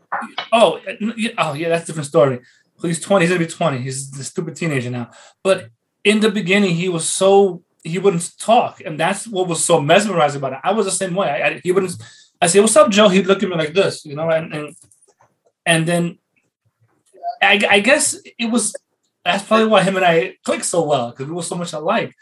Oh, 0.51 0.79
yeah, 1.17 1.31
oh 1.37 1.53
yeah, 1.53 1.69
that's 1.69 1.83
a 1.83 1.87
different 1.87 2.07
story. 2.07 2.39
He's 2.81 3.01
twenty. 3.01 3.25
He's 3.25 3.33
gonna 3.33 3.45
be 3.45 3.51
twenty. 3.51 3.79
He's 3.79 4.17
a 4.19 4.23
stupid 4.23 4.55
teenager 4.55 4.89
now. 4.89 5.11
But 5.43 5.69
in 6.03 6.19
the 6.19 6.31
beginning, 6.31 6.75
he 6.75 6.89
was 6.89 7.07
so 7.07 7.63
he 7.83 7.99
wouldn't 7.99 8.37
talk, 8.39 8.81
and 8.85 8.99
that's 8.99 9.27
what 9.27 9.47
was 9.47 9.63
so 9.63 9.79
mesmerizing 9.79 10.39
about 10.39 10.53
it. 10.53 10.59
I 10.63 10.71
was 10.73 10.85
the 10.85 10.91
same 10.91 11.15
way. 11.15 11.29
I, 11.29 11.47
I 11.47 11.61
he 11.63 11.71
wouldn't. 11.71 11.95
I 12.41 12.47
say, 12.47 12.59
"What's 12.59 12.75
up, 12.75 12.91
Joe?" 12.91 13.09
He'd 13.09 13.27
look 13.27 13.43
at 13.43 13.49
me 13.49 13.55
like 13.55 13.73
this, 13.73 14.05
you 14.05 14.15
know, 14.15 14.29
and 14.29 14.53
and, 14.53 14.75
and 15.65 15.85
then 15.87 16.17
I, 17.41 17.61
I 17.69 17.79
guess 17.79 18.17
it 18.37 18.51
was 18.51 18.75
that's 19.23 19.43
probably 19.43 19.67
why 19.67 19.83
him 19.83 19.95
and 19.95 20.05
I 20.05 20.35
clicked 20.43 20.65
so 20.65 20.83
well 20.83 21.09
because 21.09 21.27
we 21.27 21.33
were 21.33 21.43
so 21.43 21.55
much 21.55 21.73
alike. 21.73 22.13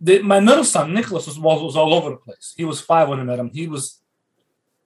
The, 0.00 0.22
my 0.22 0.40
middle 0.40 0.64
son 0.64 0.94
Nicholas 0.94 1.26
was, 1.26 1.38
was 1.38 1.62
was 1.62 1.76
all 1.76 1.92
over 1.92 2.10
the 2.10 2.16
place. 2.16 2.54
He 2.56 2.64
was 2.64 2.80
five 2.80 3.08
when 3.08 3.20
I 3.20 3.24
met 3.24 3.38
him. 3.38 3.50
He 3.52 3.66
was 3.66 4.00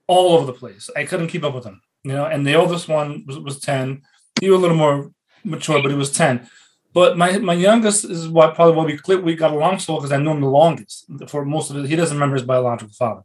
all 0.06 0.32
over 0.32 0.46
the 0.46 0.52
place. 0.52 0.88
I 0.96 1.04
couldn't 1.04 1.28
keep 1.28 1.44
up 1.44 1.54
with 1.54 1.64
him, 1.64 1.82
you 2.02 2.12
know. 2.12 2.24
And 2.24 2.46
the 2.46 2.54
oldest 2.54 2.88
one 2.88 3.24
was, 3.26 3.38
was 3.38 3.60
ten. 3.60 4.02
He 4.40 4.50
was 4.50 4.58
a 4.58 4.62
little 4.62 4.76
more 4.76 5.12
mature, 5.44 5.82
but 5.82 5.90
he 5.90 5.96
was 5.96 6.10
ten. 6.10 6.48
But 6.94 7.16
my 7.16 7.38
my 7.38 7.54
youngest 7.54 8.04
is 8.04 8.28
what 8.28 8.54
probably 8.54 8.76
why 8.76 8.84
we 8.84 8.98
clicked. 8.98 9.24
We 9.24 9.34
got 9.34 9.52
along 9.52 9.78
so 9.78 9.96
because 9.96 10.12
I 10.12 10.18
knew 10.18 10.30
him 10.30 10.40
the 10.40 10.48
longest 10.48 11.06
for 11.28 11.44
most 11.44 11.70
of 11.70 11.76
it. 11.76 11.88
He 11.88 11.96
doesn't 11.96 12.16
remember 12.16 12.36
his 12.36 12.46
biological 12.46 12.92
father, 12.92 13.22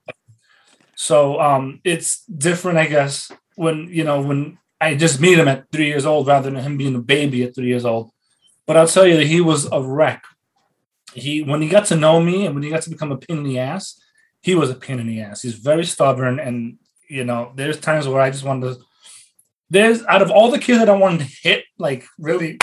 so 0.95 1.39
um, 1.39 1.81
it's 1.83 2.23
different, 2.25 2.77
I 2.77 2.87
guess. 2.87 3.31
When 3.55 3.87
you 3.89 4.03
know 4.03 4.21
when 4.21 4.57
I 4.79 4.95
just 4.95 5.19
meet 5.19 5.39
him 5.39 5.47
at 5.47 5.69
three 5.71 5.87
years 5.87 6.05
old 6.05 6.27
rather 6.27 6.49
than 6.49 6.61
him 6.61 6.77
being 6.77 6.95
a 6.95 6.99
baby 6.99 7.43
at 7.43 7.55
three 7.55 7.67
years 7.67 7.85
old. 7.85 8.11
But 8.65 8.77
I'll 8.77 8.87
tell 8.87 9.07
you 9.07 9.17
that 9.17 9.27
he 9.27 9.41
was 9.41 9.67
a 9.71 9.81
wreck. 9.81 10.23
He 11.17 11.41
when 11.41 11.61
he 11.61 11.69
got 11.69 11.85
to 11.87 11.95
know 11.95 12.21
me 12.21 12.45
and 12.45 12.53
when 12.53 12.63
he 12.63 12.69
got 12.69 12.83
to 12.83 12.89
become 12.89 13.11
a 13.11 13.17
pain 13.17 13.37
in 13.37 13.43
the 13.43 13.59
ass, 13.59 13.99
he 14.41 14.55
was 14.55 14.69
a 14.69 14.75
pain 14.75 14.99
in 14.99 15.07
the 15.07 15.21
ass. 15.21 15.41
He's 15.41 15.55
very 15.55 15.85
stubborn, 15.85 16.39
and 16.39 16.77
you 17.09 17.23
know, 17.23 17.53
there's 17.55 17.79
times 17.79 18.07
where 18.07 18.21
I 18.21 18.29
just 18.29 18.43
wanted 18.43 18.75
to. 18.75 18.81
There's 19.69 20.03
out 20.05 20.21
of 20.21 20.31
all 20.31 20.51
the 20.51 20.59
kids 20.59 20.79
that 20.79 20.89
I 20.89 20.93
wanted 20.93 21.19
to 21.19 21.35
hit, 21.41 21.65
like 21.77 22.05
really, 22.17 22.59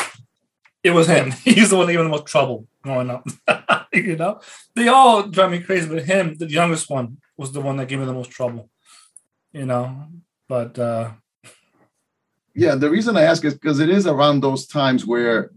it 0.82 0.90
was 0.90 1.06
him. 1.06 1.30
He's 1.44 1.70
the 1.70 1.76
one 1.76 1.86
that 1.86 1.92
gave 1.92 2.00
me 2.00 2.04
the 2.04 2.10
most 2.10 2.26
trouble 2.26 2.66
growing 2.82 3.10
up. 3.10 3.26
you 3.92 4.16
know, 4.16 4.40
they 4.74 4.88
all 4.88 5.24
drive 5.24 5.50
me 5.50 5.60
crazy, 5.60 5.88
but 5.88 6.04
him, 6.04 6.36
the 6.36 6.48
youngest 6.48 6.88
one, 6.88 7.18
was 7.36 7.52
the 7.52 7.60
one 7.60 7.76
that 7.78 7.88
gave 7.88 7.98
me 7.98 8.06
the 8.06 8.12
most 8.12 8.30
trouble. 8.30 8.70
You 9.52 9.66
know, 9.66 10.08
but 10.48 10.78
uh 10.78 11.12
Yeah, 12.54 12.74
the 12.74 12.90
reason 12.90 13.16
I 13.16 13.22
ask 13.22 13.44
is 13.44 13.54
because 13.54 13.80
it 13.80 13.90
is 13.90 14.06
around 14.06 14.40
those 14.40 14.66
times 14.66 15.06
where 15.06 15.50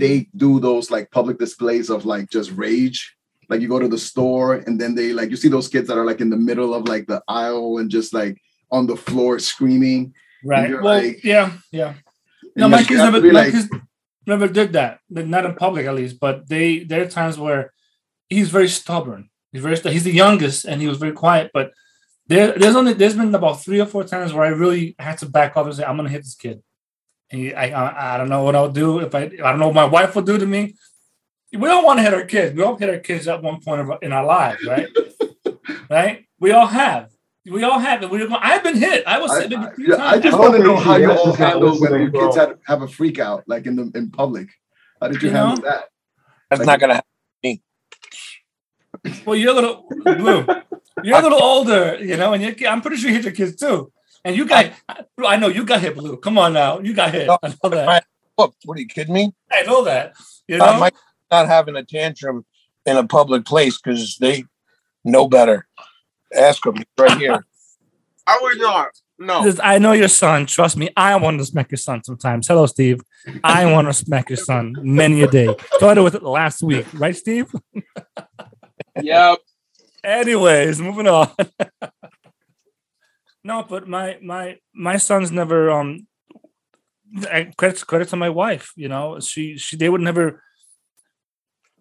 they 0.00 0.28
do 0.36 0.58
those 0.60 0.90
like 0.90 1.10
public 1.10 1.38
displays 1.38 1.90
of 1.90 2.04
like 2.04 2.30
just 2.30 2.50
rage. 2.52 3.14
Like 3.48 3.60
you 3.60 3.68
go 3.68 3.78
to 3.78 3.88
the 3.88 3.98
store 3.98 4.54
and 4.54 4.80
then 4.80 4.94
they 4.94 5.12
like 5.12 5.30
you 5.30 5.36
see 5.36 5.48
those 5.48 5.68
kids 5.68 5.88
that 5.88 5.98
are 5.98 6.06
like 6.06 6.20
in 6.20 6.30
the 6.30 6.36
middle 6.36 6.74
of 6.74 6.88
like 6.88 7.06
the 7.06 7.22
aisle 7.28 7.78
and 7.78 7.90
just 7.90 8.14
like 8.14 8.40
on 8.70 8.86
the 8.86 8.96
floor 8.96 9.38
screaming. 9.38 10.14
right. 10.44 10.70
Well, 10.70 10.82
like- 11.02 11.24
yeah, 11.24 11.52
yeah. 11.72 11.94
No, 12.56 12.68
my 12.68 12.82
kids 12.82 12.98
never, 12.98 13.20
my 13.20 13.30
like, 13.30 13.52
kids 13.52 13.68
never 14.26 14.48
did 14.48 14.72
that. 14.72 14.98
Not 15.08 15.46
in 15.46 15.54
public, 15.54 15.86
at 15.86 15.94
least. 15.94 16.18
But 16.18 16.48
they, 16.48 16.80
there 16.80 17.02
are 17.02 17.08
times 17.08 17.38
where 17.38 17.72
he's 18.28 18.50
very 18.50 18.68
stubborn. 18.68 19.30
He's 19.52 19.62
very, 19.62 19.76
he's 19.76 20.04
the 20.04 20.12
youngest, 20.12 20.64
and 20.64 20.80
he 20.80 20.88
was 20.88 20.98
very 20.98 21.12
quiet. 21.12 21.50
But 21.54 21.72
there, 22.26 22.52
there's 22.52 22.76
only, 22.76 22.92
there's 22.92 23.16
been 23.16 23.34
about 23.34 23.62
three 23.62 23.80
or 23.80 23.86
four 23.86 24.04
times 24.04 24.32
where 24.32 24.44
I 24.44 24.48
really 24.48 24.94
had 24.98 25.18
to 25.18 25.26
back 25.26 25.56
off 25.56 25.66
and 25.66 25.74
say, 25.74 25.84
"I'm 25.84 25.96
gonna 25.96 26.08
hit 26.08 26.22
this 26.22 26.34
kid." 26.34 26.62
And 27.32 27.52
I, 27.56 27.70
I, 27.70 28.14
I 28.14 28.18
don't 28.18 28.28
know 28.28 28.42
what 28.42 28.56
I'll 28.56 28.70
do 28.70 28.98
if 29.00 29.14
I, 29.14 29.22
I 29.22 29.28
don't 29.28 29.58
know 29.58 29.66
what 29.68 29.74
my 29.74 29.84
wife 29.84 30.14
will 30.14 30.22
do 30.22 30.36
to 30.38 30.46
me. 30.46 30.74
We 31.52 31.68
all 31.68 31.84
want 31.84 31.98
to 31.98 32.02
hit 32.02 32.14
our 32.14 32.24
kids. 32.24 32.54
We 32.56 32.62
all 32.62 32.76
hit 32.76 32.88
our 32.90 32.98
kids 32.98 33.26
at 33.28 33.42
one 33.42 33.60
point 33.60 33.88
in 34.02 34.12
our 34.12 34.24
lives, 34.24 34.64
right? 34.66 34.86
right? 35.90 36.24
We 36.38 36.52
all 36.52 36.66
have. 36.66 37.10
We 37.46 37.62
all 37.64 37.78
have 37.78 38.02
it. 38.02 38.10
We're 38.10 38.28
I've 38.32 38.62
been 38.62 38.76
hit. 38.76 39.04
I 39.06 39.18
was 39.18 39.30
I, 39.30 39.40
hit 39.42 39.50
maybe 39.50 39.62
I- 39.62 39.70
three 39.74 39.88
yeah, 39.88 39.94
I 39.96 40.10
times. 40.12 40.22
just 40.24 40.38
want 40.38 40.56
to 40.56 40.62
know 40.62 40.76
how 40.76 40.96
you 40.96 41.10
all 41.10 41.32
is 41.32 41.38
not 41.38 41.50
handle 41.52 41.80
when 41.80 41.92
your 41.92 42.10
kids 42.10 42.36
bro. 42.36 42.46
had, 42.46 42.58
have 42.66 42.82
a 42.82 42.88
freak 42.88 43.18
out 43.18 43.44
like 43.48 43.66
in 43.66 43.76
the 43.76 43.90
in 43.94 44.10
public. 44.10 44.48
How 45.00 45.08
did 45.08 45.22
you, 45.22 45.28
You 45.30 45.34
handle 45.34 45.56
know? 45.56 45.62
that? 45.70 45.84
That's 46.50 46.60
Like- 46.60 46.66
not 46.66 46.80
gonna 46.80 46.94
happen. 46.94 47.06
Well, 49.24 49.36
you're 49.36 49.52
a 49.52 49.54
little 49.54 49.86
blue. 50.04 50.44
You're 51.02 51.18
a 51.18 51.22
little 51.22 51.42
older, 51.42 51.96
you 52.04 52.16
know, 52.16 52.34
and 52.34 52.42
you 52.42 52.68
I'm 52.68 52.82
pretty 52.82 52.98
sure 52.98 53.08
you 53.08 53.16
hit 53.16 53.24
your 53.24 53.32
kids 53.32 53.56
too. 53.56 53.90
And 54.24 54.36
you 54.36 54.46
got, 54.46 54.72
I, 54.88 55.04
I 55.24 55.36
know 55.36 55.48
you 55.48 55.64
got 55.64 55.80
hit, 55.80 55.96
Blue. 55.96 56.16
Come 56.16 56.38
on 56.38 56.52
now, 56.52 56.80
you 56.80 56.92
got 56.94 57.12
hit. 57.12 57.28
I 57.30 57.48
know 57.62 57.70
that. 57.70 58.04
Look, 58.36 58.54
what 58.64 58.76
are 58.76 58.80
you 58.80 58.86
kidding 58.86 59.14
me? 59.14 59.32
I 59.50 59.62
know 59.62 59.84
that. 59.84 60.14
You 60.48 60.58
know, 60.58 60.78
my 60.78 60.90
not 61.30 61.46
having 61.46 61.76
a 61.76 61.84
tantrum 61.84 62.44
in 62.86 62.96
a 62.96 63.06
public 63.06 63.44
place 63.44 63.78
because 63.80 64.16
they 64.18 64.44
know 65.04 65.28
better. 65.28 65.66
Ask 66.34 66.62
them 66.64 66.76
right 66.98 67.18
here. 67.18 67.44
I 68.26 68.38
would 68.42 68.58
not. 68.58 68.88
No. 69.18 69.44
This- 69.44 69.60
I 69.62 69.78
know 69.78 69.92
your 69.92 70.08
son. 70.08 70.46
Trust 70.46 70.76
me, 70.76 70.88
I 70.96 71.14
want 71.16 71.38
to 71.38 71.44
smack 71.44 71.70
your 71.70 71.78
son 71.78 72.02
sometimes. 72.02 72.48
Hello, 72.48 72.66
Steve. 72.66 73.00
I 73.44 73.70
want 73.70 73.88
to 73.88 73.92
smack 73.92 74.30
your 74.30 74.38
son 74.38 74.74
many 74.82 75.22
a 75.22 75.28
day. 75.28 75.54
Started 75.74 76.02
with 76.02 76.14
it 76.14 76.22
last 76.22 76.62
week, 76.62 76.86
right, 76.94 77.16
Steve? 77.16 77.46
Yep. 79.00 79.38
Anyways, 80.02 80.80
moving 80.80 81.06
on. 81.06 81.30
no, 83.44 83.62
but 83.62 83.88
my 83.88 84.18
my 84.22 84.58
my 84.74 84.96
son's 84.96 85.32
never 85.32 85.70
um 85.70 86.06
credit 87.56 87.86
credit 87.86 88.08
to 88.08 88.16
my 88.16 88.28
wife, 88.28 88.72
you 88.76 88.88
know. 88.88 89.20
She 89.20 89.56
she 89.56 89.76
they 89.76 89.88
would 89.88 90.00
never 90.00 90.42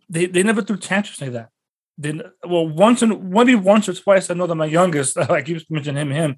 they 0.09 0.25
they 0.25 0.43
never 0.43 0.61
threw 0.61 0.77
tantrums 0.77 1.21
like 1.21 1.33
that. 1.33 1.49
Then 1.97 2.23
well 2.45 2.67
once 2.67 3.01
and 3.01 3.29
maybe 3.29 3.55
once 3.55 3.89
or 3.89 3.93
twice 3.93 4.29
I 4.29 4.33
know 4.33 4.47
that 4.47 4.55
my 4.55 4.65
youngest, 4.65 5.17
I 5.17 5.41
keep 5.41 5.69
mentioning 5.69 6.01
him, 6.01 6.11
him, 6.11 6.37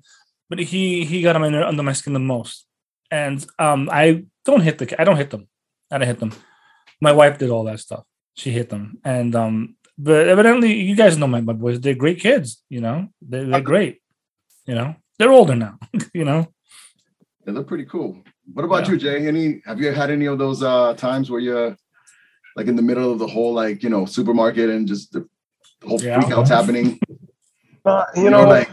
but 0.50 0.60
he 0.60 1.06
he 1.06 1.22
got 1.22 1.36
him 1.36 1.44
under, 1.44 1.64
under 1.64 1.84
my 1.84 1.94
skin 1.94 2.14
the 2.14 2.20
most. 2.20 2.66
And 3.12 3.46
um 3.60 3.90
I 3.92 4.26
don't 4.46 4.62
hit 4.62 4.80
the 4.80 5.00
I 5.00 5.04
don't 5.04 5.18
hit 5.18 5.30
them. 5.30 5.48
I 5.92 5.98
don't 5.98 6.08
hit 6.08 6.20
them. 6.20 6.34
My 7.00 7.12
wife 7.12 7.38
did 7.38 7.50
all 7.50 7.64
that 7.66 7.80
stuff. 7.80 8.06
She 8.34 8.52
hit 8.52 8.70
them. 8.70 9.00
And 9.04 9.36
um 9.36 9.76
but 9.98 10.28
evidently 10.28 10.74
you 10.74 10.96
guys 10.96 11.18
know 11.18 11.28
my, 11.28 11.42
my 11.42 11.54
boys 11.54 11.80
they're 11.80 11.94
great 11.94 12.20
kids 12.20 12.64
you 12.70 12.82
know 12.82 13.08
they're, 13.22 13.46
they're 13.46 13.62
great 13.62 14.02
you 14.66 14.74
know 14.74 14.96
they're 15.22 15.32
older 15.32 15.56
now 15.56 15.78
you 16.20 16.26
know 16.26 16.42
They 17.46 17.52
look 17.52 17.68
pretty 17.68 17.86
cool. 17.86 18.10
What 18.54 18.66
about 18.66 18.86
Yeah. 18.86 18.92
you, 18.92 18.98
Jay? 19.04 19.28
Any 19.28 19.46
have 19.66 19.80
you 19.82 19.92
had 20.02 20.10
any 20.18 20.28
of 20.34 20.38
those 20.44 20.60
uh 20.64 20.94
times 20.96 21.30
where 21.32 21.40
you're 21.48 21.76
like 22.58 22.68
in 22.72 22.76
the 22.76 22.82
middle 22.90 23.12
of 23.14 23.18
the 23.24 23.28
whole 23.36 23.54
like 23.64 23.78
you 23.86 23.90
know 23.94 24.04
supermarket 24.06 24.68
and 24.70 24.88
just 24.88 25.06
the, 25.14 25.22
the 25.82 25.88
whole 25.90 26.00
Yeah. 26.02 26.16
freak 26.22 26.32
out's 26.36 26.50
happening? 26.58 26.88
Uh, 27.84 28.06
you 28.16 28.22
You're 28.24 28.32
know, 28.32 28.44
like 28.58 28.70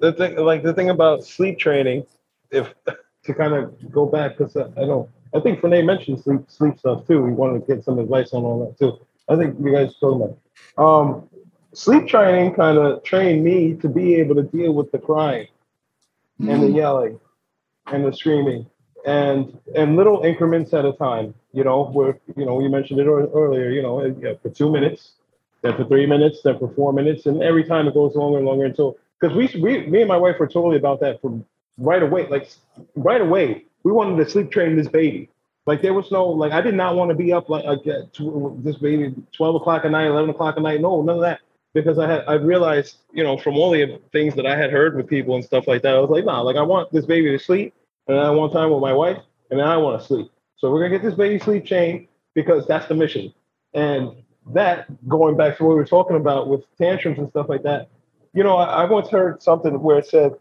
the 0.00 0.10
thing, 0.18 0.36
like 0.50 0.62
the 0.62 0.72
thing 0.72 0.88
about 0.88 1.22
sleep 1.22 1.58
training, 1.58 2.06
if 2.50 2.72
to 3.26 3.34
kind 3.34 3.52
of 3.52 3.62
go 3.92 4.06
back, 4.06 4.38
because 4.38 4.56
I, 4.56 4.64
I 4.80 4.84
know, 4.90 5.10
I 5.36 5.40
think 5.40 5.62
Renee 5.62 5.82
mentioned 5.82 6.18
sleep 6.24 6.42
sleep 6.48 6.78
stuff 6.78 7.06
too. 7.06 7.20
We 7.22 7.32
wanted 7.32 7.60
to 7.60 7.66
get 7.74 7.84
some 7.84 7.98
advice 7.98 8.32
on 8.32 8.42
all 8.48 8.58
that 8.64 8.72
too. 8.80 8.92
I 9.28 9.36
think 9.36 9.50
you 9.62 9.70
guys 9.78 9.90
told 10.00 10.16
me. 10.22 10.28
Um, 10.78 11.28
sleep 11.74 12.06
training 12.06 12.54
kind 12.54 12.78
of 12.78 13.02
trained 13.04 13.44
me 13.44 13.74
to 13.74 13.88
be 13.88 14.14
able 14.16 14.34
to 14.34 14.42
deal 14.42 14.72
with 14.72 14.90
the 14.92 14.98
crying 14.98 15.48
and 16.40 16.62
the 16.62 16.68
mm, 16.68 16.76
yelling 16.76 17.20
and 17.86 18.04
the 18.04 18.12
screaming 18.12 18.66
and 19.06 19.58
and 19.76 19.96
little 19.96 20.22
increments 20.22 20.72
at 20.72 20.84
a 20.84 20.92
time 20.92 21.34
you 21.52 21.62
know 21.62 21.84
where 21.84 22.18
you 22.36 22.44
know 22.44 22.60
you 22.60 22.68
mentioned 22.68 22.98
it 22.98 23.06
earlier 23.06 23.70
you 23.70 23.82
know 23.82 24.36
for 24.42 24.48
two 24.50 24.70
minutes 24.70 25.12
then 25.64 25.76
for 25.76 25.84
three 25.84 26.06
minutes 26.06 26.42
then 26.42 26.58
for 26.58 26.68
four 26.74 26.92
minutes 26.92 27.26
and 27.26 27.42
every 27.42 27.64
time 27.64 27.88
it 27.88 27.94
goes 27.94 28.14
longer 28.14 28.38
and 28.38 28.46
longer. 28.46 28.66
Until 28.66 28.96
because 29.18 29.34
we, 29.34 29.48
we 29.60 29.86
me 29.86 30.00
and 30.00 30.08
my 30.08 30.16
wife 30.16 30.36
were 30.38 30.46
totally 30.46 30.76
about 30.76 31.00
that 31.00 31.20
from 31.20 31.44
right 31.78 32.02
away 32.02 32.28
like 32.28 32.50
right 32.94 33.20
away. 33.20 33.64
We 33.82 33.92
wanted 33.92 34.22
to 34.22 34.30
sleep 34.30 34.50
train 34.50 34.76
this 34.76 34.88
baby. 34.88 35.30
Like 35.66 35.80
there 35.80 35.94
was 35.94 36.10
no 36.10 36.26
like 36.26 36.52
i 36.52 36.60
did 36.60 36.74
not 36.74 36.94
want 36.94 37.08
to 37.10 37.14
be 37.14 37.32
up 37.32 37.48
like, 37.48 37.64
like 37.64 37.82
tw- 38.12 38.62
this 38.62 38.76
baby 38.76 39.14
12 39.32 39.54
o'clock 39.56 39.86
at 39.86 39.90
night 39.90 40.06
11 40.06 40.30
o'clock 40.30 40.56
at 40.58 40.62
night 40.62 40.82
no 40.82 41.00
none 41.00 41.16
of 41.16 41.22
that 41.22 41.40
because 41.74 41.98
I 41.98 42.10
had 42.10 42.24
I 42.26 42.34
realized, 42.34 42.98
you 43.12 43.22
know, 43.22 43.36
from 43.36 43.56
all 43.56 43.72
the 43.72 44.00
things 44.12 44.34
that 44.36 44.46
I 44.46 44.56
had 44.56 44.70
heard 44.70 44.96
with 44.96 45.08
people 45.08 45.34
and 45.34 45.44
stuff 45.44 45.66
like 45.66 45.82
that, 45.82 45.94
I 45.94 45.98
was 45.98 46.08
like, 46.08 46.24
nah, 46.24 46.40
like 46.40 46.56
I 46.56 46.62
want 46.62 46.92
this 46.92 47.04
baby 47.04 47.30
to 47.30 47.38
sleep, 47.38 47.74
and 48.06 48.18
I 48.18 48.30
want 48.30 48.52
time 48.52 48.70
with 48.70 48.80
my 48.80 48.92
wife, 48.92 49.18
and 49.50 49.60
then 49.60 49.66
I 49.66 49.76
want 49.76 50.00
to 50.00 50.06
sleep. 50.06 50.30
So 50.56 50.70
we're 50.70 50.78
gonna 50.80 50.98
get 50.98 51.02
this 51.02 51.16
baby 51.16 51.38
sleep 51.38 51.64
chain 51.66 52.08
because 52.34 52.66
that's 52.66 52.86
the 52.86 52.94
mission. 52.94 53.34
And 53.74 54.12
that 54.52 54.86
going 55.08 55.36
back 55.36 55.56
to 55.58 55.64
what 55.64 55.70
we 55.70 55.76
were 55.76 55.84
talking 55.84 56.16
about 56.16 56.48
with 56.48 56.64
tantrums 56.78 57.18
and 57.18 57.28
stuff 57.28 57.48
like 57.48 57.62
that, 57.64 57.88
you 58.32 58.44
know, 58.44 58.56
I, 58.56 58.82
I 58.82 58.84
once 58.84 59.08
heard 59.08 59.42
something 59.42 59.80
where 59.80 59.98
it 59.98 60.06
said, 60.06 60.32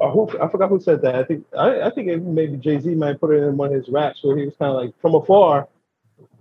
uh, 0.00 0.10
who, 0.10 0.28
I 0.40 0.48
forgot 0.48 0.68
who 0.68 0.80
said 0.80 1.02
that. 1.02 1.16
I 1.16 1.24
think 1.24 1.44
I, 1.58 1.82
I 1.82 1.90
think 1.90 2.22
maybe 2.22 2.56
Jay 2.56 2.78
Z 2.78 2.94
might 2.94 3.20
put 3.20 3.34
it 3.34 3.42
in 3.42 3.56
one 3.56 3.68
of 3.68 3.74
his 3.74 3.88
raps 3.88 4.22
where 4.22 4.36
he 4.36 4.44
was 4.44 4.54
kind 4.56 4.70
of 4.70 4.76
like 4.76 4.94
from 5.00 5.16
afar, 5.16 5.68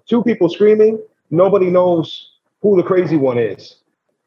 two 0.08 0.24
people 0.24 0.48
screaming, 0.48 1.00
nobody 1.32 1.72
knows 1.72 2.34
who 2.62 2.78
the 2.78 2.84
crazy 2.84 3.18
one 3.18 3.38
is. 3.40 3.78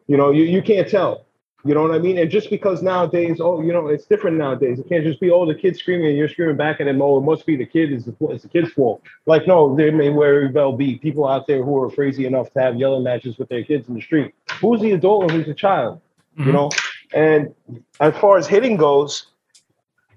You 0.09 0.17
know, 0.17 0.31
you, 0.31 0.45
you 0.45 0.63
can't 0.63 0.89
tell. 0.89 1.27
You 1.65 1.75
know 1.75 1.83
what 1.83 1.91
I 1.91 1.99
mean? 1.99 2.19
And 2.19 2.31
just 2.31 2.51
because 2.51 2.83
nowadays, 2.83 3.41
oh, 3.41 3.61
you 3.61 3.73
know, 3.73 3.89
it's 3.89 4.07
different 4.07 4.39
nowadays. 4.39 4.79
It 4.79 4.89
can't 4.89 5.05
just 5.05 5.21
be, 5.21 5.31
oh, 5.31 5.45
the 5.45 5.57
kid's 5.57 5.81
screaming 5.81 6.07
and 6.07 6.17
you're 6.17 6.29
screaming 6.29 6.57
back 6.57 6.81
at 6.81 6.87
him. 6.87 7.03
Oh, 7.03 7.19
it 7.19 7.23
must 7.23 7.47
be 7.47 7.57
the 7.57 7.67
kid. 7.67 7.93
It's 7.93 8.05
the, 8.05 8.17
it's 8.29 8.45
the 8.45 8.49
kid's 8.49 8.73
fault. 8.73 9.03
Like, 9.27 9.47
no, 9.47 9.75
there 9.77 9.91
may 9.91 10.09
very 10.09 10.51
well 10.51 10.73
be 10.73 10.97
people 10.99 11.27
out 11.27 11.47
there 11.49 11.65
who 11.65 11.77
are 11.83 11.91
crazy 11.91 12.27
enough 12.27 12.53
to 12.53 12.61
have 12.61 12.77
yelling 12.77 13.03
matches 13.03 13.39
with 13.39 13.49
their 13.49 13.65
kids 13.65 13.89
in 13.89 13.95
the 13.95 14.01
street. 14.01 14.35
Who's 14.61 14.81
the 14.81 14.93
adult 14.93 15.25
and 15.25 15.33
who's 15.33 15.47
the 15.47 15.55
child? 15.55 16.01
You 16.37 16.45
mhm. 16.45 16.53
know? 16.53 16.71
And 17.13 17.55
as 18.01 18.17
far 18.19 18.39
as 18.39 18.47
hitting 18.47 18.77
goes, 18.77 19.27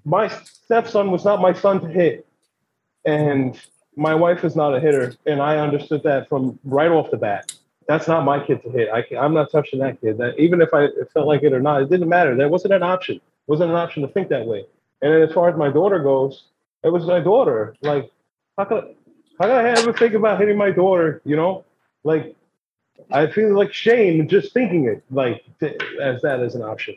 my 0.04 0.28
stepson 0.28 1.10
was 1.10 1.24
not 1.24 1.40
my 1.40 1.52
son 1.52 1.80
to 1.80 1.88
hit. 1.88 2.24
And 3.04 3.60
my 3.96 4.14
wife 4.14 4.44
is 4.44 4.54
not 4.54 4.76
a 4.76 4.80
hitter. 4.80 5.14
And 5.26 5.42
I 5.42 5.58
understood 5.58 6.04
that 6.04 6.28
from 6.28 6.58
right 6.62 6.90
off 6.90 7.10
the 7.10 7.16
bat 7.16 7.52
that's 7.86 8.08
not 8.08 8.24
my 8.24 8.44
kid 8.44 8.62
to 8.62 8.70
hit. 8.70 8.88
I, 8.92 9.04
am 9.24 9.34
not 9.34 9.50
touching 9.50 9.80
that 9.80 10.00
kid. 10.00 10.18
That 10.18 10.38
even 10.38 10.60
if 10.60 10.70
I 10.72 10.88
felt 11.12 11.26
like 11.26 11.42
it 11.42 11.52
or 11.52 11.60
not, 11.60 11.82
it 11.82 11.90
didn't 11.90 12.08
matter. 12.08 12.34
That 12.36 12.50
wasn't 12.50 12.74
an 12.74 12.82
option. 12.82 13.16
It 13.16 13.22
wasn't 13.46 13.70
an 13.70 13.76
option 13.76 14.02
to 14.02 14.08
think 14.08 14.28
that 14.28 14.46
way. 14.46 14.64
And 15.00 15.12
then 15.12 15.22
as 15.22 15.32
far 15.32 15.48
as 15.48 15.56
my 15.56 15.70
daughter 15.70 15.98
goes, 15.98 16.44
it 16.84 16.90
was 16.90 17.06
my 17.06 17.20
daughter. 17.20 17.74
Like, 17.82 18.10
how 18.56 18.64
could 18.64 18.94
how 19.38 19.46
could 19.46 19.56
I 19.56 19.68
ever 19.70 19.92
think 19.92 20.14
about 20.14 20.38
hitting 20.38 20.56
my 20.56 20.70
daughter? 20.70 21.20
You 21.24 21.36
know, 21.36 21.64
like 22.04 22.36
I 23.10 23.26
feel 23.26 23.54
like 23.56 23.72
shame 23.72 24.28
just 24.28 24.52
thinking 24.52 24.86
it 24.86 25.02
like 25.10 25.44
to, 25.60 25.76
as 26.00 26.22
that 26.22 26.40
as 26.40 26.54
an 26.54 26.62
option. 26.62 26.96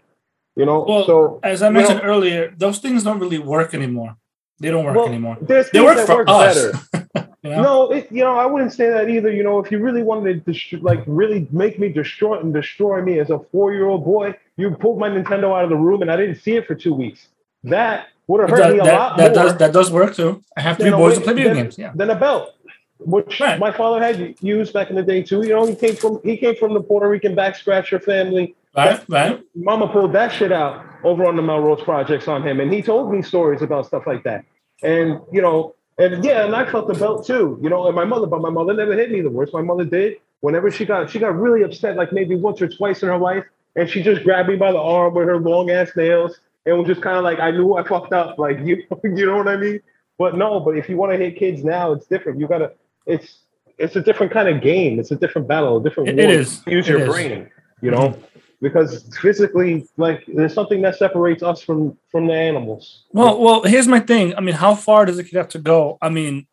You 0.55 0.65
know, 0.65 0.85
Well, 0.87 1.05
so 1.05 1.39
as 1.43 1.61
i 1.61 1.69
mentioned 1.69 1.99
know, 1.99 2.05
earlier 2.05 2.53
those 2.57 2.79
things 2.79 3.03
don't 3.03 3.19
really 3.19 3.39
work 3.39 3.73
anymore 3.73 4.15
they 4.59 4.71
don't 4.71 4.85
work 4.85 4.95
well, 4.95 5.07
anymore 5.07 5.37
they 5.41 5.81
work 5.81 6.05
for 6.05 6.23
us 6.29 6.55
better. 6.55 7.04
you 7.45 7.51
know? 7.51 7.61
No, 7.61 7.91
it, 7.91 8.11
you 8.11 8.23
know, 8.23 8.37
I 8.37 8.45
wouldn't 8.45 8.73
say 8.73 8.89
that 8.89 9.09
either. 9.09 9.31
You 9.31 9.43
know, 9.43 9.59
if 9.59 9.71
you 9.71 9.79
really 9.79 10.03
wanted 10.03 10.43
to 10.45 10.51
dest- 10.51 10.83
like 10.83 11.03
really 11.07 11.47
make 11.51 11.79
me 11.79 11.89
destroy 11.89 12.39
and 12.39 12.53
destroy 12.53 13.01
me 13.01 13.19
as 13.19 13.29
a 13.29 13.39
four-year-old 13.51 14.03
boy, 14.03 14.35
you 14.57 14.71
pulled 14.71 14.99
my 14.99 15.09
Nintendo 15.09 15.55
out 15.57 15.63
of 15.63 15.69
the 15.69 15.75
room 15.77 16.01
and 16.01 16.11
I 16.11 16.17
didn't 16.17 16.37
see 16.37 16.55
it 16.55 16.65
for 16.67 16.75
two 16.75 16.93
weeks. 16.93 17.27
That 17.63 18.07
would 18.27 18.41
have 18.41 18.49
hurt 18.49 18.57
that, 18.59 18.73
me 18.73 18.79
a 18.79 18.83
that- 18.83 18.93
lot 18.93 19.17
that 19.17 19.35
more 19.35 19.43
does 19.43 19.57
that 19.57 19.71
does 19.73 19.91
work 19.91 20.15
too 20.15 20.41
i 20.57 20.61
have 20.61 20.77
three 20.77 20.89
boys 20.89 21.11
way- 21.13 21.15
to 21.15 21.21
play 21.21 21.33
video 21.33 21.53
than- 21.53 21.63
games 21.63 21.77
yeah 21.77 21.91
than 21.95 22.09
a 22.09 22.15
belt, 22.15 22.55
which 22.99 23.39
Right. 23.39 23.59
my 23.59 23.71
father 23.71 24.01
had 24.03 24.35
used 24.41 24.73
back 24.73 24.89
in 24.89 24.95
the 24.95 25.03
day 25.03 25.21
too. 25.21 25.43
You 25.43 25.49
know, 25.49 25.65
he 25.67 25.75
came 25.75 25.95
from 25.95 26.19
he 26.23 26.37
came 26.37 26.55
from 26.55 26.73
the 26.73 26.81
Puerto 26.81 27.07
Rican 27.07 27.35
back 27.35 27.55
scratcher 27.55 27.99
family. 27.99 28.55
right 28.75 28.99
right 29.09 29.41
Mama 29.55 29.87
pulled 29.87 30.13
that 30.13 30.31
shit 30.31 30.51
out 30.51 30.83
over 31.03 31.25
on 31.25 31.35
the 31.35 31.41
Melrose 31.43 31.83
projects 31.83 32.27
on 32.27 32.41
him, 32.41 32.59
and 32.59 32.73
he 32.73 32.81
told 32.81 33.11
me 33.13 33.21
stories 33.21 33.61
about 33.61 33.85
stuff 33.85 34.07
like 34.07 34.23
that. 34.23 34.43
And 34.81 35.19
you 35.31 35.41
know, 35.41 35.74
and 35.97 36.23
yeah, 36.23 36.45
and 36.45 36.55
I 36.55 36.69
felt 36.69 36.87
the 36.87 36.93
belt 36.93 37.25
too. 37.25 37.59
You 37.61 37.69
know, 37.69 37.87
and 37.87 37.95
my 37.95 38.05
mother, 38.05 38.27
but 38.27 38.41
my 38.41 38.49
mother 38.49 38.73
never 38.73 38.93
hit 38.93 39.11
me. 39.11 39.21
The 39.21 39.29
worst 39.29 39.53
my 39.53 39.61
mother 39.61 39.85
did, 39.85 40.17
whenever 40.41 40.69
she 40.69 40.85
got 40.85 41.09
she 41.09 41.19
got 41.19 41.37
really 41.37 41.63
upset, 41.63 41.95
like 41.95 42.11
maybe 42.11 42.35
once 42.35 42.61
or 42.61 42.67
twice 42.67 43.01
in 43.01 43.09
her 43.09 43.17
life, 43.17 43.45
and 43.75 43.89
she 43.89 44.03
just 44.03 44.23
grabbed 44.23 44.49
me 44.49 44.55
by 44.55 44.71
the 44.71 44.79
arm 44.79 45.13
with 45.13 45.27
her 45.27 45.39
long 45.39 45.69
ass 45.69 45.91
nails, 45.95 46.39
and 46.65 46.77
was 46.77 46.87
just 46.87 47.01
kind 47.01 47.17
of 47.17 47.23
like, 47.23 47.39
I 47.39 47.51
knew 47.51 47.75
I 47.75 47.87
fucked 47.87 48.13
up, 48.13 48.37
like 48.39 48.59
you, 48.59 48.83
you 49.03 49.25
know 49.25 49.37
what 49.37 49.47
I 49.47 49.57
mean? 49.57 49.79
But 50.17 50.37
no, 50.37 50.59
but 50.59 50.77
if 50.77 50.87
you 50.89 50.97
want 50.97 51.11
to 51.11 51.17
hit 51.17 51.37
kids 51.37 51.63
now, 51.63 51.91
it's 51.91 52.05
different. 52.07 52.39
You 52.39 52.47
gotta, 52.47 52.73
it's 53.05 53.39
it's 53.77 53.95
a 53.95 54.01
different 54.01 54.31
kind 54.31 54.47
of 54.47 54.61
game. 54.61 54.99
It's 54.99 55.11
a 55.11 55.15
different 55.15 55.47
battle, 55.47 55.77
a 55.77 55.83
different. 55.83 56.09
It- 56.09 56.15
war. 56.15 56.25
it 56.25 56.29
is. 56.31 56.61
Use 56.67 56.87
It 56.87 56.91
your 56.91 57.01
is. 57.01 57.07
brain, 57.09 57.49
you 57.81 57.91
know 57.91 58.09
mm-hmm. 58.09 58.21
Because 58.61 59.03
physically 59.21 59.87
like 59.97 60.23
there's 60.27 60.53
something 60.53 60.81
that 60.81 60.95
separates 60.95 61.43
us 61.43 61.61
from 61.61 61.97
from 62.11 62.27
the 62.27 62.33
animals 62.33 63.03
well 63.11 63.39
well 63.39 63.63
here's 63.63 63.87
my 63.87 63.99
thing 63.99 64.33
i 64.35 64.41
mean 64.41 64.55
how 64.55 64.73
far 64.75 65.05
does 65.05 65.17
a 65.19 65.23
kid 65.23 65.35
have 65.35 65.49
to 65.49 65.59
go 65.59 65.97
i 66.01 66.09
mean 66.09 66.47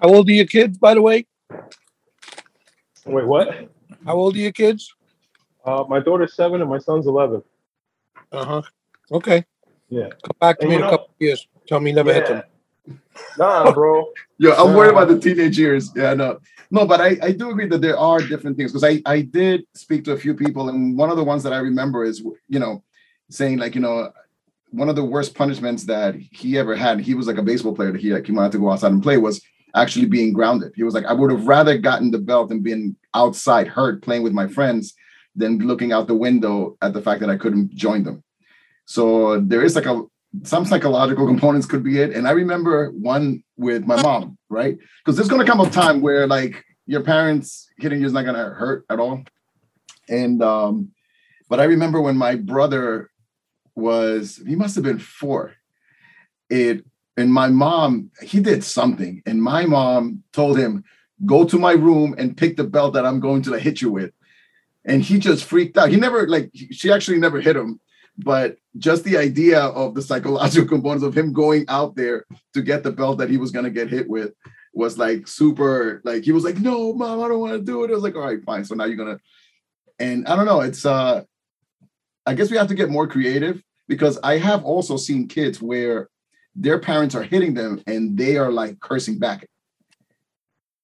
How 0.00 0.08
old 0.08 0.28
are 0.28 0.32
your 0.32 0.46
kids, 0.46 0.78
by 0.78 0.94
the 0.94 1.02
way? 1.02 1.26
wait 3.06 3.26
what 3.26 3.48
How 4.04 4.14
old 4.16 4.34
are 4.34 4.38
your 4.38 4.52
kids? 4.52 4.92
uh 5.64 5.84
my 5.88 6.00
daughter's 6.00 6.34
seven 6.34 6.60
and 6.60 6.68
my 6.70 6.78
son's 6.78 7.06
11 7.06 7.42
Uh 8.32 8.44
huh. 8.44 8.62
Okay. 9.10 9.44
yeah 9.88 10.08
Come 10.24 10.36
back 10.40 10.58
to 10.58 10.62
And 10.62 10.70
me 10.70 10.76
you 10.76 10.82
in 10.82 10.86
a 10.86 10.90
couple 10.90 11.06
of 11.14 11.20
years. 11.20 11.46
Tell 11.68 11.80
me 11.80 11.90
you 11.90 11.96
never 11.96 12.12
hit 12.12 12.26
them. 12.26 12.42
Nah 13.38 13.70
bro 13.76 14.06
Yeah, 14.38 14.54
I'm 14.58 14.74
worried 14.74 14.94
Uh, 14.94 15.02
about 15.02 15.08
the 15.08 15.20
teenage 15.20 15.58
years. 15.58 15.90
Yeah, 15.94 16.14
no, 16.14 16.40
no, 16.70 16.86
but 16.86 17.00
I, 17.00 17.16
I 17.22 17.32
do 17.32 17.50
agree 17.50 17.68
that 17.68 17.80
there 17.80 17.98
are 17.98 18.18
different 18.18 18.56
things 18.56 18.72
because 18.72 18.82
I, 18.84 19.00
I 19.06 19.20
did 19.22 19.64
speak 19.74 20.04
to 20.04 20.12
a 20.12 20.16
few 20.16 20.34
people, 20.34 20.68
and 20.68 20.98
one 20.98 21.10
of 21.10 21.16
the 21.16 21.24
ones 21.24 21.42
that 21.44 21.52
I 21.52 21.58
remember 21.58 22.04
is, 22.04 22.24
you 22.48 22.58
know, 22.58 22.82
saying 23.30 23.58
like, 23.58 23.74
you 23.76 23.80
know, 23.80 24.10
one 24.72 24.88
of 24.88 24.96
the 24.96 25.04
worst 25.04 25.34
punishments 25.34 25.84
that 25.84 26.16
he 26.16 26.58
ever 26.58 26.74
had. 26.74 26.98
He 27.00 27.14
was 27.14 27.26
like 27.26 27.38
a 27.38 27.42
baseball 27.42 27.74
player 27.74 27.92
that 27.92 28.00
he 28.00 28.12
like 28.12 28.26
he 28.26 28.32
wanted 28.32 28.52
to 28.52 28.58
go 28.58 28.70
outside 28.70 28.92
and 28.92 29.02
play 29.02 29.18
was 29.18 29.40
actually 29.74 30.06
being 30.06 30.32
grounded. 30.32 30.72
He 30.74 30.82
was 30.82 30.94
like, 30.94 31.04
I 31.04 31.12
would 31.12 31.30
have 31.30 31.46
rather 31.46 31.78
gotten 31.78 32.10
the 32.10 32.18
belt 32.18 32.50
and 32.50 32.64
been 32.64 32.96
outside 33.14 33.68
hurt 33.68 34.02
playing 34.02 34.22
with 34.22 34.32
my 34.32 34.46
friends 34.48 34.94
than 35.36 35.58
looking 35.58 35.92
out 35.92 36.08
the 36.08 36.14
window 36.14 36.76
at 36.82 36.92
the 36.94 37.02
fact 37.02 37.20
that 37.20 37.30
I 37.30 37.36
couldn't 37.36 37.74
join 37.74 38.02
them. 38.02 38.22
So 38.86 39.40
there 39.40 39.62
is 39.62 39.76
like 39.76 39.86
a 39.86 40.02
some 40.44 40.64
psychological 40.64 41.26
components 41.32 41.66
could 41.66 41.82
be 41.82 42.00
it. 42.00 42.12
And 42.12 42.26
I 42.26 42.32
remember 42.32 42.90
one 42.90 43.42
with 43.56 43.86
my 43.86 44.00
mom, 44.02 44.38
right? 44.48 44.78
Because 45.04 45.16
there's 45.16 45.28
gonna 45.28 45.46
come 45.46 45.60
a 45.60 45.70
time 45.70 46.00
where 46.00 46.26
like 46.26 46.64
your 46.86 47.02
parents 47.02 47.68
hitting 47.78 48.00
you 48.00 48.06
is 48.06 48.12
not 48.12 48.24
gonna 48.24 48.50
hurt 48.50 48.84
at 48.90 48.98
all. 48.98 49.22
And 50.08 50.42
um, 50.42 50.92
but 51.48 51.60
I 51.60 51.64
remember 51.64 52.00
when 52.00 52.16
my 52.16 52.34
brother 52.34 53.10
was 53.74 54.40
he 54.46 54.56
must 54.56 54.74
have 54.74 54.84
been 54.84 54.98
four. 54.98 55.54
It 56.50 56.84
and 57.16 57.32
my 57.32 57.48
mom, 57.48 58.10
he 58.22 58.40
did 58.40 58.64
something, 58.64 59.22
and 59.26 59.42
my 59.42 59.66
mom 59.66 60.22
told 60.32 60.58
him, 60.58 60.84
go 61.26 61.44
to 61.44 61.58
my 61.58 61.72
room 61.72 62.14
and 62.16 62.36
pick 62.36 62.56
the 62.56 62.64
belt 62.64 62.94
that 62.94 63.04
I'm 63.04 63.20
going 63.20 63.42
to 63.42 63.58
hit 63.58 63.82
you 63.82 63.90
with. 63.90 64.12
And 64.84 65.02
he 65.02 65.18
just 65.18 65.44
freaked 65.44 65.78
out. 65.78 65.90
He 65.90 65.96
never 65.96 66.26
like 66.26 66.50
she 66.72 66.90
actually 66.90 67.18
never 67.18 67.40
hit 67.40 67.56
him, 67.56 67.80
but 68.18 68.56
just 68.78 69.04
the 69.04 69.16
idea 69.16 69.60
of 69.60 69.94
the 69.94 70.02
psychological 70.02 70.68
components 70.74 71.04
of 71.04 71.16
him 71.16 71.32
going 71.32 71.64
out 71.68 71.94
there 71.96 72.24
to 72.54 72.62
get 72.62 72.82
the 72.82 72.92
belt 72.92 73.18
that 73.18 73.30
he 73.30 73.36
was 73.36 73.50
gonna 73.50 73.70
get 73.70 73.88
hit 73.88 74.08
with 74.08 74.32
was 74.74 74.98
like 74.98 75.28
super 75.28 76.00
like 76.04 76.24
he 76.24 76.32
was 76.32 76.44
like, 76.44 76.58
no, 76.58 76.92
mom, 76.94 77.20
I 77.20 77.28
don't 77.28 77.40
want 77.40 77.52
to 77.52 77.58
do 77.62 77.84
it. 77.84 77.90
I 77.90 77.94
was 77.94 78.02
like, 78.02 78.14
all 78.14 78.22
right, 78.22 78.42
fine. 78.44 78.64
So 78.64 78.74
now 78.74 78.84
you're 78.84 78.96
gonna 78.96 79.18
and 79.98 80.26
I 80.26 80.36
don't 80.36 80.46
know, 80.46 80.60
it's 80.60 80.86
uh 80.86 81.22
I 82.24 82.34
guess 82.34 82.50
we 82.50 82.56
have 82.56 82.68
to 82.68 82.74
get 82.74 82.90
more 82.90 83.06
creative 83.06 83.62
because 83.88 84.18
I 84.22 84.38
have 84.38 84.64
also 84.64 84.96
seen 84.96 85.28
kids 85.28 85.60
where 85.60 86.08
their 86.54 86.78
parents 86.78 87.14
are 87.14 87.22
hitting 87.22 87.54
them 87.54 87.82
and 87.86 88.16
they 88.16 88.36
are 88.36 88.52
like 88.52 88.80
cursing 88.80 89.18
back. 89.18 89.46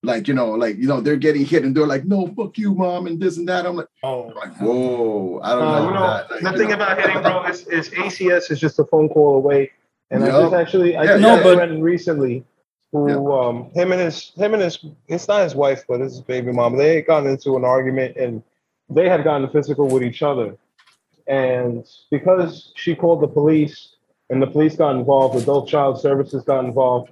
Like, 0.04 0.28
you 0.28 0.34
know, 0.34 0.50
like, 0.52 0.76
you 0.76 0.86
know, 0.86 1.00
they're 1.00 1.16
getting 1.16 1.44
hit 1.44 1.64
and 1.64 1.76
they're 1.76 1.86
like, 1.86 2.04
no, 2.04 2.28
fuck 2.28 2.56
you, 2.56 2.72
mom, 2.72 3.08
and 3.08 3.20
this 3.20 3.36
and 3.36 3.48
that. 3.48 3.66
I'm 3.66 3.74
like, 3.76 3.88
Oh, 4.04 4.32
like 4.36 4.56
whoa, 4.58 5.40
I 5.42 5.50
don't 5.54 5.62
Uh, 5.62 5.90
know. 5.90 6.00
that. 6.06 6.30
Like, 6.30 6.40
the 6.52 6.58
thing 6.58 6.68
know. 6.68 6.74
about 6.76 7.00
hitting, 7.00 7.20
bro, 7.22 7.44
is, 7.46 7.66
is 7.66 7.90
ACS 7.90 8.50
is 8.52 8.60
just 8.60 8.78
a 8.78 8.84
phone 8.84 9.08
call 9.08 9.34
away. 9.36 9.72
And 10.10 10.22
I 10.24 10.28
just 10.28 10.54
actually, 10.54 10.96
I 10.96 11.02
Yeah, 11.02 11.18
just 11.18 11.22
yeah. 11.22 11.42
but- 11.42 11.80
recently 11.80 12.44
who, 12.92 13.32
um, 13.32 13.70
him 13.74 13.92
and 13.92 14.00
his, 14.00 14.30
him 14.36 14.54
and 14.54 14.62
his, 14.62 14.78
it's 15.08 15.26
not 15.28 15.42
his 15.42 15.54
wife, 15.54 15.84
but 15.88 16.00
his 16.00 16.20
baby 16.20 16.52
mom. 16.52 16.78
They 16.78 16.94
had 16.96 17.06
gotten 17.06 17.28
into 17.30 17.56
an 17.56 17.64
argument 17.64 18.16
and 18.16 18.42
they 18.88 19.08
had 19.08 19.24
gotten 19.24 19.48
physical 19.50 19.88
with 19.88 20.02
each 20.04 20.22
other. 20.22 20.56
And 21.26 21.84
because 22.10 22.72
she 22.76 22.94
called 22.94 23.20
the 23.20 23.28
police 23.28 23.96
and 24.30 24.40
the 24.40 24.46
police 24.46 24.76
got 24.76 24.94
involved, 24.96 25.36
adult 25.42 25.68
child 25.68 26.00
services 26.00 26.44
got 26.44 26.64
involved, 26.64 27.10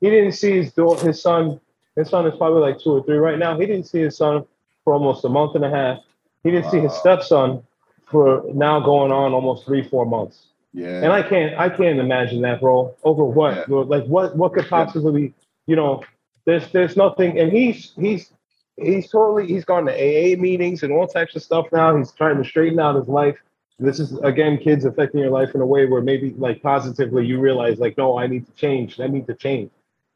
he 0.00 0.10
didn't 0.10 0.32
see 0.32 0.52
his 0.56 0.72
daughter, 0.72 1.06
his 1.08 1.22
son. 1.22 1.60
His 1.96 2.08
son 2.08 2.26
is 2.26 2.36
probably 2.36 2.60
like 2.60 2.78
two 2.78 2.90
or 2.90 3.02
three 3.02 3.16
right 3.16 3.38
now. 3.38 3.58
He 3.58 3.66
didn't 3.66 3.86
see 3.86 4.00
his 4.00 4.16
son 4.16 4.44
for 4.84 4.92
almost 4.92 5.24
a 5.24 5.28
month 5.28 5.54
and 5.56 5.64
a 5.64 5.70
half. 5.70 5.98
He 6.44 6.50
didn't 6.50 6.70
see 6.70 6.78
his 6.78 6.94
stepson 6.94 7.62
for 8.10 8.44
now 8.54 8.78
going 8.80 9.10
on 9.10 9.32
almost 9.32 9.64
three, 9.64 9.82
four 9.82 10.06
months. 10.06 10.46
yeah. 10.72 11.02
And 11.02 11.12
I 11.12 11.22
can't, 11.22 11.58
I 11.58 11.68
can't 11.68 11.98
imagine 11.98 12.42
that, 12.42 12.60
bro. 12.60 12.94
Over 13.02 13.24
what? 13.24 13.56
Yeah. 13.56 13.64
Bro? 13.66 13.80
Like 13.82 14.04
what? 14.04 14.36
What 14.36 14.52
could 14.52 14.68
possibly, 14.68 15.28
be, 15.28 15.34
you 15.66 15.74
know? 15.74 16.04
There's, 16.44 16.70
there's 16.70 16.96
nothing. 16.96 17.40
And 17.40 17.50
he's, 17.50 17.92
he's, 17.96 18.30
he's 18.76 19.10
totally, 19.10 19.48
he's 19.48 19.64
gone 19.64 19.86
to 19.86 19.92
AA 19.92 20.40
meetings 20.40 20.84
and 20.84 20.92
all 20.92 21.08
types 21.08 21.34
of 21.34 21.42
stuff 21.42 21.66
now. 21.72 21.96
He's 21.96 22.12
trying 22.12 22.40
to 22.40 22.48
straighten 22.48 22.78
out 22.78 22.94
his 22.94 23.08
life. 23.08 23.36
This 23.78 23.98
is 23.98 24.16
again, 24.20 24.56
kids 24.56 24.84
affecting 24.84 25.20
your 25.20 25.30
life 25.30 25.54
in 25.54 25.60
a 25.60 25.66
way 25.66 25.86
where 25.86 26.00
maybe 26.00 26.30
like 26.38 26.62
positively 26.62 27.26
you 27.26 27.40
realize 27.40 27.78
like, 27.78 27.98
no, 27.98 28.16
I 28.16 28.26
need 28.26 28.46
to 28.46 28.52
change. 28.52 29.00
I 29.00 29.08
need 29.08 29.26
to 29.26 29.34
change. 29.34 29.70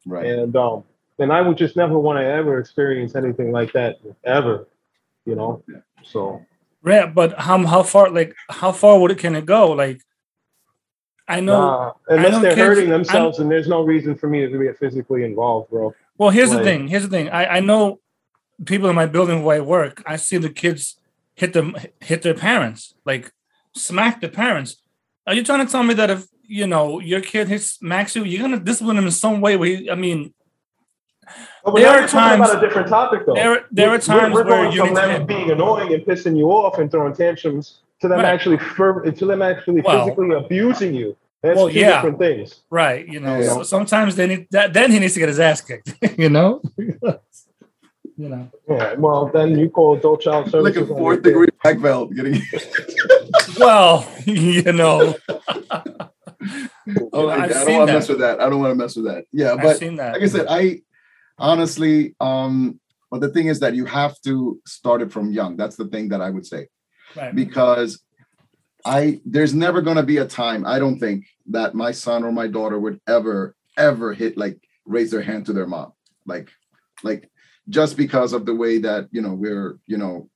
right. 0.07 0.25
And 0.25 0.55
um, 0.55 0.85
and 1.21 1.33
I 1.33 1.41
would 1.43 1.57
just 1.57 1.77
never 1.77 1.99
want 1.99 2.19
to 2.19 2.25
ever 2.25 2.59
experience 2.59 3.15
anything 3.15 3.53
like 3.53 3.73
that 3.73 3.99
ever, 4.25 4.67
you 5.25 5.35
know. 5.35 5.63
So 6.03 6.45
yeah, 6.85 7.07
but 7.07 7.39
how 7.39 7.65
how 7.67 7.83
far 7.83 8.11
like 8.11 8.35
how 8.49 8.73
far 8.73 8.99
would 8.99 9.11
it 9.11 9.19
can 9.19 9.37
it 9.37 9.47
go? 9.47 9.71
Like, 9.73 10.01
I 11.29 11.41
know. 11.41 11.61
nah, 11.61 11.93
unless 12.09 12.33
know 12.33 12.41
they're 12.41 12.55
kids- 12.55 12.67
hurting 12.67 12.85
I'm- 12.91 13.03
themselves, 13.03 13.39
and 13.39 13.51
there's 13.51 13.69
no 13.69 13.83
reason 13.83 14.17
for 14.17 14.29
me 14.29 14.47
to 14.47 14.59
get 14.65 14.79
physically 14.79 15.23
involved, 15.25 15.71
bro. 15.71 15.95
Well, 16.19 16.31
here's 16.31 16.51
the 16.51 16.63
thing. 16.63 16.89
Here's 16.89 17.05
the 17.05 17.09
thing. 17.09 17.31
I, 17.31 17.57
I 17.57 17.61
know 17.61 18.01
people 18.67 18.91
in 18.91 18.97
my 18.97 19.07
building 19.07 19.43
where 19.43 19.57
I 19.57 19.61
work. 19.61 20.03
I 20.07 20.17
see 20.17 20.37
the 20.37 20.51
kids 20.51 20.99
hit 21.35 21.53
them 21.53 21.77
hit 22.01 22.23
their 22.23 22.35
parents, 22.35 22.95
like 23.05 23.33
smack 23.75 24.21
the 24.21 24.29
parents. 24.29 24.77
Are 25.27 25.35
you 25.35 25.45
trying 25.45 25.65
to 25.65 25.71
tell 25.71 25.83
me 25.83 25.95
that 25.95 26.11
if 26.11 26.27
you 26.43 26.67
know 26.67 27.01
your 27.01 27.21
kid 27.21 27.49
hits 27.49 27.67
smacks 27.79 28.17
you, 28.17 28.25
you're 28.25 28.43
gonna 28.43 28.59
discipline 28.59 28.99
him 28.99 29.05
in 29.07 29.13
some 29.13 29.41
way? 29.41 29.57
Where 29.57 29.69
he, 29.69 29.91
I 29.91 29.95
mean, 29.95 30.35
But 31.65 31.75
there 31.77 31.89
are 31.89 32.01
talking 32.07 32.09
times- 32.39 32.51
about 32.51 32.63
a 32.63 32.67
different 32.67 32.89
topic, 32.89 33.27
though. 33.27 33.35
there 33.35 33.65
there 33.71 33.89
are 33.89 33.91
We're- 33.93 34.01
times 34.03 34.35
we're, 34.35 34.45
where 34.45 34.63
going 34.65 34.73
you 34.73 34.79
from 34.79 34.89
need 34.89 34.97
them 34.97 35.27
being 35.27 35.51
annoying 35.51 35.93
and 35.95 36.03
pissing 36.05 36.37
you 36.37 36.47
off 36.51 36.79
and 36.79 36.91
throwing 36.91 37.13
tantrums 37.15 37.81
to 38.01 38.09
them 38.09 38.19
Right. 38.19 38.27
actually 38.27 38.57
fur- 38.59 39.03
to 39.11 39.27
them 39.27 39.43
actually 39.43 39.83
Well- 39.83 40.05
physically 40.07 40.33
abusing 40.35 40.95
you. 40.95 41.17
That's 41.43 41.57
Well, 41.57 41.69
two 41.71 41.79
yeah. 41.79 41.97
different 41.97 42.19
things. 42.19 42.61
Right, 42.71 43.07
you 43.09 43.19
know. 43.19 43.39
Yeah. 43.39 43.49
So 43.55 43.63
sometimes 43.63 44.15
they 44.17 44.27
need 44.27 44.47
that. 44.51 44.75
Then 44.75 44.91
he 44.93 44.99
needs 44.99 45.15
to 45.15 45.21
get 45.21 45.29
his 45.31 45.41
ass 45.41 45.63
kicked. 45.63 45.95
you 46.19 46.29
know. 46.29 46.61
you 46.77 48.29
know. 48.29 48.51
Yeah. 48.69 48.95
Well, 48.99 49.31
then 49.33 49.59
you 49.59 49.71
call 49.71 49.97
adult 49.97 50.21
child 50.21 50.51
services. 50.51 50.65
like 50.65 50.75
services. 50.75 50.91
a 50.97 50.99
fourth 50.99 51.23
degree 51.23 51.49
black 51.63 51.81
belt 51.81 52.13
getting 52.15 52.43
Well, 53.59 54.07
you 54.27 54.71
know. 54.73 55.15
oh, 57.13 57.29
I've 57.29 57.51
I 57.51 57.65
don't 57.65 57.77
want 57.79 57.89
to 57.89 57.95
mess 57.95 58.09
with 58.09 58.19
that. 58.21 58.41
I 58.41 58.49
don't 58.51 58.61
want 58.61 58.73
to 58.73 58.75
mess 58.75 58.97
with 58.97 59.07
that. 59.07 59.25
Yeah, 59.33 59.53
I've 59.53 59.63
but 59.63 59.79
seen 59.79 59.97
that. 59.97 60.13
like 60.15 60.23
I 60.23 60.27
said, 60.27 60.47
I 60.49 60.83
honestly, 61.41 62.15
um, 62.21 62.79
but 63.11 63.21
the 63.21 63.29
thing 63.29 63.49
is 63.49 63.59
that 63.61 63.75
you 63.75 63.87
have 63.87 64.21
to 64.23 64.61
start 64.67 65.03
it 65.03 65.11
from 65.11 65.33
young. 65.33 65.57
That's 65.57 65.77
the 65.77 65.87
thing 65.87 66.11
that 66.11 66.21
I 66.21 66.31
would 66.31 66.47
say. 66.47 66.69
right. 67.17 67.35
because 67.35 68.01
I 68.85 69.21
there's 69.25 69.55
never 69.55 69.83
going 69.83 69.97
to 69.97 70.03
be 70.03 70.19
a 70.19 70.27
time 70.27 70.65
I 70.65 70.79
don't 70.79 70.99
think 70.99 71.27
that 71.47 71.75
my 71.75 71.91
son 71.91 72.25
or 72.25 72.33
my 72.33 72.47
daughter 72.47 72.79
would 72.79 73.01
ever 73.07 73.55
ever 73.77 74.15
hit 74.15 74.37
like 74.37 74.59
raise 74.87 75.11
their 75.11 75.23
hand 75.23 75.47
to 75.47 75.53
their 75.53 75.67
mom 75.67 75.93
like 76.27 76.49
like 77.03 77.29
just 77.69 77.97
because 77.97 78.33
of 78.33 78.47
the 78.47 78.55
way 78.55 78.79
that 78.79 79.09
you 79.11 79.21
know 79.21 79.35
we're 79.35 79.79
you 79.87 79.99
know 79.99 80.29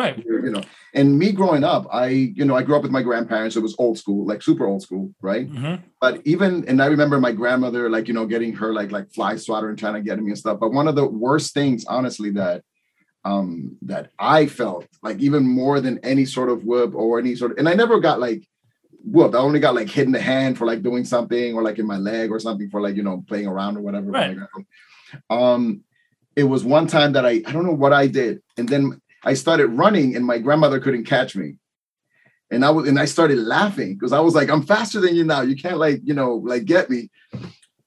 right. 0.00 0.16
you 0.46 0.50
know 0.54 0.62
and 0.98 1.18
me 1.22 1.28
growing 1.40 1.64
up 1.74 1.84
I 1.92 2.06
you 2.38 2.44
know 2.46 2.56
I 2.60 2.62
grew 2.66 2.76
up 2.78 2.82
with 2.86 2.96
my 2.98 3.02
grandparents 3.08 3.56
it 3.56 3.62
was 3.68 3.74
old 3.78 3.96
school 4.02 4.20
like 4.30 4.40
super 4.48 4.64
old 4.70 4.82
school 4.86 5.04
right 5.30 5.46
Mhm. 5.50 5.76
but 6.04 6.14
even 6.32 6.50
and 6.68 6.78
I 6.84 6.86
remember 6.94 7.16
my 7.28 7.32
grandmother 7.40 7.82
like 7.94 8.06
you 8.08 8.14
know 8.14 8.26
getting 8.34 8.52
her 8.60 8.70
like 8.80 8.90
like 8.96 9.06
fly 9.16 9.32
swatter 9.44 9.68
and 9.70 9.78
trying 9.78 9.94
to 9.98 10.04
get 10.08 10.18
me 10.22 10.30
and 10.34 10.38
stuff 10.44 10.58
but 10.62 10.72
one 10.80 10.88
of 10.90 10.94
the 11.00 11.06
worst 11.24 11.48
things 11.58 11.84
honestly 11.96 12.30
that 12.40 12.58
um 13.30 13.76
that 13.90 14.04
I 14.38 14.40
felt 14.46 14.86
like 15.02 15.18
even 15.28 15.42
more 15.60 15.76
than 15.86 15.98
any 16.12 16.24
sort 16.36 16.48
of 16.54 16.58
whoop 16.68 16.94
or 16.94 17.18
any 17.18 17.34
sort 17.34 17.50
of 17.52 17.58
and 17.58 17.68
I 17.68 17.74
never 17.82 17.96
got 18.08 18.20
like 18.20 18.42
whooped 19.04 19.34
I 19.34 19.38
only 19.48 19.60
got 19.66 19.74
like 19.80 19.90
hit 19.96 20.06
in 20.06 20.12
the 20.18 20.20
hand 20.32 20.52
for 20.58 20.66
like 20.70 20.82
doing 20.88 21.04
something 21.14 21.48
or 21.56 21.62
like 21.68 21.78
in 21.82 21.86
my 21.94 21.98
leg 22.10 22.30
or 22.34 22.38
something 22.46 22.68
for 22.70 22.80
like 22.86 22.96
you 22.98 23.02
know 23.02 23.16
playing 23.28 23.46
around 23.52 23.76
or 23.76 23.82
whatever 23.86 24.10
Right. 24.10 24.36
um 25.30 25.82
it 26.36 26.44
was 26.44 26.62
one 26.64 26.86
time 26.86 27.12
that 27.14 27.26
I 27.26 27.34
I 27.46 27.52
don't 27.52 27.66
know 27.66 27.72
what 27.84 27.92
I 27.92 28.06
did 28.06 28.40
and 28.56 28.68
then 28.68 29.00
I 29.24 29.34
started 29.34 29.68
running 29.68 30.16
and 30.16 30.24
my 30.24 30.38
grandmother 30.38 30.80
couldn't 30.80 31.04
catch 31.04 31.36
me 31.36 31.58
and 32.50 32.64
I 32.64 32.70
was 32.70 32.88
and 32.88 32.98
I 32.98 33.04
started 33.04 33.38
laughing 33.38 33.94
because 33.94 34.12
I 34.12 34.20
was 34.20 34.34
like, 34.34 34.48
I'm 34.48 34.62
faster 34.62 35.00
than 35.00 35.14
you 35.14 35.24
now. 35.24 35.42
You 35.42 35.56
can't 35.56 35.78
like, 35.78 36.00
you 36.04 36.14
know, 36.14 36.36
like 36.36 36.64
get 36.64 36.88
me. 36.88 37.10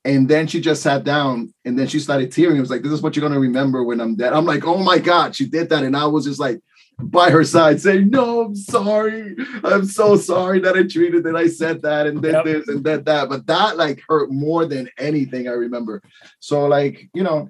And 0.03 0.27
then 0.27 0.47
she 0.47 0.61
just 0.61 0.81
sat 0.81 1.03
down 1.03 1.53
and 1.63 1.77
then 1.77 1.87
she 1.87 1.99
started 1.99 2.31
tearing. 2.31 2.57
It 2.57 2.61
was 2.61 2.71
like, 2.71 2.81
this 2.81 2.91
is 2.91 3.01
what 3.01 3.15
you're 3.15 3.27
gonna 3.27 3.39
remember 3.39 3.83
when 3.83 4.01
I'm 4.01 4.15
dead. 4.15 4.33
I'm 4.33 4.45
like, 4.45 4.65
oh 4.65 4.77
my 4.77 4.99
God, 4.99 5.35
she 5.35 5.47
did 5.47 5.69
that. 5.69 5.83
And 5.83 5.95
I 5.95 6.05
was 6.05 6.25
just 6.25 6.39
like 6.39 6.59
by 6.99 7.31
her 7.31 7.43
side 7.43 7.81
saying, 7.81 8.09
No, 8.09 8.41
I'm 8.41 8.55
sorry. 8.55 9.35
I'm 9.63 9.85
so 9.85 10.15
sorry 10.15 10.59
that 10.59 10.75
I 10.75 10.83
treated 10.83 11.23
that 11.23 11.35
I 11.35 11.47
said 11.47 11.81
that 11.81 12.05
and 12.07 12.21
did 12.21 12.33
Yep. 12.33 12.45
this 12.45 12.67
and 12.67 12.83
did 12.83 13.05
that. 13.05 13.29
But 13.29 13.47
that 13.47 13.77
like 13.77 14.01
hurt 14.07 14.31
more 14.31 14.65
than 14.65 14.89
anything 14.97 15.47
I 15.47 15.53
remember. 15.53 16.01
So 16.39 16.67
like, 16.67 17.09
you 17.13 17.23
know, 17.23 17.49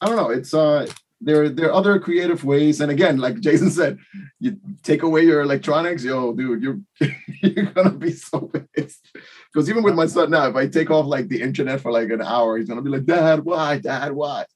I 0.00 0.06
don't 0.06 0.16
know. 0.16 0.30
It's 0.30 0.52
uh 0.52 0.86
there, 1.20 1.48
there 1.48 1.68
are 1.68 1.74
other 1.74 1.98
creative 1.98 2.44
ways. 2.44 2.80
And 2.80 2.90
again, 2.90 3.18
like 3.18 3.40
Jason 3.40 3.70
said, 3.70 3.98
you 4.38 4.58
take 4.82 5.02
away 5.02 5.22
your 5.22 5.42
electronics, 5.42 6.02
yo, 6.02 6.32
dude, 6.32 6.62
you're 6.62 6.80
you're 7.42 7.66
gonna 7.66 7.90
be 7.90 8.12
so 8.12 8.50
pissed. 8.74 9.06
Because 9.52 9.68
even 9.68 9.82
with 9.82 9.94
my 9.94 10.06
son 10.06 10.30
now, 10.30 10.48
if 10.48 10.56
I 10.56 10.66
take 10.66 10.90
off 10.90 11.06
like 11.06 11.28
the 11.28 11.42
internet 11.42 11.80
for 11.80 11.92
like 11.92 12.10
an 12.10 12.22
hour, 12.22 12.56
he's 12.56 12.68
gonna 12.68 12.82
be 12.82 12.90
like, 12.90 13.04
Dad, 13.04 13.44
why? 13.44 13.78
Dad, 13.78 14.12
why? 14.12 14.46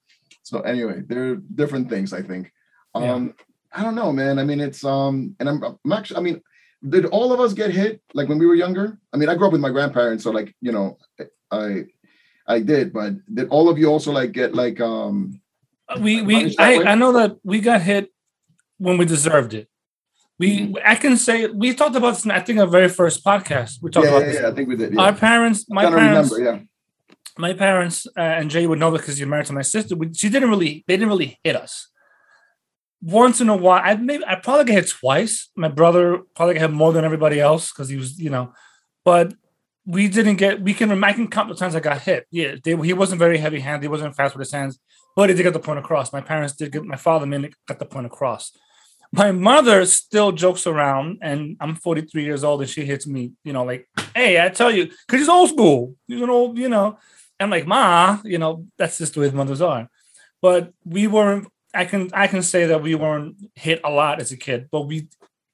So 0.42 0.60
anyway, 0.60 1.02
there 1.06 1.32
are 1.32 1.36
different 1.36 1.90
things 1.90 2.12
I 2.12 2.22
think. 2.22 2.52
Um, 2.94 3.34
I 3.72 3.82
don't 3.82 3.96
know, 3.96 4.12
man. 4.12 4.38
I 4.38 4.44
mean, 4.44 4.60
it's 4.60 4.84
um, 4.84 5.34
and 5.40 5.48
I'm, 5.48 5.62
I'm 5.62 5.92
actually, 5.92 6.18
I 6.18 6.20
mean, 6.20 6.40
did 6.88 7.06
all 7.06 7.32
of 7.32 7.40
us 7.40 7.52
get 7.52 7.70
hit 7.70 8.00
like 8.14 8.28
when 8.28 8.38
we 8.38 8.46
were 8.46 8.54
younger? 8.54 8.98
I 9.12 9.16
mean, 9.16 9.28
I 9.28 9.34
grew 9.34 9.46
up 9.46 9.52
with 9.52 9.60
my 9.60 9.70
grandparents, 9.70 10.24
so 10.24 10.30
like, 10.30 10.54
you 10.60 10.72
know, 10.72 10.98
I 11.50 11.84
I 12.46 12.60
did, 12.60 12.92
but 12.92 13.14
did 13.34 13.48
all 13.48 13.68
of 13.68 13.78
you 13.78 13.88
also 13.88 14.12
like 14.12 14.32
get 14.32 14.54
like 14.54 14.80
um 14.80 15.40
we 16.00 16.22
we 16.22 16.56
I. 16.58 16.82
I 16.92 16.94
know 16.94 17.12
that 17.12 17.36
we 17.44 17.60
got 17.60 17.82
hit 17.82 18.10
when 18.78 18.98
we 18.98 19.04
deserved 19.04 19.54
it. 19.54 19.68
We 20.38 20.48
Mm-hmm. 20.60 20.74
I 20.84 20.96
can 20.96 21.16
say 21.16 21.46
we 21.46 21.74
talked 21.74 21.96
about 21.96 22.14
this 22.14 22.24
in 22.24 22.30
I 22.32 22.40
think 22.40 22.58
our 22.58 22.66
very 22.66 22.88
first 22.88 23.24
podcast. 23.24 23.78
We 23.82 23.90
talked 23.90 24.06
yeah, 24.06 24.10
about 24.10 24.22
yeah, 24.22 24.32
this. 24.32 24.40
yeah, 24.40 24.48
I 24.48 24.52
think 24.52 24.68
we 24.68 24.76
did. 24.76 24.94
Yeah. 24.94 25.02
Our 25.02 25.12
parents, 25.14 25.66
my 25.68 25.86
parents, 25.88 26.32
remember, 26.32 26.58
yeah. 26.58 26.64
my 27.38 27.52
parents, 27.52 28.06
uh, 28.16 28.20
and 28.20 28.50
Jay 28.50 28.66
would 28.66 28.80
know 28.80 28.90
because 28.90 29.18
you're 29.18 29.28
married 29.28 29.46
to 29.46 29.52
my 29.52 29.62
sister. 29.62 29.94
We, 29.94 30.12
she 30.12 30.28
didn't 30.28 30.50
really, 30.50 30.84
they 30.88 30.96
didn't 30.96 31.08
really 31.10 31.38
hit 31.44 31.54
us. 31.54 31.88
once 33.04 33.40
in 33.40 33.48
a 33.50 33.56
while, 33.56 33.80
I 33.84 33.96
maybe 33.96 34.24
I 34.26 34.36
probably 34.36 34.64
get 34.64 34.74
hit 34.74 34.88
twice. 34.88 35.50
My 35.56 35.68
brother 35.68 36.20
probably 36.34 36.54
got 36.54 36.62
hit 36.62 36.70
more 36.70 36.92
than 36.92 37.04
everybody 37.04 37.38
else 37.38 37.70
because 37.70 37.88
he 37.88 37.96
was, 37.96 38.18
you 38.18 38.30
know, 38.30 38.52
but 39.04 39.34
we 39.86 40.08
didn't 40.08 40.36
get. 40.36 40.60
We 40.60 40.74
can 40.74 41.02
I 41.04 41.12
can 41.12 41.28
count 41.28 41.48
the 41.48 41.54
times 41.54 41.74
I 41.74 41.80
got 41.80 42.00
hit. 42.00 42.26
Yeah, 42.30 42.56
they, 42.62 42.76
he 42.76 42.92
wasn't 42.92 43.18
very 43.18 43.38
heavy 43.38 43.60
handed. 43.60 43.84
He 43.84 43.88
wasn't 43.88 44.16
fast 44.16 44.34
with 44.34 44.46
his 44.46 44.52
hands, 44.52 44.78
but 45.14 45.28
he 45.28 45.36
did 45.36 45.42
get 45.42 45.52
the 45.52 45.58
point 45.58 45.78
across. 45.78 46.12
My 46.12 46.20
parents 46.20 46.54
did 46.54 46.72
get. 46.72 46.84
My 46.84 46.96
father 46.96 47.26
mainly 47.26 47.52
got 47.66 47.78
the 47.78 47.84
point 47.84 48.06
across. 48.06 48.52
My 49.12 49.30
mother 49.30 49.84
still 49.84 50.32
jokes 50.32 50.66
around, 50.66 51.18
and 51.22 51.56
I'm 51.60 51.76
43 51.76 52.24
years 52.24 52.42
old, 52.42 52.62
and 52.62 52.70
she 52.70 52.84
hits 52.84 53.06
me. 53.06 53.32
You 53.44 53.52
know, 53.52 53.64
like, 53.64 53.86
hey, 54.14 54.42
I 54.42 54.48
tell 54.48 54.70
you, 54.70 54.86
because 54.86 55.20
he's 55.20 55.28
old 55.28 55.50
school. 55.50 55.94
He's 56.08 56.20
an 56.20 56.30
old, 56.30 56.58
you 56.58 56.68
know. 56.68 56.98
I'm 57.38 57.50
like, 57.50 57.66
ma, 57.66 58.18
you 58.24 58.38
know, 58.38 58.66
that's 58.78 58.98
just 58.98 59.14
the 59.14 59.20
way 59.20 59.30
mothers 59.30 59.60
are. 59.60 59.88
But 60.40 60.72
we 60.84 61.06
weren't. 61.06 61.48
I 61.74 61.84
can 61.84 62.10
I 62.14 62.26
can 62.26 62.42
say 62.42 62.66
that 62.66 62.82
we 62.82 62.94
weren't 62.94 63.36
hit 63.54 63.80
a 63.84 63.90
lot 63.90 64.20
as 64.20 64.32
a 64.32 64.36
kid, 64.36 64.68
but 64.70 64.82
we 64.82 65.08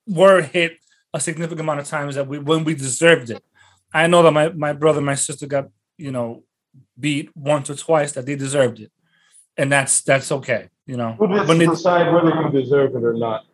were 0.06 0.42
hit 0.42 0.78
a 1.12 1.20
significant 1.20 1.60
amount 1.60 1.80
of 1.80 1.86
times 1.86 2.14
that 2.14 2.28
we 2.28 2.38
when 2.38 2.64
we 2.64 2.74
deserved 2.74 3.30
it. 3.30 3.42
I 3.92 4.06
know 4.06 4.22
that 4.22 4.32
my 4.32 4.48
my 4.50 4.72
brother, 4.72 5.00
my 5.00 5.14
sister 5.14 5.46
got 5.46 5.68
you 5.96 6.12
know 6.12 6.44
beat 6.98 7.34
once 7.36 7.70
or 7.70 7.74
twice 7.74 8.12
that 8.12 8.26
they 8.26 8.36
deserved 8.36 8.80
it, 8.80 8.92
and 9.56 9.70
that's 9.72 10.02
that's 10.02 10.30
okay. 10.32 10.68
You 10.86 10.96
know, 10.96 11.12
Who 11.12 11.28
gets 11.28 11.48
to 11.48 11.54
they, 11.56 11.66
decide 11.66 12.12
whether 12.12 12.30
you 12.34 12.50
deserve 12.50 12.94
it 12.96 13.04
or 13.04 13.14
not? 13.14 13.44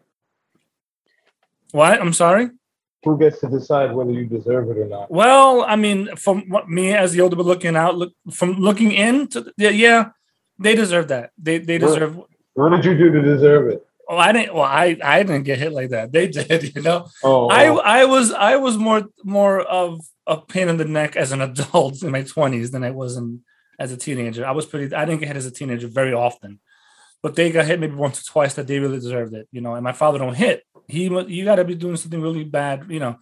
what 1.72 2.00
I'm 2.00 2.12
sorry. 2.12 2.50
Who 3.04 3.18
gets 3.18 3.40
to 3.40 3.48
decide 3.48 3.94
whether 3.94 4.10
you 4.10 4.26
deserve 4.26 4.70
it 4.70 4.78
or 4.78 4.86
not? 4.86 5.10
Well, 5.10 5.62
I 5.62 5.76
mean, 5.76 6.16
from 6.16 6.48
what 6.48 6.68
me 6.68 6.92
as 6.92 7.12
the 7.12 7.20
older, 7.20 7.36
but 7.36 7.46
looking 7.46 7.76
out, 7.76 7.96
look 7.96 8.12
from 8.32 8.54
looking 8.54 8.90
in 8.92 9.28
to 9.28 9.52
yeah, 9.56 9.70
yeah, 9.70 10.08
they 10.58 10.74
deserve 10.74 11.08
that. 11.08 11.30
They 11.38 11.58
they 11.58 11.78
What? 11.78 11.88
deserve. 11.88 12.20
What 12.54 12.70
did 12.70 12.84
you 12.84 12.96
do 12.96 13.12
to 13.12 13.22
deserve 13.22 13.68
it? 13.68 13.86
Oh, 14.08 14.16
I 14.16 14.32
didn't. 14.32 14.54
Well, 14.54 14.62
I 14.64 14.96
I 15.02 15.22
didn't 15.22 15.42
get 15.44 15.58
hit 15.58 15.72
like 15.72 15.90
that. 15.90 16.12
They 16.12 16.28
did. 16.38 16.74
You 16.76 16.82
know, 16.82 17.08
Oh, 17.22 17.48
I 17.48 17.68
oh. 17.68 17.78
I 17.78 18.04
was 18.04 18.32
I 18.32 18.56
was 18.56 18.76
more 18.76 19.04
more 19.24 19.60
of 19.60 20.00
a 20.26 20.40
pain 20.40 20.68
in 20.68 20.76
the 20.76 20.84
neck 20.84 21.16
as 21.16 21.32
an 21.32 21.40
adult 21.48 22.02
in 22.02 22.10
my 22.12 22.22
twenties 22.22 22.70
than 22.70 22.84
I 22.84 22.90
was 22.90 23.16
in 23.16 23.40
as 23.78 23.92
a 23.92 23.96
teenager. 23.96 24.46
I 24.46 24.52
was 24.52 24.66
pretty. 24.66 24.94
I 24.94 25.04
didn't 25.04 25.20
get 25.20 25.28
hit 25.28 25.36
as 25.36 25.46
a 25.46 25.50
teenager 25.50 25.88
very 25.88 26.12
often, 26.12 26.60
but 27.22 27.34
they 27.34 27.50
got 27.50 27.66
hit 27.66 27.80
maybe 27.80 27.94
once 27.94 28.20
or 28.20 28.24
twice 28.32 28.54
that 28.54 28.66
they 28.66 28.78
really 28.78 28.98
deserved 29.00 29.34
it. 29.34 29.48
You 29.50 29.60
know, 29.60 29.74
and 29.74 29.84
my 29.84 29.92
father 29.92 30.18
don't 30.18 30.34
hit. 30.34 30.62
He 30.88 31.04
you 31.04 31.44
got 31.44 31.56
to 31.56 31.64
be 31.64 31.74
doing 31.74 31.96
something 31.96 32.20
really 32.22 32.44
bad. 32.44 32.86
You 32.88 33.00
know, 33.00 33.16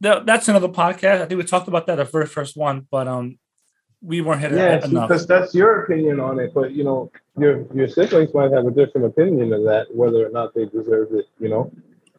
Th- 0.00 0.22
that's 0.24 0.48
another 0.48 0.68
podcast. 0.68 1.20
I 1.20 1.26
think 1.26 1.38
we 1.38 1.44
talked 1.44 1.66
about 1.66 1.86
that 1.88 1.96
the 1.96 2.04
very 2.04 2.26
first 2.26 2.56
one, 2.56 2.86
but 2.90 3.08
um, 3.08 3.38
we 4.02 4.20
weren't 4.20 4.40
hit 4.40 4.52
Yes, 4.52 4.84
enough. 4.86 5.08
because 5.08 5.26
that's 5.26 5.54
your 5.54 5.82
opinion 5.84 6.20
on 6.20 6.38
it, 6.38 6.52
but 6.54 6.72
you 6.72 6.84
know, 6.84 7.10
your 7.38 7.66
your 7.74 7.88
siblings 7.88 8.32
might 8.34 8.52
have 8.52 8.66
a 8.66 8.70
different 8.70 9.06
opinion 9.06 9.52
of 9.52 9.64
that, 9.64 9.86
whether 9.94 10.24
or 10.26 10.30
not 10.30 10.54
they 10.54 10.66
deserve 10.66 11.12
it. 11.12 11.26
You 11.40 11.48
know. 11.48 11.72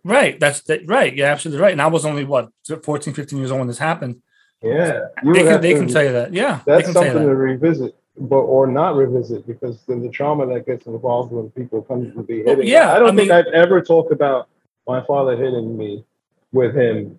Right. 0.03 0.39
That's 0.39 0.61
that, 0.63 0.87
right. 0.87 1.13
You're 1.13 1.27
absolutely 1.27 1.61
right. 1.61 1.73
And 1.73 1.81
I 1.81 1.87
was 1.87 2.05
only 2.05 2.23
what 2.23 2.49
14, 2.83 3.13
15 3.13 3.37
years 3.39 3.51
old 3.51 3.59
when 3.59 3.67
this 3.67 3.77
happened. 3.77 4.21
Yeah, 4.61 5.07
They 5.23 5.43
can, 5.43 5.61
they 5.61 5.73
to- 5.73 5.79
can 5.79 5.87
tell 5.87 6.03
you 6.03 6.11
that. 6.13 6.33
Yeah. 6.33 6.61
That's 6.65 6.91
something 6.91 7.13
that. 7.13 7.19
to 7.25 7.35
revisit, 7.35 7.95
but 8.17 8.39
or 8.39 8.65
not 8.67 8.95
revisit, 8.95 9.45
because 9.47 9.81
then 9.87 10.01
the 10.01 10.09
trauma 10.09 10.45
that 10.53 10.65
gets 10.65 10.85
involved 10.85 11.31
when 11.31 11.49
people 11.51 11.81
come 11.81 12.11
to 12.13 12.23
be 12.23 12.43
Well, 12.43 12.55
hitting. 12.55 12.71
yeah, 12.71 12.93
I 12.93 12.99
don't 12.99 13.09
I 13.11 13.15
think 13.15 13.29
mean- 13.29 13.31
I've 13.31 13.47
ever 13.53 13.81
talked 13.81 14.11
about 14.11 14.47
my 14.87 15.01
father 15.05 15.35
hitting 15.37 15.77
me 15.77 16.03
with 16.51 16.75
him 16.75 17.17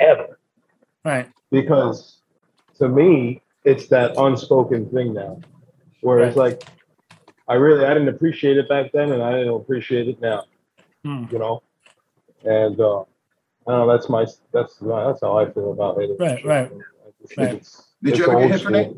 ever, 0.00 0.38
Right. 1.04 1.28
because 1.50 2.18
to 2.78 2.88
me 2.88 3.42
it's 3.68 3.86
that 3.88 4.16
unspoken 4.16 4.88
thing 4.90 5.12
now, 5.12 5.40
where 6.00 6.20
it's 6.20 6.36
like 6.36 6.64
I 7.46 7.54
really 7.54 7.84
I 7.84 7.92
didn't 7.92 8.08
appreciate 8.08 8.56
it 8.56 8.68
back 8.68 8.92
then, 8.92 9.12
and 9.12 9.22
I 9.22 9.32
didn't 9.32 9.54
appreciate 9.54 10.08
it 10.08 10.20
now. 10.20 10.44
Hmm. 11.04 11.24
You 11.30 11.38
know, 11.38 11.62
and 12.44 12.80
uh, 12.80 13.00
I 13.00 13.04
don't 13.66 13.86
know. 13.86 13.92
That's 13.92 14.08
my 14.08 14.24
that's 14.52 14.74
that's 14.76 15.20
how 15.20 15.38
I 15.38 15.50
feel 15.52 15.72
about 15.72 16.00
it. 16.02 16.16
Right, 16.18 16.44
right, 16.44 16.70
I 16.72 17.40
right. 17.42 17.54
it's- 17.54 17.84
Did 18.02 18.10
it's 18.10 18.18
you 18.18 18.30
ever 18.30 18.40
get 18.40 18.50
hit 18.52 18.62
for 18.62 18.72
that? 18.72 18.88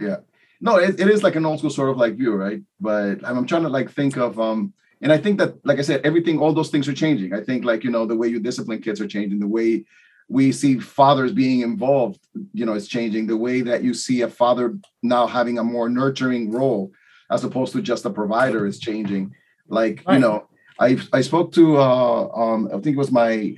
Yeah. 0.00 0.16
No, 0.60 0.76
it, 0.76 0.98
it 0.98 1.08
is 1.08 1.22
like 1.22 1.36
an 1.36 1.46
old 1.46 1.60
school 1.60 1.70
sort 1.70 1.90
of 1.90 1.96
like 1.96 2.14
view, 2.16 2.34
right? 2.34 2.60
But 2.80 3.24
I'm, 3.24 3.38
I'm 3.38 3.46
trying 3.46 3.62
to 3.62 3.68
like 3.68 3.90
think 3.92 4.16
of 4.16 4.40
um 4.40 4.74
and 5.00 5.12
I 5.12 5.18
think 5.18 5.38
that 5.38 5.64
like 5.64 5.78
I 5.78 5.82
said, 5.82 6.00
everything, 6.04 6.38
all 6.38 6.52
those 6.52 6.70
things 6.70 6.88
are 6.88 6.92
changing. 7.04 7.32
I 7.32 7.40
think 7.40 7.64
like, 7.64 7.84
you 7.84 7.90
know, 7.90 8.04
the 8.04 8.16
way 8.16 8.26
you 8.28 8.40
discipline 8.40 8.82
kids 8.82 9.00
are 9.00 9.06
changing, 9.06 9.38
the 9.38 9.46
way 9.46 9.84
we 10.28 10.52
see 10.52 10.78
fathers 10.78 11.32
being 11.32 11.60
involved, 11.60 12.20
you 12.52 12.66
know, 12.66 12.74
it's 12.74 12.86
changing. 12.86 13.26
The 13.26 13.36
way 13.36 13.62
that 13.62 13.82
you 13.82 13.94
see 13.94 14.20
a 14.20 14.28
father 14.28 14.78
now 15.02 15.26
having 15.26 15.58
a 15.58 15.64
more 15.64 15.88
nurturing 15.88 16.50
role 16.50 16.92
as 17.30 17.44
opposed 17.44 17.72
to 17.72 17.82
just 17.82 18.04
a 18.04 18.10
provider 18.10 18.66
is 18.66 18.78
changing. 18.78 19.34
Like, 19.68 20.02
you 20.08 20.18
know, 20.18 20.46
I 20.78 20.98
I 21.12 21.22
spoke 21.22 21.52
to 21.52 21.78
uh 21.78 22.28
um 22.28 22.68
I 22.68 22.78
think 22.80 22.94
it 22.94 22.98
was 22.98 23.10
my 23.10 23.56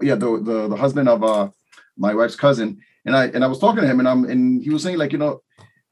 yeah, 0.00 0.16
the 0.16 0.40
the, 0.42 0.68
the 0.68 0.76
husband 0.76 1.08
of 1.08 1.22
uh 1.22 1.50
my 1.96 2.14
wife's 2.14 2.36
cousin 2.36 2.80
and 3.04 3.16
I 3.16 3.26
and 3.26 3.44
I 3.44 3.46
was 3.46 3.58
talking 3.58 3.82
to 3.82 3.86
him 3.86 4.00
and 4.00 4.08
I'm 4.08 4.24
and 4.24 4.62
he 4.62 4.70
was 4.70 4.82
saying 4.82 4.98
like 4.98 5.12
you 5.12 5.18
know 5.18 5.42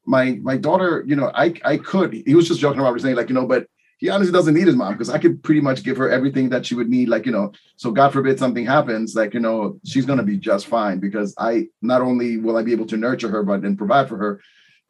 my 0.06 0.38
my 0.42 0.56
daughter 0.56 1.05
you 1.06 1.16
know 1.16 1.30
I 1.34 1.55
I 1.64 1.76
could 1.76 2.12
he 2.12 2.34
was 2.34 2.48
just 2.48 2.60
joking 2.60 2.80
around 2.80 2.98
saying 3.00 3.16
like 3.16 3.28
you 3.28 3.34
know 3.34 3.46
but 3.46 3.66
he 3.98 4.08
honestly 4.08 4.32
doesn't 4.32 4.54
need 4.54 4.66
his 4.66 4.76
mom 4.76 4.92
because 4.92 5.10
I 5.10 5.18
could 5.18 5.42
pretty 5.42 5.60
much 5.60 5.82
give 5.82 5.96
her 5.96 6.08
everything 6.08 6.48
that 6.50 6.64
she 6.64 6.74
would 6.74 6.88
need 6.88 7.08
like 7.08 7.26
you 7.26 7.32
know 7.32 7.52
so 7.76 7.90
God 7.90 8.12
forbid 8.12 8.38
something 8.38 8.64
happens 8.64 9.14
like 9.14 9.34
you 9.34 9.40
know 9.40 9.78
she's 9.84 10.06
gonna 10.06 10.22
be 10.22 10.36
just 10.36 10.66
fine 10.66 10.98
because 10.98 11.34
I 11.38 11.68
not 11.82 12.00
only 12.00 12.38
will 12.38 12.56
I 12.56 12.62
be 12.62 12.72
able 12.72 12.86
to 12.86 12.96
nurture 12.96 13.28
her 13.28 13.42
but 13.42 13.62
and 13.62 13.76
provide 13.76 14.08
for 14.08 14.16
her 14.16 14.40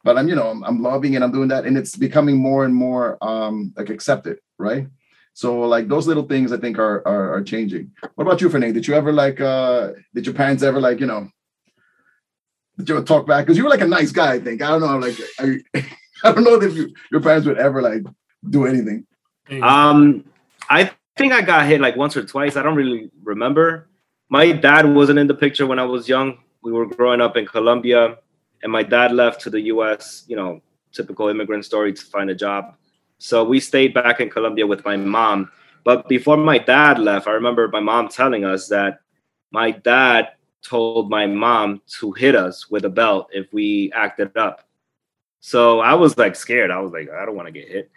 but 0.03 0.17
I'm 0.17 0.29
you 0.29 0.35
know 0.35 0.49
I'm, 0.49 0.63
I'm 0.63 0.81
loving 0.81 1.15
and 1.15 1.23
I'm 1.23 1.31
doing 1.31 1.49
that 1.49 1.65
and 1.65 1.77
it's 1.77 1.95
becoming 1.95 2.37
more 2.37 2.65
and 2.65 2.73
more 2.73 3.17
um 3.21 3.73
like 3.75 3.89
accepted 3.89 4.39
right 4.57 4.87
so 5.33 5.61
like 5.61 5.87
those 5.87 6.07
little 6.07 6.23
things 6.23 6.51
I 6.51 6.57
think 6.57 6.77
are 6.79 7.05
are, 7.07 7.33
are 7.35 7.43
changing 7.43 7.91
what 8.15 8.25
about 8.25 8.41
you 8.41 8.49
Fernand 8.49 8.73
did 8.73 8.87
you 8.87 8.93
ever 8.93 9.11
like 9.11 9.41
uh 9.41 9.91
did 10.13 10.25
your 10.25 10.35
parents 10.35 10.63
ever 10.63 10.79
like 10.79 10.99
you 10.99 11.07
know 11.07 11.29
did 12.79 12.87
you 12.87 12.95
ever 12.95 13.05
talk 13.05 13.27
back? 13.27 13.45
Because 13.45 13.57
you 13.57 13.65
were 13.65 13.69
like 13.69 13.81
a 13.81 13.87
nice 13.87 14.13
guy, 14.13 14.35
I 14.35 14.39
think. 14.39 14.61
I 14.61 14.69
don't 14.69 14.79
know, 14.79 14.97
like 14.97 15.17
I, 15.37 15.57
I 16.23 16.31
don't 16.31 16.45
know 16.45 16.61
if 16.61 16.73
you, 16.73 16.93
your 17.11 17.19
parents 17.19 17.45
would 17.45 17.57
ever 17.57 17.81
like 17.81 18.03
do 18.47 18.65
anything. 18.65 19.05
Um, 19.61 20.23
I 20.69 20.91
think 21.17 21.33
I 21.33 21.41
got 21.41 21.65
hit 21.65 21.81
like 21.81 21.95
once 21.95 22.15
or 22.15 22.23
twice. 22.23 22.55
I 22.55 22.63
don't 22.63 22.75
really 22.75 23.09
remember. 23.23 23.87
My 24.29 24.51
dad 24.51 24.93
wasn't 24.93 25.19
in 25.19 25.27
the 25.27 25.33
picture 25.33 25.65
when 25.65 25.79
I 25.79 25.85
was 25.85 26.07
young. 26.07 26.37
We 26.61 26.71
were 26.71 26.85
growing 26.85 27.21
up 27.21 27.35
in 27.35 27.45
Colombia, 27.45 28.17
and 28.61 28.71
my 28.71 28.83
dad 28.83 29.11
left 29.11 29.41
to 29.41 29.49
the 29.49 29.61
U.S. 29.73 30.23
You 30.27 30.35
know, 30.35 30.61
typical 30.93 31.27
immigrant 31.29 31.65
story 31.65 31.93
to 31.93 32.01
find 32.01 32.29
a 32.29 32.35
job. 32.35 32.75
So 33.17 33.43
we 33.43 33.59
stayed 33.59 33.93
back 33.93 34.19
in 34.19 34.29
Colombia 34.29 34.65
with 34.65 34.85
my 34.85 34.95
mom. 34.95 35.51
But 35.83 36.07
before 36.07 36.37
my 36.37 36.57
dad 36.57 36.99
left, 36.99 37.27
I 37.27 37.31
remember 37.31 37.67
my 37.67 37.79
mom 37.79 38.09
telling 38.09 38.45
us 38.45 38.67
that 38.67 38.99
my 39.51 39.71
dad 39.71 40.29
told 40.61 41.09
my 41.09 41.25
mom 41.25 41.81
to 41.99 42.11
hit 42.11 42.35
us 42.35 42.69
with 42.69 42.85
a 42.85 42.89
belt 42.89 43.29
if 43.31 43.51
we 43.53 43.91
acted 43.93 44.35
up. 44.37 44.67
So 45.39 45.79
I 45.79 45.93
was 45.93 46.17
like 46.17 46.35
scared. 46.35 46.71
I 46.71 46.79
was 46.79 46.91
like, 46.91 47.09
I 47.09 47.25
don't 47.25 47.35
want 47.35 47.47
to 47.47 47.51
get 47.51 47.67
hit. 47.67 47.91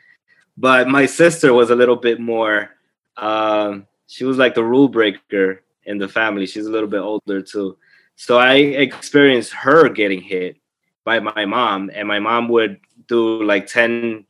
But 0.62 0.86
my 0.86 1.06
sister 1.06 1.52
was 1.52 1.70
a 1.70 1.74
little 1.74 1.96
bit 1.96 2.20
more, 2.20 2.70
um, 3.16 3.84
she 4.06 4.22
was 4.22 4.38
like 4.38 4.54
the 4.54 4.62
rule 4.62 4.86
breaker 4.86 5.60
in 5.86 5.98
the 5.98 6.06
family. 6.06 6.46
She's 6.46 6.66
a 6.66 6.70
little 6.70 6.88
bit 6.88 7.00
older 7.00 7.42
too. 7.42 7.76
So 8.14 8.38
I 8.38 8.54
experienced 8.86 9.52
her 9.54 9.88
getting 9.88 10.20
hit 10.22 10.56
by 11.04 11.18
my 11.18 11.44
mom, 11.46 11.90
and 11.92 12.06
my 12.06 12.20
mom 12.20 12.46
would 12.50 12.78
do 13.08 13.42
like 13.42 13.66
10 13.66 14.24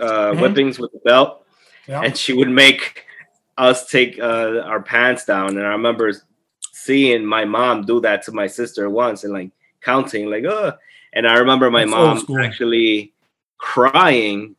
uh, 0.00 0.32
Mhm. 0.32 0.40
whippings 0.40 0.80
with 0.80 0.90
the 0.90 0.98
belt, 1.04 1.46
Yeah. 1.86 2.00
and 2.02 2.16
she 2.16 2.32
would 2.32 2.48
make 2.50 3.04
us 3.58 3.88
take 3.88 4.18
uh, 4.18 4.62
our 4.70 4.82
pants 4.82 5.24
down. 5.24 5.50
And 5.56 5.64
I 5.64 5.70
remember 5.70 6.10
seeing 6.72 7.24
my 7.24 7.44
mom 7.44 7.84
do 7.86 8.00
that 8.00 8.22
to 8.24 8.32
my 8.32 8.48
sister 8.48 8.90
once 8.90 9.22
and 9.22 9.32
like 9.32 9.50
counting, 9.82 10.28
like, 10.28 10.44
oh. 10.46 10.72
And 11.12 11.28
I 11.28 11.34
remember 11.38 11.70
my 11.70 11.84
That's 11.84 12.26
mom 12.28 12.40
actually 12.40 13.12
crying, 13.58 14.56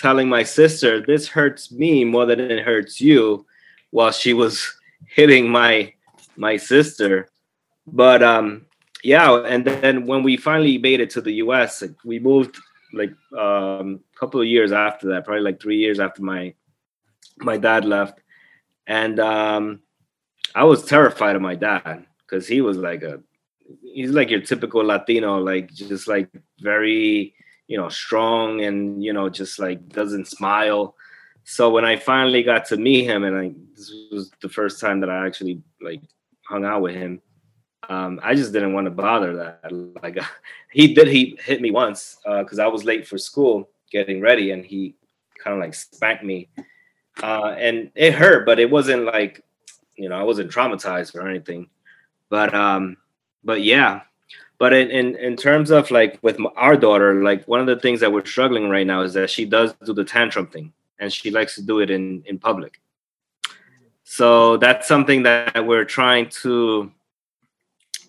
telling 0.00 0.28
my 0.28 0.42
sister, 0.42 1.00
this 1.04 1.28
hurts 1.28 1.72
me 1.72 2.04
more 2.04 2.26
than 2.26 2.40
it 2.40 2.64
hurts 2.64 3.00
you, 3.00 3.46
while 3.90 4.12
she 4.12 4.32
was 4.32 4.74
hitting 5.06 5.48
my 5.48 5.92
my 6.36 6.56
sister. 6.56 7.28
But 7.86 8.22
um 8.22 8.66
yeah, 9.02 9.44
and 9.44 9.64
then 9.64 10.06
when 10.06 10.22
we 10.22 10.36
finally 10.36 10.78
made 10.78 11.00
it 11.00 11.10
to 11.10 11.20
the 11.20 11.34
US, 11.34 11.82
we 12.04 12.18
moved 12.18 12.56
like 12.92 13.12
um 13.36 14.00
a 14.14 14.18
couple 14.18 14.40
of 14.40 14.46
years 14.46 14.72
after 14.72 15.08
that, 15.08 15.24
probably 15.24 15.42
like 15.42 15.60
three 15.60 15.78
years 15.78 16.00
after 16.00 16.22
my 16.22 16.54
my 17.38 17.56
dad 17.56 17.84
left. 17.84 18.20
And 18.86 19.18
um 19.20 19.80
I 20.54 20.64
was 20.64 20.84
terrified 20.84 21.36
of 21.36 21.42
my 21.42 21.54
dad 21.54 22.06
because 22.22 22.46
he 22.48 22.60
was 22.60 22.76
like 22.78 23.02
a 23.02 23.20
he's 23.82 24.10
like 24.10 24.30
your 24.30 24.40
typical 24.40 24.84
Latino, 24.84 25.38
like 25.38 25.72
just 25.72 26.08
like 26.08 26.28
very, 26.60 27.34
you 27.66 27.76
know, 27.76 27.88
strong 27.88 28.62
and 28.62 29.02
you 29.02 29.12
know, 29.12 29.28
just 29.28 29.58
like 29.58 29.88
doesn't 29.88 30.28
smile. 30.28 30.94
So 31.44 31.70
when 31.70 31.84
I 31.84 31.96
finally 31.96 32.42
got 32.42 32.64
to 32.66 32.76
meet 32.76 33.04
him, 33.04 33.24
and 33.24 33.36
I 33.36 33.52
this 33.74 33.92
was 34.10 34.30
the 34.40 34.48
first 34.48 34.80
time 34.80 35.00
that 35.00 35.10
I 35.10 35.26
actually 35.26 35.62
like 35.80 36.02
hung 36.48 36.64
out 36.64 36.82
with 36.82 36.94
him, 36.94 37.20
um, 37.88 38.20
I 38.22 38.34
just 38.34 38.52
didn't 38.52 38.72
want 38.72 38.86
to 38.86 38.90
bother 38.90 39.36
that. 39.36 39.70
Like 40.02 40.18
he 40.72 40.94
did, 40.94 41.08
he 41.08 41.38
hit 41.42 41.60
me 41.60 41.70
once 41.70 42.18
because 42.24 42.58
I 42.58 42.66
was 42.66 42.84
late 42.84 43.06
for 43.06 43.18
school 43.18 43.68
getting 43.90 44.20
ready, 44.20 44.50
and 44.50 44.64
he 44.64 44.94
kind 45.42 45.54
of 45.54 45.60
like 45.60 45.74
spanked 45.74 46.24
me, 46.24 46.48
uh, 47.22 47.54
and 47.58 47.90
it 47.94 48.14
hurt, 48.14 48.46
but 48.46 48.58
it 48.58 48.70
wasn't 48.70 49.04
like, 49.04 49.44
you 49.96 50.08
know, 50.08 50.16
I 50.16 50.22
wasn't 50.22 50.50
traumatized 50.50 51.14
or 51.14 51.28
anything. 51.28 51.68
But 52.28 52.54
um, 52.54 52.96
but 53.44 53.62
yeah, 53.62 54.00
but 54.58 54.72
in, 54.72 54.90
in 54.90 55.16
in 55.16 55.36
terms 55.36 55.70
of 55.70 55.90
like 55.90 56.18
with 56.22 56.38
our 56.56 56.76
daughter, 56.76 57.22
like 57.22 57.44
one 57.46 57.60
of 57.60 57.66
the 57.66 57.76
things 57.78 58.00
that 58.00 58.12
we're 58.12 58.24
struggling 58.24 58.68
right 58.68 58.86
now 58.86 59.02
is 59.02 59.12
that 59.14 59.30
she 59.30 59.44
does 59.44 59.74
do 59.84 59.92
the 59.92 60.04
tantrum 60.04 60.46
thing, 60.46 60.72
and 60.98 61.12
she 61.12 61.30
likes 61.30 61.54
to 61.56 61.62
do 61.62 61.80
it 61.80 61.90
in 61.90 62.22
in 62.26 62.38
public. 62.38 62.80
So 64.04 64.56
that's 64.56 64.86
something 64.86 65.24
that 65.24 65.66
we're 65.66 65.84
trying 65.84 66.28
to 66.42 66.90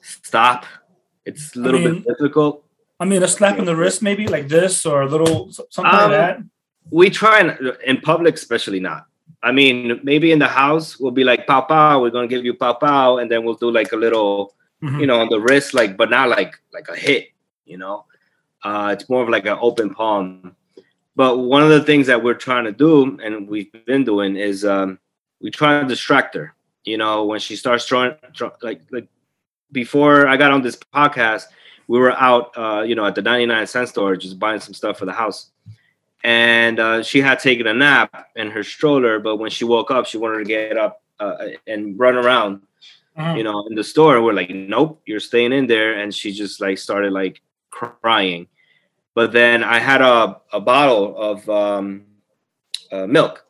stop. 0.02 0.66
It's 1.26 1.56
a 1.56 1.60
little 1.60 1.82
I 1.82 1.84
mean, 1.86 1.94
bit 2.04 2.08
difficult. 2.18 2.64
I 3.00 3.06
mean, 3.06 3.22
a 3.24 3.28
slap 3.28 3.60
in 3.60 3.66
the 3.66 3.76
wrist, 3.76 4.02
maybe 4.02 4.28
like 4.28 4.48
this, 4.48 4.86
or 4.86 5.02
a 5.02 5.08
little 5.08 5.52
something 5.52 5.86
Um, 5.86 6.12
like 6.12 6.12
that. 6.12 6.40
we 6.90 7.10
try 7.10 7.40
and 7.42 7.76
in 7.86 7.98
public 8.00 8.36
especially 8.36 8.80
not 8.80 9.02
i 9.44 9.52
mean 9.52 10.00
maybe 10.04 10.32
in 10.32 10.40
the 10.40 10.48
house 10.48 10.98
we'll 11.00 11.12
be 11.22 11.26
like 11.32 11.46
pow 11.46 11.60
pow 11.62 12.00
we're 12.02 12.10
gonna 12.18 12.32
give 12.34 12.46
you 12.46 12.54
pow 12.54 12.74
pow 12.74 13.18
and 13.20 13.30
then 13.30 13.44
we'll 13.44 13.60
do 13.66 13.70
like 13.80 13.92
a 13.92 13.96
little 14.06 14.54
Mhm. 14.84 15.02
you 15.02 15.08
know 15.08 15.20
on 15.22 15.30
the 15.30 15.40
wrist 15.40 15.74
like 15.74 15.98
but 15.98 16.10
not 16.10 16.30
like 16.30 16.54
like 16.74 16.88
a 16.88 16.96
hit 16.96 17.30
you 17.66 17.78
know 17.78 18.06
uh 18.64 18.90
it's 18.94 19.10
more 19.10 19.24
of 19.24 19.30
like 19.30 19.46
an 19.48 19.58
open 19.60 19.90
palm 19.94 20.56
but 21.16 21.38
one 21.40 21.64
of 21.64 21.70
the 21.70 21.84
things 21.84 22.06
that 22.08 22.24
we're 22.24 22.36
trying 22.36 22.66
to 22.66 22.72
do 22.72 23.18
and 23.24 23.48
we've 23.48 23.72
been 23.86 24.04
doing 24.04 24.36
is 24.36 24.64
um 24.66 25.00
we 25.42 25.50
try 25.50 25.82
to 25.82 25.88
distract 25.88 26.36
her 26.36 26.54
you 26.84 26.98
know 26.98 27.26
when 27.26 27.40
she 27.40 27.56
starts 27.56 27.86
throwing 27.86 28.14
like 28.62 28.82
like 28.92 29.08
before 29.72 30.28
i 30.28 30.38
got 30.38 30.52
on 30.52 30.62
this 30.62 30.78
podcast 30.94 31.46
we 31.88 31.98
were 31.98 32.12
out 32.14 32.52
uh 32.56 32.82
you 32.84 32.94
know 32.94 33.06
at 33.06 33.16
the 33.16 33.22
99 33.22 33.66
cent 33.66 33.90
store 33.90 34.16
just 34.16 34.38
buying 34.38 34.60
some 34.60 34.76
stuff 34.76 35.00
for 35.00 35.06
the 35.06 35.12
house 35.14 35.50
and 36.24 36.80
uh, 36.80 37.04
she 37.04 37.22
had 37.22 37.40
taken 37.40 37.68
a 37.68 37.74
nap 37.74 38.28
in 38.36 38.50
her 38.50 38.64
stroller. 38.64 39.20
But 39.20 39.38
when 39.38 39.52
she 39.52 39.64
woke 39.66 39.92
up, 39.92 40.08
she 40.08 40.18
wanted 40.18 40.40
to 40.40 40.44
get 40.46 40.76
up 40.76 41.02
uh, 41.20 41.50
and 41.68 41.98
run 41.98 42.16
around, 42.16 42.64
Mhm. 43.18 43.38
you 43.38 43.44
know, 43.44 43.66
in 43.68 43.76
the 43.76 43.84
store. 43.84 44.22
We're 44.22 44.34
like, 44.34 44.50
nope, 44.52 45.02
you're 45.06 45.20
staying 45.20 45.54
in 45.54 45.68
there. 45.68 46.00
And 46.00 46.14
she 46.14 46.32
just 46.32 46.62
like 46.62 46.78
started 46.78 47.12
like 47.14 47.42
crying. 47.72 48.48
But 49.16 49.32
then 49.32 49.64
I 49.64 49.80
had 49.80 50.02
a, 50.02 50.40
a 50.54 50.60
bottle 50.62 51.18
of 51.18 51.50
um, 51.50 52.04
uh, 52.92 53.08
milk, 53.08 53.44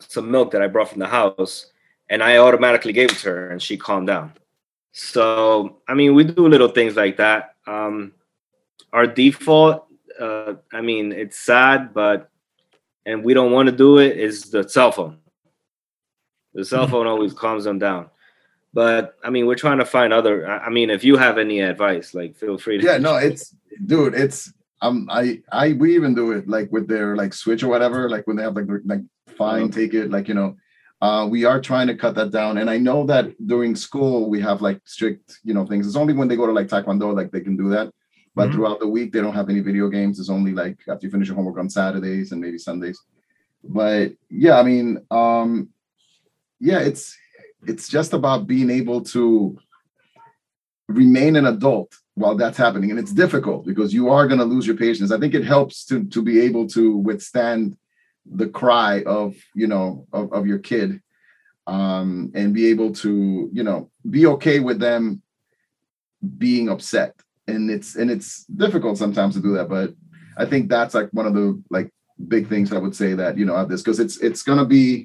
some 0.00 0.30
milk 0.30 0.52
that 0.52 0.62
I 0.62 0.68
brought 0.68 0.88
from 0.90 1.00
the 1.00 1.08
house, 1.08 1.66
and 2.08 2.22
I 2.22 2.38
automatically 2.38 2.92
gave 2.92 3.10
it 3.10 3.18
to 3.18 3.28
her, 3.30 3.50
and 3.50 3.60
she 3.60 3.76
calmed 3.76 4.06
down. 4.06 4.32
So 4.92 5.78
I 5.88 5.94
mean, 5.94 6.14
we 6.14 6.24
do 6.24 6.46
little 6.48 6.68
things 6.68 6.96
like 6.96 7.16
that. 7.16 7.56
Um, 7.66 8.12
our 8.92 9.06
default 9.06 9.86
uh, 10.20 10.54
I 10.72 10.82
mean, 10.82 11.12
it's 11.12 11.38
sad, 11.38 11.94
but 11.94 12.30
and 13.06 13.24
we 13.24 13.34
don't 13.34 13.52
want 13.52 13.68
to 13.68 13.74
do 13.74 13.98
it 13.98 14.18
is 14.18 14.50
the 14.50 14.68
cell 14.68 14.92
phone. 14.92 15.18
The 16.54 16.64
cell 16.64 16.86
phone 16.86 17.06
always 17.06 17.32
calms 17.32 17.64
them 17.64 17.78
down. 17.78 18.10
But 18.72 19.16
I 19.24 19.30
mean, 19.30 19.46
we're 19.46 19.56
trying 19.56 19.78
to 19.78 19.84
find 19.84 20.12
other. 20.12 20.46
I 20.48 20.70
mean, 20.70 20.90
if 20.90 21.02
you 21.02 21.16
have 21.16 21.38
any 21.38 21.60
advice, 21.60 22.14
like 22.14 22.36
feel 22.36 22.56
free 22.58 22.78
to. 22.78 22.84
Yeah, 22.84 22.98
no, 22.98 23.16
it's 23.16 23.54
dude, 23.86 24.14
it's 24.14 24.52
um 24.80 25.08
I 25.10 25.42
I 25.50 25.72
we 25.72 25.94
even 25.96 26.14
do 26.14 26.32
it 26.32 26.48
like 26.48 26.70
with 26.70 26.86
their 26.88 27.16
like 27.16 27.34
switch 27.34 27.62
or 27.62 27.68
whatever, 27.68 28.08
like 28.08 28.26
when 28.26 28.36
they 28.36 28.42
have 28.44 28.54
like 28.56 28.66
like 28.84 29.00
fine, 29.36 29.64
Uh-huh. 29.64 29.72
take 29.72 29.94
it, 29.94 30.10
like 30.10 30.28
you 30.28 30.34
know. 30.34 30.56
Uh, 31.02 31.26
we 31.26 31.46
are 31.46 31.58
trying 31.62 31.86
to 31.86 31.96
cut 31.96 32.14
that 32.14 32.30
down, 32.30 32.58
and 32.58 32.68
I 32.68 32.76
know 32.76 33.06
that 33.06 33.32
during 33.46 33.74
school 33.74 34.28
we 34.28 34.38
have 34.42 34.60
like 34.60 34.80
strict, 34.84 35.40
you 35.42 35.54
know, 35.54 35.64
things. 35.64 35.86
It's 35.86 35.96
only 35.96 36.12
when 36.12 36.28
they 36.28 36.36
go 36.36 36.44
to 36.46 36.52
like 36.52 36.68
taekwondo, 36.68 37.16
like 37.16 37.30
they 37.32 37.40
can 37.40 37.56
do 37.56 37.70
that. 37.70 37.90
But 38.34 38.50
Mhm. 38.50 38.52
throughout 38.52 38.80
the 38.80 38.86
week, 38.86 39.10
they 39.10 39.22
don't 39.22 39.32
have 39.34 39.48
any 39.48 39.60
video 39.60 39.88
games. 39.88 40.20
It's 40.20 40.28
only 40.28 40.52
like 40.52 40.78
after 40.86 41.06
you 41.06 41.10
finish 41.10 41.28
your 41.28 41.36
homework 41.36 41.58
on 41.58 41.70
Saturdays 41.70 42.32
and 42.32 42.40
maybe 42.40 42.58
Sundays. 42.58 43.00
But 43.64 44.12
yeah, 44.28 44.58
I 44.60 44.62
mean, 44.62 44.98
um, 45.10 45.70
yeah, 46.60 46.80
it's 46.80 47.16
it's 47.66 47.88
just 47.88 48.12
about 48.12 48.46
being 48.46 48.70
able 48.70 49.02
to 49.02 49.58
remain 50.88 51.36
an 51.36 51.46
adult 51.46 51.94
while 52.14 52.34
that's 52.34 52.58
happening, 52.58 52.90
and 52.90 52.98
it's 52.98 53.12
difficult 53.12 53.64
because 53.64 53.94
you 53.94 54.08
are 54.10 54.26
going 54.26 54.40
to 54.40 54.44
lose 54.44 54.66
your 54.66 54.76
patience. 54.76 55.12
I 55.12 55.18
think 55.18 55.34
it 55.34 55.44
helps 55.44 55.84
to 55.86 56.04
to 56.04 56.22
be 56.22 56.40
able 56.40 56.66
to 56.68 56.96
withstand 56.96 57.76
the 58.26 58.48
cry 58.48 59.02
of 59.04 59.34
you 59.54 59.66
know 59.66 60.06
of, 60.12 60.32
of 60.32 60.46
your 60.46 60.58
kid 60.58 61.00
um 61.66 62.30
and 62.34 62.54
be 62.54 62.66
able 62.66 62.92
to 62.92 63.50
you 63.52 63.62
know 63.62 63.90
be 64.08 64.26
okay 64.26 64.60
with 64.60 64.78
them 64.78 65.22
being 66.38 66.68
upset 66.68 67.14
and 67.46 67.70
it's 67.70 67.96
and 67.96 68.10
it's 68.10 68.44
difficult 68.44 68.98
sometimes 68.98 69.34
to 69.34 69.42
do 69.42 69.52
that 69.52 69.68
but 69.68 69.94
i 70.36 70.44
think 70.44 70.68
that's 70.68 70.94
like 70.94 71.08
one 71.12 71.26
of 71.26 71.34
the 71.34 71.60
like 71.70 71.90
big 72.28 72.48
things 72.48 72.72
i 72.72 72.78
would 72.78 72.94
say 72.94 73.14
that 73.14 73.36
you 73.36 73.44
know 73.44 73.54
of 73.54 73.68
this 73.68 73.82
because 73.82 74.00
it's 74.00 74.18
it's 74.18 74.42
going 74.42 74.58
to 74.58 74.64
be 74.64 75.04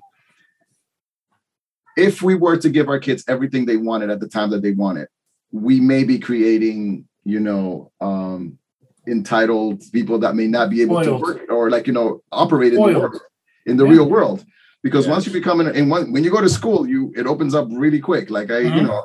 if 1.95 2.21
we 2.21 2.35
were 2.35 2.57
to 2.57 2.69
give 2.69 2.89
our 2.89 2.99
kids 2.99 3.23
everything 3.27 3.65
they 3.65 3.77
wanted 3.77 4.09
at 4.09 4.19
the 4.19 4.27
time 4.27 4.49
that 4.49 4.61
they 4.61 4.71
wanted 4.71 5.07
we 5.51 5.79
may 5.79 6.03
be 6.03 6.19
creating 6.19 7.05
you 7.23 7.39
know 7.39 7.91
um 8.01 8.57
entitled 9.07 9.81
people 9.91 10.17
that 10.19 10.35
may 10.35 10.47
not 10.47 10.69
be 10.69 10.81
able 10.81 11.01
to 11.03 11.13
work 11.15 11.41
or 11.49 11.69
like 11.69 11.87
you 11.87 11.93
know 11.93 12.21
operate 12.31 12.73
in 12.73 12.81
the 12.81 12.99
world 12.99 13.21
in 13.65 13.77
the 13.77 13.85
Yeah. 13.85 13.91
real 13.91 14.09
world 14.09 14.43
because 14.83 15.05
Yeah. 15.05 15.13
once 15.13 15.25
you 15.27 15.33
become 15.33 15.59
an 15.59 15.67
and 15.67 15.89
one, 15.89 16.11
when 16.11 16.23
you 16.23 16.31
go 16.31 16.41
to 16.41 16.49
school 16.49 16.87
you 16.87 17.13
it 17.15 17.27
opens 17.27 17.53
up 17.55 17.67
really 17.71 17.99
quick 17.99 18.29
like 18.29 18.51
i 18.51 18.59
you 18.59 18.71
Mhm. 18.71 18.87
know 18.87 19.01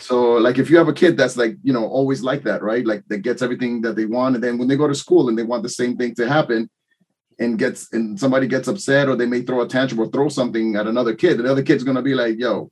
so 0.00 0.34
like 0.34 0.58
if 0.58 0.70
you 0.70 0.76
have 0.78 0.88
a 0.88 0.92
kid 0.92 1.16
that's 1.16 1.36
like 1.36 1.56
you 1.62 1.72
know 1.72 1.84
always 1.86 2.22
like 2.22 2.42
that 2.44 2.62
right 2.62 2.86
like 2.86 3.02
that 3.08 3.18
gets 3.18 3.42
everything 3.42 3.80
that 3.82 3.96
they 3.96 4.06
want 4.06 4.34
and 4.36 4.42
then 4.44 4.56
when 4.58 4.68
they 4.68 4.76
go 4.76 4.88
to 4.88 4.94
school 4.94 5.28
and 5.28 5.36
they 5.38 5.42
want 5.42 5.62
the 5.62 5.68
same 5.68 5.96
thing 5.96 6.14
to 6.14 6.28
happen 6.28 6.70
and 7.38 7.58
gets 7.58 7.92
and 7.92 8.18
somebody 8.18 8.46
gets 8.46 8.68
upset 8.68 9.08
or 9.08 9.16
they 9.16 9.26
may 9.26 9.42
throw 9.42 9.60
a 9.60 9.68
tantrum 9.68 10.00
or 10.00 10.08
throw 10.08 10.28
something 10.28 10.76
at 10.76 10.86
another 10.86 11.14
kid 11.14 11.38
the 11.38 11.50
other 11.50 11.62
kid's 11.62 11.84
gonna 11.84 12.02
be 12.02 12.14
like 12.14 12.38
yo 12.38 12.70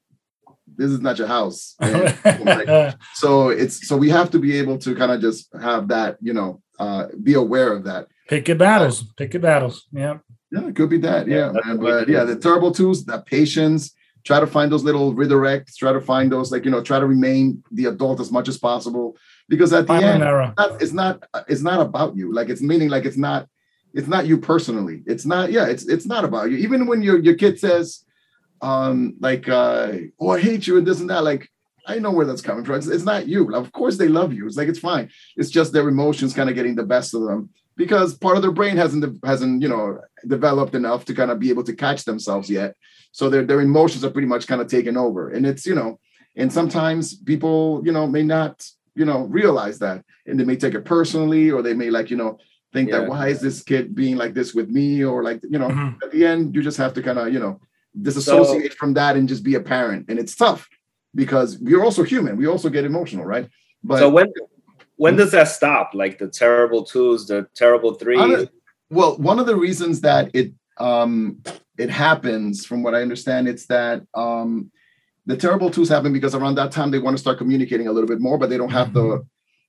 this 0.76 0.90
is 0.90 1.00
not 1.00 1.18
your 1.18 1.26
house 1.26 1.74
like, 1.80 2.96
so 3.14 3.48
it's 3.48 3.86
so 3.86 3.96
we 3.96 4.08
have 4.08 4.30
to 4.30 4.38
be 4.38 4.56
able 4.58 4.78
to 4.78 4.94
kind 4.94 5.12
of 5.12 5.20
just 5.20 5.48
have 5.60 5.88
that 5.88 6.16
you 6.20 6.32
know 6.32 6.62
uh 6.78 7.06
be 7.22 7.34
aware 7.34 7.72
of 7.72 7.84
that 7.84 8.06
Pick 8.28 8.48
your 8.48 8.56
battles. 8.56 9.04
Pick 9.16 9.34
your 9.34 9.42
battles. 9.42 9.86
Yeah. 9.92 10.18
yeah 10.50 10.68
it 10.68 10.76
could 10.76 10.88
be 10.88 10.98
that 10.98 11.26
Yeah, 11.26 11.52
yeah, 11.52 11.60
man 11.64 11.76
but 11.78 12.08
yeah 12.08 12.24
the 12.24 12.36
terrible 12.36 12.72
twos 12.72 13.04
the 13.04 13.20
patience 13.20 13.94
try 14.24 14.40
to 14.40 14.46
find 14.46 14.70
those 14.72 14.84
little 14.84 15.14
redirects 15.14 15.76
try 15.76 15.92
to 15.92 16.00
find 16.00 16.32
those 16.32 16.50
like 16.52 16.64
you 16.64 16.70
know 16.70 16.82
try 16.82 16.98
to 16.98 17.06
remain 17.06 17.62
the 17.72 17.86
adult 17.86 18.20
as 18.20 18.30
much 18.30 18.48
as 18.48 18.56
possible 18.56 19.16
because 19.48 19.72
at 19.72 19.82
the 19.82 19.88
Final 19.88 20.08
end 20.08 20.22
error. 20.22 20.54
not, 20.56 20.80
it's 20.80 20.92
not 20.92 21.24
it's 21.48 21.62
not 21.62 21.80
about 21.80 22.16
you 22.16 22.32
like 22.32 22.48
it's 22.48 22.62
meaning 22.62 22.88
like 22.88 23.04
it's 23.04 23.16
not 23.18 23.48
it's 23.94 24.08
not 24.08 24.26
you 24.26 24.38
personally. 24.38 25.02
It's 25.06 25.26
not 25.26 25.52
yeah 25.52 25.66
it's 25.66 25.86
it's 25.86 26.06
not 26.06 26.24
about 26.24 26.50
you. 26.50 26.58
Even 26.58 26.86
when 26.86 27.02
your 27.02 27.18
your 27.18 27.34
kid 27.34 27.58
says 27.58 28.04
um 28.60 29.16
like 29.18 29.48
uh 29.48 29.92
oh 30.20 30.30
i 30.30 30.40
hate 30.40 30.66
you 30.66 30.78
and 30.78 30.86
this 30.86 31.00
and 31.00 31.10
that 31.10 31.24
like 31.24 31.48
i 31.88 31.98
know 31.98 32.12
where 32.12 32.26
that's 32.26 32.42
coming 32.42 32.64
from. 32.64 32.76
It's, 32.76 32.86
it's 32.86 33.04
not 33.04 33.26
you. 33.26 33.54
Of 33.54 33.72
course 33.72 33.98
they 33.98 34.08
love 34.08 34.32
you. 34.32 34.46
It's 34.46 34.56
like 34.56 34.68
it's 34.68 34.78
fine. 34.78 35.10
It's 35.36 35.50
just 35.50 35.72
their 35.72 35.88
emotions 35.88 36.32
kind 36.32 36.48
of 36.48 36.54
getting 36.54 36.76
the 36.76 36.84
best 36.84 37.14
of 37.14 37.22
them 37.22 37.50
because 37.76 38.14
part 38.14 38.36
of 38.36 38.42
their 38.42 38.52
brain 38.52 38.76
hasn't 38.76 39.24
hasn't 39.24 39.62
you 39.62 39.68
know 39.68 40.00
developed 40.26 40.74
enough 40.74 41.04
to 41.06 41.14
kind 41.14 41.30
of 41.30 41.38
be 41.38 41.50
able 41.50 41.64
to 41.64 41.74
catch 41.74 42.04
themselves 42.04 42.48
yet. 42.48 42.76
So 43.12 43.28
their 43.28 43.44
their 43.44 43.60
emotions 43.60 44.04
are 44.04 44.10
pretty 44.10 44.28
much 44.28 44.46
kind 44.46 44.60
of 44.60 44.68
taken 44.68 44.96
over. 44.96 45.30
And 45.30 45.46
it's 45.46 45.66
you 45.66 45.74
know 45.74 45.98
and 46.36 46.52
sometimes 46.52 47.14
people 47.16 47.82
you 47.84 47.92
know 47.92 48.06
may 48.06 48.22
not 48.22 48.64
you 48.94 49.04
know 49.04 49.24
realize 49.24 49.78
that. 49.80 50.04
And 50.26 50.38
they 50.38 50.44
may 50.44 50.56
take 50.56 50.74
it 50.74 50.84
personally 50.84 51.50
or 51.50 51.62
they 51.62 51.74
may 51.74 51.90
like 51.90 52.10
you 52.10 52.16
know 52.16 52.38
think 52.72 52.88
Yeah. 52.88 53.00
that 53.00 53.08
why 53.08 53.28
is 53.28 53.40
this 53.40 53.62
kid 53.62 53.94
being 53.94 54.16
like 54.16 54.34
this 54.34 54.54
with 54.54 54.68
me 54.70 55.04
or 55.04 55.22
like 55.22 55.40
you 55.48 55.58
know 55.58 55.68
Mhm. 55.68 56.02
at 56.02 56.10
the 56.10 56.24
end 56.24 56.54
you 56.54 56.62
just 56.62 56.78
have 56.78 56.94
to 56.94 57.02
kind 57.02 57.18
of 57.18 57.32
you 57.32 57.38
know 57.38 57.60
disassociate 58.00 58.72
from 58.74 58.94
that 58.94 59.16
and 59.16 59.28
just 59.28 59.44
be 59.44 59.54
a 59.54 59.60
parent 59.60 60.06
and 60.08 60.18
it's 60.18 60.34
tough 60.34 60.68
because 61.14 61.58
we're 61.58 61.84
also 61.84 62.02
human 62.02 62.36
we 62.36 62.46
also 62.46 62.68
get 62.70 62.84
emotional 62.84 63.24
right 63.24 63.48
but 63.84 63.98
so 63.98 64.08
when 64.08 64.28
when 64.96 65.16
does 65.16 65.32
that 65.32 65.48
stop? 65.48 65.94
Like 65.94 66.18
the 66.18 66.28
terrible 66.28 66.84
twos, 66.84 67.26
the 67.26 67.48
terrible 67.56 67.94
threes. 67.94 68.46
Well 68.90 69.16
one 69.16 69.38
of 69.40 69.46
the 69.46 69.56
reasons 69.56 70.00
that 70.02 70.30
it 70.34 70.52
um 70.78 71.42
it 71.78 71.90
happens 71.90 72.64
from 72.64 72.82
what 72.84 72.94
i 72.94 73.00
understand 73.02 73.48
it's 73.48 73.66
that 73.66 74.02
um 74.14 74.70
the 75.26 75.36
terrible 75.36 75.70
twos 75.70 75.88
happen 75.88 76.12
because 76.12 76.34
around 76.34 76.54
that 76.56 76.70
time 76.72 76.90
they 76.90 76.98
want 76.98 77.14
to 77.16 77.20
start 77.20 77.38
communicating 77.38 77.88
a 77.88 77.92
little 77.92 78.08
bit 78.08 78.20
more 78.20 78.38
but 78.38 78.48
they 78.50 78.56
don't 78.58 78.70
have 78.80 78.92
the 78.94 79.06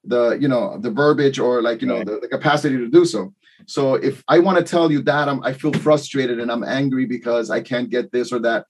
the 0.04 0.38
you 0.40 0.48
know 0.48 0.78
the 0.80 0.92
verbiage 0.92 1.40
or 1.40 1.62
like 1.62 1.82
you 1.82 1.88
know 1.88 2.04
the, 2.04 2.20
the 2.20 2.28
capacity 2.28 2.78
to 2.78 2.88
do 2.88 3.06
so. 3.06 3.34
So 3.66 3.96
if 3.96 4.24
i 4.28 4.40
want 4.40 4.58
to 4.58 4.64
tell 4.64 4.92
you 4.92 5.02
that 5.04 5.30
I'm, 5.30 5.42
i 5.44 5.54
feel 5.54 5.72
frustrated 5.72 6.40
and 6.40 6.52
i'm 6.52 6.66
angry 6.66 7.06
because 7.06 7.50
i 7.50 7.62
can't 7.62 7.90
get 7.90 8.12
this 8.12 8.34
or 8.34 8.40
that 8.40 8.66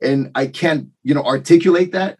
and 0.00 0.30
i 0.34 0.46
can't 0.46 0.88
you 1.02 1.14
know 1.14 1.22
articulate 1.22 1.92
that 1.92 2.18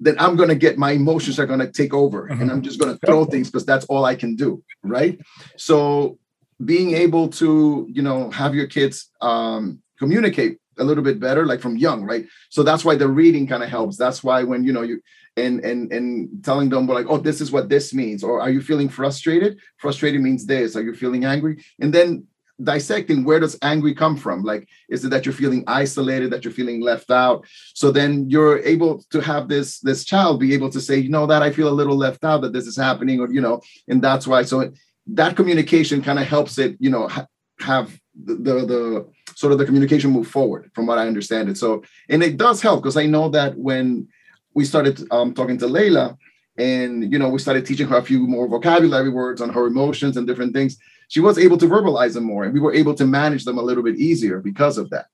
then 0.00 0.16
i'm 0.18 0.34
going 0.34 0.48
to 0.48 0.56
get 0.56 0.76
my 0.76 0.90
emotions 0.92 1.38
are 1.38 1.46
going 1.46 1.60
to 1.60 1.70
take 1.70 1.94
over 1.94 2.26
and 2.26 2.50
i'm 2.50 2.62
just 2.62 2.80
going 2.80 2.92
to 2.92 3.06
throw 3.06 3.24
things 3.24 3.48
because 3.48 3.64
that's 3.64 3.84
all 3.84 4.04
i 4.04 4.16
can 4.16 4.34
do 4.34 4.60
right? 4.82 5.20
So 5.56 6.18
being 6.64 6.94
able 6.94 7.28
to 7.28 7.86
you 7.90 8.02
know 8.02 8.30
have 8.30 8.54
your 8.54 8.66
kids 8.66 9.10
um 9.20 9.80
communicate 9.98 10.58
a 10.78 10.84
little 10.84 11.04
bit 11.04 11.20
better 11.20 11.46
like 11.46 11.60
from 11.60 11.76
young 11.76 12.04
right? 12.04 12.26
So 12.50 12.62
that's 12.62 12.84
why 12.84 12.94
the 12.96 13.08
reading 13.08 13.46
kind 13.46 13.62
of 13.62 13.68
helps. 13.68 13.96
That's 13.96 14.22
why 14.24 14.42
when 14.42 14.64
you 14.64 14.72
know 14.72 14.82
you 14.82 15.00
and 15.36 15.64
and 15.64 15.92
and 15.92 16.44
telling 16.44 16.68
them 16.68 16.86
like 16.86 17.06
oh 17.08 17.18
this 17.18 17.40
is 17.40 17.50
what 17.50 17.68
this 17.68 17.94
means 17.94 18.22
or 18.22 18.40
are 18.40 18.50
you 18.50 18.60
feeling 18.60 18.88
frustrated? 18.88 19.58
Frustrated 19.78 20.20
means 20.20 20.46
this. 20.46 20.76
Are 20.76 20.82
you 20.82 20.94
feeling 20.94 21.24
angry? 21.24 21.64
And 21.80 21.92
then 21.92 22.26
dissecting 22.62 23.24
where 23.24 23.40
does 23.40 23.58
angry 23.62 23.94
come 23.94 24.16
from? 24.16 24.42
Like 24.42 24.68
is 24.88 25.04
it 25.04 25.08
that 25.10 25.26
you're 25.26 25.32
feeling 25.32 25.64
isolated 25.66 26.30
that 26.30 26.44
you're 26.44 26.52
feeling 26.52 26.80
left 26.80 27.10
out? 27.10 27.46
So 27.74 27.90
then 27.90 28.28
you're 28.28 28.58
able 28.60 29.02
to 29.10 29.20
have 29.20 29.48
this 29.48 29.80
this 29.80 30.04
child 30.04 30.40
be 30.40 30.54
able 30.54 30.70
to 30.70 30.80
say 30.80 30.96
you 30.98 31.08
know 31.08 31.26
that 31.26 31.42
i 31.42 31.50
feel 31.50 31.68
a 31.68 31.80
little 31.80 31.96
left 31.96 32.24
out 32.24 32.42
that 32.42 32.52
this 32.52 32.66
is 32.66 32.76
happening 32.76 33.20
or 33.20 33.30
you 33.32 33.40
know 33.40 33.60
and 33.88 34.02
that's 34.02 34.26
why. 34.26 34.42
So 34.42 34.72
that 35.08 35.36
communication 35.36 36.02
kind 36.02 36.18
of 36.18 36.26
helps 36.26 36.58
it 36.58 36.76
you 36.78 36.90
know 36.90 37.08
ha- 37.08 37.26
have 37.58 37.98
the, 38.14 38.34
the 38.34 39.06
sort 39.34 39.52
of 39.52 39.58
the 39.58 39.64
communication 39.64 40.10
move 40.10 40.28
forward 40.28 40.70
from 40.74 40.86
what 40.86 40.98
i 40.98 41.06
understand 41.06 41.48
it. 41.48 41.56
So 41.56 41.82
and 42.08 42.22
it 42.22 42.36
does 42.36 42.60
help 42.60 42.82
because 42.82 42.96
i 42.96 43.06
know 43.06 43.28
that 43.30 43.56
when 43.56 44.08
we 44.54 44.64
started 44.64 45.00
um, 45.10 45.32
talking 45.34 45.58
to 45.58 45.66
layla 45.66 46.16
and 46.58 47.10
you 47.10 47.18
know 47.18 47.28
we 47.28 47.38
started 47.38 47.64
teaching 47.64 47.88
her 47.88 47.96
a 47.96 48.02
few 48.02 48.26
more 48.26 48.46
vocabulary 48.46 49.08
words 49.08 49.40
on 49.40 49.48
her 49.50 49.66
emotions 49.66 50.16
and 50.16 50.26
different 50.26 50.52
things 50.52 50.76
she 51.08 51.20
was 51.20 51.38
able 51.38 51.58
to 51.58 51.66
verbalize 51.66 52.14
them 52.14 52.24
more 52.24 52.44
and 52.44 52.54
we 52.54 52.60
were 52.60 52.72
able 52.72 52.94
to 52.94 53.06
manage 53.06 53.44
them 53.44 53.58
a 53.58 53.62
little 53.62 53.82
bit 53.82 53.96
easier 53.96 54.40
because 54.40 54.78
of 54.78 54.88
that. 54.88 55.06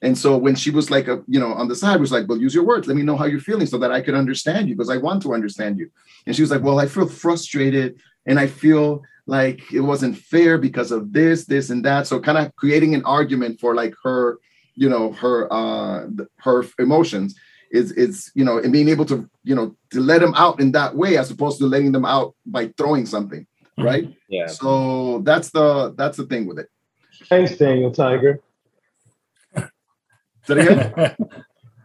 And 0.00 0.16
so 0.16 0.36
when 0.36 0.54
she 0.54 0.70
was 0.70 0.90
like 0.90 1.08
a 1.08 1.22
you 1.28 1.38
know 1.38 1.52
on 1.52 1.68
the 1.68 1.76
side 1.76 2.00
was 2.00 2.10
like 2.10 2.26
well 2.28 2.38
use 2.38 2.54
your 2.54 2.64
words. 2.64 2.88
Let 2.88 2.96
me 2.96 3.02
know 3.02 3.16
how 3.16 3.26
you're 3.26 3.40
feeling 3.40 3.66
so 3.66 3.78
that 3.78 3.92
i 3.92 4.00
could 4.00 4.14
understand 4.14 4.68
you 4.68 4.74
because 4.74 4.90
i 4.90 4.96
want 4.96 5.22
to 5.22 5.34
understand 5.34 5.78
you. 5.78 5.90
And 6.26 6.34
she 6.34 6.42
was 6.42 6.50
like 6.50 6.62
well 6.62 6.80
i 6.80 6.86
feel 6.86 7.06
frustrated 7.06 8.00
and 8.26 8.38
i 8.38 8.46
feel 8.46 9.02
like 9.26 9.72
it 9.72 9.80
wasn't 9.80 10.16
fair 10.16 10.58
because 10.58 10.90
of 10.90 11.12
this 11.12 11.44
this 11.44 11.70
and 11.70 11.84
that 11.84 12.06
so 12.06 12.20
kind 12.20 12.38
of 12.38 12.54
creating 12.56 12.94
an 12.94 13.04
argument 13.04 13.60
for 13.60 13.74
like 13.74 13.94
her 14.02 14.38
you 14.74 14.88
know 14.88 15.12
her 15.12 15.52
uh 15.52 16.06
her 16.38 16.64
emotions 16.78 17.38
is 17.70 17.92
is 17.92 18.30
you 18.34 18.44
know 18.44 18.58
and 18.58 18.72
being 18.72 18.88
able 18.88 19.04
to 19.04 19.28
you 19.44 19.54
know 19.54 19.74
to 19.90 20.00
let 20.00 20.20
them 20.20 20.34
out 20.36 20.60
in 20.60 20.72
that 20.72 20.94
way 20.96 21.16
as 21.16 21.30
opposed 21.30 21.58
to 21.58 21.66
letting 21.66 21.92
them 21.92 22.04
out 22.04 22.34
by 22.46 22.66
throwing 22.76 23.06
something 23.06 23.46
right 23.78 24.12
Yeah. 24.28 24.46
so 24.48 25.20
that's 25.20 25.50
the 25.50 25.94
that's 25.96 26.16
the 26.16 26.24
thing 26.26 26.46
with 26.46 26.58
it 26.58 26.68
Thanks, 27.28 27.56
Daniel 27.56 27.92
Tiger. 27.92 28.40
Say 29.54 29.68
it 30.48 30.58
again? 30.58 31.16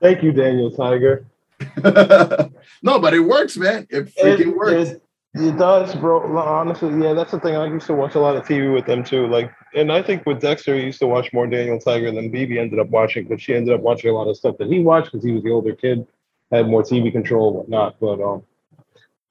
Thank 0.01 0.23
you, 0.23 0.31
Daniel 0.31 0.71
Tiger. 0.71 1.25
no 2.83 2.99
but 2.99 3.13
it 3.13 3.19
works 3.19 3.57
man 3.57 3.87
it 3.89 4.05
freaking 4.15 4.51
It, 4.51 4.55
works 4.55 4.89
it, 4.91 5.03
it 5.33 5.57
does, 5.57 5.93
bro. 5.95 6.37
Honestly, 6.37 6.89
yeah, 7.01 7.13
that's 7.13 7.31
the 7.31 7.39
thing. 7.39 7.55
I 7.55 7.67
used 7.67 7.87
to 7.87 7.93
watch 7.93 8.15
a 8.15 8.19
lot 8.19 8.35
of 8.35 8.45
TV 8.45 8.73
with 8.73 8.85
them 8.85 9.03
too. 9.03 9.27
Like, 9.27 9.51
and 9.75 9.91
I 9.91 10.01
think 10.01 10.25
with 10.25 10.41
Dexter, 10.41 10.75
he 10.75 10.83
used 10.83 10.99
to 10.99 11.07
watch 11.07 11.31
more 11.33 11.47
Daniel 11.47 11.79
Tiger 11.79 12.11
than 12.11 12.31
Bibi 12.31 12.57
ended 12.57 12.79
up 12.79 12.89
watching 12.89 13.27
because 13.27 13.41
she 13.41 13.53
ended 13.53 13.73
up 13.73 13.81
watching 13.81 14.09
a 14.09 14.13
lot 14.13 14.27
of 14.27 14.37
stuff 14.37 14.57
that 14.57 14.67
he 14.67 14.79
watched 14.79 15.11
because 15.11 15.25
he 15.25 15.33
was 15.33 15.43
the 15.43 15.51
older 15.51 15.75
kid, 15.75 16.07
had 16.51 16.67
more 16.67 16.81
TV 16.81 17.11
control 17.11 17.53
whatnot. 17.53 17.99
But 17.99 18.21
um, 18.21 18.43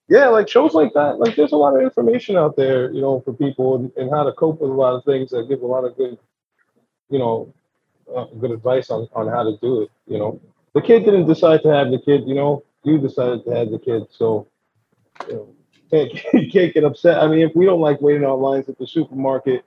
yeah, 0.09 0.29
like 0.29 0.49
shows 0.49 0.75
like 0.75 0.93
that, 0.95 1.19
like 1.19 1.35
there's 1.35 1.53
a 1.53 1.57
lot 1.57 1.75
of 1.75 1.83
information 1.83 2.37
out 2.37 2.57
there, 2.57 2.93
you 2.93 3.01
know, 3.01 3.21
for 3.21 3.33
people 3.33 3.77
and, 3.77 3.93
and 3.97 4.11
how 4.11 4.23
to 4.23 4.33
cope 4.33 4.61
with 4.61 4.71
a 4.71 4.75
lot 4.75 4.95
of 4.95 5.05
things 5.05 5.31
that 5.31 5.49
give 5.49 5.63
a 5.63 5.67
lot 5.67 5.85
of 5.85 5.97
good, 5.97 6.19
you 7.09 7.19
know, 7.19 7.53
uh, 8.15 8.27
good 8.39 8.53
advice 8.53 8.91
on 8.91 9.09
on 9.15 9.29
how 9.29 9.43
to 9.43 9.57
do 9.61 9.83
it. 9.83 9.91
You 10.07 10.19
know, 10.19 10.41
the 10.75 10.83
kid 10.83 11.05
didn't 11.05 11.27
decide 11.27 11.63
to 11.63 11.69
have 11.69 11.91
the 11.91 11.99
kid. 11.99 12.29
You 12.29 12.35
know, 12.35 12.65
you 12.85 12.99
decided 12.99 13.45
to 13.45 13.51
have 13.51 13.71
the 13.71 13.79
kid, 13.79 14.05
so. 14.11 14.47
You 15.31 15.35
know, 15.35 15.56
can't, 15.91 16.13
can't 16.53 16.75
get 16.75 16.85
upset. 16.85 17.19
I 17.23 17.29
mean, 17.29 17.41
if 17.41 17.55
we 17.55 17.65
don't 17.65 17.81
like 17.81 18.01
waiting 18.01 18.25
on 18.25 18.41
lines 18.41 18.69
at 18.69 18.79
the 18.79 18.87
supermarket, 18.87 19.65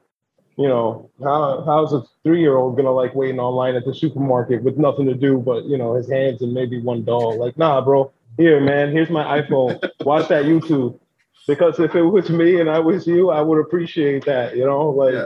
you 0.57 0.67
know, 0.67 1.09
how 1.23 1.63
how's 1.65 1.93
a 1.93 2.03
three 2.23 2.41
year 2.41 2.57
old 2.57 2.75
gonna 2.75 2.91
like 2.91 3.15
waiting 3.15 3.39
online 3.39 3.75
at 3.75 3.85
the 3.85 3.95
supermarket 3.95 4.61
with 4.61 4.77
nothing 4.77 5.05
to 5.05 5.13
do 5.13 5.37
but 5.37 5.63
you 5.65 5.77
know 5.77 5.93
his 5.93 6.09
hands 6.09 6.41
and 6.41 6.53
maybe 6.53 6.81
one 6.81 7.03
doll? 7.03 7.39
Like, 7.39 7.57
nah, 7.57 7.81
bro. 7.81 8.11
Here, 8.37 8.59
man. 8.59 8.91
Here's 8.91 9.09
my 9.09 9.41
iPhone. 9.41 9.81
Watch 10.05 10.27
that 10.29 10.45
YouTube. 10.45 10.99
Because 11.47 11.79
if 11.79 11.95
it 11.95 12.03
was 12.03 12.29
me 12.29 12.59
and 12.59 12.69
I 12.69 12.79
was 12.79 13.07
you, 13.07 13.29
I 13.29 13.41
would 13.41 13.59
appreciate 13.59 14.25
that. 14.25 14.55
You 14.55 14.65
know, 14.65 14.89
like 14.89 15.13
Yeah. 15.13 15.25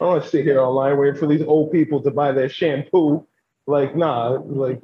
I 0.00 0.04
don't 0.04 0.08
want 0.12 0.24
to 0.24 0.30
sit 0.30 0.44
here 0.44 0.60
online 0.60 0.96
waiting 0.96 1.18
for 1.18 1.26
these 1.26 1.42
old 1.42 1.72
people 1.72 2.00
to 2.02 2.10
buy 2.10 2.32
their 2.32 2.48
shampoo. 2.48 3.26
Like, 3.66 3.96
nah, 3.96 4.38
like, 4.44 4.80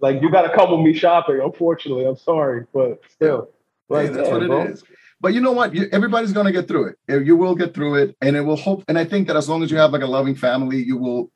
like 0.00 0.20
you 0.22 0.30
got 0.30 0.42
to 0.42 0.54
come 0.54 0.70
with 0.70 0.80
me 0.80 0.92
shopping. 0.94 1.40
Unfortunately, 1.42 2.04
I'm 2.04 2.16
sorry, 2.16 2.66
but 2.72 3.00
still, 3.08 3.50
Hey, 3.90 4.08
that's 4.08 4.28
what 4.28 4.42
it 4.42 4.50
is. 4.70 4.84
But 5.20 5.34
you 5.34 5.40
know 5.40 5.52
what? 5.52 5.74
You, 5.74 5.88
everybody's 5.92 6.32
going 6.32 6.46
to 6.46 6.52
get 6.52 6.66
through 6.66 6.88
it. 6.88 6.96
Uh, 7.10 7.18
You 7.20 7.36
will 7.36 7.54
get 7.54 7.74
through 7.74 7.96
it, 7.96 8.16
and 8.22 8.36
it 8.36 8.40
will 8.40 8.56
hope. 8.56 8.84
And 8.88 8.98
I 8.98 9.04
think 9.04 9.26
that 9.26 9.36
as 9.36 9.48
long 9.48 9.62
as 9.62 9.70
you 9.70 9.76
have 9.76 9.92
like 9.92 10.02
a 10.02 10.06
loving 10.06 10.34
family, 10.34 10.82
you 10.82 10.96
will 10.96 11.30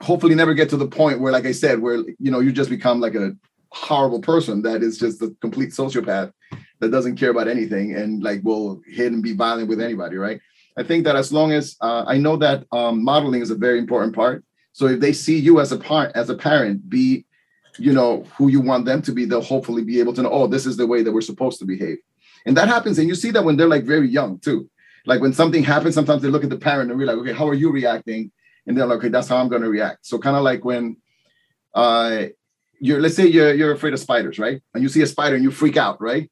hopefully 0.00 0.34
never 0.34 0.54
get 0.54 0.70
to 0.70 0.76
the 0.76 0.86
point 0.86 1.20
where, 1.20 1.32
like 1.32 1.44
I 1.44 1.52
said, 1.52 1.80
where 1.80 1.96
you 1.96 2.30
know 2.30 2.40
you 2.40 2.52
just 2.52 2.70
become 2.70 3.00
like 3.00 3.14
a 3.14 3.32
horrible 3.70 4.20
person 4.20 4.62
that 4.62 4.82
is 4.82 4.98
just 4.98 5.20
a 5.20 5.34
complete 5.42 5.70
sociopath 5.70 6.32
that 6.80 6.90
doesn't 6.90 7.16
care 7.16 7.30
about 7.30 7.48
anything 7.48 7.94
and 7.94 8.22
like 8.22 8.40
will 8.42 8.80
hit 8.86 9.12
and 9.12 9.22
be 9.22 9.34
violent 9.34 9.68
with 9.68 9.80
anybody, 9.80 10.16
right? 10.16 10.40
I 10.78 10.84
think 10.84 11.04
that 11.04 11.16
as 11.16 11.32
long 11.32 11.52
as 11.52 11.76
uh, 11.80 12.04
I 12.06 12.18
know 12.18 12.36
that 12.36 12.64
um, 12.72 13.04
modeling 13.04 13.42
is 13.42 13.50
a 13.50 13.56
very 13.56 13.78
important 13.78 14.14
part. 14.14 14.44
So 14.72 14.86
if 14.86 15.00
they 15.00 15.12
see 15.12 15.38
you 15.38 15.60
as 15.60 15.72
a 15.72 15.76
part 15.76 16.12
as 16.14 16.30
a 16.30 16.36
parent, 16.36 16.88
be 16.88 17.26
you 17.78 17.92
know 17.92 18.24
who 18.36 18.48
you 18.48 18.60
want 18.60 18.84
them 18.84 19.02
to 19.02 19.12
be, 19.12 19.24
they'll 19.24 19.40
hopefully 19.42 19.84
be 19.84 20.00
able 20.00 20.12
to 20.14 20.22
know, 20.22 20.30
oh, 20.30 20.46
this 20.46 20.66
is 20.66 20.76
the 20.76 20.86
way 20.86 21.02
that 21.02 21.12
we're 21.12 21.20
supposed 21.20 21.58
to 21.60 21.64
behave. 21.64 21.98
And 22.46 22.56
that 22.56 22.68
happens, 22.68 22.98
and 22.98 23.08
you 23.08 23.14
see 23.14 23.30
that 23.32 23.44
when 23.44 23.56
they're 23.56 23.68
like 23.68 23.84
very 23.84 24.08
young 24.08 24.38
too. 24.38 24.68
Like 25.06 25.20
when 25.20 25.32
something 25.32 25.62
happens, 25.62 25.94
sometimes 25.94 26.22
they 26.22 26.28
look 26.28 26.44
at 26.44 26.50
the 26.50 26.56
parent 26.58 26.90
and 26.90 26.98
we're 26.98 27.06
like, 27.06 27.16
okay, 27.18 27.32
how 27.32 27.48
are 27.48 27.54
you 27.54 27.70
reacting? 27.70 28.30
And 28.66 28.76
they're 28.76 28.86
like, 28.86 28.98
okay, 28.98 29.08
that's 29.08 29.28
how 29.28 29.38
I'm 29.38 29.48
going 29.48 29.62
to 29.62 29.70
react. 29.70 30.04
So 30.06 30.18
kind 30.18 30.36
of 30.36 30.42
like 30.42 30.64
when 30.64 30.98
uh 31.74 32.26
you're 32.80 33.00
let's 33.00 33.16
say 33.16 33.26
you're 33.26 33.54
you're 33.54 33.72
afraid 33.72 33.92
of 33.94 34.00
spiders, 34.00 34.38
right? 34.38 34.60
And 34.74 34.82
you 34.82 34.88
see 34.88 35.02
a 35.02 35.06
spider 35.06 35.34
and 35.34 35.44
you 35.44 35.50
freak 35.50 35.76
out, 35.76 36.00
right? 36.00 36.30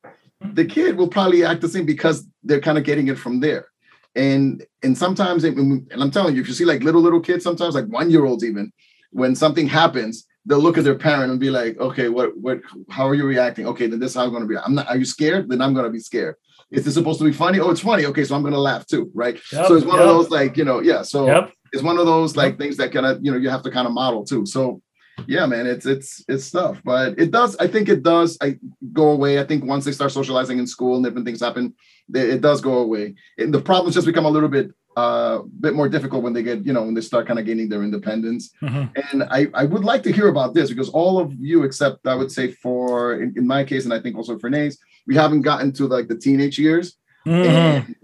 The 0.52 0.64
kid 0.64 0.96
will 0.96 1.08
probably 1.08 1.44
act 1.44 1.60
the 1.60 1.68
same 1.68 1.86
because 1.86 2.26
they're 2.42 2.60
kind 2.60 2.78
of 2.78 2.84
getting 2.84 3.08
it 3.08 3.18
from 3.18 3.40
there. 3.40 3.68
And 4.14 4.64
and 4.82 4.96
sometimes, 4.96 5.44
it- 5.44 5.56
and 5.56 5.90
I'm 5.92 6.10
telling 6.10 6.34
you, 6.34 6.42
if 6.42 6.48
you 6.48 6.54
see 6.54 6.64
like 6.64 6.82
little 6.82 7.00
little 7.02 7.20
kids, 7.20 7.44
sometimes 7.44 7.74
like 7.74 7.86
one 7.86 8.10
year 8.10 8.24
olds 8.24 8.44
even, 8.44 8.72
when 9.10 9.34
something 9.34 9.66
happens, 9.66 10.26
they'll 10.46 10.60
look 10.60 10.78
at 10.78 10.84
their 10.84 10.96
parent 10.96 11.30
and 11.30 11.40
be 11.40 11.50
like, 11.50 11.78
okay, 11.78 12.08
what 12.08 12.36
what 12.38 12.60
how 12.88 13.06
are 13.06 13.14
you 13.14 13.26
reacting? 13.26 13.66
Okay, 13.66 13.86
then 13.86 13.98
this 13.98 14.12
is 14.12 14.16
how 14.16 14.24
I'm 14.24 14.32
gonna 14.32 14.46
be. 14.46 14.56
I'm 14.56 14.74
not 14.74 14.88
are 14.88 14.96
you 14.96 15.04
scared? 15.04 15.48
Then 15.48 15.60
I'm 15.60 15.74
gonna 15.74 15.90
be 15.90 16.00
scared. 16.00 16.36
Is 16.70 16.84
this 16.84 16.94
supposed 16.94 17.18
to 17.18 17.24
be 17.24 17.32
funny? 17.32 17.60
Oh, 17.60 17.70
it's 17.70 17.80
funny. 17.80 18.06
Okay, 18.06 18.24
so 18.24 18.34
I'm 18.34 18.42
gonna 18.42 18.58
laugh 18.58 18.86
too, 18.86 19.10
right? 19.14 19.34
Yep, 19.52 19.66
so 19.66 19.76
it's 19.76 19.86
one 19.86 19.98
yep. 19.98 20.08
of 20.08 20.14
those 20.14 20.30
like, 20.30 20.56
you 20.56 20.64
know, 20.64 20.80
yeah. 20.80 21.02
So 21.02 21.26
Yep. 21.26 21.52
it's 21.72 21.82
one 21.82 21.98
of 21.98 22.06
those 22.06 22.36
like 22.36 22.58
things 22.58 22.76
that 22.78 22.92
kind 22.92 23.06
of, 23.06 23.20
you 23.22 23.30
know, 23.30 23.38
you 23.38 23.50
have 23.50 23.62
to 23.62 23.70
kind 23.70 23.86
of 23.86 23.92
model 23.92 24.24
too. 24.24 24.46
So 24.46 24.80
yeah, 25.26 25.46
man, 25.46 25.66
it's 25.66 25.86
it's 25.86 26.24
it's 26.28 26.50
tough, 26.50 26.80
but 26.84 27.18
it 27.18 27.30
does. 27.30 27.56
I 27.56 27.66
think 27.66 27.88
it 27.88 28.02
does. 28.02 28.36
I 28.40 28.58
go 28.92 29.10
away. 29.10 29.40
I 29.40 29.44
think 29.44 29.64
once 29.64 29.84
they 29.84 29.92
start 29.92 30.12
socializing 30.12 30.58
in 30.58 30.66
school 30.66 30.96
and 30.96 31.04
different 31.04 31.26
things 31.26 31.40
happen, 31.40 31.74
they, 32.08 32.30
it 32.30 32.40
does 32.42 32.60
go 32.60 32.78
away. 32.78 33.14
And 33.38 33.52
the 33.52 33.60
problems 33.60 33.94
just 33.94 34.06
become 34.06 34.26
a 34.26 34.30
little 34.30 34.48
bit 34.48 34.72
uh 34.96 35.42
bit 35.60 35.74
more 35.74 35.88
difficult 35.88 36.22
when 36.22 36.32
they 36.32 36.42
get, 36.42 36.64
you 36.64 36.72
know, 36.72 36.82
when 36.84 36.94
they 36.94 37.00
start 37.00 37.26
kind 37.26 37.38
of 37.38 37.44
gaining 37.44 37.68
their 37.68 37.82
independence. 37.82 38.50
Mhm. 38.62 38.90
And 39.12 39.22
I, 39.24 39.48
I 39.54 39.64
would 39.64 39.84
like 39.84 40.02
to 40.04 40.12
hear 40.12 40.28
about 40.28 40.54
this 40.54 40.70
because 40.70 40.88
all 40.90 41.18
of 41.18 41.32
you, 41.38 41.64
except 41.64 42.06
I 42.06 42.14
would 42.14 42.32
say 42.32 42.52
for 42.52 43.20
in, 43.22 43.34
in 43.36 43.46
my 43.46 43.64
case, 43.64 43.84
and 43.84 43.92
I 43.92 44.00
think 44.00 44.16
also 44.16 44.38
for 44.38 44.48
Nays, 44.50 44.78
we 45.06 45.14
haven't 45.14 45.42
gotten 45.42 45.72
to 45.72 45.86
like 45.86 46.08
the 46.08 46.16
teenage 46.16 46.58
years. 46.58 46.96
Mhm. 47.26 47.94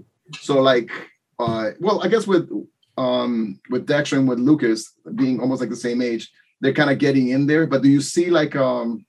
So 0.40 0.60
like 0.60 0.90
uh 1.38 1.70
well, 1.80 2.02
I 2.02 2.08
guess 2.08 2.26
with 2.26 2.50
um 2.98 3.58
with 3.70 3.86
Dexter 3.86 4.18
and 4.18 4.28
with 4.28 4.38
Lucas 4.38 4.92
being 5.14 5.40
almost 5.40 5.60
like 5.60 5.70
the 5.70 5.76
same 5.76 6.02
age, 6.02 6.30
they're 6.62 6.72
kind 6.72 6.90
of 6.90 6.98
getting 6.98 7.28
in 7.28 7.46
there. 7.46 7.66
But 7.66 7.82
do 7.82 7.90
you 7.90 8.00
see 8.00 8.30
like 8.30 8.56
um 8.56 9.04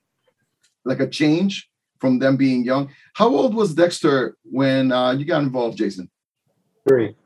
like 0.84 1.00
a 1.00 1.08
change 1.08 1.70
from 2.00 2.18
them 2.18 2.36
being 2.36 2.64
young? 2.64 2.90
How 3.14 3.28
old 3.28 3.54
was 3.54 3.74
Dexter 3.74 4.36
when 4.44 4.92
uh 4.92 5.12
you 5.12 5.24
got 5.24 5.42
involved, 5.42 5.78
Jason? 5.78 6.10
Three. 6.86 7.16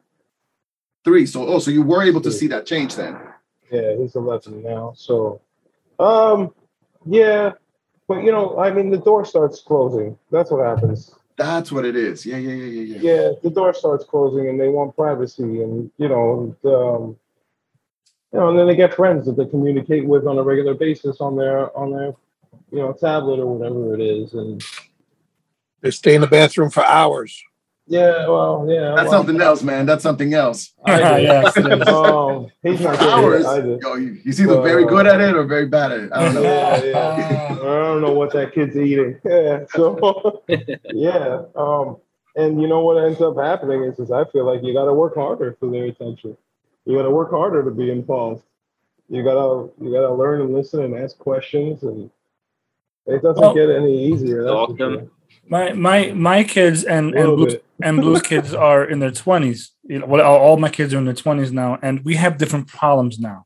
Three. 1.04 1.26
So 1.26 1.46
oh, 1.46 1.58
so 1.58 1.72
you 1.72 1.82
were 1.82 2.04
able 2.04 2.20
to 2.20 2.30
Three. 2.30 2.38
see 2.38 2.46
that 2.48 2.66
change 2.66 2.94
then. 2.94 3.18
Yeah, 3.72 3.96
he's 3.96 4.16
11 4.16 4.62
now. 4.62 4.94
So, 4.96 5.42
um, 5.98 6.54
yeah, 7.04 7.52
but 8.06 8.24
you 8.24 8.32
know, 8.32 8.58
I 8.58 8.70
mean, 8.70 8.88
the 8.88 8.96
door 8.96 9.26
starts 9.26 9.60
closing. 9.60 10.18
That's 10.30 10.50
what 10.50 10.64
happens. 10.64 11.14
That's 11.36 11.70
what 11.70 11.84
it 11.84 11.94
is. 11.94 12.24
Yeah, 12.24 12.38
yeah, 12.38 12.54
yeah, 12.54 12.64
yeah, 12.64 12.96
yeah. 12.96 13.00
Yeah, 13.00 13.30
the 13.42 13.50
door 13.50 13.74
starts 13.74 14.04
closing, 14.04 14.48
and 14.48 14.58
they 14.58 14.68
want 14.68 14.96
privacy, 14.96 15.62
and 15.62 15.90
you 15.98 16.08
know, 16.08 16.56
and, 16.64 16.72
um, 16.72 17.16
you 18.32 18.38
know, 18.38 18.48
and 18.50 18.58
then 18.58 18.66
they 18.66 18.76
get 18.76 18.94
friends 18.94 19.26
that 19.26 19.36
they 19.36 19.46
communicate 19.46 20.06
with 20.06 20.26
on 20.26 20.38
a 20.38 20.42
regular 20.42 20.74
basis 20.74 21.20
on 21.20 21.36
their 21.36 21.76
on 21.76 21.90
their, 21.92 22.12
you 22.70 22.78
know, 22.78 22.92
tablet 22.92 23.40
or 23.40 23.46
whatever 23.56 23.94
it 23.94 24.00
is, 24.00 24.34
and 24.34 24.62
They 25.80 25.90
stay 25.90 26.14
in 26.14 26.20
the 26.20 26.26
bathroom 26.26 26.70
for 26.70 26.84
hours. 26.84 27.42
yeah, 27.86 28.26
well, 28.28 28.66
yeah, 28.68 28.94
That's 28.96 29.08
well, 29.08 29.18
something 29.20 29.40
else, 29.40 29.62
man. 29.62 29.86
That's 29.86 30.02
something 30.02 30.34
else. 30.34 30.74
I 30.84 30.96
did. 31.20 31.22
Yes, 31.22 31.56
it 31.56 31.72
is. 31.72 31.88
Um, 31.88 32.48
he's 32.62 32.80
not 32.82 32.98
good 32.98 33.08
Hours. 33.08 33.46
either. 33.46 33.78
Yo, 33.80 33.94
you- 33.94 34.20
he's 34.24 34.40
either 34.42 34.60
very 34.60 34.84
good 34.84 35.06
at 35.06 35.20
it 35.22 35.34
or 35.34 35.44
very 35.44 35.66
bad 35.66 35.92
at 35.92 36.00
it. 36.00 36.10
I 36.12 36.24
don't 36.24 36.34
know. 36.34 36.42
Yeah, 36.42 36.84
yeah. 36.84 37.48
I 37.52 37.54
don't 37.88 38.02
know 38.02 38.12
what 38.12 38.32
that 38.34 38.52
kid's 38.52 38.76
eating. 38.76 39.18
Yeah. 39.24 39.64
So 39.74 40.42
yeah. 40.92 41.42
Um, 41.56 41.96
and 42.36 42.60
you 42.60 42.68
know 42.68 42.80
what 42.80 43.02
ends 43.02 43.20
up 43.22 43.36
happening 43.36 43.82
is, 43.84 43.98
is 43.98 44.10
I 44.12 44.24
feel 44.26 44.44
like 44.44 44.62
you 44.62 44.72
got 44.74 44.84
to 44.84 44.92
work 44.92 45.14
harder 45.14 45.56
for 45.58 45.70
their 45.70 45.86
attention. 45.86 46.36
You 46.88 46.96
got 46.96 47.02
to 47.02 47.10
work 47.10 47.30
harder 47.30 47.62
to 47.62 47.70
be 47.70 47.90
involved. 47.90 48.44
You 49.10 49.22
gotta 49.22 49.68
you 49.78 49.92
gotta 49.92 50.12
learn 50.12 50.40
and 50.40 50.54
listen 50.54 50.82
and 50.82 50.94
ask 50.94 51.18
questions, 51.18 51.82
and 51.82 52.10
it 53.06 53.22
doesn't 53.22 53.40
Well- 53.40 53.54
get 53.54 53.68
any 53.70 54.06
easier. 54.06 54.42
That's 54.42 54.54
Talk 54.54 54.78
sure. 54.78 55.08
My 55.50 55.72
my 55.72 56.12
my 56.12 56.44
kids 56.44 56.84
and 56.84 57.14
A 57.14 57.20
and 57.20 57.32
Luke's, 57.32 57.54
bit. 57.54 57.64
and 57.82 58.00
Blue's 58.00 58.22
kids 58.32 58.54
are 58.54 58.84
in 58.84 59.00
their 59.00 59.10
twenties. 59.10 59.72
You 59.84 59.98
know, 59.98 60.06
well, 60.06 60.22
all 60.26 60.38
all 60.38 60.56
my 60.56 60.70
kids 60.70 60.94
are 60.94 60.98
in 60.98 61.04
their 61.04 61.14
twenties 61.14 61.52
now, 61.52 61.78
and 61.82 62.04
we 62.06 62.14
have 62.16 62.38
different 62.38 62.68
problems 62.68 63.18
now. 63.18 63.44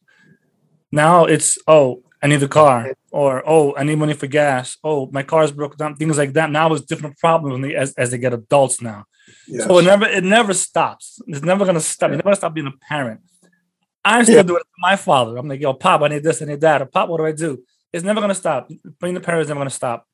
Now 0.93 1.24
it's 1.24 1.59
oh, 1.66 2.02
I 2.23 2.28
need 2.28 2.43
a 2.43 2.48
car, 2.48 2.94
or 3.10 3.43
oh, 3.44 3.74
I 3.77 3.82
need 3.82 3.98
money 3.98 4.14
for 4.14 4.28
gas. 4.28 4.77
Oh, 4.85 5.09
my 5.12 5.24
car's 5.24 5.51
broke 5.51 5.77
down. 5.77 5.97
Things 5.97 6.16
like 6.19 6.32
that. 6.35 6.51
Now 6.51 6.73
it's 6.74 6.85
different 6.85 7.19
problems 7.19 7.60
they, 7.62 7.74
as 7.74 7.93
as 7.94 8.10
they 8.12 8.19
get 8.19 8.35
adults 8.35 8.81
now. 8.81 9.06
Yes. 9.48 9.66
So 9.66 9.78
it 9.78 9.85
never 9.85 10.06
it 10.06 10.24
never 10.24 10.55
stops. 10.55 11.20
It's 11.27 11.43
never 11.43 11.64
gonna 11.64 11.81
stop. 11.81 12.10
You 12.10 12.16
never 12.16 12.35
stop 12.36 12.55
being 12.55 12.69
a 12.69 12.77
parent. 12.89 13.20
I'm 14.05 14.24
still 14.24 14.37
Yeah. 14.37 14.43
doing 14.43 14.61
it 14.61 14.65
to 14.65 14.81
my 14.81 14.97
father. 14.97 15.37
I'm 15.37 15.49
like, 15.49 15.61
yo, 15.61 15.73
pop, 15.74 16.03
I 16.03 16.09
need 16.09 16.23
this, 16.23 16.43
I 16.43 16.47
need 16.47 16.61
that. 16.61 16.83
Or 16.83 16.87
pop, 16.87 17.09
what 17.09 17.19
do 17.19 17.27
I 17.27 17.33
do? 17.33 17.62
It's 17.93 18.05
never 18.05 18.20
gonna 18.20 18.35
stop. 18.35 18.69
Being 19.01 19.15
the 19.15 19.20
parent 19.20 19.43
is 19.43 19.49
never 19.49 19.61
gonna 19.61 19.70
stop. 19.70 20.07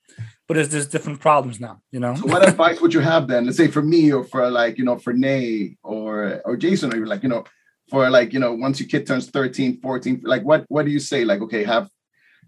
But 0.46 0.54
there's 0.54 0.70
just 0.70 0.90
different 0.90 1.20
problems 1.20 1.60
now, 1.60 1.80
you 1.92 2.00
know. 2.00 2.14
So 2.16 2.26
what 2.26 2.46
advice 2.46 2.80
would 2.80 2.92
you 2.94 3.00
have 3.00 3.28
then? 3.28 3.44
Let's 3.46 3.56
say 3.56 3.68
for 3.68 3.82
me 3.82 4.12
or 4.12 4.24
for 4.24 4.50
like, 4.50 4.78
you 4.78 4.84
know, 4.84 4.98
for 4.98 5.12
Nay 5.12 5.76
or 5.82 6.40
or 6.44 6.56
Jason, 6.56 6.92
or 6.92 6.96
you're 6.96 7.06
like, 7.06 7.22
you 7.22 7.28
know, 7.28 7.44
for 7.90 8.08
like, 8.10 8.32
you 8.32 8.40
know, 8.40 8.52
once 8.54 8.80
your 8.80 8.88
kid 8.88 9.06
turns 9.06 9.30
13, 9.30 9.80
14, 9.80 10.22
like 10.24 10.42
what 10.42 10.64
what 10.68 10.84
do 10.86 10.90
you 10.90 10.98
say? 10.98 11.24
Like, 11.24 11.40
okay, 11.42 11.64
have 11.64 11.88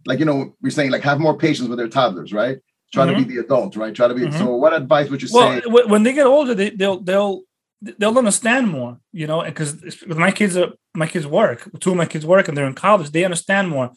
like 0.07 0.19
you 0.19 0.25
know, 0.25 0.57
we're 0.63 0.71
saying 0.71 0.91
like 0.91 1.03
have 1.03 1.21
more 1.21 1.37
patience 1.37 1.69
with 1.69 1.79
their 1.79 1.89
toddlers, 1.89 2.33
right? 2.33 2.59
Try 2.93 3.07
to 3.07 3.15
be 3.15 3.23
the 3.23 3.37
adult, 3.39 3.77
right? 3.77 3.95
Try 3.95 4.09
to 4.09 4.15
be 4.15 4.23
Mhm. 4.23 4.37
so 4.39 4.57
what 4.57 4.73
advice 4.73 5.09
would 5.11 5.23
you 5.23 5.29
Well, 5.33 5.61
say? 5.61 5.69
wh- 5.69 5.89
when 5.89 6.03
they 6.03 6.13
get 6.13 6.27
older, 6.27 6.55
they, 6.55 6.71
they'll 6.71 6.99
they'll 7.01 7.43
they'll 7.83 8.19
understand 8.19 8.69
more, 8.69 8.99
you 9.13 9.27
know, 9.27 9.43
because 9.43 10.05
my 10.07 10.31
kids 10.31 10.57
are 10.57 10.73
my 10.95 11.07
kids 11.07 11.27
work. 11.27 11.69
Two 11.81 11.91
of 11.91 11.97
my 11.97 12.07
kids 12.07 12.27
work, 12.27 12.49
and 12.49 12.57
they're 12.57 12.67
in 12.67 12.75
college. 12.75 13.11
They 13.11 13.25
understand 13.25 13.69
more, 13.69 13.91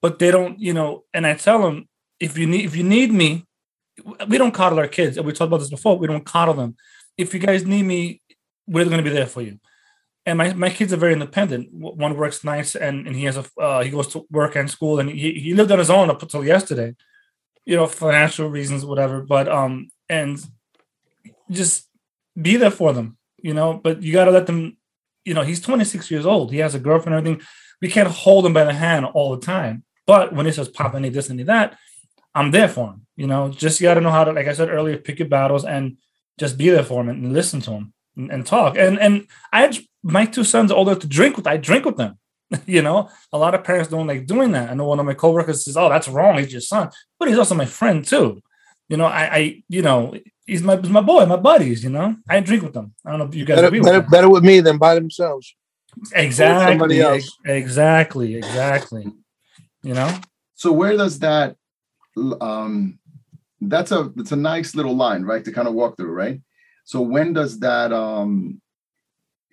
but 0.00 0.18
they 0.18 0.30
don't, 0.30 0.58
you 0.58 0.72
know. 0.72 1.04
And 1.12 1.26
I 1.26 1.34
tell 1.34 1.62
them 1.62 1.88
if 2.20 2.38
you 2.38 2.46
need 2.46 2.64
if 2.64 2.76
you 2.76 2.84
need 2.84 3.12
me, 3.12 3.44
we 4.28 4.38
don't 4.38 4.54
coddle 4.54 4.78
our 4.78 4.88
kids. 4.88 5.16
And 5.16 5.26
we 5.26 5.32
talked 5.32 5.48
about 5.48 5.60
this 5.60 5.70
before. 5.70 5.98
We 5.98 6.06
don't 6.06 6.24
coddle 6.24 6.54
them. 6.54 6.76
If 7.16 7.34
you 7.34 7.40
guys 7.40 7.64
need 7.64 7.82
me, 7.82 8.20
we're 8.66 8.84
going 8.84 8.98
to 8.98 9.02
be 9.02 9.10
there 9.10 9.26
for 9.26 9.42
you. 9.42 9.58
And 10.24 10.38
my, 10.38 10.52
my 10.54 10.70
kids 10.70 10.92
are 10.92 10.96
very 10.96 11.12
independent. 11.12 11.68
One 11.72 12.16
works 12.16 12.42
nights, 12.42 12.74
and, 12.74 13.06
and 13.06 13.14
he 13.14 13.24
has 13.24 13.36
a 13.36 13.44
uh, 13.60 13.82
he 13.82 13.90
goes 13.90 14.08
to 14.08 14.26
work 14.30 14.56
and 14.56 14.68
school, 14.68 14.98
and 14.98 15.08
he, 15.08 15.34
he 15.34 15.54
lived 15.54 15.70
on 15.70 15.78
his 15.78 15.90
own 15.90 16.10
up 16.10 16.20
until 16.20 16.44
yesterday, 16.44 16.96
you 17.64 17.76
know, 17.76 17.86
financial 17.86 18.48
reasons, 18.48 18.84
whatever. 18.84 19.22
But 19.22 19.48
um, 19.48 19.88
and 20.08 20.44
just 21.48 21.88
be 22.40 22.56
there 22.56 22.72
for 22.72 22.92
them, 22.92 23.15
you 23.46 23.54
know. 23.54 23.74
But 23.74 24.02
you 24.02 24.12
got 24.12 24.26
to 24.26 24.30
let 24.30 24.46
them, 24.46 24.76
you 25.24 25.34
know. 25.34 25.42
He's 25.42 25.60
26 25.60 26.10
years 26.10 26.26
old. 26.26 26.52
He 26.52 26.58
has 26.58 26.74
a 26.74 26.80
girlfriend 26.80 27.14
and 27.14 27.26
everything. 27.26 27.46
We 27.80 27.88
can't 27.88 28.08
hold 28.08 28.44
him 28.44 28.52
by 28.52 28.64
the 28.64 28.72
hand 28.72 29.06
all 29.06 29.36
the 29.36 29.46
time. 29.46 29.84
But 30.06 30.32
when 30.32 30.46
he 30.46 30.52
says, 30.52 30.68
"Pop, 30.68 30.94
any 30.94 31.08
this, 31.08 31.30
need 31.30 31.46
that," 31.46 31.78
I'm 32.34 32.50
there 32.50 32.68
for 32.68 32.88
him. 32.88 33.06
You 33.16 33.26
know, 33.26 33.48
just 33.50 33.80
you 33.80 33.86
got 33.88 33.94
to 33.94 34.00
know 34.00 34.10
how 34.10 34.24
to, 34.24 34.32
like 34.32 34.48
I 34.48 34.52
said 34.52 34.68
earlier, 34.68 34.98
pick 34.98 35.18
your 35.18 35.28
battles 35.28 35.64
and 35.64 35.96
just 36.38 36.58
be 36.58 36.68
there 36.70 36.84
for 36.84 37.00
him 37.00 37.08
and, 37.08 37.24
and 37.24 37.32
listen 37.32 37.60
to 37.62 37.70
him 37.70 37.94
and, 38.16 38.30
and 38.30 38.46
talk. 38.46 38.76
And 38.76 38.98
and 38.98 39.26
I 39.52 39.78
my 40.02 40.26
two 40.26 40.44
sons 40.44 40.70
older 40.70 40.94
to 40.94 41.06
drink 41.06 41.36
with. 41.36 41.46
I 41.46 41.56
drink 41.56 41.84
with 41.84 41.96
them. 41.96 42.18
you 42.66 42.82
know, 42.82 43.10
a 43.32 43.38
lot 43.38 43.54
of 43.54 43.64
parents 43.64 43.90
don't 43.90 44.06
like 44.06 44.26
doing 44.26 44.52
that. 44.52 44.70
I 44.70 44.74
know 44.74 44.86
one 44.86 45.00
of 45.00 45.06
my 45.06 45.14
coworkers 45.14 45.64
says, 45.64 45.76
"Oh, 45.76 45.88
that's 45.88 46.08
wrong. 46.08 46.38
He's 46.38 46.52
your 46.52 46.60
son," 46.60 46.90
but 47.18 47.28
he's 47.28 47.38
also 47.38 47.54
my 47.54 47.66
friend 47.66 48.04
too. 48.04 48.42
You 48.88 48.96
know, 48.96 49.06
I, 49.06 49.36
I 49.36 49.62
you 49.68 49.82
know, 49.82 50.14
he's 50.46 50.62
my 50.62 50.76
he's 50.76 50.90
my 50.90 51.00
boy, 51.00 51.26
my 51.26 51.36
buddies. 51.36 51.84
You 51.84 51.90
know, 51.90 52.16
I 52.28 52.40
drink 52.40 52.62
with 52.62 52.72
them. 52.72 52.94
I 53.04 53.10
don't 53.10 53.18
know 53.18 53.26
if 53.26 53.34
you 53.34 53.44
guys 53.44 53.56
Better, 53.56 53.66
agree 53.68 53.80
with 53.80 53.86
better, 53.86 54.00
that. 54.00 54.10
better 54.10 54.28
with 54.28 54.44
me 54.44 54.60
than 54.60 54.78
by 54.78 54.94
themselves. 54.94 55.54
Exactly, 56.14 56.72
somebody 56.72 57.00
else. 57.00 57.36
exactly, 57.44 58.34
exactly. 58.36 59.06
You 59.82 59.94
know, 59.94 60.10
So 60.54 60.72
where 60.72 60.96
does 60.96 61.18
that 61.20 61.56
um 62.40 62.98
that's 63.60 63.92
a 63.92 64.12
it's 64.16 64.32
a 64.32 64.36
nice 64.36 64.74
little 64.74 64.94
line, 64.94 65.22
right? 65.22 65.44
To 65.44 65.52
kind 65.52 65.68
of 65.68 65.74
walk 65.74 65.96
through, 65.96 66.12
right? 66.12 66.40
So 66.84 67.00
when 67.00 67.32
does 67.32 67.60
that 67.60 67.92
um 67.92 68.60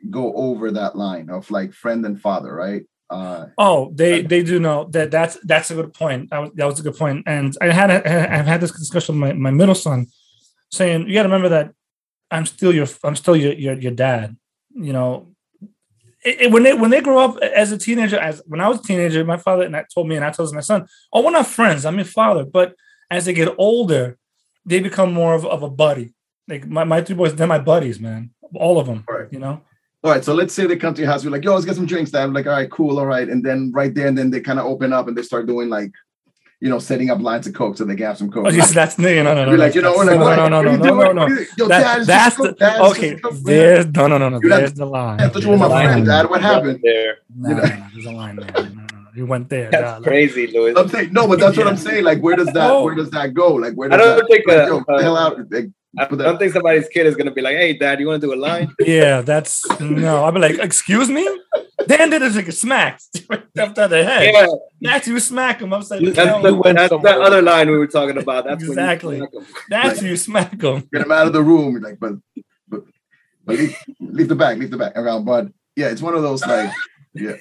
go 0.09 0.33
over 0.33 0.71
that 0.71 0.95
line 0.97 1.29
of 1.29 1.49
like 1.49 1.73
friend 1.73 2.05
and 2.05 2.19
father, 2.19 2.53
right? 2.53 2.83
Uh 3.09 3.45
Oh, 3.57 3.91
they 3.95 4.21
they 4.21 4.43
do 4.43 4.59
know 4.59 4.85
that 4.91 5.11
that's 5.11 5.37
that's 5.43 5.71
a 5.71 5.75
good 5.75 5.93
point. 5.93 6.29
That 6.29 6.39
was, 6.39 6.51
that 6.55 6.65
was 6.65 6.79
a 6.79 6.83
good 6.83 6.97
point. 6.97 7.23
And 7.25 7.55
I 7.61 7.71
had 7.71 7.89
a, 7.89 8.33
I've 8.33 8.45
had 8.45 8.61
this 8.61 8.71
discussion 8.71 9.19
with 9.19 9.29
my, 9.29 9.33
my 9.33 9.51
middle 9.51 9.75
son, 9.75 10.07
saying 10.73 11.07
you 11.07 11.13
got 11.13 11.23
to 11.23 11.29
remember 11.29 11.49
that 11.49 11.71
I'm 12.31 12.45
still 12.45 12.73
your 12.73 12.87
I'm 13.03 13.15
still 13.15 13.35
your 13.35 13.53
your, 13.53 13.75
your 13.79 13.91
dad. 13.91 14.35
You 14.73 14.93
know, 14.93 15.33
it, 16.25 16.41
it- 16.41 16.51
when 16.51 16.63
they 16.63 16.73
when 16.73 16.89
they 16.89 17.01
grow 17.01 17.19
up 17.19 17.37
as 17.41 17.71
a 17.71 17.77
teenager, 17.77 18.17
as 18.19 18.41
when 18.45 18.59
I 18.59 18.67
was 18.67 18.79
a 18.79 18.83
teenager, 18.83 19.23
my 19.23 19.37
father 19.37 19.63
and 19.63 19.75
I 19.75 19.85
told 19.93 20.07
me 20.07 20.15
and 20.15 20.25
I 20.25 20.31
told 20.31 20.53
my 20.53 20.61
son, 20.61 20.87
oh, 21.13 21.21
we're 21.23 21.31
not 21.31 21.47
friends. 21.47 21.85
I'm 21.85 21.95
your 21.95 22.05
father. 22.21 22.43
But 22.45 22.75
as 23.11 23.25
they 23.25 23.33
get 23.33 23.53
older, 23.57 24.17
they 24.65 24.79
become 24.79 25.13
more 25.13 25.35
of, 25.35 25.45
of 25.45 25.61
a 25.63 25.69
buddy. 25.69 26.13
Like 26.47 26.67
my, 26.67 26.83
my 26.83 27.01
three 27.01 27.15
boys, 27.15 27.35
they're 27.35 27.47
my 27.47 27.59
buddies, 27.59 27.99
man. 27.99 28.31
All 28.55 28.79
of 28.79 28.87
them. 28.87 29.03
Right. 29.07 29.27
You 29.31 29.39
know. 29.39 29.61
all 30.03 30.11
right, 30.11 30.23
so 30.25 30.33
let's 30.33 30.53
say 30.53 30.65
they 30.65 30.75
come 30.75 30.93
to 30.95 31.01
your 31.01 31.09
house, 31.11 31.23
you're 31.23 31.31
like, 31.31 31.43
yo, 31.45 31.53
let's 31.53 31.65
get 31.65 31.75
some 31.75 31.85
drinks. 31.85 32.11
Dad. 32.11 32.23
I'm 32.23 32.33
like, 32.33 32.47
all 32.47 32.53
right, 32.53 32.69
cool, 32.69 32.99
all 32.99 33.05
right. 33.05 33.27
And 33.29 33.43
then 33.45 33.71
right 33.73 33.93
there, 33.93 34.07
and 34.07 34.17
then 34.17 34.29
they 34.31 34.41
kind 34.41 34.59
of 34.59 34.65
open 34.65 34.91
up 34.91 35.07
and 35.07 35.15
they 35.17 35.21
start 35.21 35.47
doing 35.47 35.69
like, 35.69 35.91
you 36.63 36.69
know, 36.69 36.79
setting 36.79 37.09
up 37.09 37.19
lines 37.19 37.45
of 37.45 37.53
coke 37.53 37.75
so 37.77 37.83
they 37.83 37.93
can 37.93 38.05
have 38.05 38.17
some 38.17 38.31
coke. 38.31 38.45
Oh, 38.47 38.49
yes, 38.49 38.73
that's 38.73 38.97
no, 38.97 39.09
no, 39.13 39.33
no, 39.35 39.43
no. 39.43 39.49
You're 39.49 39.57
like, 39.57 39.75
you 39.75 39.81
know, 39.81 39.91
that's- 39.91 40.07
like, 40.07 40.19
no, 40.19 40.25
what? 40.25 40.35
no, 40.37 40.47
no, 40.47 40.57
What 40.57 40.63
no, 40.63 40.69
are 40.69 40.71
you 40.71 40.77
no, 40.77 40.83
no, 40.83 40.83
doing? 40.83 40.97
no, 40.97 41.07
What 41.07 41.15
no. 41.15 41.21
are 41.23 41.29
you- 41.41 41.45
Yo, 41.57 41.67
That- 41.67 41.81
dad, 41.83 41.97
it's 41.97 42.07
that's 42.07 42.23
just 42.23 42.37
coke, 42.37 42.45
the 42.47 42.53
dad, 42.65 42.81
it's 42.81 42.91
okay. 42.97 43.09
just 43.11 43.23
coke, 43.23 43.33
man. 43.33 43.43
There's 43.43 43.85
no, 43.87 44.07
no, 44.07 44.17
no, 44.17 44.29
no. 44.29 44.39
You're 44.39 44.49
not- 44.49 44.57
There's 44.59 44.73
the 44.73 44.85
line. 44.85 45.19
I 45.19 45.27
thought 45.27 45.43
you 45.43 45.49
were 45.49 45.57
my 45.57 45.67
There's 45.67 45.79
a 45.79 45.83
friend, 45.83 46.07
line 46.07 46.17
dad. 46.23 46.29
What 46.29 46.41
there. 46.41 46.53
happened? 46.53 46.79
There. 46.81 47.17
No, 47.37 47.49
no, 47.49 47.55
no, 47.63 47.85
there's 47.93 48.05
a 48.05 48.11
line 48.11 48.35
there. 48.37 48.47
No, 48.55 48.61
no, 48.61 48.69
no. 48.69 48.87
You 49.13 49.25
went 49.25 49.49
there. 49.49 49.69
That's 49.71 49.83
dog. 49.95 50.03
crazy, 50.03 50.47
Louis. 50.47 50.73
I'm 50.77 50.87
saying 50.87 51.11
no, 51.11 51.27
but 51.27 51.39
that's 51.39 51.57
what 51.57 51.67
I'm 51.67 51.73
Yeah. 51.75 51.79
saying. 51.81 52.03
Like, 52.05 52.21
where 52.21 52.37
does 52.37 52.47
that 52.47 52.71
Oh. 52.71 52.85
where 52.85 52.95
does 52.95 53.09
that 53.11 53.33
go? 53.33 53.55
Like, 53.55 53.73
where 53.73 53.91
I 53.93 53.97
does 53.97 54.05
don't 54.07 54.17
that 54.19 54.27
think, 54.31 54.47
like, 54.47 54.57
uh, 54.57 54.65
yo, 54.67 54.77
get 54.79 54.87
the 54.87 54.93
uh, 54.93 55.01
hell 55.01 55.17
out? 55.17 55.51
Like, 55.51 55.65
I 55.97 56.05
put 56.05 56.19
I 56.21 56.23
don't 56.23 56.39
think 56.39 56.53
somebody's 56.53 56.87
kid 56.87 57.05
is 57.05 57.15
gonna 57.15 57.31
be 57.31 57.41
like, 57.41 57.55
"Hey, 57.55 57.73
Dad, 57.77 57.99
you 57.99 58.07
want 58.07 58.21
to 58.21 58.27
do 58.27 58.33
a 58.33 58.35
line?" 58.35 58.73
Yeah, 58.79 59.21
that's 59.21 59.63
no. 59.79 60.23
I'll 60.23 60.31
be 60.31 60.39
like, 60.39 60.57
excuse 60.57 61.09
me. 61.09 61.27
Dan 61.87 62.09
did 62.09 62.21
it 62.21 62.33
like 62.33 62.47
a 62.47 62.51
smack 62.51 62.99
after 63.57 63.87
the 63.87 64.03
head. 64.03 64.33
Yeah, 64.33 64.47
That's 64.81 65.07
you 65.07 65.19
smack 65.19 65.61
him 65.61 65.73
upside 65.73 66.01
the 66.01 66.11
that's, 66.11 66.41
the, 66.41 66.73
that's 66.73 67.03
that 67.03 67.21
other 67.21 67.41
line 67.41 67.69
we 67.69 67.77
were 67.77 67.87
talking 67.87 68.17
about. 68.17 68.45
That's 68.45 68.63
Exactly. 68.63 69.21
When 69.21 69.29
you 69.33 69.41
smack 69.41 69.51
'em. 69.51 69.67
That's 69.69 70.01
you 70.01 70.17
smack 70.17 70.61
him. 70.61 70.89
get 70.91 71.01
him 71.01 71.11
out 71.11 71.27
of 71.27 71.33
the 71.33 71.43
room. 71.43 71.73
You're 71.73 71.81
like, 71.81 71.99
but 71.99 72.13
but 72.69 72.83
but 73.45 73.57
leave, 73.57 73.77
leave 73.99 74.29
the 74.29 74.35
bag, 74.35 74.57
leave 74.57 74.71
the 74.71 74.77
bag 74.77 74.93
around. 74.95 75.25
But 75.25 75.47
yeah, 75.75 75.89
it's 75.89 76.01
one 76.01 76.15
of 76.15 76.23
those 76.23 76.41
like, 76.45 76.71
yeah. 77.13 77.35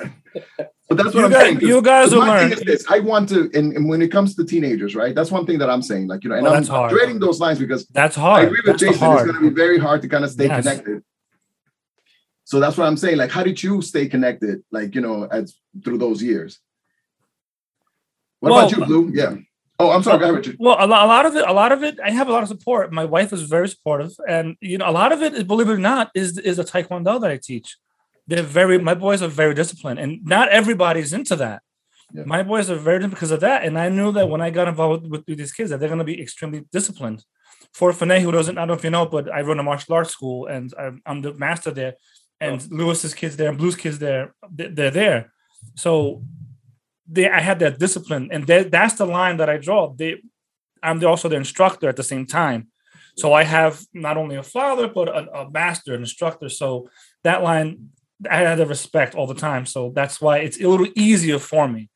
But 0.96 1.02
that's 1.04 1.14
what 1.14 1.20
You 1.20 1.26
I'm 1.26 1.32
guys, 1.32 1.42
saying. 1.42 1.60
you 1.60 1.82
guys 1.82 2.10
will 2.12 2.20
learn. 2.20 2.50
thing 2.50 2.58
is 2.58 2.64
this: 2.64 2.90
I 2.90 2.98
want 3.00 3.28
to, 3.30 3.50
and, 3.54 3.72
and 3.76 3.88
when 3.88 4.02
it 4.02 4.08
comes 4.08 4.34
to 4.36 4.44
teenagers, 4.44 4.94
right? 4.94 5.14
That's 5.14 5.30
one 5.30 5.46
thing 5.46 5.58
that 5.58 5.70
I'm 5.70 5.82
saying. 5.82 6.06
Like, 6.08 6.22
you 6.24 6.30
know, 6.30 6.36
and 6.36 6.44
Well, 6.44 6.52
I'm 6.52 6.60
that's 6.60 6.68
hard. 6.68 6.90
dreading 6.92 7.18
those 7.18 7.40
lines 7.40 7.58
because 7.58 7.86
That's 7.88 8.16
hard. 8.16 8.40
I 8.40 8.46
agree 8.46 8.60
with 8.64 8.78
That's 8.78 8.82
Jason. 8.82 9.12
It's 9.12 9.22
going 9.22 9.34
to 9.36 9.40
be 9.40 9.54
very 9.54 9.78
hard 9.78 10.02
to 10.02 10.08
kind 10.08 10.24
of 10.24 10.30
stay 10.30 10.46
Yes. 10.46 10.62
connected. 10.64 11.02
So 12.44 12.60
that's 12.60 12.76
what 12.76 12.86
I'm 12.86 12.96
saying. 12.96 13.16
Like, 13.16 13.30
how 13.30 13.42
did 13.42 13.62
you 13.62 13.80
stay 13.82 14.08
connected? 14.08 14.62
Like, 14.70 14.94
you 14.94 15.00
know, 15.00 15.24
as 15.24 15.54
through 15.84 15.98
those 15.98 16.22
years. 16.22 16.58
What 18.40 18.50
about 18.50 18.72
you, 18.72 18.84
Blue? 18.84 19.10
Yeah. 19.14 19.36
Oh, 19.78 19.90
I'm 19.90 20.02
sorry. 20.02 20.18
Go 20.18 20.24
ahead, 20.24 20.36
Richard. 20.36 20.56
Well, 20.58 20.76
a 20.78 20.86
lot, 20.86 21.04
a 21.04 21.08
lot 21.08 21.26
of 21.26 21.34
it, 21.36 21.44
a 21.48 21.52
lot 21.52 21.72
of 21.72 21.82
it, 21.82 21.98
I 22.04 22.10
have 22.10 22.28
a 22.28 22.32
lot 22.32 22.42
of 22.42 22.48
support. 22.48 22.92
My 22.92 23.04
wife 23.04 23.32
is 23.32 23.42
very 23.42 23.68
supportive, 23.68 24.12
and 24.28 24.56
you 24.60 24.78
know, 24.78 24.88
a 24.88 24.92
lot 24.92 25.12
of 25.12 25.22
it, 25.22 25.46
believe 25.46 25.68
it 25.68 25.72
or 25.72 25.78
not, 25.78 26.10
is 26.14 26.38
is 26.38 26.56
the 26.58 26.64
taekwondo 26.64 27.20
that 27.20 27.30
I 27.30 27.38
teach. 27.42 27.76
They're 28.28 28.42
very, 28.42 28.78
my 28.78 28.94
boys 28.94 29.20
are 29.22 29.28
very 29.28 29.54
disciplined, 29.54 29.98
and 29.98 30.24
not 30.24 30.48
everybody's 30.48 31.12
into 31.12 31.36
that. 31.36 31.62
Yeah. 32.14 32.24
My 32.26 32.42
boys 32.42 32.70
are 32.70 32.76
very 32.76 33.06
because 33.08 33.30
of 33.30 33.40
that, 33.40 33.64
and 33.64 33.78
I 33.78 33.88
knew 33.88 34.12
that 34.12 34.28
when 34.28 34.40
I 34.40 34.50
got 34.50 34.68
involved 34.68 35.10
with, 35.10 35.24
with 35.26 35.38
these 35.38 35.52
kids, 35.52 35.70
that 35.70 35.80
they're 35.80 35.88
going 35.88 35.98
to 35.98 36.04
be 36.04 36.20
extremely 36.20 36.64
disciplined. 36.70 37.24
For 37.72 37.90
Fanay, 37.92 38.20
who 38.20 38.30
doesn't, 38.32 38.58
I 38.58 38.60
don't 38.62 38.68
know 38.68 38.74
if 38.74 38.84
you 38.84 38.90
know, 38.90 39.06
but 39.06 39.32
I 39.32 39.40
run 39.40 39.58
a 39.58 39.62
martial 39.62 39.94
arts 39.94 40.10
school, 40.10 40.46
and 40.46 40.72
I'm, 40.78 41.02
I'm 41.06 41.22
the 41.22 41.32
master 41.34 41.70
there, 41.70 41.94
and 42.40 42.60
Lewis's 42.70 43.14
kids 43.14 43.36
there, 43.36 43.48
and 43.48 43.58
Blue's 43.58 43.76
kids 43.76 43.98
there, 43.98 44.34
they- 44.54 44.68
they're 44.68 44.90
there. 44.90 45.32
So 45.74 46.22
they 47.06 47.28
I 47.28 47.40
had 47.40 47.58
that 47.60 47.78
discipline, 47.78 48.28
and 48.30 48.46
that 48.46 48.70
that's 48.70 48.94
the 48.94 49.06
line 49.06 49.36
that 49.38 49.48
I 49.50 49.56
draw. 49.56 49.92
They, 49.94 50.22
I'm 50.82 51.04
also 51.04 51.28
the 51.28 51.36
instructor 51.36 51.88
at 51.88 51.96
the 51.96 52.02
same 52.02 52.26
time, 52.26 52.68
so 53.16 53.32
I 53.32 53.44
have 53.44 53.80
not 53.92 54.16
only 54.16 54.36
a 54.36 54.42
father 54.42 54.88
but 54.88 55.08
a, 55.08 55.40
a 55.40 55.50
master, 55.50 55.94
an 55.94 56.00
instructor. 56.00 56.48
So 56.48 56.88
that 57.24 57.42
line, 57.42 57.90
I 58.30 58.36
had 58.38 58.58
the 58.58 58.66
respect 58.66 59.14
all 59.14 59.26
the 59.26 59.34
time. 59.34 59.66
So 59.66 59.92
that's 59.94 60.20
why 60.20 60.38
it's 60.38 60.60
a 60.60 60.68
little 60.68 60.88
easier 60.94 61.38
for 61.38 61.68
me. 61.68 61.88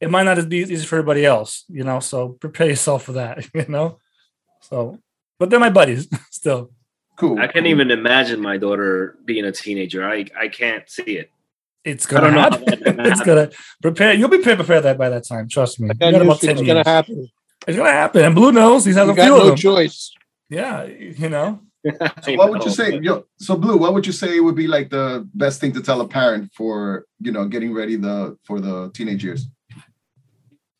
It 0.00 0.10
might 0.10 0.24
not 0.24 0.48
be 0.48 0.58
easy 0.58 0.86
for 0.86 0.96
everybody 0.96 1.24
else, 1.26 1.64
you 1.68 1.82
know. 1.84 2.00
So 2.00 2.30
prepare 2.30 2.68
yourself 2.68 3.04
for 3.04 3.12
that, 3.12 3.46
you 3.54 3.66
know. 3.68 3.98
So, 4.60 4.98
but 5.38 5.50
they're 5.50 5.60
my 5.60 5.70
buddies 5.70 6.08
still. 6.30 6.70
Cool. 7.16 7.38
I 7.40 7.48
can't 7.48 7.66
even 7.66 7.90
imagine 7.90 8.40
my 8.40 8.58
daughter 8.58 9.16
being 9.24 9.44
a 9.44 9.50
teenager. 9.52 10.08
I 10.08 10.26
I 10.38 10.48
can't 10.48 10.88
see 10.88 11.18
it. 11.18 11.30
It's 11.84 12.06
gonna 12.06 12.30
don't 12.30 12.34
happen. 12.38 12.64
gonna 12.64 12.80
it's 13.08 13.18
happen. 13.20 13.26
gonna 13.26 13.50
prepare. 13.82 14.14
You'll 14.14 14.28
be 14.28 14.36
prepared 14.38 14.58
prepare 14.58 14.80
that 14.82 14.98
by 14.98 15.08
that 15.08 15.24
time. 15.26 15.48
Trust 15.48 15.80
me. 15.80 15.88
You 15.88 15.94
That 15.94 16.12
got 16.12 16.18
news 16.18 16.22
about 16.22 16.42
is 16.44 16.56
10 16.58 16.66
gonna 16.66 16.84
happen. 16.84 17.28
It's 17.66 17.76
gonna 17.76 17.90
happen. 17.90 18.24
And 18.24 18.34
Blue 18.34 18.52
knows 18.52 18.84
he's 18.84 18.94
had 18.96 19.06
You 19.06 19.12
a 19.12 19.16
got 19.16 19.24
few 19.24 19.34
of 19.36 19.42
no 19.42 19.46
them. 19.48 19.56
choice. 19.56 20.12
Yeah, 20.48 20.84
you 20.84 21.28
know. 21.28 21.60
So 22.22 22.34
what 22.34 22.50
would 22.50 22.64
you 22.64 22.70
say? 22.70 22.98
Yo, 23.00 23.24
so 23.38 23.56
Blue, 23.56 23.76
what 23.76 23.94
would 23.94 24.06
you 24.06 24.12
say 24.12 24.40
would 24.40 24.56
be 24.56 24.66
like 24.66 24.90
the 24.90 25.28
best 25.34 25.60
thing 25.60 25.72
to 25.72 25.80
tell 25.80 26.00
a 26.00 26.08
parent 26.08 26.52
for 26.54 27.06
you 27.20 27.32
know 27.32 27.46
getting 27.46 27.72
ready 27.72 27.96
the 27.96 28.36
for 28.44 28.60
the 28.60 28.90
teenage 28.92 29.24
years? 29.24 29.46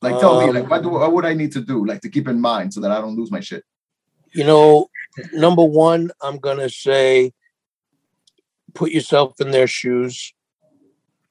Like 0.02 0.18
tell 0.20 0.40
me, 0.40 0.48
Um, 0.48 0.54
like 0.54 0.70
what 0.70 0.82
do 0.82 0.90
what 0.90 1.12
would 1.12 1.24
I 1.24 1.34
need 1.34 1.52
to 1.52 1.60
do 1.60 1.84
like 1.84 2.00
to 2.02 2.08
keep 2.08 2.28
in 2.28 2.40
mind 2.40 2.74
so 2.74 2.80
that 2.80 2.90
I 2.90 3.00
don't 3.00 3.16
lose 3.16 3.30
my 3.30 3.40
shit? 3.40 3.64
You 4.34 4.44
know, 4.44 4.88
number 5.32 5.64
one, 5.64 6.10
I'm 6.20 6.38
gonna 6.38 6.68
say 6.68 7.32
put 8.74 8.90
yourself 8.90 9.40
in 9.40 9.50
their 9.50 9.66
shoes. 9.66 10.34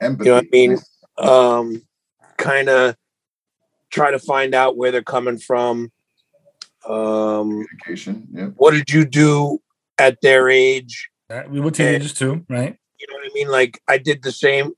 Empathy. 0.02 0.26
You 0.26 0.31
know 0.31 0.38
what 0.38 0.45
I 0.45 0.49
mean? 0.52 0.77
Um, 1.18 1.81
kind 2.38 2.69
of 2.69 2.95
try 3.89 4.11
to 4.11 4.19
find 4.19 4.53
out 4.53 4.77
where 4.77 4.91
they're 4.91 5.02
coming 5.02 5.38
from. 5.38 5.91
Um, 6.88 7.50
Communication. 7.50 8.28
Yeah. 8.32 8.46
what 8.56 8.72
did 8.72 8.90
you 8.90 9.06
do 9.06 9.60
at 9.98 10.22
their 10.22 10.50
age? 10.50 11.10
We 11.50 11.60
were 11.60 11.72
teenagers 11.72 12.14
too, 12.14 12.46
right? 12.50 12.78
You 13.00 13.08
know 13.10 13.16
what 13.16 13.30
I 13.30 13.34
mean? 13.34 13.50
Like 13.50 13.82
I 13.88 13.98
did 13.98 14.24
the 14.24 14.32
same. 14.32 14.72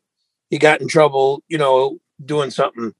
He 0.49 0.57
got 0.57 0.81
in 0.81 0.87
trouble, 0.87 1.43
you 1.47 1.57
know, 1.57 1.99
doing 2.23 2.49
something. 2.49 2.93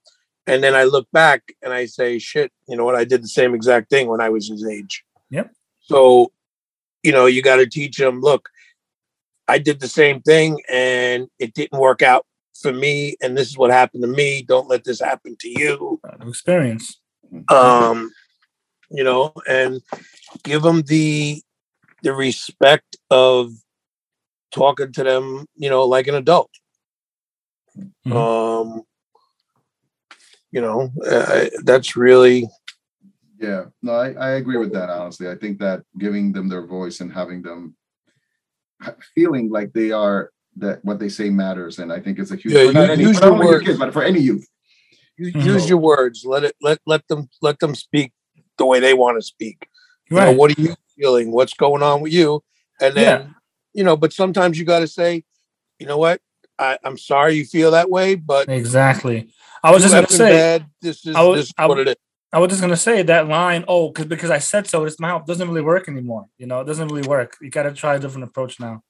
And 0.46 0.64
then 0.64 0.76
I 0.76 0.84
look 0.84 1.08
back 1.12 1.44
and 1.62 1.74
I 1.74 1.86
say, 1.86 2.20
shit, 2.20 2.52
you 2.68 2.76
know 2.76 2.86
what? 2.86 2.96
I 2.96 3.04
did 3.04 3.24
the 3.24 3.28
same 3.28 3.54
exact 3.54 3.90
thing 3.90 4.08
when 4.08 4.22
I 4.22 4.30
was 4.30 4.48
his 4.50 4.66
age. 4.66 5.04
Yep. 5.30 5.52
So, 5.82 6.32
you 7.04 7.12
know, 7.12 7.26
you 7.26 7.42
got 7.42 7.58
to 7.58 7.68
teach 7.68 7.98
them, 7.98 8.22
look, 8.22 8.50
I 9.48 9.58
did 9.58 9.80
the 9.80 9.88
same 9.88 10.22
thing 10.22 10.62
and 10.72 11.28
it 11.40 11.54
didn't 11.54 11.80
work 11.80 12.02
out 12.02 12.26
for 12.60 12.72
me. 12.72 13.16
And 13.22 13.38
this 13.38 13.48
is 13.48 13.58
what 13.58 13.72
happened 13.72 14.04
to 14.04 14.08
me. 14.08 14.44
Don't 14.44 14.68
let 14.68 14.84
this 14.84 15.00
happen 15.00 15.36
to 15.40 15.50
you. 15.50 16.00
Experience. 16.22 17.00
Um, 17.50 18.12
you 18.90 19.04
know, 19.04 19.34
and 19.48 19.82
give 20.44 20.62
them 20.62 20.82
the 20.84 21.42
the 22.04 22.14
respect 22.14 22.96
of 23.10 23.52
talking 24.52 24.92
to 24.94 25.04
them, 25.04 25.46
you 25.56 25.70
know, 25.70 25.84
like 25.86 26.08
an 26.08 26.16
adult. 26.16 26.50
Mhm. 28.06 28.14
Um, 28.16 28.82
you 30.52 30.62
know, 30.62 30.90
uh, 31.06 31.46
that's 31.64 31.96
really 31.96 32.48
Yeah, 33.40 33.66
no, 33.82 33.94
I, 33.94 34.12
I 34.14 34.30
agree 34.32 34.58
with 34.58 34.74
that. 34.74 34.90
Honestly, 34.90 35.30
I 35.30 35.36
think 35.36 35.60
that 35.60 35.84
giving 35.98 36.34
them 36.34 36.50
their 36.50 36.66
voice 36.66 37.00
and 37.00 37.12
having 37.12 37.42
them 37.42 37.76
feeling 39.16 39.50
like 39.50 39.72
they 39.74 39.92
are 39.92 40.32
that 40.58 40.84
what 40.84 41.00
they 41.00 41.08
say 41.10 41.30
matters, 41.30 41.80
and 41.80 41.92
I 41.94 42.00
think 42.02 42.20
it's 42.20 42.32
a 42.32 42.36
huge. 42.36 42.54
Yeah, 42.54 42.66
for 42.66 42.72
you- 42.74 42.82
any- 42.92 43.04
use 43.04 43.20
your 43.20 43.32
only 43.32 43.46
your 43.46 43.56
words. 43.56 43.66
kids, 43.66 43.80
but 43.80 43.94
for 43.94 44.04
any 44.04 44.20
youth. 44.20 44.46
you 45.18 45.32
Mhm. 45.34 45.46
use 45.46 45.68
your 45.70 45.78
words. 45.78 46.24
Let 46.26 46.44
it 46.46 46.56
let 46.62 46.80
let 46.86 47.08
them 47.08 47.30
let 47.42 47.60
them 47.60 47.76
speak 47.76 48.12
the 48.60 48.66
way 48.66 48.80
they 48.80 48.94
want 48.94 49.18
to 49.18 49.22
speak. 49.24 49.68
You 50.10 50.18
know, 50.18 50.26
Right. 50.28 50.38
what 50.38 50.56
are 50.58 50.62
you 50.62 50.76
feeling? 50.96 51.32
What's 51.32 51.54
going 51.56 51.82
on 51.82 52.02
with 52.02 52.14
you? 52.14 52.44
And 52.80 52.94
then 52.96 53.36
you 53.74 53.84
know, 53.84 53.98
but 53.98 54.14
sometimes 54.14 54.58
you 54.60 54.66
got 54.66 54.80
to 54.80 54.88
say, 54.88 55.24
you 55.80 55.88
know 55.88 55.98
what? 55.98 56.22
I, 56.60 56.78
I'm 56.84 56.98
sorry 56.98 57.34
you 57.36 57.46
feel 57.46 57.72
that 57.72 57.90
way, 57.90 58.16
but 58.16 58.50
Exactly. 58.50 59.30
I 59.64 59.72
was 59.72 59.82
just 59.82 59.94
gonna 59.94 60.08
say. 60.10 60.32
bad. 60.32 60.66
This 60.82 61.06
is 61.06 61.16
I 61.16 61.24
was- 61.24 61.40
this 61.40 61.46
is 61.48 61.54
I 61.58 61.66
what 61.68 61.80
it 61.80 61.88
is. 61.90 61.96
I 62.32 62.38
was 62.40 62.50
just 62.50 62.62
gonna 62.62 62.78
say 62.78 63.02
that 63.02 63.28
line. 63.28 63.66
Oh, 63.68 63.88
because 63.90 64.06
because 64.06 64.30
I 64.30 64.38
said 64.40 64.68
so. 64.68 64.86
It's 64.86 65.00
my 65.00 65.08
help 65.08 65.26
doesn't 65.26 65.48
really 65.48 65.62
work 65.62 65.88
anymore. 65.90 66.26
You 66.38 66.46
know, 66.48 66.62
it 66.62 66.66
doesn't 66.66 66.88
really 66.90 67.08
work. 67.08 67.38
You 67.42 67.50
got 67.50 67.64
to 67.64 67.72
try 67.74 67.96
a 67.96 68.00
different 68.00 68.26
approach 68.26 68.60
now. 68.60 68.84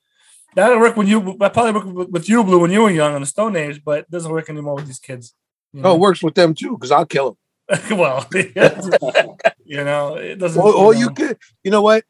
That'll 0.56 0.80
work 0.80 0.98
when 0.98 1.08
you. 1.08 1.38
That 1.40 1.54
probably 1.54 1.72
work 1.72 1.86
with, 1.86 2.10
with 2.10 2.30
you, 2.30 2.44
Blue, 2.44 2.60
when 2.60 2.72
you 2.72 2.82
were 2.82 2.90
young 2.91 3.16
in 3.16 3.22
the 3.22 3.28
Stone 3.28 3.56
Age, 3.56 3.82
but 3.84 4.00
it 4.00 4.12
doesn't 4.12 4.32
work 4.32 4.50
anymore 4.50 4.76
with 4.76 4.88
these 4.88 5.00
kids. 5.00 5.34
You 5.74 5.80
oh, 5.80 5.84
No, 5.84 5.90
know? 5.90 5.96
it 5.96 6.00
works 6.00 6.22
with 6.24 6.36
them 6.36 6.54
too, 6.54 6.72
because 6.72 6.91
I'll 6.91 7.06
kill 7.06 7.38
them. 7.70 7.80
well, 7.98 8.28
you 9.70 9.84
know, 9.84 10.16
it 10.16 10.40
doesn't. 10.40 10.60
Or, 10.60 10.74
or 10.74 10.96
you 10.96 11.06
know. 11.06 11.14
could, 11.14 11.38
you 11.64 11.70
know 11.70 11.84
what? 11.84 12.04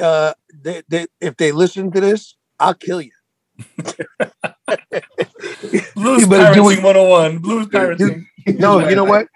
Uh, 0.00 0.34
they, 0.52 0.82
they, 0.88 1.06
if 1.20 1.36
they 1.36 1.52
listen 1.52 1.92
to 1.92 2.00
this, 2.00 2.36
I'll 2.58 2.74
kill 2.74 3.00
you. 3.00 3.12
Blues 5.94 6.22
you 6.22 6.26
better 6.26 6.52
do 6.52 6.62
parenting 6.62 6.82
101. 6.82 7.38
Blues 7.38 7.66
parenting. 7.68 8.26
No, 8.58 8.86
you 8.88 8.96
know 8.96 9.04
what? 9.04 9.28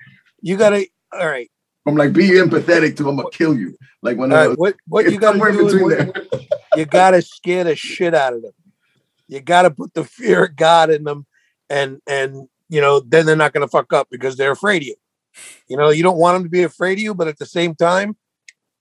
You 0.42 0.56
gotta. 0.56 0.84
All 1.12 1.28
right, 1.28 1.48
I'm 1.86 1.94
like, 1.94 2.12
be 2.12 2.28
empathetic 2.30 2.96
to 2.96 3.04
them, 3.04 3.20
or 3.20 3.30
kill 3.30 3.56
you. 3.56 3.76
Like 4.02 4.18
one 4.18 4.32
all 4.32 4.38
of 4.38 4.40
right. 4.40 4.48
those. 4.48 4.56
What 4.56 4.76
what 4.88 5.10
you 5.12 5.20
gotta 5.20 5.38
do 5.38 5.66
is 5.66 5.72
between 5.72 5.82
what- 5.84 6.30
there. 6.30 6.42
you 6.76 6.84
gotta 6.86 7.22
scare 7.22 7.64
the 7.64 7.76
shit 7.76 8.14
out 8.14 8.34
of 8.34 8.42
them. 8.42 8.52
You 9.28 9.40
gotta 9.40 9.70
put 9.70 9.94
the 9.94 10.04
fear 10.04 10.46
of 10.46 10.56
God 10.56 10.90
in 10.90 11.04
them, 11.04 11.24
and 11.70 12.00
and 12.06 12.48
you 12.68 12.80
know 12.80 12.98
then 12.98 13.26
they're 13.26 13.36
not 13.36 13.52
gonna 13.52 13.68
fuck 13.68 13.92
up 13.92 14.08
because 14.10 14.36
they're 14.36 14.50
afraid 14.52 14.82
of 14.82 14.88
you. 14.88 14.96
You 15.68 15.76
know, 15.76 15.90
you 15.90 16.02
don't 16.02 16.18
want 16.18 16.36
them 16.36 16.44
to 16.44 16.50
be 16.50 16.62
afraid 16.62 16.94
of 16.98 17.02
you, 17.02 17.14
but 17.14 17.28
at 17.28 17.38
the 17.38 17.46
same 17.46 17.74
time, 17.74 18.16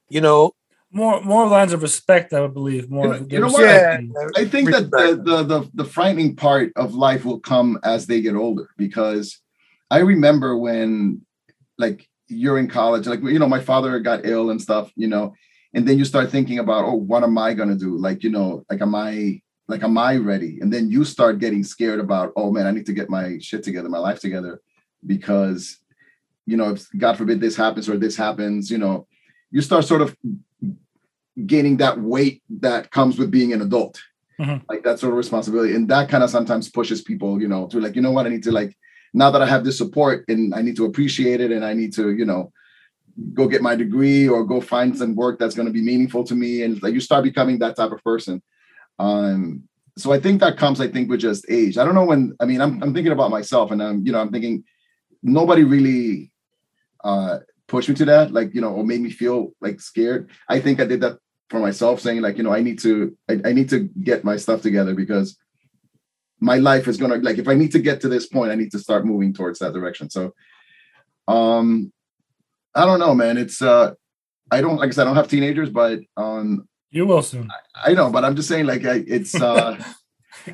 you 0.09 0.21
know, 0.21 0.53
More 0.91 1.21
more 1.21 1.45
lines 1.47 1.71
of 1.71 1.83
respect, 1.83 2.33
I 2.33 2.41
would 2.41 2.55
believe. 2.55 2.89
More. 2.89 3.05
You 3.05 3.11
know- 3.13 3.27
you 3.29 3.39
know 3.41 3.51
what? 3.53 3.61
respect. 3.61 4.03
yeah, 4.11 4.41
I 4.41 4.45
think 4.45 4.71
that 4.71 4.89
the, 4.89 5.21
the 5.23 5.37
the 5.43 5.69
the 5.75 5.85
frightening 5.85 6.35
part 6.35 6.71
of 6.75 6.95
life 6.95 7.25
will 7.25 7.39
come 7.39 7.77
as 7.83 8.07
they 8.07 8.21
get 8.21 8.33
older 8.35 8.67
because 8.75 9.39
I 9.91 9.99
remember 9.99 10.57
when 10.57 11.21
like 11.77 12.09
you're 12.27 12.57
in 12.57 12.67
college, 12.67 13.05
like 13.05 13.21
you 13.21 13.37
know, 13.37 13.47
my 13.47 13.61
father 13.61 13.99
got 13.99 14.25
ill 14.25 14.49
and 14.49 14.59
stuff, 14.59 14.91
you 14.95 15.07
know, 15.07 15.33
and 15.75 15.87
then 15.87 15.99
you 15.99 16.05
start 16.05 16.31
thinking 16.31 16.57
about, 16.57 16.85
oh, 16.85 16.95
what 16.95 17.21
am 17.23 17.37
I 17.37 17.53
gonna 17.53 17.75
do? 17.77 17.95
Like, 17.97 18.23
you 18.23 18.31
know, 18.31 18.65
like 18.69 18.81
am 18.81 18.95
I 18.95 19.41
like 19.67 19.83
am 19.83 19.95
I 19.95 20.17
ready? 20.17 20.57
And 20.59 20.73
then 20.73 20.89
you 20.89 21.05
start 21.05 21.37
getting 21.37 21.63
scared 21.63 21.99
about, 21.99 22.33
oh 22.35 22.49
man, 22.51 22.65
I 22.65 22.71
need 22.71 22.87
to 22.87 22.93
get 22.93 23.11
my 23.11 23.37
shit 23.37 23.61
together, 23.61 23.89
my 23.89 23.99
life 23.99 24.19
together, 24.19 24.59
because 25.05 25.77
you 26.45 26.57
know, 26.57 26.71
if 26.71 26.87
God 26.97 27.17
forbid 27.17 27.41
this 27.41 27.55
happens 27.55 27.87
or 27.87 27.97
this 27.97 28.15
happens, 28.15 28.71
you 28.71 28.77
know, 28.77 29.07
you 29.51 29.61
start 29.61 29.85
sort 29.85 30.01
of 30.01 30.15
gaining 31.45 31.77
that 31.77 31.99
weight 31.99 32.43
that 32.49 32.91
comes 32.91 33.17
with 33.17 33.31
being 33.31 33.53
an 33.53 33.61
adult. 33.61 34.01
Like 34.69 34.83
that 34.83 34.99
sort 34.99 35.11
of 35.11 35.17
responsibility. 35.17 35.75
And 35.75 35.89
that 35.89 36.09
kind 36.09 36.23
of 36.23 36.29
sometimes 36.29 36.69
pushes 36.69 37.01
people 37.01 37.41
you 37.41 37.47
know 37.47 37.67
to 37.67 37.79
like 37.79 37.95
you 37.95 38.01
know 38.01 38.11
what? 38.11 38.25
I 38.25 38.29
need 38.29 38.43
to 38.43 38.51
like 38.51 38.75
now 39.13 39.31
that 39.31 39.41
i 39.41 39.45
have 39.45 39.63
this 39.63 39.77
support 39.77 40.25
and 40.27 40.53
i 40.53 40.61
need 40.61 40.75
to 40.75 40.85
appreciate 40.85 41.41
it 41.41 41.51
and 41.51 41.65
i 41.65 41.73
need 41.73 41.93
to 41.93 42.13
you 42.13 42.25
know 42.25 42.51
go 43.33 43.47
get 43.47 43.61
my 43.61 43.75
degree 43.75 44.27
or 44.27 44.45
go 44.45 44.61
find 44.61 44.97
some 44.97 45.15
work 45.15 45.37
that's 45.37 45.55
going 45.55 45.65
to 45.65 45.73
be 45.73 45.81
meaningful 45.81 46.23
to 46.23 46.35
me 46.35 46.63
and 46.63 46.81
like 46.81 46.93
you 46.93 47.01
start 47.01 47.23
becoming 47.23 47.59
that 47.59 47.75
type 47.75 47.91
of 47.91 48.01
person. 48.03 48.41
Um 48.97 49.63
so 49.97 50.13
i 50.13 50.19
think 50.19 50.39
that 50.39 50.57
comes 50.57 50.79
i 50.79 50.87
think 50.87 51.09
with 51.09 51.19
just 51.19 51.45
age. 51.49 51.77
I 51.77 51.83
don't 51.83 51.95
know 51.95 52.05
when 52.05 52.35
i 52.39 52.45
mean 52.45 52.61
i'm, 52.61 52.81
I'm 52.81 52.93
thinking 52.93 53.11
about 53.11 53.31
myself 53.31 53.71
and 53.71 53.83
i'm 53.83 54.05
you 54.05 54.13
know 54.13 54.21
i'm 54.21 54.31
thinking 54.31 54.63
nobody 55.23 55.63
really 55.63 56.31
uh 57.03 57.39
pushed 57.67 57.89
me 57.89 57.95
to 57.95 58.05
that 58.05 58.31
like 58.31 58.53
you 58.55 58.61
know 58.61 58.73
or 58.73 58.83
made 58.83 59.01
me 59.01 59.09
feel 59.11 59.53
like 59.61 59.79
scared. 59.79 60.29
I 60.47 60.59
think 60.59 60.79
i 60.79 60.85
did 60.85 61.01
that 61.01 61.17
for 61.49 61.59
myself 61.59 61.99
saying 61.99 62.21
like 62.21 62.37
you 62.37 62.43
know 62.43 62.53
i 62.53 62.61
need 62.61 62.79
to 62.79 63.15
I, 63.29 63.39
I 63.45 63.53
need 63.53 63.69
to 63.69 63.79
get 64.03 64.23
my 64.23 64.37
stuff 64.37 64.61
together 64.61 64.93
because 64.93 65.37
my 66.39 66.57
life 66.57 66.87
is 66.87 66.97
gonna 66.97 67.15
like 67.17 67.37
if 67.37 67.47
i 67.47 67.53
need 67.55 67.71
to 67.71 67.79
get 67.79 68.01
to 68.01 68.09
this 68.09 68.27
point 68.27 68.51
i 68.51 68.55
need 68.55 68.71
to 68.71 68.79
start 68.79 69.05
moving 69.05 69.33
towards 69.33 69.59
that 69.59 69.73
direction. 69.73 70.09
So 70.09 70.33
um 71.27 71.91
i 72.75 72.85
don't 72.85 72.99
know 72.99 73.13
man. 73.15 73.37
It's 73.37 73.61
uh 73.61 73.93
i 74.51 74.61
don't 74.61 74.77
like 74.77 74.89
i 74.89 74.91
said 74.91 75.03
i 75.03 75.05
don't 75.05 75.15
have 75.15 75.27
teenagers 75.27 75.69
but 75.69 75.99
um 76.17 76.67
You 76.91 77.05
will 77.05 77.21
soon. 77.21 77.49
i 77.75 77.93
know 77.93 78.09
but 78.11 78.23
i'm 78.25 78.35
just 78.35 78.47
saying 78.49 78.65
like 78.65 78.83
I, 78.85 79.03
it's 79.07 79.35
uh 79.39 79.77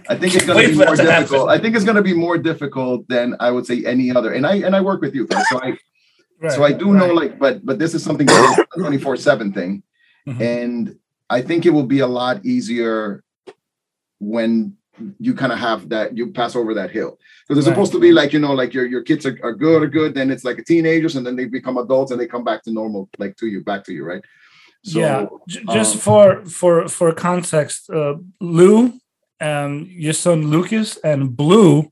i 0.10 0.16
think 0.16 0.36
it's 0.36 0.46
gonna 0.46 0.68
be 0.68 0.76
more 0.76 0.96
to 0.96 1.04
happen. 1.04 1.22
difficult 1.24 1.50
i 1.50 1.58
think 1.58 1.76
it's 1.76 1.86
gonna 1.86 2.02
be 2.02 2.14
more 2.14 2.38
difficult 2.38 3.08
than 3.08 3.36
i 3.40 3.50
would 3.52 3.66
say 3.66 3.84
any 3.86 4.08
other 4.18 4.32
and 4.34 4.46
i 4.46 4.56
and 4.66 4.76
i 4.76 4.82
work 4.82 5.02
with 5.02 5.14
you 5.16 5.28
so 5.50 5.60
i 5.62 5.78
Right, 6.38 6.52
so 6.52 6.66
I 6.66 6.74
do 6.74 6.94
know 6.94 7.14
like, 7.14 7.40
but 7.40 7.66
but 7.66 7.80
this 7.80 7.94
is 7.94 8.04
something 8.04 8.28
24 8.78 9.16
seven 9.16 9.54
thing. 9.54 9.84
Mhm. 10.28 10.42
And 10.42 10.96
I 11.30 11.42
think 11.42 11.66
it 11.66 11.70
will 11.70 11.88
be 11.88 12.00
a 12.00 12.08
lot 12.08 12.46
easier 12.46 13.24
when 14.20 14.76
you 15.18 15.34
kind 15.34 15.54
of 15.54 15.60
have 15.60 15.88
that, 15.90 16.18
you 16.18 16.32
pass 16.32 16.54
over 16.56 16.74
that 16.74 16.92
hill. 16.92 17.18
Because 17.48 17.60
it's 17.60 17.68
Right. 17.68 17.74
supposed 17.76 17.94
to 17.94 18.00
be 18.02 18.12
like, 18.12 18.34
you 18.34 18.40
know, 18.40 18.54
like 18.54 18.74
your, 18.74 18.86
your 18.86 19.02
kids 19.02 19.26
are, 19.26 19.38
are 19.44 19.54
good 19.54 19.82
or 19.84 19.88
good, 19.88 20.14
then 20.14 20.30
it's 20.30 20.44
like 20.44 20.58
a 20.60 20.64
teenagers 20.64 21.16
and 21.16 21.26
then 21.26 21.38
they 21.38 21.46
become 21.46 21.78
adults 21.78 22.12
and 22.12 22.20
they 22.20 22.28
come 22.28 22.44
back 22.44 22.64
to 22.64 22.72
normal, 22.72 23.10
like 23.18 23.38
to 23.38 23.48
you, 23.48 23.64
back 23.64 23.86
to 23.86 23.94
you, 23.94 24.04
right? 24.04 24.24
So 24.84 25.00
yeah, 25.00 25.26
j- 25.48 25.64
just 25.74 25.96
um, 25.96 26.02
for 26.02 26.46
for 26.46 26.88
for 26.90 27.14
context, 27.14 27.90
uh, 27.90 28.16
Lou, 28.42 28.94
um, 29.42 29.88
your 29.90 30.14
son 30.14 30.48
Lucas, 30.48 30.98
and 30.98 31.36
Blue, 31.36 31.92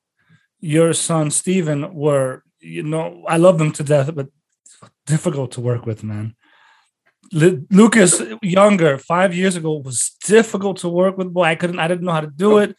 your 0.59 0.93
son 0.93 1.31
Steven 1.31 1.93
were 1.93 2.43
you 2.59 2.83
know 2.83 3.23
I 3.27 3.37
love 3.37 3.57
them 3.57 3.71
to 3.73 3.83
death, 3.83 4.13
but 4.15 4.27
difficult 5.05 5.51
to 5.53 5.61
work 5.61 5.85
with, 5.85 6.03
man. 6.03 6.35
Lu- 7.31 7.65
Lucas, 7.71 8.21
younger, 8.41 8.97
five 8.97 9.33
years 9.33 9.55
ago, 9.55 9.81
was 9.83 10.11
difficult 10.25 10.77
to 10.77 10.89
work 10.89 11.17
with. 11.17 11.33
Boy, 11.33 11.43
I 11.43 11.55
couldn't, 11.55 11.79
I 11.79 11.87
didn't 11.87 12.05
know 12.05 12.11
how 12.11 12.21
to 12.21 12.27
do 12.27 12.59
it. 12.59 12.75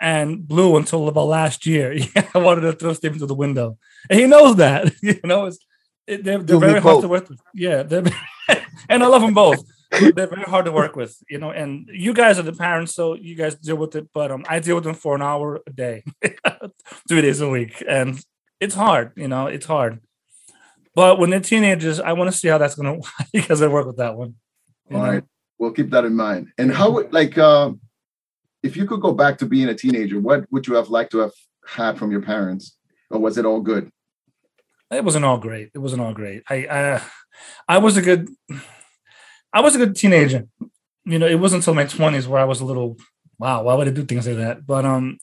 And 0.00 0.46
Blue 0.46 0.76
until 0.76 1.08
about 1.08 1.26
last 1.26 1.66
year, 1.66 1.92
yeah, 2.16 2.28
I 2.34 2.38
wanted 2.38 2.62
to 2.62 2.72
throw 2.72 2.92
Steven 2.92 3.18
through 3.18 3.28
the 3.28 3.34
window, 3.34 3.78
and 4.10 4.18
he 4.18 4.26
knows 4.26 4.56
that. 4.56 4.92
You 5.02 5.20
know, 5.24 5.46
it's 5.46 5.58
it, 6.06 6.24
they're, 6.24 6.38
they're 6.38 6.56
You 6.56 6.62
and 6.62 6.66
me 6.66 6.80
very 6.80 6.80
hard 6.80 7.02
to 7.02 7.08
work 7.08 7.28
with. 7.28 7.40
Yeah, 7.54 7.82
and 8.88 9.02
I 9.02 9.06
love 9.06 9.22
them 9.22 9.34
both. 9.34 9.64
They're 10.00 10.26
very 10.26 10.42
hard 10.42 10.64
to 10.66 10.72
work 10.72 10.96
with, 10.96 11.16
you 11.28 11.38
know. 11.38 11.50
And 11.50 11.88
you 11.92 12.12
guys 12.14 12.38
are 12.38 12.42
the 12.42 12.52
parents, 12.52 12.94
so 12.94 13.14
you 13.14 13.34
guys 13.34 13.54
deal 13.54 13.76
with 13.76 13.94
it. 13.96 14.08
But 14.12 14.30
um, 14.30 14.44
I 14.48 14.60
deal 14.60 14.74
with 14.76 14.84
them 14.84 14.94
for 14.94 15.14
an 15.14 15.22
hour 15.22 15.60
a 15.66 15.72
day, 15.72 16.04
three 17.08 17.22
days 17.22 17.40
a 17.40 17.48
week, 17.48 17.82
and 17.88 18.20
it's 18.60 18.74
hard. 18.74 19.12
You 19.16 19.28
know, 19.28 19.46
it's 19.46 19.66
hard. 19.66 20.00
But 20.94 21.18
when 21.18 21.30
they're 21.30 21.40
teenagers, 21.40 21.98
I 22.00 22.12
want 22.12 22.30
to 22.30 22.36
see 22.36 22.48
how 22.48 22.58
that's 22.58 22.74
gonna. 22.74 22.98
you 23.32 23.42
guys 23.42 23.60
gonna 23.60 23.72
work 23.72 23.86
with 23.86 23.96
that 23.98 24.16
one. 24.16 24.34
all 24.90 24.98
know? 24.98 25.04
right, 25.04 25.24
we'll 25.58 25.72
keep 25.72 25.90
that 25.90 26.04
in 26.04 26.14
mind. 26.14 26.48
And 26.58 26.72
how 26.72 26.90
would 26.90 27.12
like 27.12 27.36
uh, 27.38 27.72
if 28.62 28.76
you 28.76 28.86
could 28.86 29.00
go 29.00 29.12
back 29.12 29.38
to 29.38 29.46
being 29.46 29.68
a 29.68 29.74
teenager, 29.74 30.20
what 30.20 30.50
would 30.50 30.66
you 30.66 30.74
have 30.74 30.88
liked 30.88 31.12
to 31.12 31.18
have 31.18 31.32
had 31.66 31.98
from 31.98 32.10
your 32.10 32.22
parents? 32.22 32.76
Or 33.10 33.20
was 33.20 33.36
it 33.38 33.44
all 33.44 33.60
good? 33.60 33.90
It 34.90 35.04
wasn't 35.04 35.24
all 35.24 35.38
great. 35.38 35.70
It 35.74 35.78
wasn't 35.78 36.02
all 36.02 36.14
great. 36.14 36.42
I 36.48 36.66
uh, 36.66 37.00
I 37.68 37.78
was 37.78 37.96
a 37.96 38.02
good. 38.02 38.28
I 39.54 39.60
was 39.60 39.74
a 39.74 39.78
good 39.78 39.96
teenager. 39.96 40.46
You 41.04 41.18
know, 41.18 41.26
it 41.26 41.38
wasn't 41.38 41.62
until 41.62 41.74
my 41.74 41.84
twenties 41.84 42.26
where 42.26 42.40
I 42.40 42.44
was 42.44 42.60
a 42.60 42.64
little, 42.64 42.98
wow, 43.38 43.62
why 43.62 43.74
would 43.74 43.88
I 43.88 43.92
do 43.92 44.04
things 44.04 44.26
like 44.26 44.36
that? 44.36 44.66
But 44.66 44.84
um, 44.84 45.18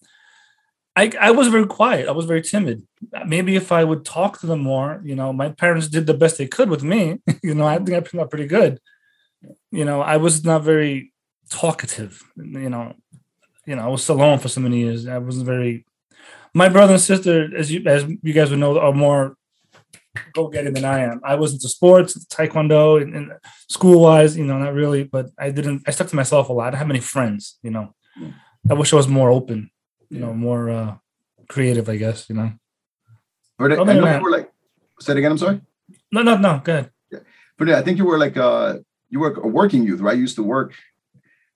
I 0.95 1.11
I 1.19 1.31
was 1.31 1.49
very 1.49 1.65
quiet. 1.65 2.07
I 2.07 2.11
was 2.11 2.25
very 2.25 2.41
timid. 2.41 2.87
Maybe 3.25 3.55
if 3.55 3.71
I 3.71 3.83
would 3.83 4.05
talk 4.05 4.39
to 4.39 4.47
them 4.47 4.61
more, 4.61 5.01
you 5.03 5.15
know, 5.15 5.33
my 5.33 5.49
parents 5.49 5.89
did 5.89 6.07
the 6.07 6.13
best 6.13 6.37
they 6.37 6.47
could 6.47 6.69
with 6.69 6.83
me. 6.83 7.19
you 7.43 7.53
know, 7.53 7.67
I 7.67 7.77
think 7.77 7.91
I 7.91 7.99
turned 7.99 8.21
out 8.21 8.29
pretty 8.29 8.47
good. 8.47 8.79
You 9.71 9.85
know, 9.85 10.01
I 10.01 10.17
was 10.17 10.45
not 10.45 10.63
very 10.63 11.11
talkative. 11.49 12.23
You 12.37 12.69
know, 12.69 12.93
you 13.65 13.75
know, 13.75 13.83
I 13.83 13.87
was 13.87 14.07
alone 14.07 14.39
for 14.39 14.47
so 14.47 14.61
many 14.61 14.79
years. 14.79 15.07
I 15.07 15.17
wasn't 15.17 15.45
very. 15.45 15.85
My 16.53 16.69
brother 16.69 16.93
and 16.93 17.01
sister, 17.01 17.49
as 17.55 17.71
you 17.71 17.83
as 17.85 18.05
you 18.21 18.33
guys 18.33 18.49
would 18.49 18.59
know, 18.59 18.79
are 18.79 18.93
more 18.93 19.37
go 20.33 20.47
getting 20.49 20.73
than 20.73 20.85
I 20.85 20.99
am. 20.99 21.21
I 21.23 21.35
was 21.35 21.53
into 21.53 21.69
sports, 21.69 22.25
taekwondo, 22.25 23.01
and, 23.01 23.15
and 23.15 23.31
school 23.69 24.01
wise, 24.01 24.38
you 24.38 24.45
know, 24.45 24.57
not 24.57 24.73
really, 24.73 25.03
but 25.03 25.29
I 25.38 25.51
didn't. 25.51 25.83
I 25.88 25.91
stuck 25.91 26.07
to 26.07 26.15
myself 26.15 26.49
a 26.49 26.53
lot. 26.53 26.67
I 26.67 26.69
didn't 26.71 26.79
have 26.79 26.88
many 26.88 26.99
friends, 26.99 27.57
you 27.63 27.71
know. 27.71 27.93
I 28.69 28.73
wish 28.73 28.93
I 28.93 28.97
was 28.97 29.07
more 29.07 29.29
open, 29.31 29.71
you 30.09 30.19
know, 30.19 30.33
more 30.33 30.69
uh 30.69 30.95
creative. 31.47 31.89
I 31.89 31.95
guess, 31.97 32.29
you 32.29 32.35
know. 32.35 32.51
But 33.57 33.71
I, 33.73 33.75
Other 33.77 33.91
I 33.91 33.95
know 33.95 34.05
that- 34.05 34.17
you 34.19 34.23
were 34.23 34.31
like, 34.31 34.51
say 34.99 35.13
it 35.13 35.17
again. 35.17 35.31
I'm 35.31 35.38
sorry. 35.38 35.61
No, 36.11 36.21
no, 36.23 36.38
no. 36.38 36.61
Go 36.63 36.73
ahead. 36.73 36.91
But 37.57 37.67
yeah, 37.67 37.77
I 37.77 37.81
think 37.83 37.97
you 37.97 38.05
were 38.05 38.17
like 38.17 38.38
uh 38.38 38.79
you 39.09 39.19
were 39.19 39.33
a 39.33 39.47
working 39.47 39.83
youth, 39.83 40.01
right? 40.01 40.15
You 40.15 40.21
used 40.21 40.35
to 40.38 40.43
work. 40.43 40.73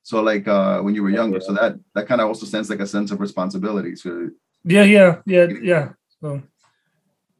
So 0.03 0.21
like 0.21 0.47
uh 0.47 0.81
when 0.81 0.93
you 0.95 1.03
were 1.03 1.09
younger, 1.09 1.39
so 1.41 1.51
that 1.53 1.75
that 1.95 2.07
kind 2.07 2.21
of 2.21 2.27
also 2.27 2.45
sends 2.45 2.69
like 2.69 2.79
a 2.79 2.87
sense 2.87 3.11
of 3.11 3.19
responsibility. 3.19 3.95
So 3.95 4.29
Yeah, 4.63 4.83
yeah, 4.83 5.21
yeah, 5.25 5.47
yeah. 5.61 5.85
So, 6.21 6.41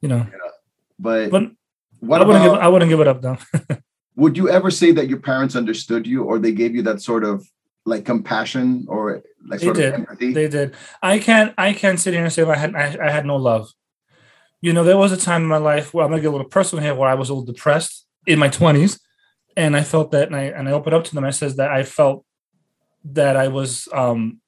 you 0.01 0.09
know, 0.09 0.25
but 0.99 1.31
but 1.31 1.51
what 1.99 2.21
I 2.21 2.25
wouldn't 2.25 2.45
about 2.45 2.55
give. 2.55 2.63
I 2.63 2.67
wouldn't 2.67 2.89
give 2.89 2.99
it 2.99 3.07
up 3.07 3.21
though. 3.21 3.37
would 4.15 4.37
you 4.37 4.49
ever 4.49 4.71
say 4.71 4.91
that 4.91 5.07
your 5.07 5.19
parents 5.19 5.55
understood 5.55 6.07
you 6.07 6.23
or 6.23 6.39
they 6.39 6.51
gave 6.51 6.75
you 6.75 6.81
that 6.83 7.01
sort 7.01 7.23
of 7.23 7.47
like 7.85 8.05
compassion 8.05 8.85
or 8.87 9.23
like 9.45 9.59
They 9.59 9.65
sort 9.65 9.77
did. 9.77 9.93
empathy? 9.93 10.33
They 10.33 10.47
did. 10.47 10.75
I 11.01 11.19
can't. 11.19 11.53
I 11.57 11.73
can't 11.73 11.99
sit 11.99 12.13
here 12.13 12.23
and 12.23 12.33
say 12.33 12.43
I 12.43 12.55
had. 12.55 12.75
I, 12.75 12.97
I 13.01 13.11
had 13.11 13.25
no 13.25 13.35
love. 13.35 13.69
You 14.61 14.73
know, 14.73 14.83
there 14.83 14.97
was 14.97 15.11
a 15.11 15.17
time 15.17 15.43
in 15.43 15.47
my 15.47 15.57
life 15.57 15.93
where 15.93 16.03
I'm 16.03 16.11
gonna 16.11 16.21
get 16.21 16.29
a 16.29 16.31
little 16.31 16.47
personal 16.47 16.83
here, 16.83 16.95
where 16.95 17.09
I 17.09 17.13
was 17.13 17.29
a 17.29 17.33
little 17.33 17.45
depressed 17.45 18.07
in 18.25 18.39
my 18.39 18.49
20s, 18.49 18.99
and 19.55 19.75
I 19.75 19.83
felt 19.83 20.11
that, 20.11 20.27
and 20.27 20.35
I 20.35 20.43
and 20.43 20.67
I 20.67 20.71
opened 20.71 20.95
up 20.95 21.03
to 21.05 21.15
them. 21.15 21.23
I 21.23 21.29
says 21.31 21.57
that 21.57 21.71
I 21.71 21.83
felt 21.83 22.25
that 23.05 23.35
I 23.35 23.49
was, 23.49 23.87
um 23.93 24.41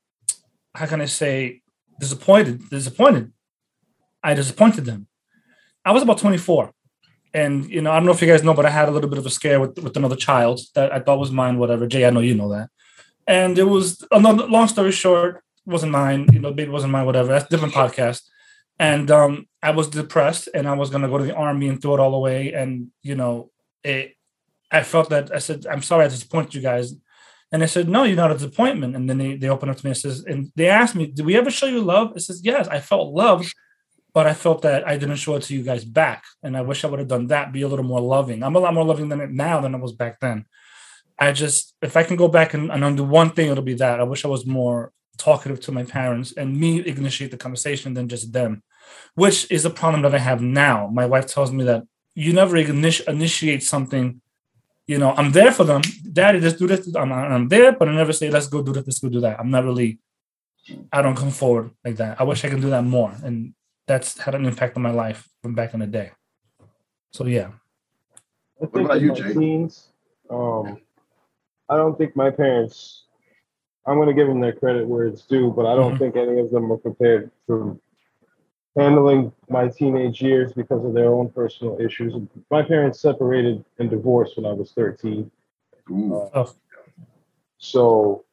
how 0.73 0.87
can 0.87 1.01
I 1.01 1.05
say, 1.05 1.61
disappointed. 1.99 2.69
Disappointed. 2.69 3.31
I 4.23 4.33
disappointed 4.33 4.85
them. 4.85 5.06
I 5.87 5.91
was 5.91 6.03
about 6.03 6.17
24. 6.17 6.73
And 7.33 7.69
you 7.69 7.81
know, 7.81 7.91
I 7.91 7.95
don't 7.95 8.05
know 8.05 8.11
if 8.11 8.21
you 8.21 8.27
guys 8.27 8.43
know, 8.43 8.53
but 8.53 8.65
I 8.65 8.69
had 8.69 8.89
a 8.89 8.91
little 8.91 9.09
bit 9.09 9.19
of 9.19 9.25
a 9.25 9.29
scare 9.29 9.61
with, 9.61 9.79
with 9.79 9.95
another 9.95 10.17
child 10.17 10.59
that 10.75 10.91
I 10.91 10.99
thought 10.99 11.17
was 11.17 11.31
mine, 11.31 11.57
whatever. 11.57 11.87
Jay, 11.87 12.05
I 12.05 12.09
know 12.09 12.19
you 12.19 12.35
know 12.35 12.49
that. 12.49 12.69
And 13.25 13.57
it 13.57 13.63
was 13.63 14.05
another 14.11 14.47
long 14.47 14.67
story 14.67 14.91
short 14.91 15.43
wasn't 15.65 15.91
mine 15.91 16.25
you 16.31 16.39
know 16.39 16.53
baby 16.53 16.71
wasn't 16.71 16.91
mine 16.91 17.05
whatever. 17.05 17.29
That's 17.29 17.45
a 17.45 17.49
different 17.49 17.73
podcast. 17.73 18.21
And 18.79 19.09
um 19.09 19.47
i 19.63 19.71
was 19.71 19.87
depressed 19.87 20.49
and 20.53 20.67
i 20.67 20.73
was 20.73 20.89
going 20.91 21.01
to 21.01 21.09
go 21.09 21.17
to 21.17 21.23
the 21.23 21.35
army 21.35 21.67
and 21.67 21.81
throw 21.81 21.95
it 21.95 22.01
all 22.01 22.15
away. 22.15 22.53
And 22.53 22.89
you 23.01 23.15
know 23.15 23.51
it 23.83 24.15
i 24.71 24.83
felt 24.83 25.09
that 25.09 25.33
i 25.33 25.39
said 25.39 25.65
i'm 25.67 25.81
sorry 25.81 26.05
i 26.05 26.09
disappointed 26.09 26.53
you 26.53 26.61
guys. 26.61 26.93
And 27.51 27.61
they 27.61 27.67
said 27.67 27.87
no 27.87 28.03
you're 28.03 28.23
not 28.23 28.31
a 28.31 28.39
disappointment. 28.39 28.95
And 28.95 29.09
then 29.09 29.17
they, 29.17 29.35
they 29.35 29.49
opened 29.49 29.71
up 29.71 29.77
to 29.77 29.85
me 29.85 29.91
and 29.91 29.97
says 29.97 30.25
and 30.25 30.51
they 30.55 30.67
asked 30.67 30.95
me 30.95 31.07
did 31.07 31.25
we 31.25 31.37
ever 31.37 31.51
show 31.51 31.67
you 31.67 31.81
love? 31.81 32.15
It 32.17 32.21
says 32.21 32.41
yes 32.43 32.67
i 32.67 32.79
felt 32.79 33.13
love 33.13 33.45
but 34.17 34.25
i 34.31 34.33
felt 34.33 34.59
that 34.67 34.87
i 34.91 34.93
didn't 35.01 35.23
show 35.23 35.35
it 35.37 35.43
to 35.43 35.53
you 35.55 35.63
guys 35.69 35.83
back 36.01 36.21
and 36.43 36.57
i 36.59 36.61
wish 36.69 36.83
i 36.83 36.87
would 36.89 37.01
have 37.03 37.13
done 37.15 37.27
that 37.27 37.53
be 37.57 37.63
a 37.65 37.67
little 37.71 37.89
more 37.93 38.03
loving 38.15 38.39
i'm 38.43 38.57
a 38.59 38.63
lot 38.65 38.73
more 38.77 38.89
loving 38.91 39.09
than 39.09 39.21
it 39.25 39.31
now 39.45 39.55
than 39.61 39.75
i 39.75 39.77
was 39.85 39.93
back 40.03 40.19
then 40.25 40.45
I 41.19 41.31
just, 41.31 41.73
if 41.81 41.97
I 41.97 42.03
can 42.03 42.15
go 42.15 42.27
back 42.27 42.53
and, 42.53 42.71
and 42.71 42.83
undo 42.83 43.03
one 43.03 43.31
thing, 43.31 43.49
it'll 43.49 43.63
be 43.63 43.73
that. 43.75 43.99
I 43.99 44.03
wish 44.03 44.23
I 44.23 44.27
was 44.27 44.45
more 44.45 44.91
talkative 45.17 45.59
to 45.61 45.71
my 45.71 45.83
parents 45.83 46.31
and 46.37 46.59
me 46.59 46.85
initiate 46.85 47.31
the 47.31 47.37
conversation 47.37 47.95
than 47.95 48.07
just 48.07 48.31
them, 48.33 48.61
which 49.15 49.49
is 49.51 49.65
a 49.65 49.71
problem 49.71 50.03
that 50.03 50.13
I 50.13 50.19
have 50.19 50.41
now. 50.41 50.87
My 50.93 51.07
wife 51.07 51.25
tells 51.25 51.51
me 51.51 51.63
that 51.63 51.83
you 52.13 52.33
never 52.33 52.55
initi- 52.55 53.07
initiate 53.07 53.63
something. 53.63 54.21
You 54.85 54.99
know, 54.99 55.13
I'm 55.17 55.31
there 55.31 55.51
for 55.51 55.63
them. 55.63 55.81
Daddy, 56.13 56.39
let's 56.39 56.57
do 56.57 56.67
this. 56.67 56.95
I'm, 56.95 57.11
I'm 57.11 57.47
there, 57.47 57.71
but 57.71 57.89
I 57.89 57.95
never 57.95 58.13
say, 58.13 58.29
let's 58.29 58.47
go 58.47 58.61
do 58.61 58.73
this, 58.73 58.85
let's 58.85 58.99
go 58.99 59.09
do 59.09 59.21
that. 59.21 59.39
I'm 59.39 59.49
not 59.49 59.65
really, 59.65 59.99
I 60.93 61.01
don't 61.01 61.17
come 61.17 61.31
forward 61.31 61.71
like 61.83 61.95
that. 61.95 62.21
I 62.21 62.23
wish 62.23 62.45
I 62.45 62.49
can 62.49 62.61
do 62.61 62.69
that 62.69 62.83
more. 62.83 63.11
And 63.23 63.53
that's 63.87 64.19
had 64.19 64.35
an 64.35 64.45
impact 64.45 64.75
on 64.75 64.83
my 64.83 64.91
life 64.91 65.27
from 65.41 65.55
back 65.55 65.73
in 65.73 65.79
the 65.79 65.87
day. 65.87 66.11
So, 67.11 67.25
yeah. 67.25 67.51
I 68.61 68.65
think 68.67 68.85
about 68.85 69.01
you, 69.01 69.09
my 69.09 69.15
Jay? 69.15 69.33
teens, 69.33 69.87
um, 70.29 70.81
I 71.69 71.77
don't 71.77 71.97
think 71.97 72.15
my 72.15 72.29
parents. 72.29 73.05
I'm 73.85 73.95
going 73.95 74.09
to 74.09 74.13
give 74.13 74.27
them 74.27 74.41
their 74.41 74.51
credit 74.53 74.85
where 74.85 75.05
it's 75.05 75.21
due, 75.25 75.49
but 75.51 75.65
I 75.65 75.73
don't 75.75 75.93
Mhm. 75.95 75.99
think 75.99 76.15
any 76.17 76.39
of 76.39 76.51
them 76.51 76.67
were 76.67 76.77
prepared 76.77 77.31
for 77.45 77.77
handling 78.75 79.31
my 79.49 79.69
teenage 79.69 80.21
years 80.21 80.51
because 80.53 80.83
of 80.83 80.93
their 80.93 81.07
own 81.13 81.29
personal 81.29 81.79
issues. 81.79 82.13
My 82.51 82.61
parents 82.63 82.99
separated 82.99 83.63
and 83.79 83.89
divorced 83.89 84.35
when 84.35 84.45
I 84.45 84.51
was 84.51 84.73
13. 84.73 85.31
Ooh. 85.89 86.29
Oh, 86.33 86.53
So 87.59 88.25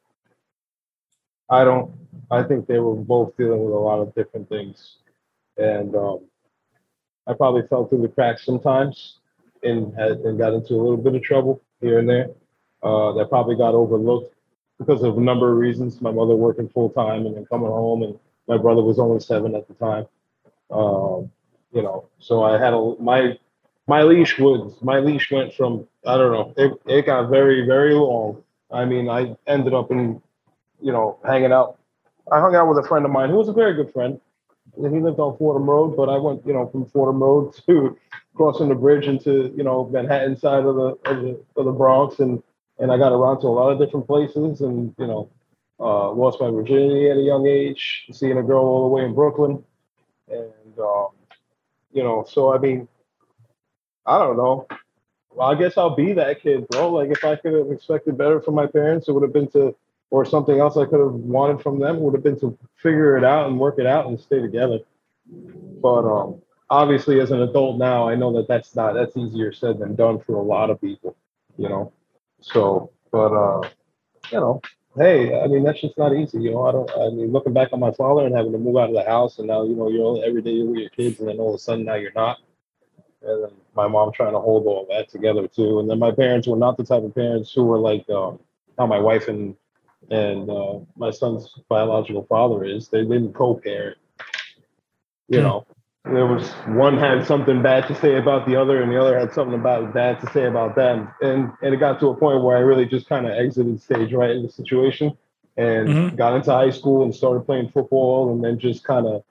I 1.49 1.63
don't. 1.63 1.91
I 2.31 2.43
think 2.43 2.67
they 2.67 2.79
were 2.79 2.95
both 2.95 3.35
dealing 3.37 3.63
with 3.63 3.73
a 3.73 3.77
lot 3.79 3.99
of 3.99 4.13
different 4.13 4.49
things, 4.49 4.97
and 5.57 5.95
um, 5.95 6.19
I 7.27 7.33
probably 7.33 7.67
fell 7.67 7.87
through 7.87 8.01
the 8.01 8.07
cracks 8.07 8.45
sometimes, 8.45 9.19
and 9.63 9.93
had 9.95 10.11
and 10.19 10.37
got 10.37 10.53
into 10.53 10.75
a 10.75 10.81
little 10.81 10.97
bit 10.97 11.15
of 11.15 11.23
trouble 11.23 11.61
here 11.81 11.99
and 11.99 12.09
there. 12.09 12.29
Uh, 12.83 13.13
that 13.13 13.29
probably 13.29 13.55
got 13.55 13.73
overlooked 13.73 14.35
because 14.77 15.01
of 15.01 15.17
a 15.17 15.21
number 15.21 15.51
of 15.51 15.57
reasons. 15.57 16.01
My 16.01 16.11
mother 16.11 16.35
working 16.35 16.69
full 16.69 16.89
time 16.89 17.25
and 17.25 17.35
then 17.35 17.45
coming 17.45 17.69
home, 17.69 18.03
and 18.03 18.19
my 18.47 18.57
brother 18.57 18.81
was 18.81 18.99
only 18.99 19.19
seven 19.19 19.55
at 19.55 19.67
the 19.67 19.73
time. 19.75 20.05
Um, 20.71 21.31
you 21.71 21.81
know, 21.81 22.07
so 22.19 22.43
I 22.43 22.59
had 22.59 22.73
a 22.73 22.95
my 22.99 23.37
my 23.87 24.03
leash 24.03 24.37
was 24.39 24.73
my 24.81 24.99
leash 24.99 25.31
went 25.31 25.53
from 25.53 25.87
I 26.05 26.17
don't 26.17 26.31
know 26.31 26.53
it, 26.57 26.73
it 26.85 27.05
got 27.05 27.29
very 27.29 27.65
very 27.65 27.93
long. 27.93 28.43
I 28.71 28.85
mean, 28.85 29.09
I 29.09 29.35
ended 29.47 29.73
up 29.73 29.91
in 29.91 30.21
you 30.81 30.91
know 30.91 31.19
hanging 31.25 31.51
out. 31.51 31.77
I 32.31 32.39
hung 32.39 32.55
out 32.55 32.67
with 32.67 32.83
a 32.83 32.87
friend 32.87 33.05
of 33.05 33.11
mine 33.11 33.29
who 33.29 33.37
was 33.37 33.49
a 33.49 33.53
very 33.53 33.73
good 33.73 33.93
friend. 33.93 34.19
He 34.77 34.99
lived 34.99 35.19
on 35.19 35.37
Fordham 35.37 35.69
Road, 35.69 35.95
but 35.95 36.09
I 36.09 36.17
went 36.17 36.45
you 36.45 36.53
know 36.53 36.67
from 36.67 36.85
Fordham 36.87 37.21
Road 37.21 37.55
to 37.67 37.97
crossing 38.35 38.69
the 38.69 38.75
bridge 38.75 39.07
into 39.07 39.53
you 39.55 39.63
know 39.63 39.89
Manhattan 39.91 40.37
side 40.37 40.65
of 40.65 40.75
the 40.75 40.87
of 41.09 41.21
the, 41.21 41.39
of 41.57 41.65
the 41.65 41.71
Bronx, 41.71 42.19
and 42.19 42.41
and 42.79 42.91
I 42.91 42.97
got 42.97 43.13
around 43.13 43.41
to 43.41 43.47
a 43.47 43.49
lot 43.49 43.71
of 43.71 43.79
different 43.79 44.07
places, 44.07 44.61
and 44.61 44.93
you 44.97 45.07
know 45.07 45.29
uh, 45.79 46.11
lost 46.11 46.39
my 46.41 46.49
virginity 46.49 47.09
at 47.09 47.17
a 47.17 47.21
young 47.21 47.47
age, 47.47 48.07
seeing 48.11 48.37
a 48.37 48.43
girl 48.43 48.63
all 48.63 48.89
the 48.89 48.95
way 48.95 49.05
in 49.05 49.13
Brooklyn, 49.13 49.63
and 50.29 50.79
um, 50.79 51.09
you 51.91 52.03
know 52.03 52.25
so 52.27 52.53
I 52.53 52.57
mean 52.57 52.87
I 54.05 54.19
don't 54.19 54.37
know. 54.37 54.67
Well, 55.31 55.51
I 55.51 55.55
guess 55.55 55.77
I'll 55.77 55.95
be 55.95 56.13
that 56.13 56.41
kid, 56.41 56.67
bro. 56.69 56.91
Like 56.91 57.09
if 57.09 57.23
I 57.25 57.35
could 57.35 57.53
have 57.53 57.71
expected 57.71 58.17
better 58.17 58.39
from 58.39 58.55
my 58.55 58.67
parents, 58.67 59.07
it 59.07 59.11
would 59.11 59.23
have 59.23 59.33
been 59.33 59.49
to, 59.51 59.75
or 60.09 60.25
something 60.25 60.59
else 60.59 60.77
I 60.77 60.85
could 60.85 60.99
have 60.99 61.13
wanted 61.13 61.61
from 61.61 61.79
them 61.79 61.99
would 61.99 62.13
have 62.13 62.23
been 62.23 62.39
to 62.39 62.57
figure 62.75 63.17
it 63.17 63.23
out 63.23 63.47
and 63.47 63.59
work 63.59 63.79
it 63.79 63.85
out 63.85 64.07
and 64.07 64.19
stay 64.19 64.39
together. 64.39 64.79
But 65.27 66.05
um, 66.05 66.41
obviously, 66.69 67.19
as 67.19 67.31
an 67.31 67.41
adult 67.41 67.77
now, 67.77 68.07
I 68.07 68.15
know 68.15 68.33
that 68.33 68.47
that's 68.47 68.75
not 68.75 68.93
that's 68.93 69.17
easier 69.17 69.51
said 69.51 69.79
than 69.79 69.95
done 69.95 70.19
for 70.19 70.35
a 70.35 70.41
lot 70.41 70.69
of 70.69 70.79
people, 70.79 71.15
you 71.57 71.69
know. 71.69 71.91
So, 72.41 72.91
but 73.11 73.33
uh, 73.33 73.67
you 74.31 74.39
know, 74.39 74.61
hey, 74.95 75.39
I 75.41 75.47
mean 75.47 75.63
that's 75.63 75.81
just 75.81 75.97
not 75.97 76.15
easy, 76.15 76.39
you 76.39 76.51
know. 76.51 76.65
I 76.65 76.71
don't. 76.71 76.91
I 76.91 77.09
mean, 77.09 77.31
looking 77.31 77.53
back 77.53 77.69
on 77.73 77.79
my 77.79 77.91
father 77.91 78.25
and 78.25 78.35
having 78.35 78.51
to 78.51 78.57
move 78.57 78.77
out 78.77 78.89
of 78.89 78.95
the 78.95 79.03
house, 79.03 79.39
and 79.39 79.47
now 79.47 79.63
you 79.63 79.75
know 79.75 79.89
you're 79.89 80.23
every 80.23 80.41
day 80.41 80.51
you're 80.51 80.67
with 80.67 80.79
your 80.79 80.89
kids, 80.89 81.19
and 81.19 81.27
then 81.27 81.37
all 81.37 81.49
of 81.49 81.55
a 81.55 81.59
sudden 81.59 81.85
now 81.85 81.95
you're 81.95 82.11
not 82.15 82.37
and 83.25 83.43
then 83.43 83.51
my 83.75 83.87
mom 83.87 84.11
trying 84.11 84.33
to 84.33 84.39
hold 84.39 84.65
all 84.65 84.87
that 84.89 85.09
together 85.09 85.47
too. 85.47 85.79
And 85.79 85.89
then 85.89 85.99
my 85.99 86.11
parents 86.11 86.47
were 86.47 86.57
not 86.57 86.77
the 86.77 86.83
type 86.83 87.03
of 87.03 87.15
parents 87.15 87.51
who 87.51 87.65
were 87.65 87.79
like 87.79 88.07
um, 88.09 88.39
how 88.77 88.85
my 88.85 88.99
wife 88.99 89.27
and 89.27 89.55
and 90.11 90.49
uh, 90.49 90.79
my 90.95 91.11
son's 91.11 91.49
biological 91.69 92.25
father 92.25 92.63
is. 92.63 92.89
They 92.89 93.01
didn't 93.01 93.33
co-parent. 93.33 93.97
You 95.27 95.41
Hmm. 95.41 95.41
know, 95.41 95.65
there 96.05 96.27
was 96.27 96.51
one 96.67 96.97
had 96.97 97.25
something 97.25 97.61
bad 97.61 97.87
to 97.87 97.95
say 97.95 98.17
about 98.17 98.47
the 98.47 98.55
other, 98.55 98.81
and 98.81 98.91
the 98.91 98.99
other 99.01 99.17
had 99.17 99.33
something 99.33 99.59
about 99.59 99.93
bad 99.93 100.19
to 100.21 100.27
say 100.31 100.45
about 100.45 100.75
them. 100.75 101.09
And 101.21 101.51
and 101.61 101.73
it 101.73 101.77
got 101.77 101.99
to 102.01 102.09
a 102.09 102.15
point 102.15 102.43
where 102.43 102.57
I 102.57 102.61
really 102.61 102.85
just 102.85 103.07
kind 103.09 103.25
of 103.25 103.33
exited 103.33 103.81
stage 103.81 104.13
right 104.13 104.31
in 104.31 104.43
the 104.43 104.49
situation 104.49 105.17
and 105.57 105.97
Mhm. 105.97 106.15
got 106.15 106.35
into 106.35 106.51
high 106.51 106.69
school 106.69 107.03
and 107.03 107.15
started 107.15 107.45
playing 107.45 107.69
football, 107.69 108.31
and 108.33 108.43
then 108.43 108.59
just 108.59 108.83
kind 108.83 109.07
of 109.07 109.23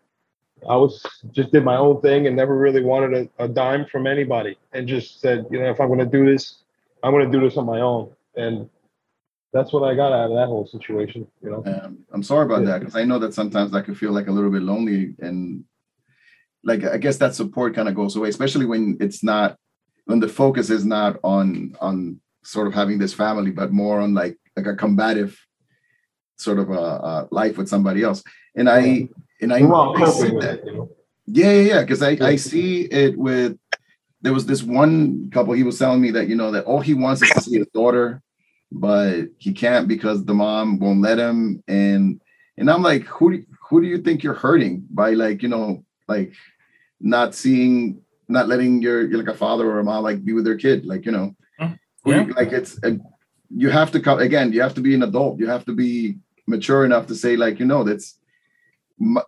I 0.68 0.76
was 0.76 1.05
just 1.32 1.52
did 1.52 1.64
my 1.64 1.76
own 1.76 2.01
thing 2.01 2.26
and 2.26 2.36
never 2.36 2.56
really 2.56 2.82
wanted 2.82 3.30
a, 3.38 3.44
a 3.44 3.48
dime 3.48 3.86
from 3.86 4.06
anybody 4.06 4.56
and 4.72 4.88
just 4.88 5.20
said, 5.20 5.46
you 5.51 5.60
know, 5.60 5.70
if 5.70 5.80
I'm 5.80 5.88
going 5.88 5.98
to 6.01 6.06
do 6.06 6.24
this, 6.30 6.62
I'm 7.02 7.12
going 7.12 7.30
to 7.30 7.38
do 7.38 7.44
this 7.44 7.56
on 7.56 7.66
my 7.66 7.80
own. 7.80 8.10
And 8.36 8.68
that's 9.55 9.72
what 9.72 9.85
I 9.85 9.94
got 9.94 10.12
out 10.12 10.31
of 10.31 10.36
that 10.36 10.48
whole 10.48 10.66
situation, 10.66 11.26
you 11.43 11.51
know. 11.51 11.62
Um, 11.64 11.98
I'm 12.12 12.22
sorry 12.24 12.44
about 12.44 12.62
Yeah. 12.62 12.70
that 12.72 12.81
because 12.81 12.97
I 12.97 13.05
know 13.05 13.20
that 13.20 13.32
sometimes 13.32 13.70
that 13.70 13.85
could 13.85 13.97
feel 13.97 14.12
like 14.12 14.26
a 14.26 14.32
little 14.32 14.51
bit 14.51 14.62
lonely 14.62 15.14
and 15.20 15.64
like 16.64 16.82
I 16.85 16.98
guess 16.98 17.18
that 17.18 17.35
support 17.35 17.74
kind 17.74 17.89
of 17.89 17.94
goes 17.94 18.16
away, 18.16 18.28
especially 18.28 18.66
when 18.66 18.97
it's 19.01 19.22
not 19.22 19.56
when 20.06 20.18
the 20.20 20.28
focus 20.28 20.68
is 20.70 20.85
not 20.85 21.18
on 21.22 21.76
on 21.81 22.20
sort 22.43 22.66
of 22.66 22.74
having 22.74 22.98
this 22.98 23.14
family, 23.14 23.52
but 23.52 23.72
more 23.72 24.01
on 24.01 24.12
like 24.12 24.36
like 24.56 24.66
a 24.66 24.74
combative 24.74 25.39
sort 26.36 26.59
of 26.59 26.68
a, 26.70 26.85
a 27.12 27.28
life 27.31 27.56
with 27.56 27.68
somebody 27.68 28.02
else. 28.02 28.22
And 28.56 28.68
I 28.68 29.09
and 29.40 29.52
I, 29.52 29.62
Well, 29.62 29.97
I 29.97 30.10
see 30.10 30.31
that. 30.40 30.59
it, 30.60 30.66
you 30.66 30.72
know? 30.74 30.90
Yeah, 31.26 31.52
yeah, 31.52 31.60
yeah. 31.74 31.81
Because 31.82 32.02
I, 32.02 32.12
I 32.32 32.36
see 32.36 32.82
it 32.82 33.16
with 33.16 33.56
there 34.22 34.32
was 34.32 34.47
this 34.47 34.62
one 34.62 35.31
couple, 35.31 35.52
he 35.52 35.62
was 35.62 35.78
telling 35.78 36.01
me 36.01 36.10
that, 36.12 36.28
you 36.28 36.35
know, 36.35 36.51
that 36.51 36.64
all 36.64 36.81
he 36.81 36.94
wants 36.94 37.20
is 37.22 37.31
to 37.31 37.40
see 37.43 37.59
his 37.59 37.66
daughter, 37.74 38.22
but 38.73 39.27
he 39.39 39.53
can't 39.53 39.89
because 39.89 40.24
the 40.24 40.35
mom 40.35 40.78
won't 40.78 41.01
let 41.01 41.19
him. 41.19 41.62
And 41.69 42.20
and 42.57 42.70
I'm 42.70 42.82
like, 42.82 43.05
who 43.05 43.36
do 43.36 43.45
who 43.69 43.81
do 43.81 43.86
you 43.86 43.99
think 43.99 44.23
you're 44.23 44.35
hurting 44.35 44.86
by 44.91 45.11
like, 45.15 45.43
you 45.43 45.49
know, 45.49 45.85
like 46.09 46.32
not 47.01 47.35
seeing, 47.35 48.01
not 48.28 48.49
letting 48.49 48.82
your 48.82 49.09
you're 49.09 49.19
like 49.19 49.35
a 49.35 49.39
father 49.39 49.70
or 49.70 49.81
a 49.81 49.85
mom 49.85 50.03
like 50.03 50.24
be 50.24 50.32
with 50.32 50.45
their 50.45 50.57
kid, 50.57 50.86
like, 50.86 51.05
you 51.07 51.12
know, 51.12 51.35
Mm, 51.61 51.78
yeah. 52.28 52.35
like 52.36 52.53
it's 52.53 52.78
uh, 52.85 52.97
you 53.49 53.70
have 53.70 53.91
to 53.93 54.01
come 54.01 54.19
again, 54.19 54.53
you 54.53 54.61
have 54.61 54.74
to 54.74 54.81
be 54.81 54.95
an 54.95 55.03
adult, 55.03 55.39
you 55.39 55.47
have 55.47 55.65
to 55.65 55.73
be 55.73 56.19
mature 56.47 56.85
enough 56.85 57.07
to 57.07 57.15
say, 57.15 57.36
like, 57.36 57.59
you 57.59 57.65
know, 57.65 57.85
that's 57.85 58.19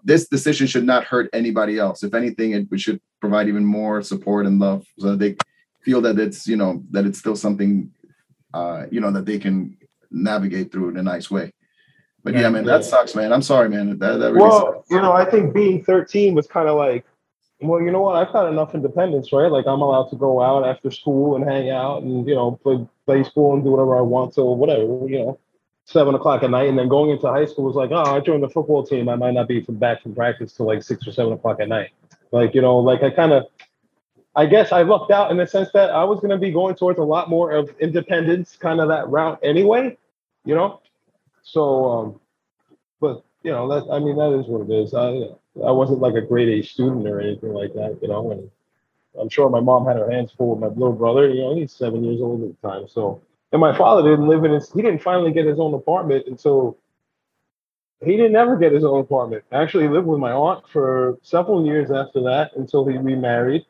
this 0.04 0.28
decision 0.28 0.66
should 0.66 0.84
not 0.84 1.04
hurt 1.04 1.28
anybody 1.32 1.78
else. 1.78 2.02
If 2.02 2.14
anything, 2.14 2.52
it 2.52 2.80
should 2.80 3.00
provide 3.20 3.48
even 3.48 3.64
more 3.64 4.02
support 4.02 4.46
and 4.46 4.58
love 4.58 4.86
so 4.98 5.12
that 5.12 5.18
they 5.18 5.36
feel 5.82 6.00
that 6.02 6.18
it's 6.18 6.46
you 6.46 6.56
know 6.56 6.82
that 6.90 7.06
it's 7.06 7.18
still 7.18 7.36
something 7.36 7.90
uh 8.56 8.86
you 8.90 9.00
know 9.00 9.12
that 9.16 9.26
they 9.26 9.38
can 9.38 9.76
navigate 10.10 10.72
through 10.72 10.88
in 10.90 10.96
a 10.96 11.02
nice 11.02 11.30
way. 11.30 11.52
But 12.24 12.34
yeah, 12.34 12.44
Right. 12.44 12.54
man, 12.54 12.64
that 12.64 12.84
sucks, 12.84 13.14
man. 13.14 13.32
I'm 13.32 13.42
sorry, 13.42 13.68
man. 13.68 13.98
That, 13.98 14.18
that 14.18 14.32
really 14.32 14.48
Well, 14.48 14.84
you 14.90 15.00
know, 15.00 15.12
I 15.12 15.24
think 15.30 15.54
being 15.54 15.84
13 15.84 16.34
was 16.34 16.46
kind 16.48 16.68
of 16.68 16.76
like, 16.76 17.04
well, 17.60 17.80
you 17.80 17.90
know 17.92 18.02
what? 18.02 18.16
I've 18.16 18.32
had 18.34 18.48
enough 18.48 18.74
independence, 18.74 19.32
right? 19.32 19.50
Like 19.50 19.66
I'm 19.66 19.80
allowed 19.80 20.08
to 20.10 20.16
go 20.16 20.42
out 20.42 20.66
after 20.66 20.90
school 20.90 21.36
and 21.36 21.44
hang 21.44 21.70
out 21.70 22.02
and 22.02 22.26
you 22.28 22.34
know 22.34 22.58
play 22.62 22.76
baseball 23.06 23.54
and 23.54 23.62
do 23.64 23.70
whatever 23.70 23.96
I 23.96 24.02
want 24.02 24.34
till 24.34 24.56
whatever, 24.56 24.82
you 24.82 25.18
know, 25.20 25.38
seven 25.84 26.14
o'clock 26.14 26.42
at 26.42 26.50
night. 26.50 26.68
And 26.68 26.78
then 26.78 26.88
going 26.88 27.10
into 27.10 27.28
high 27.28 27.46
school 27.46 27.64
was 27.64 27.76
like, 27.76 27.90
oh, 27.92 28.16
I 28.16 28.20
joined 28.20 28.42
the 28.42 28.50
football 28.50 28.84
team. 28.84 29.08
I 29.08 29.16
might 29.16 29.34
not 29.34 29.48
be 29.48 29.62
from 29.62 29.76
back 29.76 30.02
from 30.02 30.14
practice 30.14 30.52
till 30.52 30.66
like 30.66 30.82
six 30.82 31.06
or 31.06 31.12
seven 31.12 31.32
o'clock 31.32 31.58
at 31.60 31.68
night. 31.68 31.90
Like 32.32 32.54
you 32.54 32.62
know, 32.62 32.76
like 32.78 33.02
I 33.02 33.10
kind 33.10 33.32
of. 33.32 33.44
I 34.36 34.44
guess 34.44 34.70
I 34.70 34.82
lucked 34.82 35.10
out 35.10 35.30
in 35.30 35.38
the 35.38 35.46
sense 35.46 35.70
that 35.72 35.90
I 35.90 36.04
was 36.04 36.20
going 36.20 36.30
to 36.30 36.38
be 36.38 36.52
going 36.52 36.74
towards 36.74 36.98
a 36.98 37.02
lot 37.02 37.30
more 37.30 37.52
of 37.52 37.70
independence, 37.80 38.56
kind 38.60 38.80
of 38.80 38.88
that 38.88 39.08
route 39.08 39.40
anyway, 39.42 39.96
you 40.44 40.54
know. 40.54 40.82
So, 41.42 41.90
um, 41.90 42.20
but 43.00 43.24
you 43.42 43.50
know, 43.50 43.66
that 43.68 43.90
I 43.90 43.98
mean, 43.98 44.16
that 44.16 44.38
is 44.38 44.46
what 44.46 44.68
it 44.68 44.72
is. 44.72 44.92
I 44.92 45.30
I 45.66 45.72
wasn't 45.72 46.00
like 46.00 46.14
a 46.14 46.20
grade 46.20 46.48
A 46.48 46.66
student 46.66 47.08
or 47.08 47.18
anything 47.18 47.54
like 47.54 47.72
that, 47.74 47.98
you 48.02 48.08
know. 48.08 48.30
And 48.30 48.50
I'm 49.18 49.30
sure 49.30 49.48
my 49.48 49.60
mom 49.60 49.86
had 49.86 49.96
her 49.96 50.10
hands 50.10 50.32
full 50.32 50.50
with 50.50 50.60
my 50.60 50.66
little 50.66 50.92
brother. 50.92 51.28
You 51.28 51.40
know, 51.40 51.56
he's 51.56 51.72
seven 51.72 52.04
years 52.04 52.20
old 52.20 52.42
at 52.42 52.60
the 52.60 52.68
time. 52.68 52.88
So, 52.88 53.22
and 53.52 53.60
my 53.60 53.76
father 53.76 54.08
didn't 54.08 54.28
live 54.28 54.44
in 54.44 54.52
his. 54.52 54.70
He 54.70 54.82
didn't 54.82 55.02
finally 55.02 55.32
get 55.32 55.46
his 55.46 55.58
own 55.58 55.72
apartment 55.72 56.26
until 56.26 56.76
he 58.04 58.18
didn't 58.18 58.36
ever 58.36 58.58
get 58.58 58.72
his 58.72 58.84
own 58.84 59.00
apartment. 59.00 59.44
Actually, 59.50 59.88
lived 59.88 60.06
with 60.06 60.20
my 60.20 60.32
aunt 60.32 60.68
for 60.68 61.16
several 61.22 61.64
years 61.64 61.90
after 61.90 62.20
that 62.24 62.50
until 62.56 62.86
he 62.86 62.98
remarried, 62.98 63.64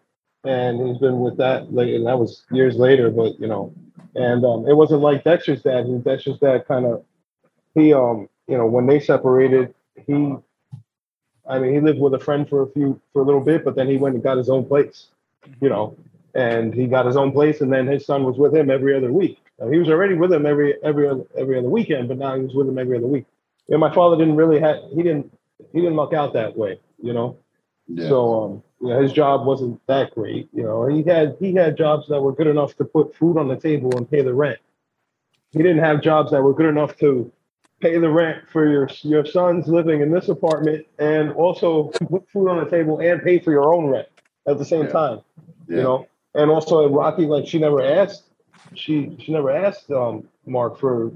and 0.47 0.87
he's 0.87 0.99
been 0.99 1.21
with 1.21 1.37
that 1.39 1.73
late. 1.73 1.95
And 1.95 2.07
that 2.07 2.19
was 2.19 2.45
years 2.51 2.77
later. 2.77 3.11
But 3.11 3.39
you 3.41 3.47
know, 3.47 3.73
and 4.15 4.45
um, 4.45 4.67
it 4.69 4.77
wasn't 4.77 5.01
like 5.03 5.25
Dexter's 5.25 5.63
dad. 5.63 5.87
He- 5.87 5.99
Dexter's 5.99 6.39
dad 6.39 6.67
kind 6.67 6.87
of 6.87 7.05
he 7.77 7.93
um 7.93 8.29
you 8.49 8.57
know 8.57 8.67
when 8.67 8.87
they 8.87 8.99
separated 8.99 9.73
he 10.07 10.35
i 11.49 11.59
mean 11.59 11.73
he 11.73 11.81
lived 11.81 12.01
with 12.01 12.15
a 12.15 12.19
friend 12.19 12.49
for 12.49 12.63
a 12.63 12.67
few 12.73 13.01
for 13.13 13.23
a 13.23 13.25
little 13.25 13.41
bit 13.41 13.65
but 13.65 13.77
then 13.77 13.89
he 13.89 13.97
went 13.97 14.15
and 14.15 14.25
got 14.25 14.37
his 14.37 14.49
own 14.49 14.65
place 14.65 15.09
you 15.61 15.69
know 15.69 15.97
and 16.35 16.75
he 16.75 16.87
got 16.87 17.07
his 17.07 17.17
own 17.17 17.31
place 17.31 17.61
and 17.61 17.73
then 17.73 17.87
his 17.87 18.05
son 18.05 18.25
was 18.25 18.37
with 18.37 18.55
him 18.55 18.71
every 18.71 18.97
other 18.97 19.13
week 19.13 19.39
Now, 19.61 19.69
he 19.71 19.79
was 19.79 19.89
already 19.89 20.15
with 20.15 20.33
him 20.33 20.47
every 20.47 20.83
every 20.83 21.07
other 21.07 21.25
every 21.37 21.59
other 21.59 21.69
weekend 21.69 22.09
but 22.09 22.19
now 22.19 22.35
he 22.35 22.43
was 22.43 22.55
with 22.55 22.69
him 22.69 22.79
every 22.79 22.97
other 22.97 23.07
week 23.07 23.27
and 23.69 23.79
my 23.79 23.95
father 23.95 24.17
didn't 24.17 24.37
really 24.37 24.59
have 24.59 24.77
he 24.91 25.03
didn't 25.03 25.31
he 25.73 25.81
didn't 25.81 25.97
luck 25.97 26.13
out 26.15 26.33
that 26.33 26.57
way 26.57 26.81
you 27.01 27.13
know 27.13 27.37
yeah. 27.89 28.09
so 28.09 28.45
um 28.45 28.63
you 28.81 28.89
know, 28.89 29.01
his 29.01 29.13
job 29.13 29.47
wasn't 29.47 29.81
that 29.87 30.15
great 30.15 30.49
you 30.53 30.63
know 30.63 30.87
he 30.87 31.03
had 31.03 31.37
he 31.41 31.55
had 31.55 31.77
jobs 31.77 32.09
that 32.09 32.21
were 32.21 32.33
good 32.33 32.47
enough 32.47 32.77
to 32.77 32.85
put 32.85 33.15
food 33.15 33.39
on 33.39 33.49
the 33.49 33.57
table 33.57 33.97
and 33.97 34.11
pay 34.11 34.23
the 34.23 34.35
rent 34.35 34.59
he 35.51 35.59
didn't 35.59 35.79
have 35.79 36.03
jobs 36.03 36.31
that 36.31 36.43
were 36.43 36.53
good 36.55 36.67
enough 36.67 36.97
to 36.99 37.31
pay 37.81 37.99
the 37.99 38.09
rent 38.09 38.43
for 38.51 38.71
your 38.71 38.89
your 39.03 39.25
sons 39.25 39.69
living 39.69 40.01
in 40.01 40.11
this 40.11 40.29
apartment 40.29 40.87
and 40.99 41.31
also 41.33 41.85
put 42.11 42.29
food 42.31 42.49
on 42.49 42.63
the 42.63 42.71
table 42.71 42.99
and 43.01 43.23
pay 43.23 43.39
for 43.39 43.51
your 43.53 43.73
own 43.75 43.87
rent 43.87 44.09
at 44.47 44.59
the 44.59 44.65
same 44.65 44.85
Yeah. 44.85 44.93
time 44.93 45.21
yeah. 45.69 45.77
you 45.77 45.83
know 45.83 46.09
and 46.35 46.51
also 46.51 46.89
rocky 46.89 47.27
like 47.27 47.47
she 47.47 47.59
never 47.59 47.83
asked 47.83 48.25
she 48.75 49.17
she 49.21 49.33
never 49.33 49.51
asked 49.51 49.91
um 49.91 50.29
mark 50.47 50.79
for 50.79 51.13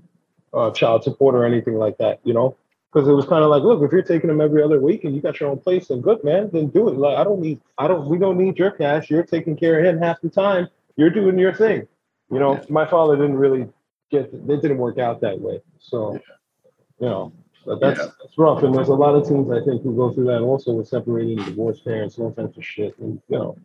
uh 0.54 0.70
child 0.70 1.04
support 1.04 1.34
or 1.34 1.44
anything 1.44 1.74
like 1.74 1.98
that 1.98 2.20
you 2.24 2.32
know 2.34 2.56
because 2.92 3.08
it 3.08 3.12
was 3.12 3.24
kind 3.26 3.44
of 3.44 3.50
like 3.50 3.62
look 3.62 3.82
if 3.82 3.92
you're 3.92 4.02
taking 4.02 4.28
them 4.28 4.40
every 4.40 4.62
other 4.62 4.80
week 4.80 5.04
and 5.04 5.14
you 5.14 5.20
got 5.20 5.38
your 5.38 5.48
own 5.50 5.58
place 5.58 5.88
then 5.88 6.00
good 6.00 6.22
man 6.24 6.50
then 6.52 6.68
do 6.68 6.88
it. 6.88 6.96
Like 6.96 7.16
i 7.18 7.24
don't 7.24 7.40
need 7.40 7.60
i 7.78 7.86
don't 7.86 8.08
we 8.08 8.18
don't 8.18 8.36
need 8.38 8.58
your 8.58 8.70
cash. 8.72 9.10
You're 9.10 9.22
taking 9.22 9.56
care 9.56 9.78
of 9.78 9.84
him 9.84 10.00
half 10.00 10.20
the 10.20 10.28
time. 10.28 10.68
You're 10.96 11.10
doing 11.10 11.38
your 11.38 11.54
thing. 11.54 11.86
You 12.30 12.38
know 12.38 12.54
Yeah. 12.54 12.64
my 12.68 12.86
father 12.86 13.16
didn't 13.16 13.36
really 13.38 13.68
get 14.10 14.32
it 14.32 14.46
didn't 14.46 14.78
work 14.78 14.98
out 14.98 15.20
that 15.20 15.40
way. 15.40 15.60
So 15.78 16.14
you 16.14 17.06
know 17.06 17.32
but 17.66 17.78
that's 17.80 18.00
Yeah. 18.00 18.06
that's 18.22 18.38
rough. 18.38 18.62
And 18.62 18.74
there's 18.74 18.88
a 18.88 18.94
lot 18.94 19.14
of 19.14 19.26
teens 19.28 19.50
i 19.50 19.62
think 19.64 19.82
who 19.82 19.94
go 19.94 20.10
through 20.12 20.24
that 20.26 20.40
also 20.42 20.72
with 20.72 20.88
separating 20.88 21.36
divorced 21.36 21.84
parents 21.84 22.16
and 22.16 22.26
all 22.26 22.32
kinds 22.32 22.56
of 22.56 22.64
shit. 22.64 22.98
And 22.98 23.20
you 23.28 23.38
know 23.38 23.56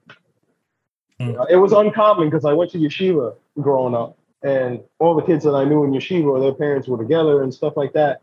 Hmm. 1.19 1.39
uh, 1.39 1.45
it 1.45 1.55
was 1.55 1.71
uncommon 1.71 2.29
because 2.29 2.43
i 2.45 2.51
went 2.53 2.71
to 2.71 2.77
yeshiva 2.77 3.35
growing 3.61 3.95
up. 3.95 4.17
And 4.43 4.81
all 4.99 5.15
the 5.15 5.23
kids 5.23 5.43
that 5.45 5.55
i 5.55 5.63
knew 5.63 5.83
in 5.85 5.91
yeshiva 5.91 6.39
their 6.41 6.53
parents 6.53 6.87
were 6.87 6.97
together 6.97 7.41
and 7.43 7.53
stuff 7.53 7.77
like 7.77 7.93
that 7.93 8.21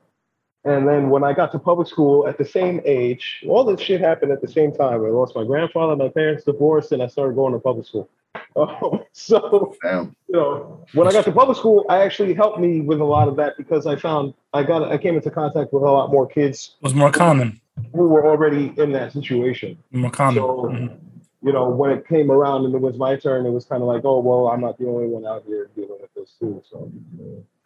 and 0.64 0.86
then 0.88 1.10
when 1.10 1.24
i 1.24 1.32
got 1.32 1.50
to 1.52 1.58
public 1.58 1.88
school 1.88 2.26
at 2.28 2.38
the 2.38 2.44
same 2.44 2.80
age 2.84 3.44
all 3.48 3.64
this 3.64 3.80
shit 3.80 4.00
happened 4.00 4.30
at 4.32 4.40
the 4.40 4.48
same 4.48 4.72
time 4.72 5.04
i 5.04 5.08
lost 5.08 5.34
my 5.34 5.44
grandfather 5.44 5.96
my 5.96 6.08
parents 6.08 6.44
divorced 6.44 6.92
and 6.92 7.02
i 7.02 7.06
started 7.06 7.34
going 7.34 7.52
to 7.52 7.58
public 7.58 7.86
school 7.86 8.08
Um, 8.56 9.02
so 9.12 9.74
Damn. 9.82 10.14
you 10.28 10.36
know, 10.36 10.84
when 10.94 11.06
I 11.08 11.12
got 11.12 11.24
to 11.26 11.32
public 11.32 11.56
school, 11.58 11.84
I 11.88 12.02
actually 12.06 12.32
helped 12.34 12.58
me 12.60 12.80
with 12.80 13.00
a 13.00 13.04
lot 13.16 13.26
of 13.28 13.36
that 13.36 13.52
because 13.56 13.86
I 13.86 13.96
found 13.96 14.32
I 14.52 14.62
got 14.62 14.80
I 14.94 14.96
came 15.04 15.14
into 15.16 15.30
contact 15.30 15.72
with 15.72 15.82
a 15.82 15.90
lot 15.98 16.10
more 16.10 16.26
kids 16.26 16.76
It 16.80 16.84
was 16.84 16.94
more 16.94 17.10
common. 17.10 17.60
who 17.94 18.04
were 18.08 18.24
already 18.26 18.64
in 18.82 18.92
that 18.92 19.12
situation. 19.12 19.70
More 19.90 20.10
common. 20.10 20.42
So, 20.42 20.46
Mhm. 20.70 20.98
You 21.44 21.52
know, 21.52 21.68
when 21.80 21.90
it 21.96 22.06
came 22.06 22.30
around 22.30 22.64
and 22.66 22.72
it 22.74 22.80
was 22.88 22.96
my 22.96 23.16
turn, 23.16 23.44
it 23.46 23.50
was 23.58 23.64
kind 23.64 23.82
of 23.82 23.88
like, 23.88 24.02
oh 24.04 24.20
well, 24.20 24.42
I'm 24.52 24.60
not 24.66 24.78
the 24.78 24.86
only 24.86 25.08
one 25.16 25.24
out 25.26 25.42
here 25.46 25.68
dealing 25.76 25.98
with 26.00 26.12
this 26.14 26.30
too. 26.38 26.62
So 26.70 26.90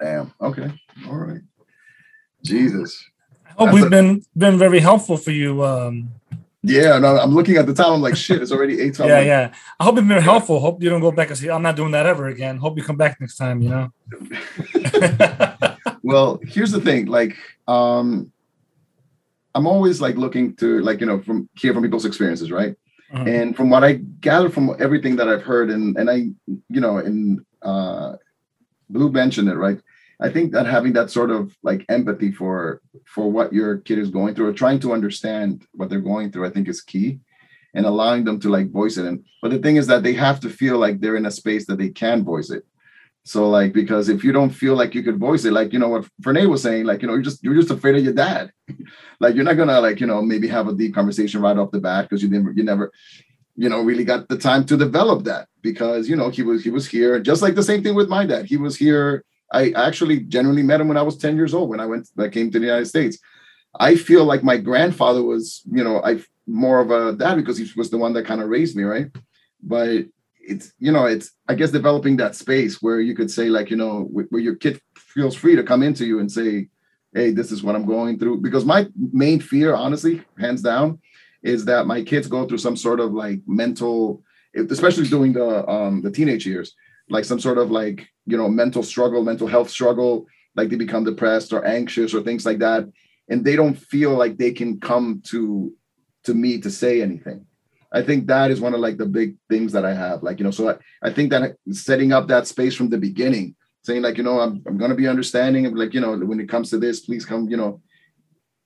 Damn. 0.00 0.32
Okay. 0.40 0.68
All 1.08 1.16
right. 1.28 1.42
Jesus. 2.46 3.04
I 3.46 3.52
hope 3.52 3.66
That's 3.66 3.74
we've 3.74 3.86
a- 3.86 3.90
been 3.90 4.22
been 4.36 4.58
very 4.58 4.80
helpful 4.80 5.16
for 5.16 5.30
you. 5.32 5.64
Um, 5.64 6.10
Yeah, 6.62 6.98
no, 6.98 7.16
I'm 7.16 7.32
looking 7.34 7.56
at 7.58 7.66
the 7.66 7.74
time. 7.74 7.92
I'm 7.92 8.02
like, 8.02 8.16
shit, 8.16 8.42
it's 8.42 8.50
already 8.50 8.80
eight. 8.80 8.98
yeah, 8.98 9.20
yeah. 9.20 9.54
I 9.78 9.84
hope 9.84 9.98
it's 9.98 10.08
been 10.08 10.20
helpful. 10.22 10.58
Hope 10.58 10.82
you 10.82 10.90
don't 10.90 11.00
go 11.00 11.12
back 11.12 11.28
and 11.30 11.38
say, 11.38 11.48
I'm 11.48 11.62
not 11.62 11.76
doing 11.76 11.92
that 11.92 12.06
ever 12.06 12.26
again. 12.26 12.56
Hope 12.58 12.76
you 12.76 12.82
come 12.82 12.96
back 12.96 13.20
next 13.20 13.36
time, 13.36 13.62
you 13.62 13.68
know? 13.70 13.86
well 16.02 16.38
here's 16.44 16.70
the 16.70 16.80
thing 16.80 17.06
like 17.06 17.36
um 17.66 18.30
i'm 19.54 19.66
always 19.66 20.00
like 20.00 20.16
looking 20.16 20.54
to 20.54 20.80
like 20.80 21.00
you 21.00 21.06
know 21.06 21.20
from 21.20 21.48
hear 21.54 21.72
from 21.74 21.82
people's 21.82 22.04
experiences 22.04 22.50
right 22.52 22.76
Mhm. 23.12 23.26
and 23.40 23.56
from 23.56 23.70
what 23.70 23.82
i 23.84 23.94
gather 24.20 24.48
from 24.50 24.74
everything 24.78 25.16
that 25.16 25.28
i've 25.28 25.42
heard 25.42 25.70
and 25.70 25.96
and 25.98 26.10
i 26.10 26.16
you 26.68 26.80
know 26.84 26.98
and 26.98 27.40
uh 27.62 28.14
blue 28.90 29.10
mentioned 29.10 29.48
it 29.48 29.54
right 29.56 29.80
i 30.20 30.28
think 30.28 30.52
that 30.52 30.66
having 30.66 30.92
that 30.92 31.10
sort 31.10 31.30
of 31.30 31.56
like 31.62 31.84
empathy 31.88 32.32
for 32.32 32.80
for 33.04 33.30
what 33.30 33.52
your 33.52 33.78
kid 33.78 33.98
is 33.98 34.10
going 34.10 34.34
through 34.34 34.48
or 34.48 34.52
trying 34.52 34.80
to 34.80 34.92
understand 34.92 35.66
what 35.72 35.88
they're 35.88 36.00
going 36.00 36.30
through 36.30 36.46
i 36.46 36.50
think 36.50 36.68
is 36.68 36.80
key 36.80 37.18
and 37.74 37.84
allowing 37.86 38.24
them 38.24 38.40
to 38.40 38.48
like 38.48 38.70
voice 38.70 38.96
it 38.96 39.06
and 39.06 39.24
but 39.42 39.50
the 39.50 39.58
thing 39.58 39.76
is 39.76 39.86
that 39.86 40.02
they 40.02 40.14
have 40.14 40.40
to 40.40 40.48
feel 40.48 40.78
like 40.78 41.00
they're 41.00 41.16
in 41.16 41.26
a 41.26 41.30
space 41.30 41.66
that 41.66 41.78
they 41.78 41.88
can 41.88 42.24
voice 42.24 42.50
it 42.50 42.64
so 43.26 43.50
like 43.50 43.72
because 43.72 44.08
if 44.08 44.22
you 44.22 44.30
don't 44.30 44.50
feel 44.50 44.76
like 44.76 44.94
you 44.94 45.02
could 45.02 45.18
voice 45.18 45.44
it, 45.44 45.52
like 45.52 45.72
you 45.72 45.80
know 45.80 45.88
what 45.88 46.08
Fernay 46.22 46.48
was 46.48 46.62
saying, 46.62 46.84
like 46.84 47.02
you 47.02 47.08
know 47.08 47.14
you're 47.14 47.24
just 47.24 47.42
you're 47.42 47.56
just 47.56 47.72
afraid 47.72 47.96
of 47.96 48.04
your 48.04 48.12
dad. 48.12 48.52
like 49.20 49.34
you're 49.34 49.42
not 49.42 49.56
gonna 49.56 49.80
like 49.80 49.98
you 49.98 50.06
know 50.06 50.22
maybe 50.22 50.46
have 50.46 50.68
a 50.68 50.72
deep 50.72 50.94
conversation 50.94 51.40
right 51.40 51.58
off 51.58 51.72
the 51.72 51.80
bat 51.80 52.08
because 52.08 52.22
you 52.22 52.30
never 52.30 52.52
you 52.52 52.62
never 52.62 52.92
you 53.56 53.68
know 53.68 53.82
really 53.82 54.04
got 54.04 54.28
the 54.28 54.38
time 54.38 54.64
to 54.66 54.76
develop 54.76 55.24
that 55.24 55.48
because 55.60 56.08
you 56.08 56.14
know 56.14 56.30
he 56.30 56.42
was 56.42 56.62
he 56.62 56.70
was 56.70 56.86
here 56.86 57.18
just 57.18 57.42
like 57.42 57.56
the 57.56 57.64
same 57.64 57.82
thing 57.82 57.96
with 57.96 58.08
my 58.08 58.24
dad. 58.24 58.46
He 58.46 58.56
was 58.56 58.76
here. 58.76 59.24
I 59.52 59.70
actually 59.70 60.20
genuinely 60.20 60.62
met 60.62 60.80
him 60.80 60.88
when 60.88 60.96
I 60.96 61.02
was 61.02 61.16
10 61.16 61.36
years 61.36 61.54
old 61.54 61.70
when 61.70 61.80
I 61.80 61.86
went 61.86 62.08
I 62.18 62.28
came 62.28 62.50
to 62.50 62.58
the 62.58 62.66
United 62.66 62.86
States. 62.86 63.18
I 63.78 63.94
feel 63.94 64.24
like 64.24 64.42
my 64.42 64.56
grandfather 64.56 65.22
was 65.22 65.62
you 65.70 65.84
know 65.84 66.02
I 66.02 66.20
more 66.46 66.80
of 66.80 66.90
a 66.90 67.12
dad 67.12 67.36
because 67.36 67.58
he 67.58 67.68
was 67.76 67.90
the 67.90 67.98
one 67.98 68.12
that 68.14 68.26
kind 68.26 68.40
of 68.40 68.48
raised 68.48 68.76
me 68.76 68.84
right, 68.84 69.08
but 69.62 70.06
it's 70.46 70.72
you 70.78 70.92
know 70.92 71.06
it's 71.06 71.32
i 71.48 71.54
guess 71.54 71.70
developing 71.70 72.16
that 72.16 72.34
space 72.34 72.80
where 72.80 73.00
you 73.00 73.14
could 73.14 73.30
say 73.30 73.48
like 73.48 73.70
you 73.70 73.76
know 73.76 74.02
where 74.12 74.40
your 74.40 74.54
kid 74.54 74.80
feels 74.96 75.34
free 75.34 75.56
to 75.56 75.62
come 75.62 75.82
into 75.82 76.06
you 76.06 76.20
and 76.20 76.30
say 76.30 76.68
hey 77.14 77.30
this 77.32 77.50
is 77.50 77.62
what 77.62 77.74
i'm 77.74 77.84
going 77.84 78.18
through 78.18 78.40
because 78.40 78.64
my 78.64 78.86
main 79.12 79.40
fear 79.40 79.74
honestly 79.74 80.22
hands 80.38 80.62
down 80.62 80.98
is 81.42 81.64
that 81.64 81.86
my 81.86 82.02
kids 82.02 82.28
go 82.28 82.46
through 82.46 82.58
some 82.58 82.76
sort 82.76 83.00
of 83.00 83.12
like 83.12 83.40
mental 83.46 84.22
especially 84.70 85.06
during 85.06 85.32
the 85.32 85.68
um 85.68 86.00
the 86.02 86.10
teenage 86.10 86.46
years 86.46 86.74
like 87.08 87.24
some 87.24 87.40
sort 87.40 87.58
of 87.58 87.70
like 87.70 88.08
you 88.26 88.36
know 88.36 88.48
mental 88.48 88.82
struggle, 88.82 89.22
mental 89.22 89.46
health 89.46 89.70
struggle, 89.70 90.26
like 90.54 90.68
they 90.68 90.76
become 90.76 91.04
depressed 91.04 91.52
or 91.52 91.64
anxious 91.64 92.14
or 92.14 92.22
things 92.22 92.46
like 92.46 92.58
that, 92.58 92.88
and 93.28 93.44
they 93.44 93.56
don't 93.56 93.74
feel 93.74 94.12
like 94.12 94.36
they 94.36 94.52
can 94.52 94.80
come 94.80 95.22
to 95.26 95.72
to 96.24 96.34
me 96.34 96.60
to 96.60 96.70
say 96.70 97.02
anything. 97.02 97.46
I 97.92 98.02
think 98.02 98.26
that 98.26 98.50
is 98.50 98.60
one 98.60 98.74
of 98.74 98.80
like 98.80 98.98
the 98.98 99.06
big 99.06 99.36
things 99.48 99.72
that 99.72 99.84
I 99.84 99.94
have. 99.94 100.22
Like, 100.22 100.38
you 100.38 100.44
know, 100.44 100.50
so 100.50 100.70
I, 100.70 100.76
I 101.02 101.12
think 101.12 101.30
that 101.30 101.56
setting 101.70 102.12
up 102.12 102.28
that 102.28 102.46
space 102.46 102.74
from 102.74 102.90
the 102.90 102.98
beginning, 102.98 103.54
saying 103.84 104.02
like, 104.02 104.18
you 104.18 104.24
know, 104.24 104.40
I'm, 104.40 104.62
I'm 104.66 104.76
going 104.76 104.90
to 104.90 104.96
be 104.96 105.06
understanding 105.08 105.72
like, 105.74 105.94
you 105.94 106.00
know, 106.00 106.16
when 106.18 106.40
it 106.40 106.48
comes 106.48 106.68
to 106.70 106.78
this, 106.78 107.00
please 107.00 107.24
come, 107.24 107.48
you 107.48 107.56
know, 107.56 107.80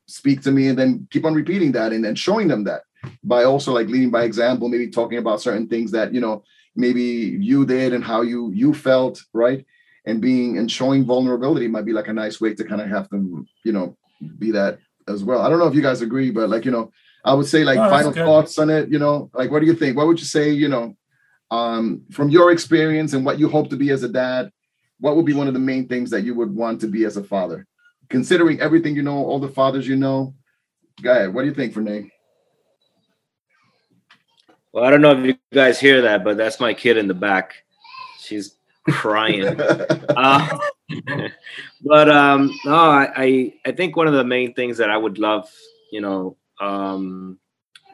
speak 0.06 0.42
to 0.42 0.50
me 0.50 0.68
and 0.68 0.78
then 0.78 1.06
keep 1.10 1.24
on 1.24 1.34
repeating 1.34 1.72
that 1.72 1.92
and 1.92 2.04
then 2.04 2.14
showing 2.14 2.48
them 2.48 2.64
that 2.64 2.82
by 3.22 3.44
also 3.44 3.72
like 3.72 3.88
leading 3.88 4.10
by 4.10 4.24
example, 4.24 4.68
maybe 4.68 4.90
talking 4.90 5.18
about 5.18 5.40
certain 5.40 5.68
things 5.68 5.92
that, 5.92 6.12
you 6.12 6.20
know, 6.20 6.42
maybe 6.76 7.02
you 7.02 7.66
did 7.66 7.92
and 7.92 8.04
how 8.04 8.22
you, 8.22 8.50
you 8.52 8.74
felt, 8.74 9.22
right. 9.32 9.64
And 10.06 10.20
being 10.20 10.58
and 10.58 10.70
showing 10.70 11.04
vulnerability 11.04 11.68
might 11.68 11.84
be 11.84 11.92
like 11.92 12.08
a 12.08 12.12
nice 12.12 12.40
way 12.40 12.54
to 12.54 12.64
kind 12.64 12.80
of 12.80 12.88
have 12.88 13.08
them, 13.10 13.46
you 13.64 13.72
know, 13.72 13.96
be 14.38 14.50
that 14.52 14.78
as 15.08 15.22
well. 15.22 15.42
I 15.42 15.48
don't 15.48 15.58
know 15.58 15.66
if 15.66 15.74
you 15.74 15.82
guys 15.82 16.00
agree, 16.00 16.30
but 16.30 16.48
like, 16.48 16.64
you 16.64 16.70
know, 16.70 16.90
I 17.24 17.34
would 17.34 17.46
say 17.46 17.64
like 17.64 17.76
that's 17.76 17.92
final 17.92 18.12
good. 18.12 18.24
thoughts 18.24 18.58
on 18.58 18.70
it, 18.70 18.88
you 18.90 18.98
know, 18.98 19.30
like 19.34 19.50
what 19.50 19.60
do 19.60 19.66
you 19.66 19.74
think? 19.74 19.96
What 19.96 20.06
would 20.06 20.18
you 20.18 20.24
say, 20.24 20.50
you 20.50 20.68
know, 20.68 20.96
um, 21.50 22.02
from 22.10 22.30
your 22.30 22.50
experience 22.50 23.12
and 23.12 23.24
what 23.26 23.38
you 23.38 23.48
hope 23.48 23.68
to 23.70 23.76
be 23.76 23.90
as 23.90 24.02
a 24.02 24.08
dad, 24.08 24.50
what 25.00 25.16
would 25.16 25.26
be 25.26 25.34
one 25.34 25.48
of 25.48 25.54
the 25.54 25.60
main 25.60 25.86
things 25.88 26.10
that 26.10 26.22
you 26.22 26.34
would 26.34 26.54
want 26.54 26.80
to 26.80 26.86
be 26.86 27.04
as 27.04 27.16
a 27.16 27.24
father? 27.24 27.66
Considering 28.08 28.60
everything 28.60 28.96
you 28.96 29.02
know, 29.02 29.18
all 29.18 29.38
the 29.38 29.48
fathers 29.48 29.86
you 29.86 29.96
know. 29.96 30.34
Go 31.02 31.10
ahead. 31.10 31.34
What 31.34 31.42
do 31.42 31.48
you 31.48 31.54
think, 31.54 31.72
for 31.72 31.80
Renee? 31.80 32.10
Well, 34.72 34.84
I 34.84 34.90
don't 34.90 35.00
know 35.02 35.12
if 35.18 35.26
you 35.26 35.34
guys 35.52 35.80
hear 35.80 36.02
that, 36.02 36.22
but 36.24 36.36
that's 36.36 36.60
my 36.60 36.74
kid 36.74 36.96
in 36.96 37.08
the 37.08 37.14
back. 37.14 37.64
She's 38.20 38.54
crying. 38.88 39.58
uh, 40.16 40.58
but 41.84 42.10
um, 42.10 42.54
no, 42.64 42.74
I, 42.74 43.08
I 43.16 43.54
I 43.66 43.72
think 43.72 43.96
one 43.96 44.06
of 44.06 44.14
the 44.14 44.24
main 44.24 44.54
things 44.54 44.78
that 44.78 44.90
I 44.90 44.96
would 44.96 45.18
love, 45.18 45.50
you 45.90 46.00
know, 46.00 46.36
um, 46.60 47.38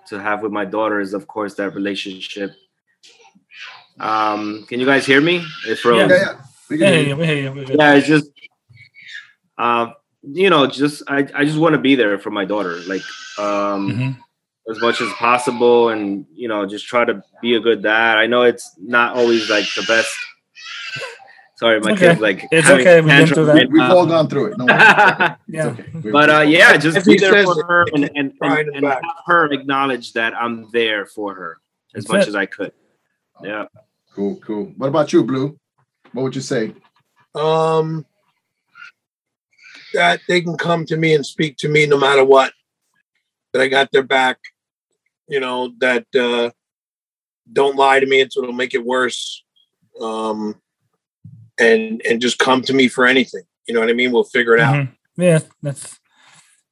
to 0.09 0.20
have 0.20 0.43
with 0.43 0.53
my 0.53 0.65
daughter 0.65 1.01
is, 1.01 1.15
of 1.15 1.27
course, 1.27 1.55
that 1.55 1.74
relationship. 1.74 2.53
Um, 3.98 4.66
can 4.69 4.78
you 4.78 4.86
guys 4.86 5.07
hear 5.07 5.20
me? 5.20 5.44
It's 5.66 5.81
froze. 5.81 6.11
yeah, 6.11 6.16
yeah. 6.16 6.32
We 6.69 6.78
Yeah, 6.78 6.90
hear 6.90 7.01
yeah, 7.01 7.09
you. 7.09 7.16
we 7.16 7.27
hear 7.27 7.53
you. 7.53 7.78
Yeah 7.78 7.94
it's 7.94 8.07
just 8.07 8.31
uh 9.59 9.93
you 10.23 10.51
know 10.51 10.66
just 10.66 11.03
i, 11.09 11.27
I 11.35 11.44
just 11.44 11.57
want 11.59 11.74
to 11.74 11.78
be 11.81 11.94
there 11.94 12.19
for 12.19 12.31
my 12.31 12.44
daughter 12.44 12.77
like 12.86 13.01
um 13.39 13.90
Mhm. 13.90 14.26
As 14.68 14.80
much 14.80 15.01
as 15.01 15.12
possible 15.14 15.90
and 15.90 16.26
you 16.34 16.48
know 16.48 16.66
just 16.66 16.86
try 16.86 17.05
to 17.05 17.22
be 17.40 17.55
a 17.55 17.60
good 17.60 17.82
dad 17.82 18.18
i 18.18 18.26
know 18.26 18.43
it's 18.43 18.74
not 18.78 19.14
always 19.16 19.48
like 19.48 19.64
the 19.76 19.82
best 19.86 20.12
sorry 21.56 21.80
my 21.80 21.93
It's 21.93 22.01
kid's 22.01 22.20
like 22.20 22.47
It's 22.51 22.68
okay, 22.68 23.01
we've 23.01 23.09
been 23.09 23.26
through 23.28 23.47
that. 23.47 23.55
right 23.55 23.70
We've 23.70 23.80
all 23.82 24.06
gone 24.06 24.28
through 24.28 24.52
it. 24.52 24.59
No, 24.59 24.66
Yeah. 25.48 25.66
okay. 25.68 26.10
But 26.10 26.30
uh 26.30 26.40
yeah 26.40 26.76
just 26.76 26.98
If 26.98 27.05
be 27.05 27.16
there 27.18 27.44
for 27.44 27.64
her 27.64 27.86
and 27.94 28.10
and, 28.14 28.32
and, 28.40 28.68
and 28.76 28.86
have 28.86 29.02
her 29.26 29.51
acknowledge 29.52 30.12
that 30.14 30.34
i'm 30.34 30.68
there 30.72 31.06
for 31.06 31.34
her 31.34 31.59
as 31.94 32.05
That's 32.05 32.12
much 32.12 32.22
it. 32.22 32.28
as 32.28 32.34
i 32.34 32.47
could 32.47 32.72
yeah 33.43 33.66
Cool, 34.14 34.36
cool. 34.36 34.72
What 34.78 34.86
about 34.88 35.12
you, 35.12 35.22
Blue? 35.22 35.59
What 36.12 36.22
would 36.22 36.34
you 36.34 36.40
say? 36.40 36.72
Um, 37.34 38.06
that 39.93 40.20
they 40.26 40.40
can 40.40 40.56
come 40.56 40.86
to 40.86 40.97
me 40.97 41.14
and 41.14 41.24
speak 41.26 41.59
to 41.59 41.68
me 41.68 41.84
no 41.84 41.98
matter 41.98 42.24
what. 42.24 42.55
That 43.52 43.60
I 43.60 43.68
got 43.68 43.93
their 43.93 44.02
back. 44.02 44.38
You 45.28 45.40
know 45.40 45.73
that 45.78 46.07
uh, 46.15 46.51
don't 47.53 47.77
lie 47.77 48.01
to 48.01 48.07
me; 48.07 48.20
it's 48.20 48.36
it'll 48.36 48.53
make 48.53 48.74
it 48.74 48.85
worse. 48.85 49.44
Um, 50.01 50.61
and 51.59 52.03
and 52.09 52.20
just 52.20 52.39
come 52.39 52.62
to 52.62 52.73
me 52.73 52.89
for 52.89 53.07
anything. 53.07 53.43
You 53.66 53.74
know 53.74 53.81
what 53.81 53.90
I 53.90 53.94
mean? 53.94 54.12
We'll 54.12 54.24
figure 54.24 54.55
it 54.55 54.61
out. 54.61 54.77
Mhm. 54.77 54.93
Yeah, 55.16 55.40
that's 55.62 55.98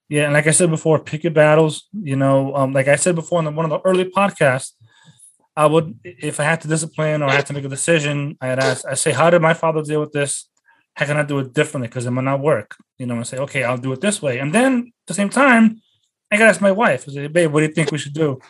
yeah. 0.08 0.24
And 0.24 0.34
like 0.34 0.46
I 0.46 0.52
said 0.52 0.70
before, 0.70 0.98
pick 0.98 1.24
your 1.24 1.32
battles. 1.32 1.88
You 1.92 2.16
know, 2.16 2.54
um, 2.54 2.72
like 2.72 2.88
I 2.88 2.96
said 2.96 3.14
before 3.14 3.38
in 3.38 3.46
the, 3.46 3.50
one 3.50 3.64
of 3.64 3.70
the 3.70 3.88
early 3.88 4.04
podcasts, 4.04 4.72
I 5.56 5.66
would 5.66 5.98
if 6.04 6.38
I 6.40 6.44
had 6.44 6.60
to 6.62 6.68
discipline 6.68 7.22
or 7.22 7.26
I 7.26 7.34
had 7.36 7.46
to 7.46 7.52
make 7.54 7.64
a 7.64 7.68
decision, 7.68 8.36
I'd 8.40 8.58
ask. 8.58 8.86
I 8.86 8.94
say, 8.94 9.12
how 9.12 9.30
did 9.30 9.42
my 9.42 9.54
father 9.54 9.82
deal 9.82 10.00
with 10.00 10.12
this? 10.12 10.48
How 10.94 11.06
can 11.06 11.16
I 11.16 11.24
do 11.24 11.38
it 11.40 11.54
differently? 11.54 11.88
Because 11.88 12.06
it 12.06 12.10
might 12.10 12.24
not 12.24 12.40
work. 12.40 12.76
You 12.98 13.06
know, 13.06 13.16
and 13.16 13.26
say, 13.26 13.38
okay, 13.38 13.64
I'll 13.64 13.78
do 13.78 13.92
it 13.92 14.00
this 14.00 14.22
way. 14.22 14.38
And 14.38 14.52
then 14.54 14.92
at 15.02 15.06
the 15.06 15.14
same 15.14 15.30
time, 15.30 15.80
I 16.34 16.36
gotta 16.36 16.50
ask 16.50 16.60
my 16.60 16.72
wife. 16.72 17.08
I 17.08 17.12
say, 17.12 17.26
babe, 17.28 17.52
what 17.52 17.60
do 17.60 17.66
you 17.66 17.72
think 17.72 17.92
we 17.92 17.98
should 17.98 18.12
do? 18.12 18.40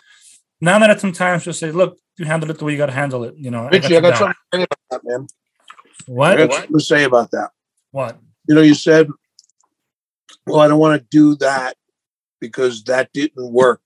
Now 0.60 0.78
that 0.78 0.88
at 0.88 1.00
some 1.00 1.12
times 1.12 1.42
she'll 1.42 1.52
say, 1.52 1.70
look, 1.70 1.98
you 2.16 2.24
handle 2.24 2.50
it 2.50 2.58
the 2.58 2.64
way 2.64 2.72
you 2.72 2.78
gotta 2.78 2.92
handle 2.92 3.24
it. 3.24 3.34
You 3.36 3.50
know, 3.50 3.68
Richie, 3.68 3.86
I 3.86 3.90
your 3.90 4.00
got 4.00 4.16
something 4.16 4.34
to 4.52 4.58
say 4.58 4.62
about 4.62 4.78
that, 4.90 5.00
man. 5.04 5.26
I 5.28 6.12
What? 6.12 6.38
got 6.38 6.52
something 6.52 6.78
to 6.78 6.84
say 6.84 7.04
about 7.04 7.30
that. 7.32 7.50
What? 7.90 8.18
You 8.48 8.54
know, 8.54 8.62
you 8.62 8.74
said, 8.74 9.08
"Well, 10.46 10.60
I 10.60 10.68
don't 10.68 10.78
want 10.78 10.98
to 11.00 11.06
do 11.10 11.36
that 11.36 11.76
because 12.40 12.84
that 12.84 13.12
didn't 13.12 13.52
work," 13.52 13.82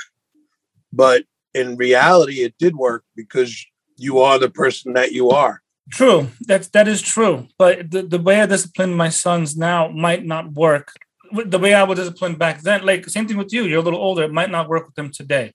but 0.92 1.24
in 1.54 1.76
reality, 1.76 2.42
it 2.42 2.54
did 2.58 2.76
work 2.76 3.04
because 3.16 3.66
you 3.96 4.20
are 4.20 4.38
the 4.38 4.50
person 4.50 4.92
that 4.92 5.10
you 5.10 5.30
are. 5.30 5.60
True. 5.90 6.28
That's 6.42 6.68
that 6.68 6.86
is 6.86 7.02
true. 7.02 7.48
But 7.58 7.90
the, 7.90 8.02
the 8.02 8.18
way 8.18 8.40
I 8.40 8.46
discipline 8.46 8.94
my 8.94 9.08
sons 9.08 9.56
now 9.56 9.88
might 9.88 10.24
not 10.24 10.52
work. 10.52 10.92
The 11.32 11.58
way 11.58 11.74
I 11.74 11.82
was 11.84 11.98
disciplined 11.98 12.38
back 12.38 12.60
then, 12.62 12.84
like 12.84 13.08
same 13.08 13.26
thing 13.28 13.36
with 13.36 13.52
you. 13.52 13.64
You're 13.64 13.80
a 13.80 13.82
little 13.82 14.00
older. 14.00 14.22
It 14.24 14.32
might 14.32 14.50
not 14.50 14.68
work 14.68 14.86
with 14.86 14.94
them 14.94 15.10
today. 15.10 15.52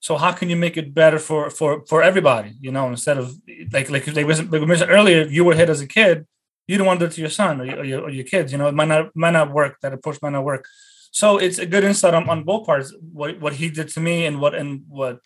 So 0.00 0.16
how 0.16 0.32
can 0.32 0.50
you 0.50 0.56
make 0.56 0.76
it 0.76 0.94
better 0.94 1.18
for 1.18 1.50
for 1.50 1.84
for 1.86 2.02
everybody? 2.02 2.52
You 2.60 2.70
know, 2.72 2.88
instead 2.88 3.18
of 3.18 3.34
like 3.72 3.88
like 3.90 4.04
they 4.04 4.24
was 4.24 4.40
like 4.42 4.60
we 4.60 4.66
mentioned 4.66 4.90
earlier, 4.90 5.20
if 5.22 5.32
you 5.32 5.44
were 5.44 5.54
hit 5.54 5.70
as 5.70 5.80
a 5.80 5.86
kid, 5.86 6.26
you 6.68 6.76
don't 6.76 6.86
want 6.86 7.00
to 7.00 7.06
do 7.06 7.10
it 7.10 7.14
to 7.14 7.20
your 7.20 7.30
son 7.30 7.60
or 7.60 7.64
your, 7.64 7.78
or 7.80 7.84
your, 7.84 8.00
or 8.02 8.10
your 8.10 8.24
kids. 8.24 8.52
You 8.52 8.58
know, 8.58 8.68
it 8.68 8.74
might 8.74 8.88
not 8.88 9.14
might 9.14 9.32
not 9.32 9.52
work. 9.52 9.76
That 9.82 9.92
approach 9.94 10.18
might 10.22 10.32
not 10.32 10.44
work. 10.44 10.64
So 11.12 11.38
it's 11.38 11.58
a 11.58 11.66
good 11.66 11.82
insight 11.84 12.14
on, 12.14 12.28
on 12.28 12.44
both 12.44 12.66
parts. 12.66 12.94
What 13.12 13.40
what 13.40 13.54
he 13.54 13.70
did 13.70 13.88
to 13.94 14.00
me 14.00 14.26
and 14.26 14.40
what 14.40 14.54
and 14.54 14.82
what 14.88 15.20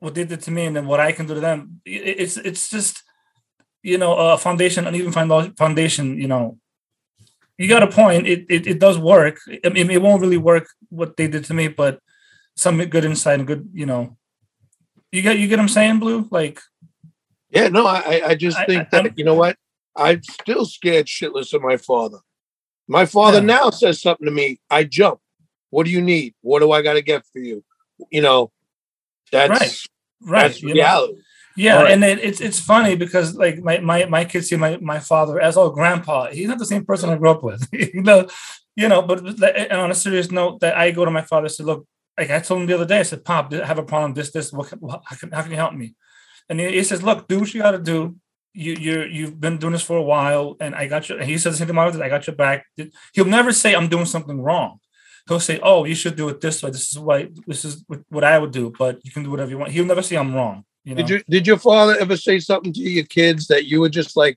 what 0.00 0.14
they 0.14 0.24
did 0.24 0.40
to 0.42 0.50
me, 0.50 0.64
and 0.66 0.74
then 0.76 0.86
what 0.86 1.00
I 1.00 1.12
can 1.12 1.26
do 1.26 1.34
to 1.34 1.40
them. 1.40 1.80
It- 1.84 2.18
It's 2.22 2.36
it's 2.36 2.68
just 2.70 3.02
you 3.82 3.98
know 3.98 4.14
a 4.14 4.36
foundation 4.36 4.86
and 4.86 4.96
even 4.96 5.12
found- 5.12 5.56
foundation 5.56 6.18
you 6.20 6.26
know 6.28 6.58
you 7.58 7.68
got 7.68 7.82
a 7.82 7.86
point 7.88 8.26
it 8.26 8.46
it, 8.48 8.66
it 8.66 8.78
does 8.78 8.98
work 8.98 9.38
I 9.64 9.68
mean, 9.68 9.90
it 9.90 10.00
won't 10.02 10.22
really 10.22 10.36
work 10.38 10.68
what 10.90 11.16
they 11.16 11.28
did 11.28 11.44
to 11.46 11.54
me 11.54 11.68
but 11.68 12.00
some 12.56 12.82
good 12.84 13.04
insight 13.04 13.38
and 13.40 13.46
good 13.46 13.68
you 13.72 13.86
know 13.86 14.16
you 15.12 15.22
get 15.22 15.38
you 15.38 15.48
get 15.48 15.56
what 15.58 15.62
i'm 15.64 15.68
saying 15.68 15.98
blue 15.98 16.26
like 16.30 16.60
Yeah, 17.50 17.68
no, 17.68 17.86
I, 17.86 18.20
I- 18.30 18.34
just 18.34 18.58
think 18.66 18.82
I- 18.82 18.88
that 18.92 19.04
I'm- 19.06 19.14
you 19.16 19.24
know 19.24 19.34
what? 19.34 19.56
I'm 19.96 20.20
still 20.22 20.64
scared 20.66 21.06
shitless 21.06 21.54
of 21.54 21.62
my 21.62 21.76
father. 21.78 22.18
My 22.86 23.06
father 23.06 23.38
Yeah. 23.40 23.54
now 23.56 23.70
says 23.70 24.00
something 24.02 24.26
to 24.26 24.30
me. 24.40 24.60
I 24.70 24.84
jump. 24.84 25.18
What 25.70 25.84
do 25.86 25.90
you 25.90 26.02
need? 26.02 26.34
What 26.42 26.60
do 26.60 26.70
I 26.76 26.82
got 26.82 26.94
to 26.94 27.02
get 27.02 27.22
for 27.32 27.40
you? 27.40 27.64
You 28.10 28.20
know, 28.26 28.52
that's 29.32 29.50
Right. 29.50 29.76
right 30.32 30.42
that's 30.48 30.62
you 30.62 30.74
know? 30.74 31.16
Yeah 31.58 31.82
right. 31.82 31.90
and 31.92 32.04
it, 32.04 32.18
it's 32.22 32.40
it's 32.40 32.60
funny 32.60 32.94
because 32.94 33.34
like 33.34 33.58
my, 33.58 33.78
my 33.78 34.04
my 34.06 34.24
kids 34.24 34.48
see 34.48 34.56
my 34.56 34.76
my 34.78 35.00
father 35.00 35.40
as 35.40 35.56
oh 35.56 35.70
grandpa. 35.70 36.30
He's 36.30 36.48
not 36.48 36.58
the 36.58 36.72
same 36.72 36.84
person 36.84 37.10
i 37.10 37.16
grew 37.16 37.30
up 37.30 37.42
with 37.42 37.68
you 37.72 38.02
know 38.02 38.28
you 38.76 38.88
know 38.88 39.02
but 39.02 39.18
and 39.42 39.80
on 39.80 39.90
a 39.90 39.94
serious 39.94 40.30
note 40.30 40.60
that 40.60 40.76
i 40.76 40.90
go 40.92 41.04
to 41.04 41.10
my 41.10 41.22
father 41.22 41.46
and 41.46 41.52
say 41.52 41.64
look 41.64 41.86
like 42.16 42.30
i 42.30 42.38
told 42.38 42.60
him 42.60 42.66
the 42.66 42.74
other 42.74 42.86
day 42.86 43.00
i 43.00 43.02
said 43.02 43.24
pop 43.24 43.52
I 43.52 43.66
have 43.66 43.78
a 43.78 43.82
problem 43.82 44.14
this 44.14 44.30
this 44.30 44.52
what 44.52 44.68
can, 44.68 44.78
how, 44.88 45.16
can, 45.18 45.32
how 45.32 45.42
can 45.42 45.50
you 45.50 45.56
help 45.56 45.74
me 45.74 45.94
and 46.48 46.60
he, 46.60 46.72
he 46.72 46.84
says 46.84 47.02
look 47.02 47.26
do 47.28 47.40
what 47.40 47.52
you 47.52 47.60
got 47.60 47.72
to 47.72 47.78
do. 47.78 48.16
You 48.54 48.72
you 48.74 49.02
you've 49.16 49.40
been 49.40 49.58
doing 49.58 49.74
this 49.74 49.82
for 49.82 49.96
a 49.96 50.02
while 50.02 50.56
and 50.60 50.74
i 50.74 50.86
got 50.86 51.08
you 51.08 51.16
and 51.16 51.28
he 51.28 51.38
says 51.38 51.58
the 51.58 51.66
same 51.66 51.68
thing 51.68 52.02
i 52.02 52.08
got 52.08 52.26
your 52.26 52.36
back. 52.36 52.66
He'll 53.12 53.34
never 53.38 53.52
say 53.52 53.74
i'm 53.74 53.88
doing 53.88 54.06
something 54.06 54.40
wrong. 54.40 54.80
He'll 55.28 55.40
say 55.40 55.60
oh 55.62 55.84
you 55.84 55.94
should 55.94 56.16
do 56.16 56.28
it 56.28 56.40
this 56.40 56.62
way. 56.62 56.70
This 56.70 56.90
is 56.90 56.98
why 56.98 57.28
this 57.46 57.64
is 57.64 57.84
what 58.08 58.24
i 58.24 58.38
would 58.38 58.52
do 58.52 58.72
but 58.78 59.04
you 59.04 59.12
can 59.12 59.22
do 59.22 59.30
whatever 59.30 59.50
you 59.50 59.58
want. 59.58 59.72
He'll 59.72 59.84
never 59.92 60.02
say 60.02 60.16
i'm 60.16 60.34
wrong 60.34 60.64
you 60.88 60.94
know 60.94 61.02
Did 61.02 61.10
you 61.10 61.22
did 61.28 61.46
your 61.46 61.58
father 61.58 61.94
ever 62.00 62.16
say 62.16 62.38
something 62.38 62.72
to 62.72 62.80
your 62.80 63.04
kids 63.04 63.46
that 63.48 63.66
you 63.66 63.80
were 63.80 63.88
just 63.90 64.16
like, 64.16 64.36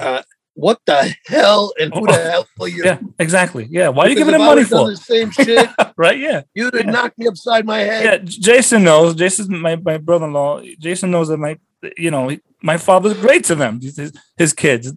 uh, 0.00 0.22
what 0.54 0.78
the 0.86 1.14
hell 1.26 1.72
and 1.78 1.92
who 1.94 2.06
the 2.06 2.14
hell 2.14 2.46
are 2.60 2.68
you? 2.68 2.82
Yeah, 2.88 2.98
exactly. 3.18 3.68
Yeah. 3.70 3.88
Why 3.90 4.04
are 4.04 4.08
you 4.08 4.14
Because 4.14 4.28
giving 4.28 4.40
him 4.40 4.46
money 4.46 4.64
for? 4.64 4.88
the 4.90 4.96
same 4.96 5.30
shit? 5.30 5.68
right? 5.98 6.18
Yeah. 6.18 6.42
You'd 6.54 6.74
have 6.74 6.86
Yeah. 6.86 6.90
knocked 6.90 7.18
me 7.18 7.26
upside 7.26 7.66
my 7.66 7.78
head. 7.80 8.04
Yeah. 8.04 8.18
Jason 8.24 8.84
knows. 8.84 9.14
Jason's 9.14 9.50
my, 9.50 9.76
my 9.76 9.98
brother 9.98 10.24
in 10.26 10.32
law. 10.32 10.62
Jason 10.78 11.10
knows 11.10 11.28
that 11.28 11.36
my, 11.36 11.58
you 11.98 12.10
know, 12.10 12.34
my 12.62 12.78
father's 12.78 13.14
great 13.20 13.44
to 13.44 13.54
them, 13.54 13.80
his, 13.82 14.12
his 14.38 14.52
kids. 14.54 14.92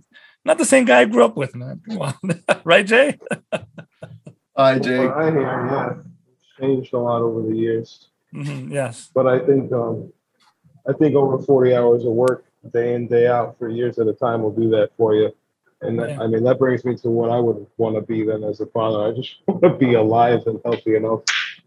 Not 0.45 0.57
the 0.57 0.65
same 0.65 0.85
guy 0.85 1.01
I 1.01 1.05
grew 1.05 1.25
up 1.25 1.35
with, 1.35 1.53
man. 1.55 1.81
Right, 2.63 2.85
Jay? 2.87 3.19
Hi, 4.55 4.79
Jay. 4.79 4.99
Well, 4.99 5.11
I 5.19 5.31
hear, 5.31 5.41
yeah, 5.41 5.93
it's 6.31 6.45
changed 6.59 6.93
a 6.93 6.99
lot 6.99 7.21
over 7.21 7.41
the 7.49 7.55
years. 7.55 8.07
Mhm, 8.33 8.71
Yes. 8.71 9.09
But 9.13 9.27
I 9.27 9.39
think, 9.39 9.71
um, 9.73 10.13
I 10.89 10.93
think 10.93 11.15
over 11.15 11.37
40 11.37 11.75
hours 11.75 12.03
of 12.03 12.13
work, 12.13 12.45
day 12.73 12.95
in, 12.95 13.07
day 13.07 13.27
out, 13.27 13.57
for 13.59 13.69
years 13.69 13.99
at 13.99 14.07
a 14.07 14.13
time, 14.13 14.41
will 14.41 14.51
do 14.51 14.69
that 14.71 14.89
for 14.97 15.13
you. 15.13 15.31
And 15.81 15.99
that, 15.99 16.09
Yeah. 16.09 16.21
I 16.21 16.27
mean, 16.27 16.43
that 16.43 16.59
brings 16.59 16.83
me 16.83 16.95
to 16.97 17.09
what 17.09 17.29
I 17.29 17.39
would 17.39 17.65
want 17.77 17.95
to 17.95 18.01
be 18.01 18.25
then 18.25 18.43
as 18.43 18.59
a 18.59 18.65
father. 18.65 19.07
I 19.07 19.11
just 19.11 19.35
want 19.47 19.61
to 19.61 19.69
be 19.69 19.93
alive 19.93 20.41
and 20.47 20.59
healthy 20.65 20.95
enough 20.95 21.21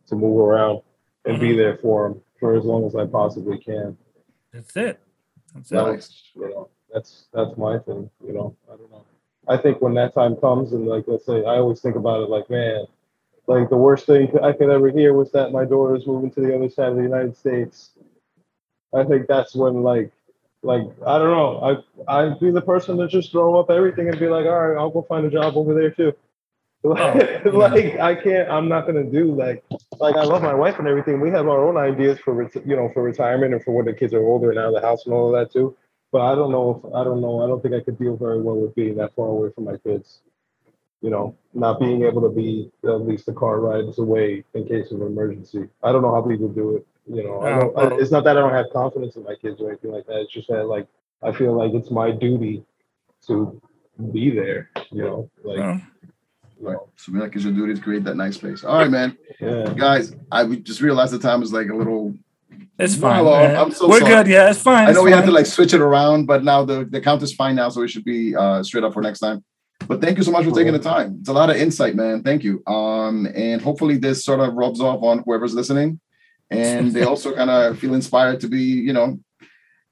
to 0.08 0.16
move 0.16 0.38
around 0.38 0.82
and 1.24 1.40
be 1.40 1.50
mm-hmm. 1.50 1.58
there 1.58 1.78
for 1.78 2.06
him 2.06 2.20
for 2.40 2.54
as 2.54 2.64
long 2.64 2.84
as 2.84 2.96
I 2.96 3.06
possibly 3.06 3.58
can. 3.58 3.96
That's 4.52 4.76
it. 4.76 5.00
That's 5.54 5.70
it. 5.70 5.76
Was, 5.76 6.22
you 6.34 6.50
know, 6.50 6.68
That's 6.92 7.26
that's 7.32 7.56
my 7.56 7.78
thing. 7.78 8.10
You 8.26 8.32
know, 8.32 8.56
I 8.70 8.76
don't 8.76 8.90
know. 8.90 9.04
I 9.48 9.56
think 9.56 9.80
when 9.80 9.94
that 9.94 10.14
time 10.14 10.36
comes, 10.36 10.72
and 10.72 10.86
like 10.86 11.04
let's 11.06 11.24
say, 11.24 11.38
I 11.44 11.56
always 11.56 11.80
think 11.80 11.96
about 11.96 12.22
it 12.22 12.28
like, 12.28 12.50
man, 12.50 12.86
like 13.46 13.70
the 13.70 13.76
worst 13.76 14.06
thing 14.06 14.28
I 14.42 14.52
could 14.52 14.70
ever 14.70 14.90
hear 14.90 15.14
was 15.14 15.32
that 15.32 15.52
my 15.52 15.64
daughter 15.64 15.96
is 15.96 16.06
moving 16.06 16.30
to 16.32 16.40
the 16.40 16.54
other 16.54 16.68
side 16.68 16.90
of 16.90 16.96
the 16.96 17.02
United 17.02 17.36
States. 17.36 17.91
I 18.94 19.04
think 19.04 19.26
that's 19.26 19.54
when 19.54 19.82
like 19.82 20.12
like 20.62 20.82
I 21.06 21.18
don't 21.18 21.30
know. 21.30 21.84
I 22.08 22.22
I'd 22.22 22.40
be 22.40 22.50
the 22.50 22.60
person 22.60 22.98
to 22.98 23.08
just 23.08 23.32
throw 23.32 23.58
up 23.58 23.70
everything 23.70 24.08
and 24.08 24.18
be 24.18 24.28
like, 24.28 24.46
all 24.46 24.68
right, 24.68 24.78
I'll 24.78 24.90
go 24.90 25.02
find 25.02 25.26
a 25.26 25.30
job 25.30 25.56
over 25.56 25.74
there 25.74 25.90
too. 25.90 26.12
Oh, 26.84 26.90
like, 26.90 27.44
like 27.44 28.00
I 28.00 28.16
can't. 28.16 28.50
I'm 28.50 28.68
not 28.68 28.86
gonna 28.86 29.04
do 29.04 29.36
like 29.36 29.62
like 30.00 30.16
I 30.16 30.24
love 30.24 30.42
my 30.42 30.52
wife 30.52 30.80
and 30.80 30.88
everything. 30.88 31.20
We 31.20 31.30
have 31.30 31.46
our 31.46 31.64
own 31.64 31.76
ideas 31.76 32.18
for 32.18 32.34
ret- 32.34 32.66
you 32.66 32.74
know 32.74 32.90
for 32.92 33.04
retirement 33.04 33.54
and 33.54 33.62
for 33.62 33.72
when 33.72 33.84
the 33.84 33.92
kids 33.92 34.12
are 34.12 34.24
older 34.24 34.50
and 34.50 34.58
out 34.58 34.74
of 34.74 34.74
the 34.74 34.80
house 34.80 35.06
and 35.06 35.14
all 35.14 35.32
of 35.32 35.40
that 35.40 35.52
too. 35.52 35.76
But 36.10 36.22
I 36.22 36.34
don't 36.34 36.50
know 36.50 36.82
if 36.84 36.92
I 36.92 37.04
don't 37.04 37.20
know. 37.20 37.44
I 37.44 37.46
don't 37.46 37.62
think 37.62 37.74
I 37.76 37.80
could 37.80 38.00
deal 38.00 38.16
very 38.16 38.42
well 38.42 38.56
with 38.56 38.74
being 38.74 38.96
that 38.96 39.14
far 39.14 39.28
away 39.28 39.50
from 39.54 39.66
my 39.66 39.76
kids. 39.76 40.22
You 41.02 41.10
know, 41.10 41.36
not 41.54 41.78
being 41.78 42.02
able 42.02 42.22
to 42.22 42.30
be 42.30 42.72
at 42.82 43.06
least 43.06 43.28
a 43.28 43.32
car 43.32 43.60
rides 43.60 44.00
away 44.00 44.42
in 44.54 44.66
case 44.66 44.90
of 44.90 45.02
an 45.02 45.06
emergency. 45.06 45.68
I 45.84 45.92
don't 45.92 46.02
know 46.02 46.12
how 46.12 46.22
people 46.22 46.48
do 46.48 46.76
it. 46.78 46.86
You 47.06 47.24
know, 47.24 47.42
I 47.42 47.50
don't, 47.58 47.78
I- 47.78 47.96
it's 47.96 48.10
not 48.10 48.24
that 48.24 48.36
I 48.36 48.40
don't 48.40 48.52
have 48.52 48.66
confidence 48.72 49.16
in 49.16 49.24
my 49.24 49.34
kids 49.34 49.60
or 49.60 49.68
anything 49.70 49.90
like 49.92 50.06
that. 50.06 50.20
It's 50.20 50.32
just 50.32 50.48
that 50.48 50.64
like 50.64 50.86
I 51.22 51.32
feel 51.32 51.56
like 51.56 51.72
it's 51.74 51.90
my 51.90 52.10
duty 52.10 52.64
to 53.26 53.60
be 54.12 54.30
there. 54.30 54.70
You 54.90 55.02
know, 55.02 55.30
like 55.44 55.58
Well, 55.58 55.74
you 55.74 55.82
Right. 56.68 56.78
So 56.94 57.10
we 57.12 57.18
like 57.18 57.34
it's 57.34 57.44
your 57.44 57.52
duty 57.52 57.74
to 57.74 57.80
create 57.80 58.04
that 58.04 58.14
nice 58.16 58.36
space. 58.36 58.62
All 58.62 58.78
right, 58.78 58.90
man. 58.90 59.18
yeah. 59.40 59.74
Guys, 59.76 60.14
I 60.30 60.44
just 60.46 60.80
realized 60.80 61.12
the 61.12 61.18
time 61.18 61.42
is 61.42 61.52
like 61.52 61.68
a 61.68 61.74
little 61.74 62.14
it's 62.78 62.94
fine. 62.94 63.24
man. 63.24 63.56
I'm 63.56 63.72
so 63.72 63.88
We're 63.88 63.98
sorry. 64.00 64.14
good. 64.14 64.26
Yeah, 64.28 64.50
it's 64.50 64.62
fine. 64.62 64.86
I 64.86 64.90
it's 64.90 64.96
know 64.96 65.02
we 65.02 65.10
have 65.10 65.24
to 65.24 65.32
like 65.32 65.46
switch 65.46 65.74
it 65.74 65.80
around, 65.80 66.26
but 66.26 66.44
now 66.44 66.64
the, 66.64 66.84
the 66.84 67.00
count 67.00 67.22
is 67.22 67.34
fine 67.34 67.56
now, 67.56 67.68
so 67.68 67.80
we 67.80 67.88
should 67.88 68.04
be 68.04 68.34
uh 68.36 68.62
straight 68.62 68.84
up 68.84 68.92
for 68.92 69.02
next 69.02 69.18
time. 69.18 69.44
But 69.88 70.00
thank 70.00 70.18
you 70.18 70.22
so 70.24 70.30
much 70.30 70.44
for 70.44 70.52
taking 70.52 70.72
the 70.72 70.78
time. 70.78 71.16
It's 71.20 71.28
a 71.28 71.32
lot 71.32 71.50
of 71.50 71.56
insight, 71.56 71.96
man. 71.96 72.22
Thank 72.22 72.44
you. 72.44 72.62
Um, 72.68 73.26
and 73.34 73.60
hopefully 73.60 73.96
this 73.98 74.24
sort 74.24 74.38
of 74.38 74.54
rubs 74.54 74.80
off 74.80 75.02
on 75.02 75.24
whoever's 75.26 75.54
listening, 75.54 75.98
and 76.52 76.92
they 76.92 77.04
also 77.04 77.34
kind 77.34 77.50
of 77.50 77.78
feel 77.78 77.94
inspired 77.94 78.40
to 78.40 78.48
be, 78.48 78.62
you 78.62 78.92
know, 78.92 79.18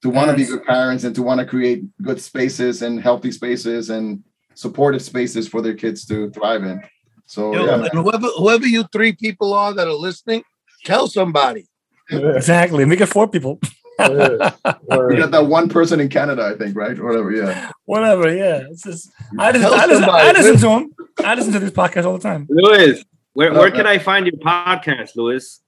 to 0.03 0.11
want 0.11 0.31
to 0.31 0.37
be 0.37 0.45
good 0.45 0.65
parents 0.65 1.05
and 1.05 1.15
to 1.15 1.23
want 1.23 1.41
to 1.41 1.47
create 1.47 1.85
good 2.03 2.21
spaces 2.21 2.83
and 2.83 3.01
healthy 3.01 3.31
spaces 3.31 3.91
and 3.91 4.23
supportive 4.55 5.03
spaces 5.03 5.49
for 5.49 5.61
their 5.63 5.75
kids 5.75 6.07
to 6.07 6.31
thrive 6.31 6.65
in. 6.65 6.81
So 7.27 7.55
Yo, 7.55 7.67
yeah, 7.67 7.75
and 7.85 7.89
whoever 7.93 8.27
whoever 8.39 8.67
you 8.67 8.85
three 8.93 9.13
people 9.13 9.53
are 9.55 9.73
that 9.75 9.87
are 9.87 9.93
listening, 9.95 10.43
tell 10.85 11.07
somebody. 11.07 11.69
Exactly. 12.11 12.85
Make 12.85 13.01
it 13.01 13.07
four 13.07 13.29
people. 13.29 13.61
Yeah. 14.01 14.53
we 14.89 15.17
got 15.17 15.31
that 15.33 15.47
one 15.47 15.69
person 15.69 16.01
in 16.01 16.09
Canada, 16.09 16.43
I 16.43 16.57
think, 16.57 16.75
right? 16.75 16.99
Whatever. 16.99 17.33
Yeah. 17.33 17.71
Whatever. 17.85 18.35
Yeah. 18.35 18.63
It's 18.71 18.83
just, 18.83 19.11
I, 19.39 19.51
listen, 19.51 19.61
Tell 19.61 19.75
I, 19.75 19.85
listen, 19.85 20.03
somebody, 20.05 20.29
I 20.29 20.33
listen 20.33 20.55
to 20.55 20.61
them. 20.61 20.95
I 21.23 21.35
listen 21.35 21.53
to 21.53 21.59
these 21.59 21.71
podcasts 21.71 22.07
all 22.07 22.17
the 22.17 22.23
time. 22.23 22.47
Louis, 22.49 23.05
where, 23.35 23.53
Uh, 23.53 23.59
where 23.59 23.71
can 23.71 23.87
I 23.87 23.99
find 23.99 24.27
your 24.27 24.37
podcast, 24.37 25.17
Louis? 25.17 25.61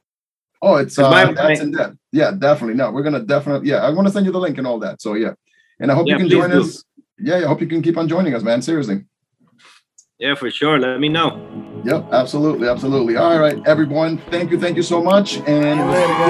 Oh, 0.64 0.76
it's 0.76 0.96
uh, 0.98 1.10
my- 1.10 1.32
Dads 1.32 1.60
in 1.60 1.72
Depth. 1.72 1.96
Yeah, 2.12 2.30
definitely. 2.38 2.74
No, 2.74 2.90
we're 2.92 3.02
gonna 3.02 3.20
definitely. 3.20 3.68
Yeah, 3.68 3.78
I 3.78 3.90
want 3.90 4.06
to 4.06 4.12
send 4.12 4.24
you 4.26 4.32
the 4.32 4.38
link 4.38 4.58
and 4.58 4.66
all 4.66 4.78
that. 4.80 5.02
So 5.02 5.14
yeah, 5.14 5.32
and 5.80 5.90
I 5.90 5.94
hope 5.94 6.06
Yeah, 6.06 6.14
you 6.14 6.18
can 6.20 6.28
join 6.28 6.50
do. 6.50 6.60
us. 6.60 6.84
Yeah, 7.18 7.36
I 7.36 7.42
hope 7.42 7.60
you 7.60 7.66
can 7.66 7.82
keep 7.82 7.96
on 7.98 8.06
joining 8.08 8.34
us, 8.34 8.42
man. 8.42 8.62
Seriously. 8.62 9.04
Yeah, 10.18 10.34
for 10.36 10.50
sure. 10.50 10.78
Let 10.78 11.00
me 11.00 11.08
know. 11.08 11.40
Yep, 11.84 12.08
absolutely, 12.12 12.68
absolutely. 12.68 13.16
All 13.16 13.40
right, 13.40 13.60
everyone. 13.66 14.18
Thank 14.30 14.52
you, 14.52 14.58
thank 14.60 14.76
you 14.76 14.84
so 14.84 15.02
much, 15.02 15.38
and 15.38 15.44
See 15.46 15.58
you 15.70 15.76
we'll 15.78 15.88
later, 15.90 16.06
see 16.06 16.12
you 16.12 16.22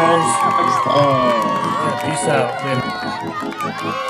all 0.86 1.30
guys. 1.30 1.84
next 1.84 2.20
peace 2.22 2.28
out. 2.28 3.84
Later. 3.84 4.08